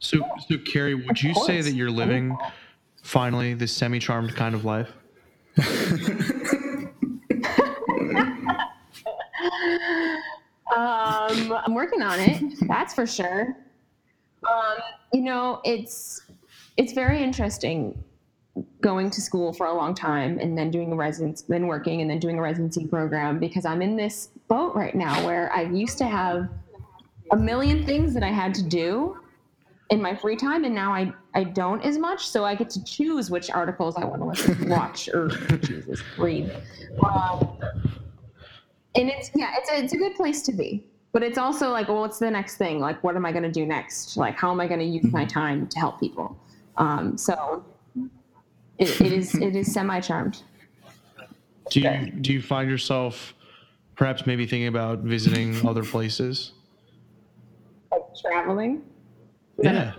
So, 0.00 0.20
so 0.48 0.58
Carrie, 0.58 0.94
would 0.94 1.22
you 1.22 1.32
say 1.46 1.62
that 1.62 1.72
you're 1.72 1.90
living 1.90 2.36
finally 3.04 3.54
this 3.54 3.72
semi-charmed 3.72 4.34
kind 4.34 4.54
of 4.54 4.64
life? 4.64 4.90
Um, 10.74 11.52
I'm 11.52 11.74
working 11.74 12.02
on 12.02 12.18
it. 12.18 12.42
That's 12.62 12.94
for 12.94 13.06
sure. 13.06 13.56
Um, 14.50 14.76
you 15.12 15.20
know, 15.20 15.60
it's 15.64 16.22
it's 16.76 16.92
very 16.92 17.22
interesting 17.22 18.02
going 18.80 19.10
to 19.10 19.20
school 19.20 19.52
for 19.52 19.66
a 19.66 19.74
long 19.74 19.94
time 19.94 20.38
and 20.40 20.58
then 20.58 20.70
doing 20.70 20.90
a 20.90 20.96
residency, 20.96 21.44
then 21.48 21.66
working 21.68 22.00
and 22.00 22.10
then 22.10 22.18
doing 22.18 22.38
a 22.38 22.42
residency 22.42 22.86
program 22.86 23.38
because 23.38 23.64
I'm 23.64 23.82
in 23.82 23.96
this 23.96 24.30
boat 24.48 24.74
right 24.74 24.94
now 24.94 25.24
where 25.24 25.52
I 25.52 25.62
used 25.62 25.98
to 25.98 26.06
have 26.06 26.48
a 27.30 27.36
million 27.36 27.84
things 27.86 28.12
that 28.14 28.22
I 28.22 28.30
had 28.30 28.54
to 28.54 28.62
do 28.62 29.20
in 29.94 30.02
my 30.02 30.14
free 30.14 30.36
time 30.36 30.64
and 30.64 30.74
now 30.74 30.92
I, 30.92 31.12
I 31.34 31.44
don't 31.44 31.80
as 31.82 31.98
much 31.98 32.26
so 32.26 32.44
I 32.44 32.56
get 32.56 32.68
to 32.70 32.84
choose 32.84 33.30
which 33.30 33.48
articles 33.48 33.94
I 33.96 34.04
want 34.04 34.20
to 34.22 34.26
listen, 34.26 34.68
watch 34.78 35.08
or 35.08 35.28
Jesus, 35.58 36.02
read. 36.18 36.50
Um, 37.04 37.56
and 38.96 39.08
it's 39.08 39.30
yeah 39.34 39.54
it's 39.56 39.70
a, 39.70 39.84
it's 39.84 39.92
a 39.92 39.96
good 39.96 40.14
place 40.16 40.42
to 40.42 40.52
be 40.52 40.84
but 41.12 41.22
it's 41.22 41.38
also 41.38 41.70
like 41.70 41.88
well 41.88 42.00
what's 42.00 42.18
the 42.18 42.30
next 42.30 42.56
thing? 42.56 42.80
Like 42.80 43.02
what 43.04 43.14
am 43.14 43.24
i 43.24 43.30
going 43.30 43.44
to 43.44 43.52
do 43.52 43.64
next? 43.64 44.16
Like 44.16 44.36
how 44.36 44.50
am 44.50 44.60
i 44.60 44.66
going 44.66 44.80
to 44.80 44.86
use 44.86 45.10
my 45.12 45.24
time 45.24 45.68
to 45.68 45.78
help 45.78 46.00
people? 46.00 46.36
Um, 46.76 47.16
so 47.16 47.64
it, 48.78 49.00
it 49.00 49.12
is 49.12 49.34
it 49.46 49.54
is 49.54 49.72
semi 49.72 50.00
charmed 50.00 50.42
Do 51.70 51.80
you 51.80 52.10
do 52.20 52.32
you 52.32 52.42
find 52.42 52.68
yourself 52.68 53.32
perhaps 53.94 54.26
maybe 54.26 54.44
thinking 54.44 54.66
about 54.66 54.98
visiting 55.00 55.64
other 55.66 55.84
places? 55.84 56.50
like 57.92 58.02
traveling 58.20 58.82
Yeah. 59.62 59.94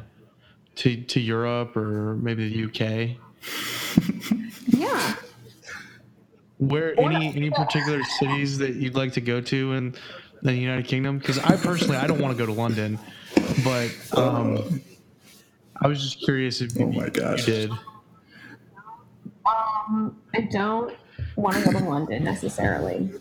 To 0.75 1.01
to 1.03 1.19
Europe 1.19 1.75
or 1.77 2.15
maybe 2.15 2.49
the 2.49 2.65
UK. 2.65 3.17
Yeah. 4.67 5.15
Where 6.57 6.99
any 6.99 7.27
any 7.35 7.49
particular 7.51 8.01
cities 8.19 8.57
that 8.57 8.75
you'd 8.75 8.95
like 8.95 9.13
to 9.13 9.21
go 9.21 9.39
to 9.41 9.73
in 9.73 9.95
the 10.41 10.53
United 10.53 10.87
Kingdom? 10.87 11.19
Because 11.19 11.37
I 11.39 11.55
personally 11.55 11.97
I 11.97 12.07
don't 12.07 12.19
want 12.19 12.35
to 12.35 12.37
go 12.37 12.45
to 12.51 12.59
London, 12.59 12.97
but 13.63 13.91
um, 14.17 14.81
I 15.81 15.87
was 15.87 16.01
just 16.01 16.19
curious 16.25 16.61
if 16.61 16.71
Oh 16.79 16.87
my 16.87 17.05
you 17.05 17.11
gosh. 17.11 17.45
did. 17.45 17.71
Um, 19.45 20.17
I 20.33 20.41
don't 20.41 20.93
want 21.35 21.57
to 21.57 21.71
go 21.71 21.79
to 21.79 21.85
London 21.85 22.23
necessarily. 22.23 23.11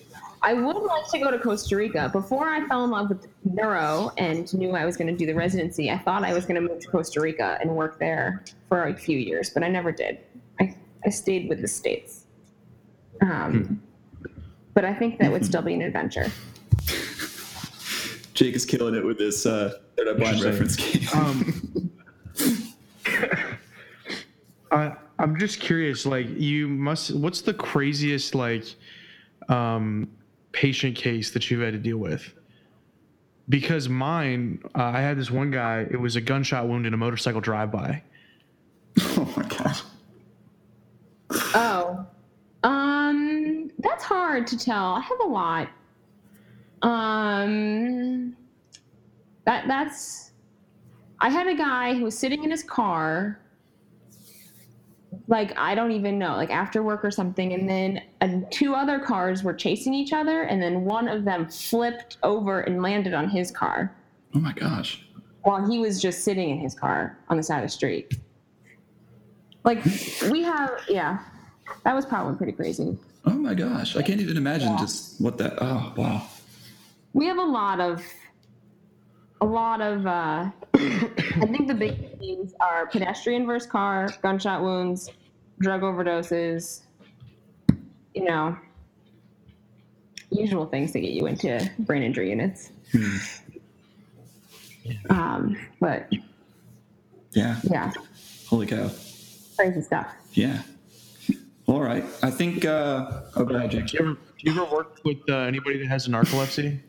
I 0.44 0.52
would 0.52 0.76
like 0.76 1.08
to 1.10 1.18
go 1.18 1.30
to 1.30 1.38
Costa 1.38 1.74
Rica. 1.74 2.10
Before 2.12 2.50
I 2.50 2.66
fell 2.68 2.84
in 2.84 2.90
love 2.90 3.08
with 3.08 3.26
neuro 3.44 4.12
and 4.18 4.52
knew 4.52 4.72
I 4.72 4.84
was 4.84 4.94
going 4.94 5.06
to 5.06 5.16
do 5.16 5.24
the 5.24 5.34
residency, 5.34 5.90
I 5.90 5.96
thought 5.96 6.22
I 6.22 6.34
was 6.34 6.44
going 6.44 6.56
to 6.56 6.60
move 6.60 6.80
to 6.80 6.88
Costa 6.88 7.22
Rica 7.22 7.56
and 7.62 7.74
work 7.74 7.98
there 7.98 8.44
for 8.68 8.88
a 8.88 8.94
few 8.94 9.18
years, 9.18 9.48
but 9.48 9.62
I 9.62 9.68
never 9.68 9.90
did. 9.90 10.18
I, 10.60 10.76
I 11.06 11.08
stayed 11.08 11.48
with 11.48 11.62
the 11.62 11.68
States. 11.68 12.26
Um, 13.22 13.80
But 14.74 14.84
I 14.84 14.92
think 14.92 15.18
that 15.20 15.32
would 15.32 15.46
still 15.46 15.62
be 15.62 15.72
an 15.72 15.80
adventure. 15.80 16.30
Jake 18.34 18.54
is 18.54 18.66
killing 18.66 18.94
it 18.94 19.04
with 19.04 19.16
this 19.16 19.46
uh, 19.46 19.78
Third 19.96 20.08
Eye 20.08 20.12
Blind 20.18 20.42
reference 20.42 20.76
game. 20.76 21.08
Um, 21.14 21.90
I 24.72 24.92
I'm 25.18 25.38
just 25.38 25.60
curious. 25.60 26.04
Like, 26.04 26.28
you 26.28 26.66
must. 26.66 27.14
What's 27.14 27.40
the 27.40 27.54
craziest 27.54 28.34
like 28.34 28.64
um, 29.48 30.10
patient 30.54 30.96
case 30.96 31.30
that 31.32 31.50
you've 31.50 31.60
had 31.60 31.72
to 31.74 31.78
deal 31.78 31.98
with? 31.98 32.32
Because 33.48 33.90
mine, 33.90 34.62
uh, 34.74 34.84
I 34.84 35.00
had 35.00 35.18
this 35.18 35.30
one 35.30 35.50
guy. 35.50 35.86
It 35.90 36.00
was 36.00 36.16
a 36.16 36.20
gunshot 36.20 36.66
wound 36.66 36.86
in 36.86 36.94
a 36.94 36.96
motorcycle 36.96 37.42
drive-by. 37.42 38.02
oh 39.00 39.34
my 39.36 39.42
god. 39.42 39.76
Oh, 41.54 42.06
um, 42.62 43.70
that's 43.78 44.04
hard 44.04 44.46
to 44.46 44.58
tell. 44.58 44.94
I 44.94 45.00
have 45.00 45.20
a 45.20 45.26
lot. 45.26 45.68
Um, 46.82 48.36
that 49.44 49.66
that's. 49.68 50.32
I 51.20 51.28
had 51.28 51.46
a 51.46 51.54
guy 51.54 51.94
who 51.94 52.04
was 52.04 52.16
sitting 52.16 52.44
in 52.44 52.50
his 52.50 52.62
car. 52.62 53.40
Like 55.28 55.52
I 55.58 55.74
don't 55.74 55.92
even 55.92 56.18
know, 56.18 56.36
like 56.36 56.50
after 56.50 56.82
work 56.82 57.04
or 57.04 57.10
something, 57.10 57.52
and 57.52 57.68
then 57.68 58.02
and 58.20 58.50
two 58.50 58.74
other 58.74 58.98
cars 58.98 59.42
were 59.42 59.54
chasing 59.54 59.94
each 59.94 60.12
other, 60.12 60.42
and 60.42 60.62
then 60.62 60.84
one 60.84 61.08
of 61.08 61.24
them 61.24 61.48
flipped 61.48 62.18
over 62.22 62.60
and 62.60 62.82
landed 62.82 63.14
on 63.14 63.28
his 63.28 63.50
car 63.50 63.94
Oh 64.34 64.38
my 64.40 64.52
gosh. 64.52 65.06
while 65.42 65.68
he 65.70 65.78
was 65.78 66.00
just 66.00 66.24
sitting 66.24 66.50
in 66.50 66.58
his 66.58 66.74
car 66.74 67.18
on 67.28 67.36
the 67.36 67.42
side 67.42 67.58
of 67.58 67.64
the 67.64 67.68
street. 67.68 68.18
Like 69.64 69.82
we 70.30 70.42
have, 70.42 70.70
yeah, 70.88 71.20
that 71.84 71.94
was 71.94 72.04
probably 72.04 72.36
pretty 72.36 72.52
crazy. 72.52 72.98
Oh 73.24 73.30
my 73.32 73.54
gosh. 73.54 73.96
I 73.96 74.02
can't 74.02 74.20
even 74.20 74.36
imagine 74.36 74.76
just 74.76 75.20
what 75.20 75.38
that. 75.38 75.54
Oh 75.60 75.92
wow. 75.96 76.26
We 77.14 77.26
have 77.26 77.38
a 77.38 77.42
lot 77.44 77.80
of, 77.80 78.02
a 79.44 79.46
lot 79.46 79.80
of. 79.80 80.06
uh 80.06 80.50
I 80.74 81.46
think 81.46 81.68
the 81.68 81.74
big 81.74 82.18
things 82.18 82.52
are 82.60 82.86
pedestrian 82.86 83.46
versus 83.46 83.70
car, 83.70 84.08
gunshot 84.22 84.62
wounds, 84.62 85.10
drug 85.60 85.82
overdoses. 85.82 86.82
You 88.14 88.24
know, 88.24 88.56
usual 90.30 90.66
things 90.66 90.92
to 90.92 91.00
get 91.00 91.10
you 91.10 91.26
into 91.26 91.70
brain 91.80 92.02
injury 92.02 92.30
units. 92.30 92.70
Hmm. 92.92 93.16
Um, 95.10 95.56
but 95.80 96.08
Yeah. 97.32 97.56
yeah, 97.64 97.92
Holy 98.48 98.66
cow. 98.66 98.90
crazy 99.56 99.80
stuff. 99.80 100.06
Yeah. 100.32 100.62
All 101.66 101.80
right. 101.80 102.04
I 102.22 102.30
think. 102.30 102.64
Uh, 102.64 103.22
oh, 103.36 103.44
go 103.44 103.54
ahead, 103.56 103.70
Jake. 103.70 103.86
Do 103.86 103.96
you 103.96 104.04
ever, 104.04 104.14
do 104.14 104.18
you 104.42 104.52
ever 104.52 104.64
work 104.74 105.00
with 105.04 105.18
uh, 105.28 105.36
anybody 105.38 105.78
that 105.78 105.88
has 105.88 106.06
narcolepsy? 106.08 106.80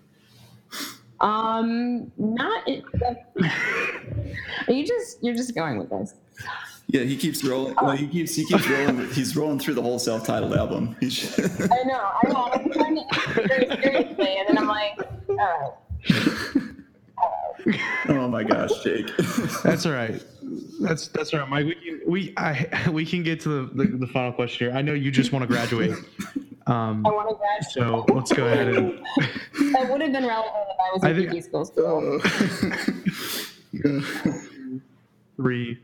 Um, 1.21 2.11
not. 2.17 2.67
Are 2.67 2.73
you 4.73 4.85
just 4.85 5.23
you're 5.23 5.35
just 5.35 5.55
going 5.55 5.77
with 5.77 5.89
this? 5.89 6.15
Yeah, 6.87 7.01
he 7.01 7.17
keeps 7.17 7.43
rolling. 7.43 7.75
Well, 7.81 7.95
he 7.95 8.07
keeps 8.07 8.35
he 8.35 8.45
keeps 8.45 8.67
rolling. 8.67 9.09
He's 9.09 9.35
rolling 9.35 9.59
through 9.59 9.73
the 9.73 9.81
whole 9.81 9.97
self-titled 9.97 10.53
album. 10.53 10.95
He's, 10.99 11.39
I 11.39 11.83
know. 11.83 12.11
I 12.23 12.27
know. 12.27 12.49
I'm 12.53 12.71
trying 12.71 12.95
to 12.97 13.47
very 13.47 13.81
seriously, 13.81 14.37
and 14.37 14.47
then 14.47 14.57
I'm 14.57 14.67
like, 14.67 14.99
all 15.29 15.35
right. 15.35 15.73
oh 18.09 18.27
my 18.27 18.43
gosh, 18.43 18.69
Jake. 18.83 19.09
That's 19.63 19.85
all 19.85 19.93
right. 19.93 20.23
That's 20.79 21.07
that's 21.07 21.33
all 21.33 21.39
right, 21.39 21.49
Mike. 21.49 21.65
We 21.65 21.75
can 21.75 22.01
we 22.05 22.33
I 22.37 22.89
we 22.91 23.05
can 23.05 23.23
get 23.23 23.39
to 23.41 23.49
the, 23.65 23.83
the, 23.83 23.97
the 23.97 24.07
final 24.07 24.33
question 24.33 24.67
here. 24.67 24.77
I 24.77 24.81
know 24.83 24.93
you 24.93 25.09
just 25.09 25.31
want 25.31 25.41
to 25.43 25.47
graduate. 25.47 25.95
Um, 26.67 27.05
I 27.05 27.09
want 27.11 27.29
to 27.29 27.35
grad. 27.35 27.63
so 27.71 28.05
let's 28.15 28.33
go 28.33 28.47
ahead 28.47 28.69
and 28.69 28.99
That 29.73 29.87
would 29.91 30.01
have 30.01 30.11
been 30.11 30.25
relevant 30.25 30.53
if 30.69 30.79
I 30.79 30.91
was 30.93 31.03
I 31.03 31.09
in 31.11 31.15
think- 31.15 31.29
PG 31.31 31.41
school. 31.41 31.65
school. 31.65 32.19
three, 35.37 35.79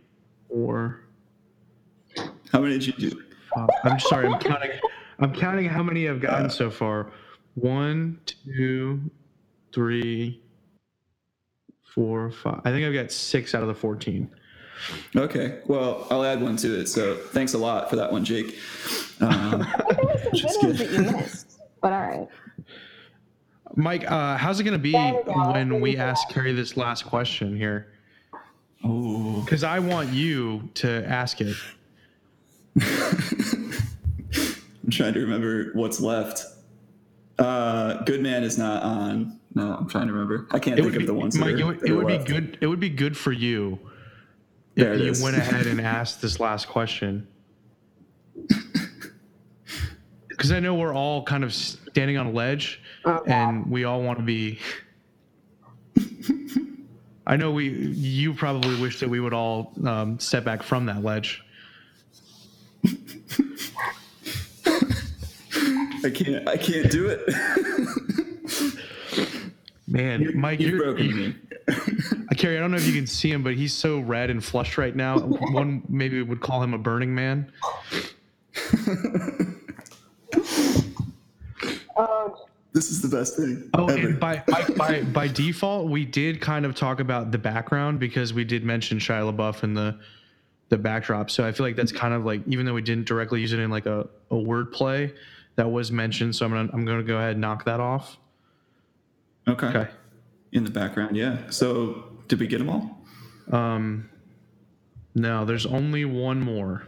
four. 0.49 1.01
How 2.51 2.61
many 2.61 2.79
did 2.79 2.87
you 2.87 3.09
do? 3.11 3.21
Uh, 3.55 3.67
I'm 3.83 3.99
sorry. 3.99 4.27
I'm 4.27 4.39
counting. 4.39 4.71
I'm 5.19 5.33
counting 5.33 5.65
how 5.69 5.83
many 5.83 6.09
I've 6.09 6.21
gotten 6.21 6.49
so 6.49 6.69
far. 6.71 7.11
One, 7.55 8.19
two, 8.25 9.01
three, 9.73 10.41
four, 11.93 12.31
five. 12.31 12.61
I 12.65 12.71
think 12.71 12.85
I've 12.87 12.93
got 12.93 13.11
six 13.11 13.53
out 13.53 13.61
of 13.61 13.67
the 13.67 13.75
fourteen. 13.75 14.33
Okay. 15.15 15.59
Well, 15.67 16.07
I'll 16.09 16.23
add 16.23 16.41
one 16.41 16.55
to 16.57 16.79
it. 16.79 16.87
So 16.87 17.15
thanks 17.15 17.53
a 17.53 17.57
lot 17.57 17.89
for 17.89 17.95
that 17.97 18.11
one, 18.11 18.25
Jake. 18.25 18.57
Um, 19.21 19.67
There 20.33 20.57
good 20.61 20.77
that 20.77 20.89
you 20.91 21.03
missed, 21.03 21.59
but 21.79 21.93
all 21.93 22.01
right. 22.01 22.27
Mike, 23.75 24.09
uh, 24.09 24.35
how's 24.35 24.59
it 24.59 24.63
going 24.63 24.73
to 24.73 24.79
be 24.79 24.93
There 24.93 25.13
we 25.13 25.23
go. 25.31 25.51
when 25.51 25.75
we 25.75 25.79
we 25.79 25.97
ask 25.97 26.27
Carrie 26.29 26.53
this 26.53 26.75
last 26.75 27.05
question 27.05 27.55
here? 27.55 27.93
oh. 28.83 29.41
Because 29.45 29.63
I 29.63 29.77
want 29.77 30.09
you 30.09 30.67
to 30.73 31.05
ask 31.07 31.39
it. 31.39 31.55
I'm 32.81 33.71
trying 34.89 35.13
to 35.13 35.19
remember 35.19 35.71
what's 35.73 36.01
left. 36.01 36.43
Uh, 37.37 38.01
Good 38.03 38.21
Man 38.21 38.43
is 38.43 38.57
not 38.57 38.81
on. 38.81 39.39
No, 39.53 39.73
I'm 39.75 39.87
trying 39.87 40.07
to 40.07 40.13
remember. 40.13 40.47
I 40.51 40.57
can't 40.59 40.79
It 40.79 40.83
think 40.83 40.93
would 40.93 41.01
of 41.03 41.07
the 41.07 41.13
be, 41.13 41.19
ones 41.19 41.35
that 41.35 41.41
Mike, 41.41 41.55
are, 41.55 41.59
it 41.59 41.65
would, 41.65 41.89
it 41.89 41.93
would 41.93 42.07
be 42.07 42.17
good. 42.17 42.57
It 42.61 42.67
would 42.67 42.79
be 42.79 42.89
good 42.89 43.15
for 43.15 43.31
you 43.31 43.77
It 44.81 45.01
you 45.01 45.11
is. 45.11 45.21
went 45.21 45.37
ahead 45.37 45.67
and 45.67 45.79
asked 45.99 46.21
this 46.21 46.39
last 46.39 46.67
question. 46.67 47.27
Because 50.29 50.51
I 50.51 50.59
know 50.59 50.75
we're 50.75 50.93
all 50.93 51.23
kind 51.23 51.43
of 51.43 51.53
standing 51.53 52.17
on 52.17 52.27
a 52.27 52.31
ledge, 52.31 52.81
and 53.27 53.69
we 53.69 53.83
all 53.83 54.01
want 54.01 54.17
to 54.19 54.23
be. 54.25 54.59
I 57.27 57.35
know 57.37 57.51
we. 57.51 57.69
You 57.69 58.33
probably 58.33 58.79
wish 58.81 58.99
that 58.99 59.09
we 59.09 59.19
would 59.19 59.33
all 59.33 59.73
um, 59.85 60.19
step 60.19 60.43
back 60.43 60.63
from 60.63 60.87
that 60.87 61.03
ledge. 61.03 61.43
I 66.03 66.09
can't. 66.09 66.47
I 66.49 66.57
can't 66.57 66.89
do 66.91 67.07
it. 67.09 67.21
Man, 69.87 70.31
Mike, 70.35 70.59
You've 70.59 70.71
you're, 70.71 70.83
broken 70.83 71.15
me. 71.15 71.35
I 71.67 72.35
Carrie, 72.37 72.57
I 72.57 72.59
don't 72.59 72.71
know 72.71 72.77
if 72.77 72.87
you 72.87 72.93
can 72.93 73.07
see 73.07 73.31
him, 73.31 73.43
but 73.43 73.55
he's 73.55 73.73
so 73.73 73.99
red 73.99 74.29
and 74.29 74.43
flushed 74.43 74.77
right 74.77 74.95
now. 74.95 75.19
One 75.51 75.83
maybe 75.87 76.21
would 76.21 76.41
call 76.41 76.61
him 76.63 76.73
a 76.73 76.77
burning 76.77 77.13
man. 77.13 77.51
Oh, 81.97 82.47
This 82.73 82.89
is 82.89 83.01
the 83.01 83.09
best 83.09 83.35
thing. 83.35 83.69
Oh, 83.73 83.87
ever. 83.87 84.07
and 84.07 84.17
by, 84.19 84.41
by 84.47 84.63
by 84.77 85.01
by 85.01 85.27
default, 85.27 85.89
we 85.89 86.05
did 86.05 86.39
kind 86.39 86.65
of 86.65 86.73
talk 86.73 87.01
about 87.01 87.33
the 87.33 87.37
background 87.37 87.99
because 87.99 88.33
we 88.33 88.45
did 88.45 88.63
mention 88.63 88.97
Shia 88.97 89.29
LaBeouf 89.29 89.63
and 89.63 89.75
the 89.75 89.99
the 90.69 90.77
backdrop. 90.77 91.29
So 91.29 91.45
I 91.45 91.51
feel 91.51 91.65
like 91.65 91.75
that's 91.75 91.91
kind 91.91 92.13
of 92.13 92.23
like 92.23 92.41
even 92.47 92.65
though 92.65 92.73
we 92.73 92.81
didn't 92.81 93.07
directly 93.07 93.41
use 93.41 93.51
it 93.51 93.59
in 93.59 93.69
like 93.69 93.87
a, 93.87 94.07
a 94.29 94.37
word 94.37 94.71
play, 94.71 95.13
that 95.57 95.69
was 95.69 95.91
mentioned. 95.91 96.33
So 96.33 96.45
I'm 96.45 96.51
gonna 96.53 96.69
I'm 96.71 96.85
gonna 96.85 97.03
go 97.03 97.17
ahead 97.17 97.31
and 97.31 97.41
knock 97.41 97.65
that 97.65 97.81
off. 97.81 98.17
okay. 99.49 99.67
Okay. 99.67 99.89
In 100.53 100.63
the 100.65 100.71
background, 100.71 101.15
yeah. 101.15 101.49
So 101.49 102.03
did 102.27 102.39
we 102.39 102.47
get 102.47 102.57
them 102.59 102.69
all? 102.69 102.97
Um, 103.51 104.09
no, 105.15 105.45
there's 105.45 105.65
only 105.65 106.05
one 106.05 106.39
more. 106.41 106.85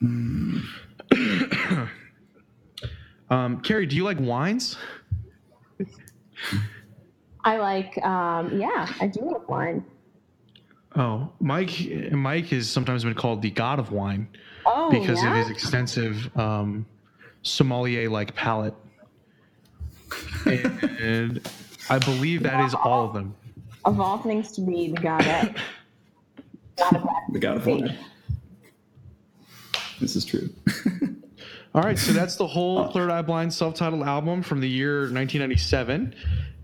um, 3.30 3.60
Carrie, 3.62 3.86
do 3.86 3.96
you 3.96 4.04
like 4.04 4.20
wines? 4.20 4.76
I 7.44 7.56
like. 7.58 7.96
Um, 8.04 8.58
yeah, 8.60 8.92
I 9.00 9.06
do 9.06 9.20
like 9.22 9.48
wine. 9.48 9.84
Oh, 10.96 11.30
Mike. 11.40 12.10
Mike 12.12 12.46
has 12.48 12.68
sometimes 12.70 13.04
been 13.04 13.14
called 13.14 13.42
the 13.42 13.50
god 13.50 13.78
of 13.78 13.92
wine 13.92 14.28
Oh, 14.64 14.90
because 14.90 15.22
yeah? 15.22 15.30
of 15.30 15.36
his 15.36 15.50
extensive 15.50 16.34
um, 16.38 16.86
sommelier-like 17.42 18.34
palate, 18.34 18.74
and 20.46 21.46
I 21.88 21.98
believe 21.98 22.42
that 22.42 22.64
is 22.64 22.74
all 22.74 23.04
of 23.06 23.12
them. 23.14 23.34
of 23.84 24.00
all 24.00 24.18
things 24.18 24.52
to 24.52 24.60
be 24.60 24.88
the 24.90 25.00
god 25.00 25.20
of, 25.26 25.54
god 26.76 26.96
of 26.96 27.08
The 27.32 27.38
God 27.38 27.56
of 27.58 27.64
faith. 27.64 27.84
War. 27.84 27.90
This 30.00 30.14
is 30.16 30.24
true. 30.24 30.50
All 31.74 31.82
right, 31.82 31.98
so 31.98 32.12
that's 32.12 32.36
the 32.36 32.46
whole 32.46 32.88
Third 32.88 33.10
Eye 33.10 33.20
Blind 33.22 33.52
self-titled 33.52 34.02
album 34.02 34.42
from 34.42 34.60
the 34.60 34.68
year 34.68 35.00
1997. 35.12 36.14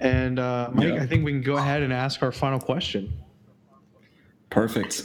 And 0.01 0.39
uh, 0.39 0.71
Mike, 0.73 0.89
Yeah. 0.89 1.03
I 1.03 1.07
think 1.07 1.25
we 1.25 1.33
can 1.33 1.43
go 1.43 1.57
ahead 1.57 1.83
and 1.83 1.93
ask 1.93 2.23
our 2.23 2.33
final 2.33 2.59
question. 2.59 3.13
Perfect. 4.51 5.03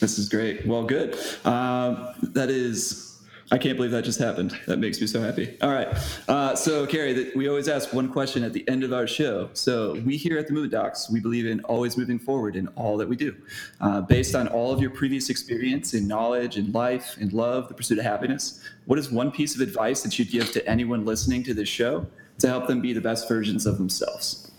This 0.00 0.18
is 0.18 0.28
great. 0.30 0.66
Well, 0.66 0.84
good. 0.84 1.14
Um, 1.44 2.08
that 2.34 2.48
is. 2.50 3.13
I 3.54 3.58
can't 3.58 3.76
believe 3.76 3.92
that 3.92 4.02
just 4.02 4.18
happened. 4.18 4.58
That 4.66 4.80
makes 4.80 5.00
me 5.00 5.06
so 5.06 5.20
happy. 5.20 5.56
All 5.62 5.70
right. 5.70 5.86
Uh, 6.26 6.56
so, 6.56 6.88
Carrie, 6.88 7.30
we 7.36 7.46
always 7.48 7.68
ask 7.68 7.92
one 7.92 8.08
question 8.08 8.42
at 8.42 8.52
the 8.52 8.68
end 8.68 8.82
of 8.82 8.92
our 8.92 9.06
show. 9.06 9.48
So, 9.52 9.92
we 10.04 10.16
here 10.16 10.36
at 10.38 10.48
the 10.48 10.52
Movement 10.52 10.72
Docs, 10.72 11.08
we 11.08 11.20
believe 11.20 11.46
in 11.46 11.60
always 11.60 11.96
moving 11.96 12.18
forward 12.18 12.56
in 12.56 12.66
all 12.74 12.96
that 12.96 13.08
we 13.08 13.14
do. 13.14 13.32
Uh, 13.80 14.00
based 14.00 14.34
on 14.34 14.48
all 14.48 14.72
of 14.72 14.80
your 14.80 14.90
previous 14.90 15.30
experience 15.30 15.94
in 15.94 16.08
knowledge, 16.08 16.56
in 16.56 16.72
life, 16.72 17.16
in 17.20 17.28
love, 17.28 17.68
the 17.68 17.74
pursuit 17.74 18.00
of 18.00 18.04
happiness, 18.04 18.60
what 18.86 18.98
is 18.98 19.12
one 19.12 19.30
piece 19.30 19.54
of 19.54 19.60
advice 19.60 20.02
that 20.02 20.18
you'd 20.18 20.32
give 20.32 20.50
to 20.50 20.68
anyone 20.68 21.04
listening 21.04 21.44
to 21.44 21.54
this 21.54 21.68
show 21.68 22.04
to 22.40 22.48
help 22.48 22.66
them 22.66 22.80
be 22.80 22.92
the 22.92 23.00
best 23.00 23.28
versions 23.28 23.66
of 23.66 23.78
themselves? 23.78 24.50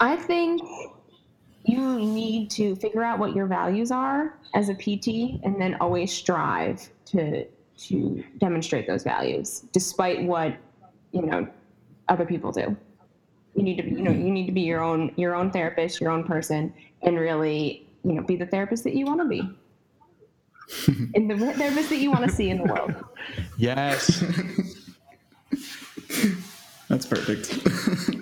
I 0.00 0.16
think 0.16 0.60
you 1.64 2.00
need 2.00 2.50
to 2.50 2.76
figure 2.76 3.02
out 3.02 3.18
what 3.18 3.34
your 3.34 3.46
values 3.46 3.90
are 3.90 4.34
as 4.54 4.68
a 4.68 4.74
PT 4.74 5.40
and 5.44 5.60
then 5.60 5.76
always 5.80 6.12
strive 6.12 6.88
to 7.06 7.46
to 7.78 8.22
demonstrate 8.38 8.86
those 8.86 9.02
values 9.02 9.64
despite 9.72 10.22
what 10.22 10.56
you 11.12 11.22
know 11.22 11.46
other 12.08 12.24
people 12.24 12.52
do. 12.52 12.76
You 13.54 13.62
need 13.62 13.76
to 13.76 13.82
be 13.82 13.90
you 13.90 14.02
know 14.02 14.10
you 14.10 14.30
need 14.30 14.46
to 14.46 14.52
be 14.52 14.62
your 14.62 14.82
own 14.82 15.12
your 15.16 15.34
own 15.34 15.50
therapist, 15.50 16.00
your 16.00 16.10
own 16.10 16.24
person 16.24 16.72
and 17.02 17.18
really, 17.18 17.86
you 18.04 18.12
know, 18.12 18.22
be 18.22 18.36
the 18.36 18.46
therapist 18.46 18.84
that 18.84 18.94
you 18.94 19.06
want 19.06 19.20
to 19.20 19.28
be. 19.28 19.42
and 21.14 21.30
the 21.30 21.36
therapist 21.54 21.90
that 21.90 21.98
you 21.98 22.10
want 22.10 22.24
to 22.24 22.30
see 22.30 22.48
in 22.50 22.58
the 22.58 22.64
world. 22.64 22.94
Yes. 23.58 24.20
That's 26.88 27.06
perfect. 27.06 27.58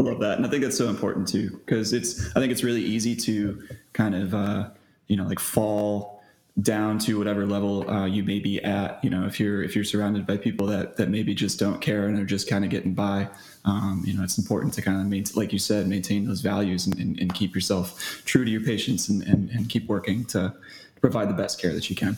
I 0.00 0.02
love 0.02 0.20
that, 0.20 0.38
and 0.38 0.46
I 0.46 0.48
think 0.48 0.62
that's 0.62 0.78
so 0.78 0.88
important 0.88 1.28
too, 1.28 1.60
because 1.64 1.92
it's. 1.92 2.34
I 2.34 2.40
think 2.40 2.50
it's 2.52 2.64
really 2.64 2.82
easy 2.82 3.14
to 3.16 3.62
kind 3.92 4.14
of, 4.14 4.34
uh, 4.34 4.70
you 5.08 5.16
know, 5.16 5.26
like 5.26 5.38
fall 5.38 6.22
down 6.62 6.98
to 7.00 7.18
whatever 7.18 7.46
level 7.46 7.88
uh, 7.90 8.06
you 8.06 8.22
may 8.24 8.38
be 8.38 8.64
at. 8.64 8.98
You 9.04 9.10
know, 9.10 9.26
if 9.26 9.38
you're 9.38 9.62
if 9.62 9.74
you're 9.74 9.84
surrounded 9.84 10.26
by 10.26 10.38
people 10.38 10.66
that 10.68 10.96
that 10.96 11.10
maybe 11.10 11.34
just 11.34 11.58
don't 11.60 11.82
care 11.82 12.06
and 12.06 12.18
are 12.18 12.24
just 12.24 12.48
kind 12.48 12.64
of 12.64 12.70
getting 12.70 12.94
by. 12.94 13.28
Um, 13.66 14.02
you 14.06 14.16
know, 14.16 14.24
it's 14.24 14.38
important 14.38 14.72
to 14.74 14.80
kind 14.80 14.98
of 14.98 15.06
maintain, 15.06 15.36
like 15.36 15.52
you 15.52 15.58
said, 15.58 15.86
maintain 15.86 16.24
those 16.26 16.40
values 16.40 16.86
and, 16.86 16.98
and, 16.98 17.20
and 17.20 17.34
keep 17.34 17.54
yourself 17.54 18.22
true 18.24 18.42
to 18.42 18.50
your 18.50 18.62
patients 18.62 19.10
and, 19.10 19.22
and, 19.24 19.50
and 19.50 19.68
keep 19.68 19.86
working 19.86 20.24
to 20.26 20.54
provide 21.02 21.28
the 21.28 21.34
best 21.34 21.60
care 21.60 21.74
that 21.74 21.90
you 21.90 21.94
can. 21.94 22.16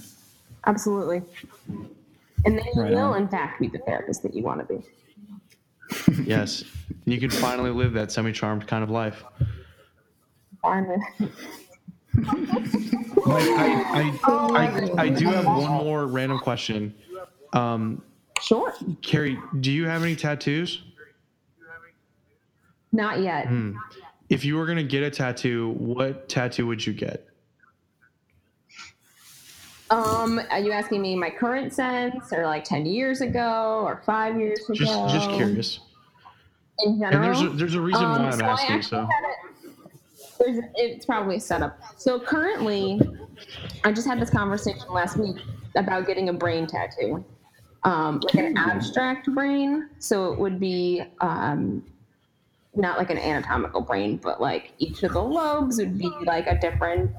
Absolutely. 0.66 1.20
And 2.44 2.59
then 2.59 2.64
you 2.76 2.80
Right 2.80 2.92
will, 2.92 3.14
on. 3.14 3.22
in 3.22 3.28
fact, 3.28 3.60
be 3.60 3.66
the 3.66 3.78
therapist 3.78 4.22
that 4.22 4.34
you 4.34 4.44
want 4.44 4.60
to 4.60 4.72
be. 4.72 4.84
Yes. 6.24 6.64
You 7.05 7.19
can 7.19 7.31
finally 7.31 7.70
live 7.70 7.93
that 7.94 8.12
semi-charmed 8.12 8.66
kind 8.66 8.85
of 8.85 8.90
life. 8.90 9.24
Finally. 10.60 10.98
Mike, 12.14 12.28
I, 13.27 14.19
I, 14.24 14.90
I, 14.98 15.02
I 15.02 15.09
do 15.09 15.27
have 15.27 15.47
one 15.47 15.70
more 15.70 16.06
random 16.06 16.39
question. 16.39 16.94
Um, 17.52 18.02
Sure. 18.43 18.74
Carrie, 19.02 19.39
do 19.60 19.70
you 19.70 19.86
have 19.86 20.02
any 20.02 20.16
tattoos? 20.16 20.82
Not 22.90 23.20
yet. 23.20 23.47
Hmm. 23.47 23.77
If 24.28 24.44
you 24.44 24.56
were 24.56 24.66
going 24.66 24.78
to 24.78 24.85
get 24.85 25.05
a 25.05 25.10
tattoo, 25.10 25.70
what 25.78 26.28
tattoo 26.28 26.66
would 26.66 26.85
you 26.85 26.93
get? 26.93 27.28
Um, 29.93 30.40
are 30.51 30.59
you 30.59 30.73
asking 30.73 31.02
me 31.02 31.14
my 31.14 31.28
current 31.28 31.73
sense, 31.73 32.32
or 32.32 32.47
like 32.47 32.64
ten 32.64 32.86
years 32.86 33.20
ago, 33.20 33.82
or 33.85 34.02
five 34.06 34.39
years 34.40 34.60
ago? 34.64 34.74
Just 34.74 35.14
just 35.14 35.31
curious. 35.32 35.81
In 36.85 36.93
And 36.93 37.01
general, 37.01 37.23
there's 37.35 37.43
a, 37.43 37.56
there's 37.56 37.74
a 37.74 37.81
reason 37.81 38.02
Um, 38.05 38.10
why 38.23 38.27
I'm 38.28 38.32
so 38.32 38.44
asking. 38.47 38.82
So 38.82 39.09
it- 40.40 40.64
it's 40.77 41.05
probably 41.06 41.36
a 41.36 41.40
setup. 41.40 41.78
So 41.98 42.19
currently, 42.19 43.01
I 43.85 43.93
just 43.93 44.06
had 44.06 44.19
this 44.19 44.31
conversation 44.31 44.89
last 44.90 45.16
week 45.19 45.36
about 45.77 46.06
getting 46.06 46.31
a 46.31 46.32
brain 46.32 46.66
tattoo, 46.66 47.23
um, 47.85 48.20
like 48.24 48.35
an 48.35 48.56
abstract 48.56 49.32
brain. 49.35 49.90
So 49.98 50.32
it 50.32 50.39
would 50.39 50.59
be 50.59 51.02
um, 51.20 51.85
not 52.74 52.97
like 52.97 53.10
an 53.10 53.19
anatomical 53.19 53.82
brain, 53.82 54.16
but 54.16 54.40
like 54.40 54.73
each 54.78 55.02
of 55.02 55.12
the 55.12 55.23
lobes 55.23 55.77
would 55.78 55.98
be 55.98 56.10
like 56.24 56.47
a 56.47 56.59
different 56.59 57.10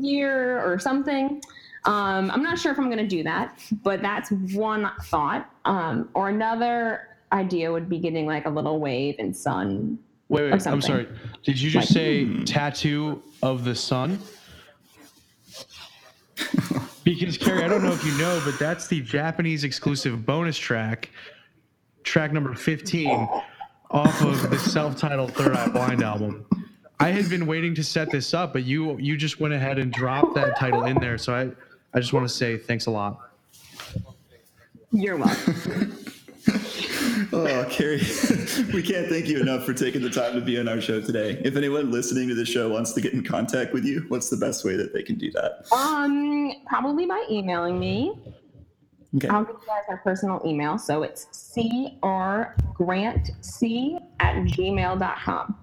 year 0.00 0.64
or 0.64 0.78
something. 0.78 1.42
Um, 1.86 2.30
I'm 2.30 2.42
not 2.42 2.58
sure 2.58 2.72
if 2.72 2.78
I'm 2.78 2.86
going 2.86 2.98
to 2.98 3.06
do 3.06 3.22
that, 3.24 3.58
but 3.82 4.00
that's 4.00 4.30
one 4.30 4.90
thought. 5.04 5.50
Um, 5.64 6.08
or 6.14 6.30
another 6.30 7.08
idea 7.32 7.70
would 7.70 7.88
be 7.88 7.98
getting 7.98 8.26
like 8.26 8.46
a 8.46 8.50
little 8.50 8.78
wave 8.80 9.16
and 9.18 9.36
sun 9.36 9.98
wait, 10.28 10.50
wait. 10.52 10.66
I'm 10.66 10.80
sorry. 10.80 11.08
Did 11.42 11.60
you 11.60 11.70
just 11.70 11.90
Like- 11.90 11.94
say 11.94 12.44
tattoo 12.44 13.22
of 13.42 13.64
the 13.64 13.74
sun? 13.74 14.18
Because 17.04 17.36
Carrie, 17.36 17.62
I 17.62 17.68
don't 17.68 17.82
know 17.82 17.92
if 17.92 18.04
you 18.04 18.16
know, 18.16 18.40
but 18.46 18.58
that's 18.58 18.88
the 18.88 19.00
Japanese 19.02 19.62
exclusive 19.62 20.24
bonus 20.24 20.56
track, 20.56 21.10
track 22.02 22.32
number 22.32 22.54
15, 22.54 23.28
off 23.90 24.22
of 24.22 24.48
the 24.50 24.58
self-titled 24.58 25.34
Third 25.34 25.54
Eye 25.54 25.68
Blind 25.68 26.02
album. 26.02 26.46
I 27.00 27.10
had 27.10 27.28
been 27.28 27.46
waiting 27.46 27.74
to 27.74 27.84
set 27.84 28.10
this 28.10 28.32
up, 28.32 28.54
but 28.54 28.64
you 28.64 28.96
you 28.98 29.16
just 29.18 29.38
went 29.38 29.52
ahead 29.52 29.78
and 29.78 29.92
dropped 29.92 30.34
that 30.36 30.56
title 30.58 30.84
in 30.84 30.98
there. 30.98 31.18
So 31.18 31.34
I 31.34 31.50
I 31.94 32.00
just 32.00 32.12
want 32.12 32.28
to 32.28 32.34
say 32.34 32.56
thanks 32.58 32.86
a 32.86 32.90
lot. 32.90 33.20
You're 34.92 35.16
welcome. 35.16 35.96
Oh, 37.32 37.66
Carrie, 37.70 37.98
we 38.72 38.82
can't 38.82 39.08
thank 39.08 39.26
you 39.28 39.40
enough 39.40 39.64
for 39.64 39.72
taking 39.72 40.02
the 40.02 40.10
time 40.10 40.34
to 40.34 40.40
be 40.40 40.58
on 40.58 40.68
our 40.68 40.80
show 40.80 41.00
today. 41.00 41.40
If 41.44 41.56
anyone 41.56 41.90
listening 41.90 42.28
to 42.28 42.34
the 42.34 42.44
show 42.44 42.68
wants 42.68 42.92
to 42.92 43.00
get 43.00 43.12
in 43.12 43.24
contact 43.24 43.72
with 43.72 43.84
you, 43.84 44.04
what's 44.08 44.30
the 44.30 44.36
best 44.36 44.64
way 44.64 44.76
that 44.76 44.92
they 44.92 45.02
can 45.02 45.16
do 45.16 45.32
that? 45.32 45.64
um, 45.72 46.52
probably 46.66 47.06
by 47.06 47.24
emailing 47.30 47.80
me. 47.80 48.12
Okay. 49.16 49.28
I'll 49.28 49.44
give 49.44 49.56
you 49.60 49.66
guys 49.66 49.82
my 49.88 49.96
personal 49.96 50.40
email. 50.44 50.78
So 50.78 51.02
it's 51.02 51.26
crgrantc 51.56 52.02
at 54.20 54.36
gmail.com. 54.36 55.56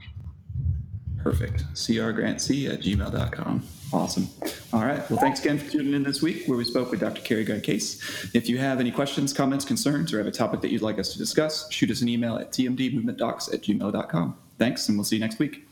Perfect. 1.17 1.65
crgrantc 1.73 2.73
at 2.73 2.81
gmail.com. 2.81 3.63
Awesome. 3.93 4.29
All 4.71 4.85
right. 4.85 5.07
Well, 5.09 5.19
thanks 5.19 5.41
again 5.41 5.57
for 5.57 5.69
tuning 5.69 5.93
in 5.93 6.03
this 6.03 6.21
week 6.21 6.45
where 6.47 6.57
we 6.57 6.63
spoke 6.63 6.91
with 6.91 7.01
Dr. 7.01 7.21
Carrie 7.21 7.43
Grant 7.43 7.63
Case. 7.63 8.01
If 8.33 8.47
you 8.47 8.57
have 8.57 8.79
any 8.79 8.91
questions, 8.91 9.33
comments, 9.33 9.65
concerns, 9.65 10.13
or 10.13 10.17
have 10.17 10.27
a 10.27 10.31
topic 10.31 10.61
that 10.61 10.71
you'd 10.71 10.81
like 10.81 10.97
us 10.97 11.11
to 11.11 11.17
discuss, 11.17 11.69
shoot 11.71 11.91
us 11.91 12.01
an 12.01 12.07
email 12.07 12.37
at 12.37 12.51
tmdmovementdocs 12.51 13.53
at 13.53 13.61
gmail.com. 13.61 14.37
Thanks, 14.57 14.87
and 14.87 14.97
we'll 14.97 15.05
see 15.05 15.17
you 15.17 15.21
next 15.21 15.39
week. 15.39 15.67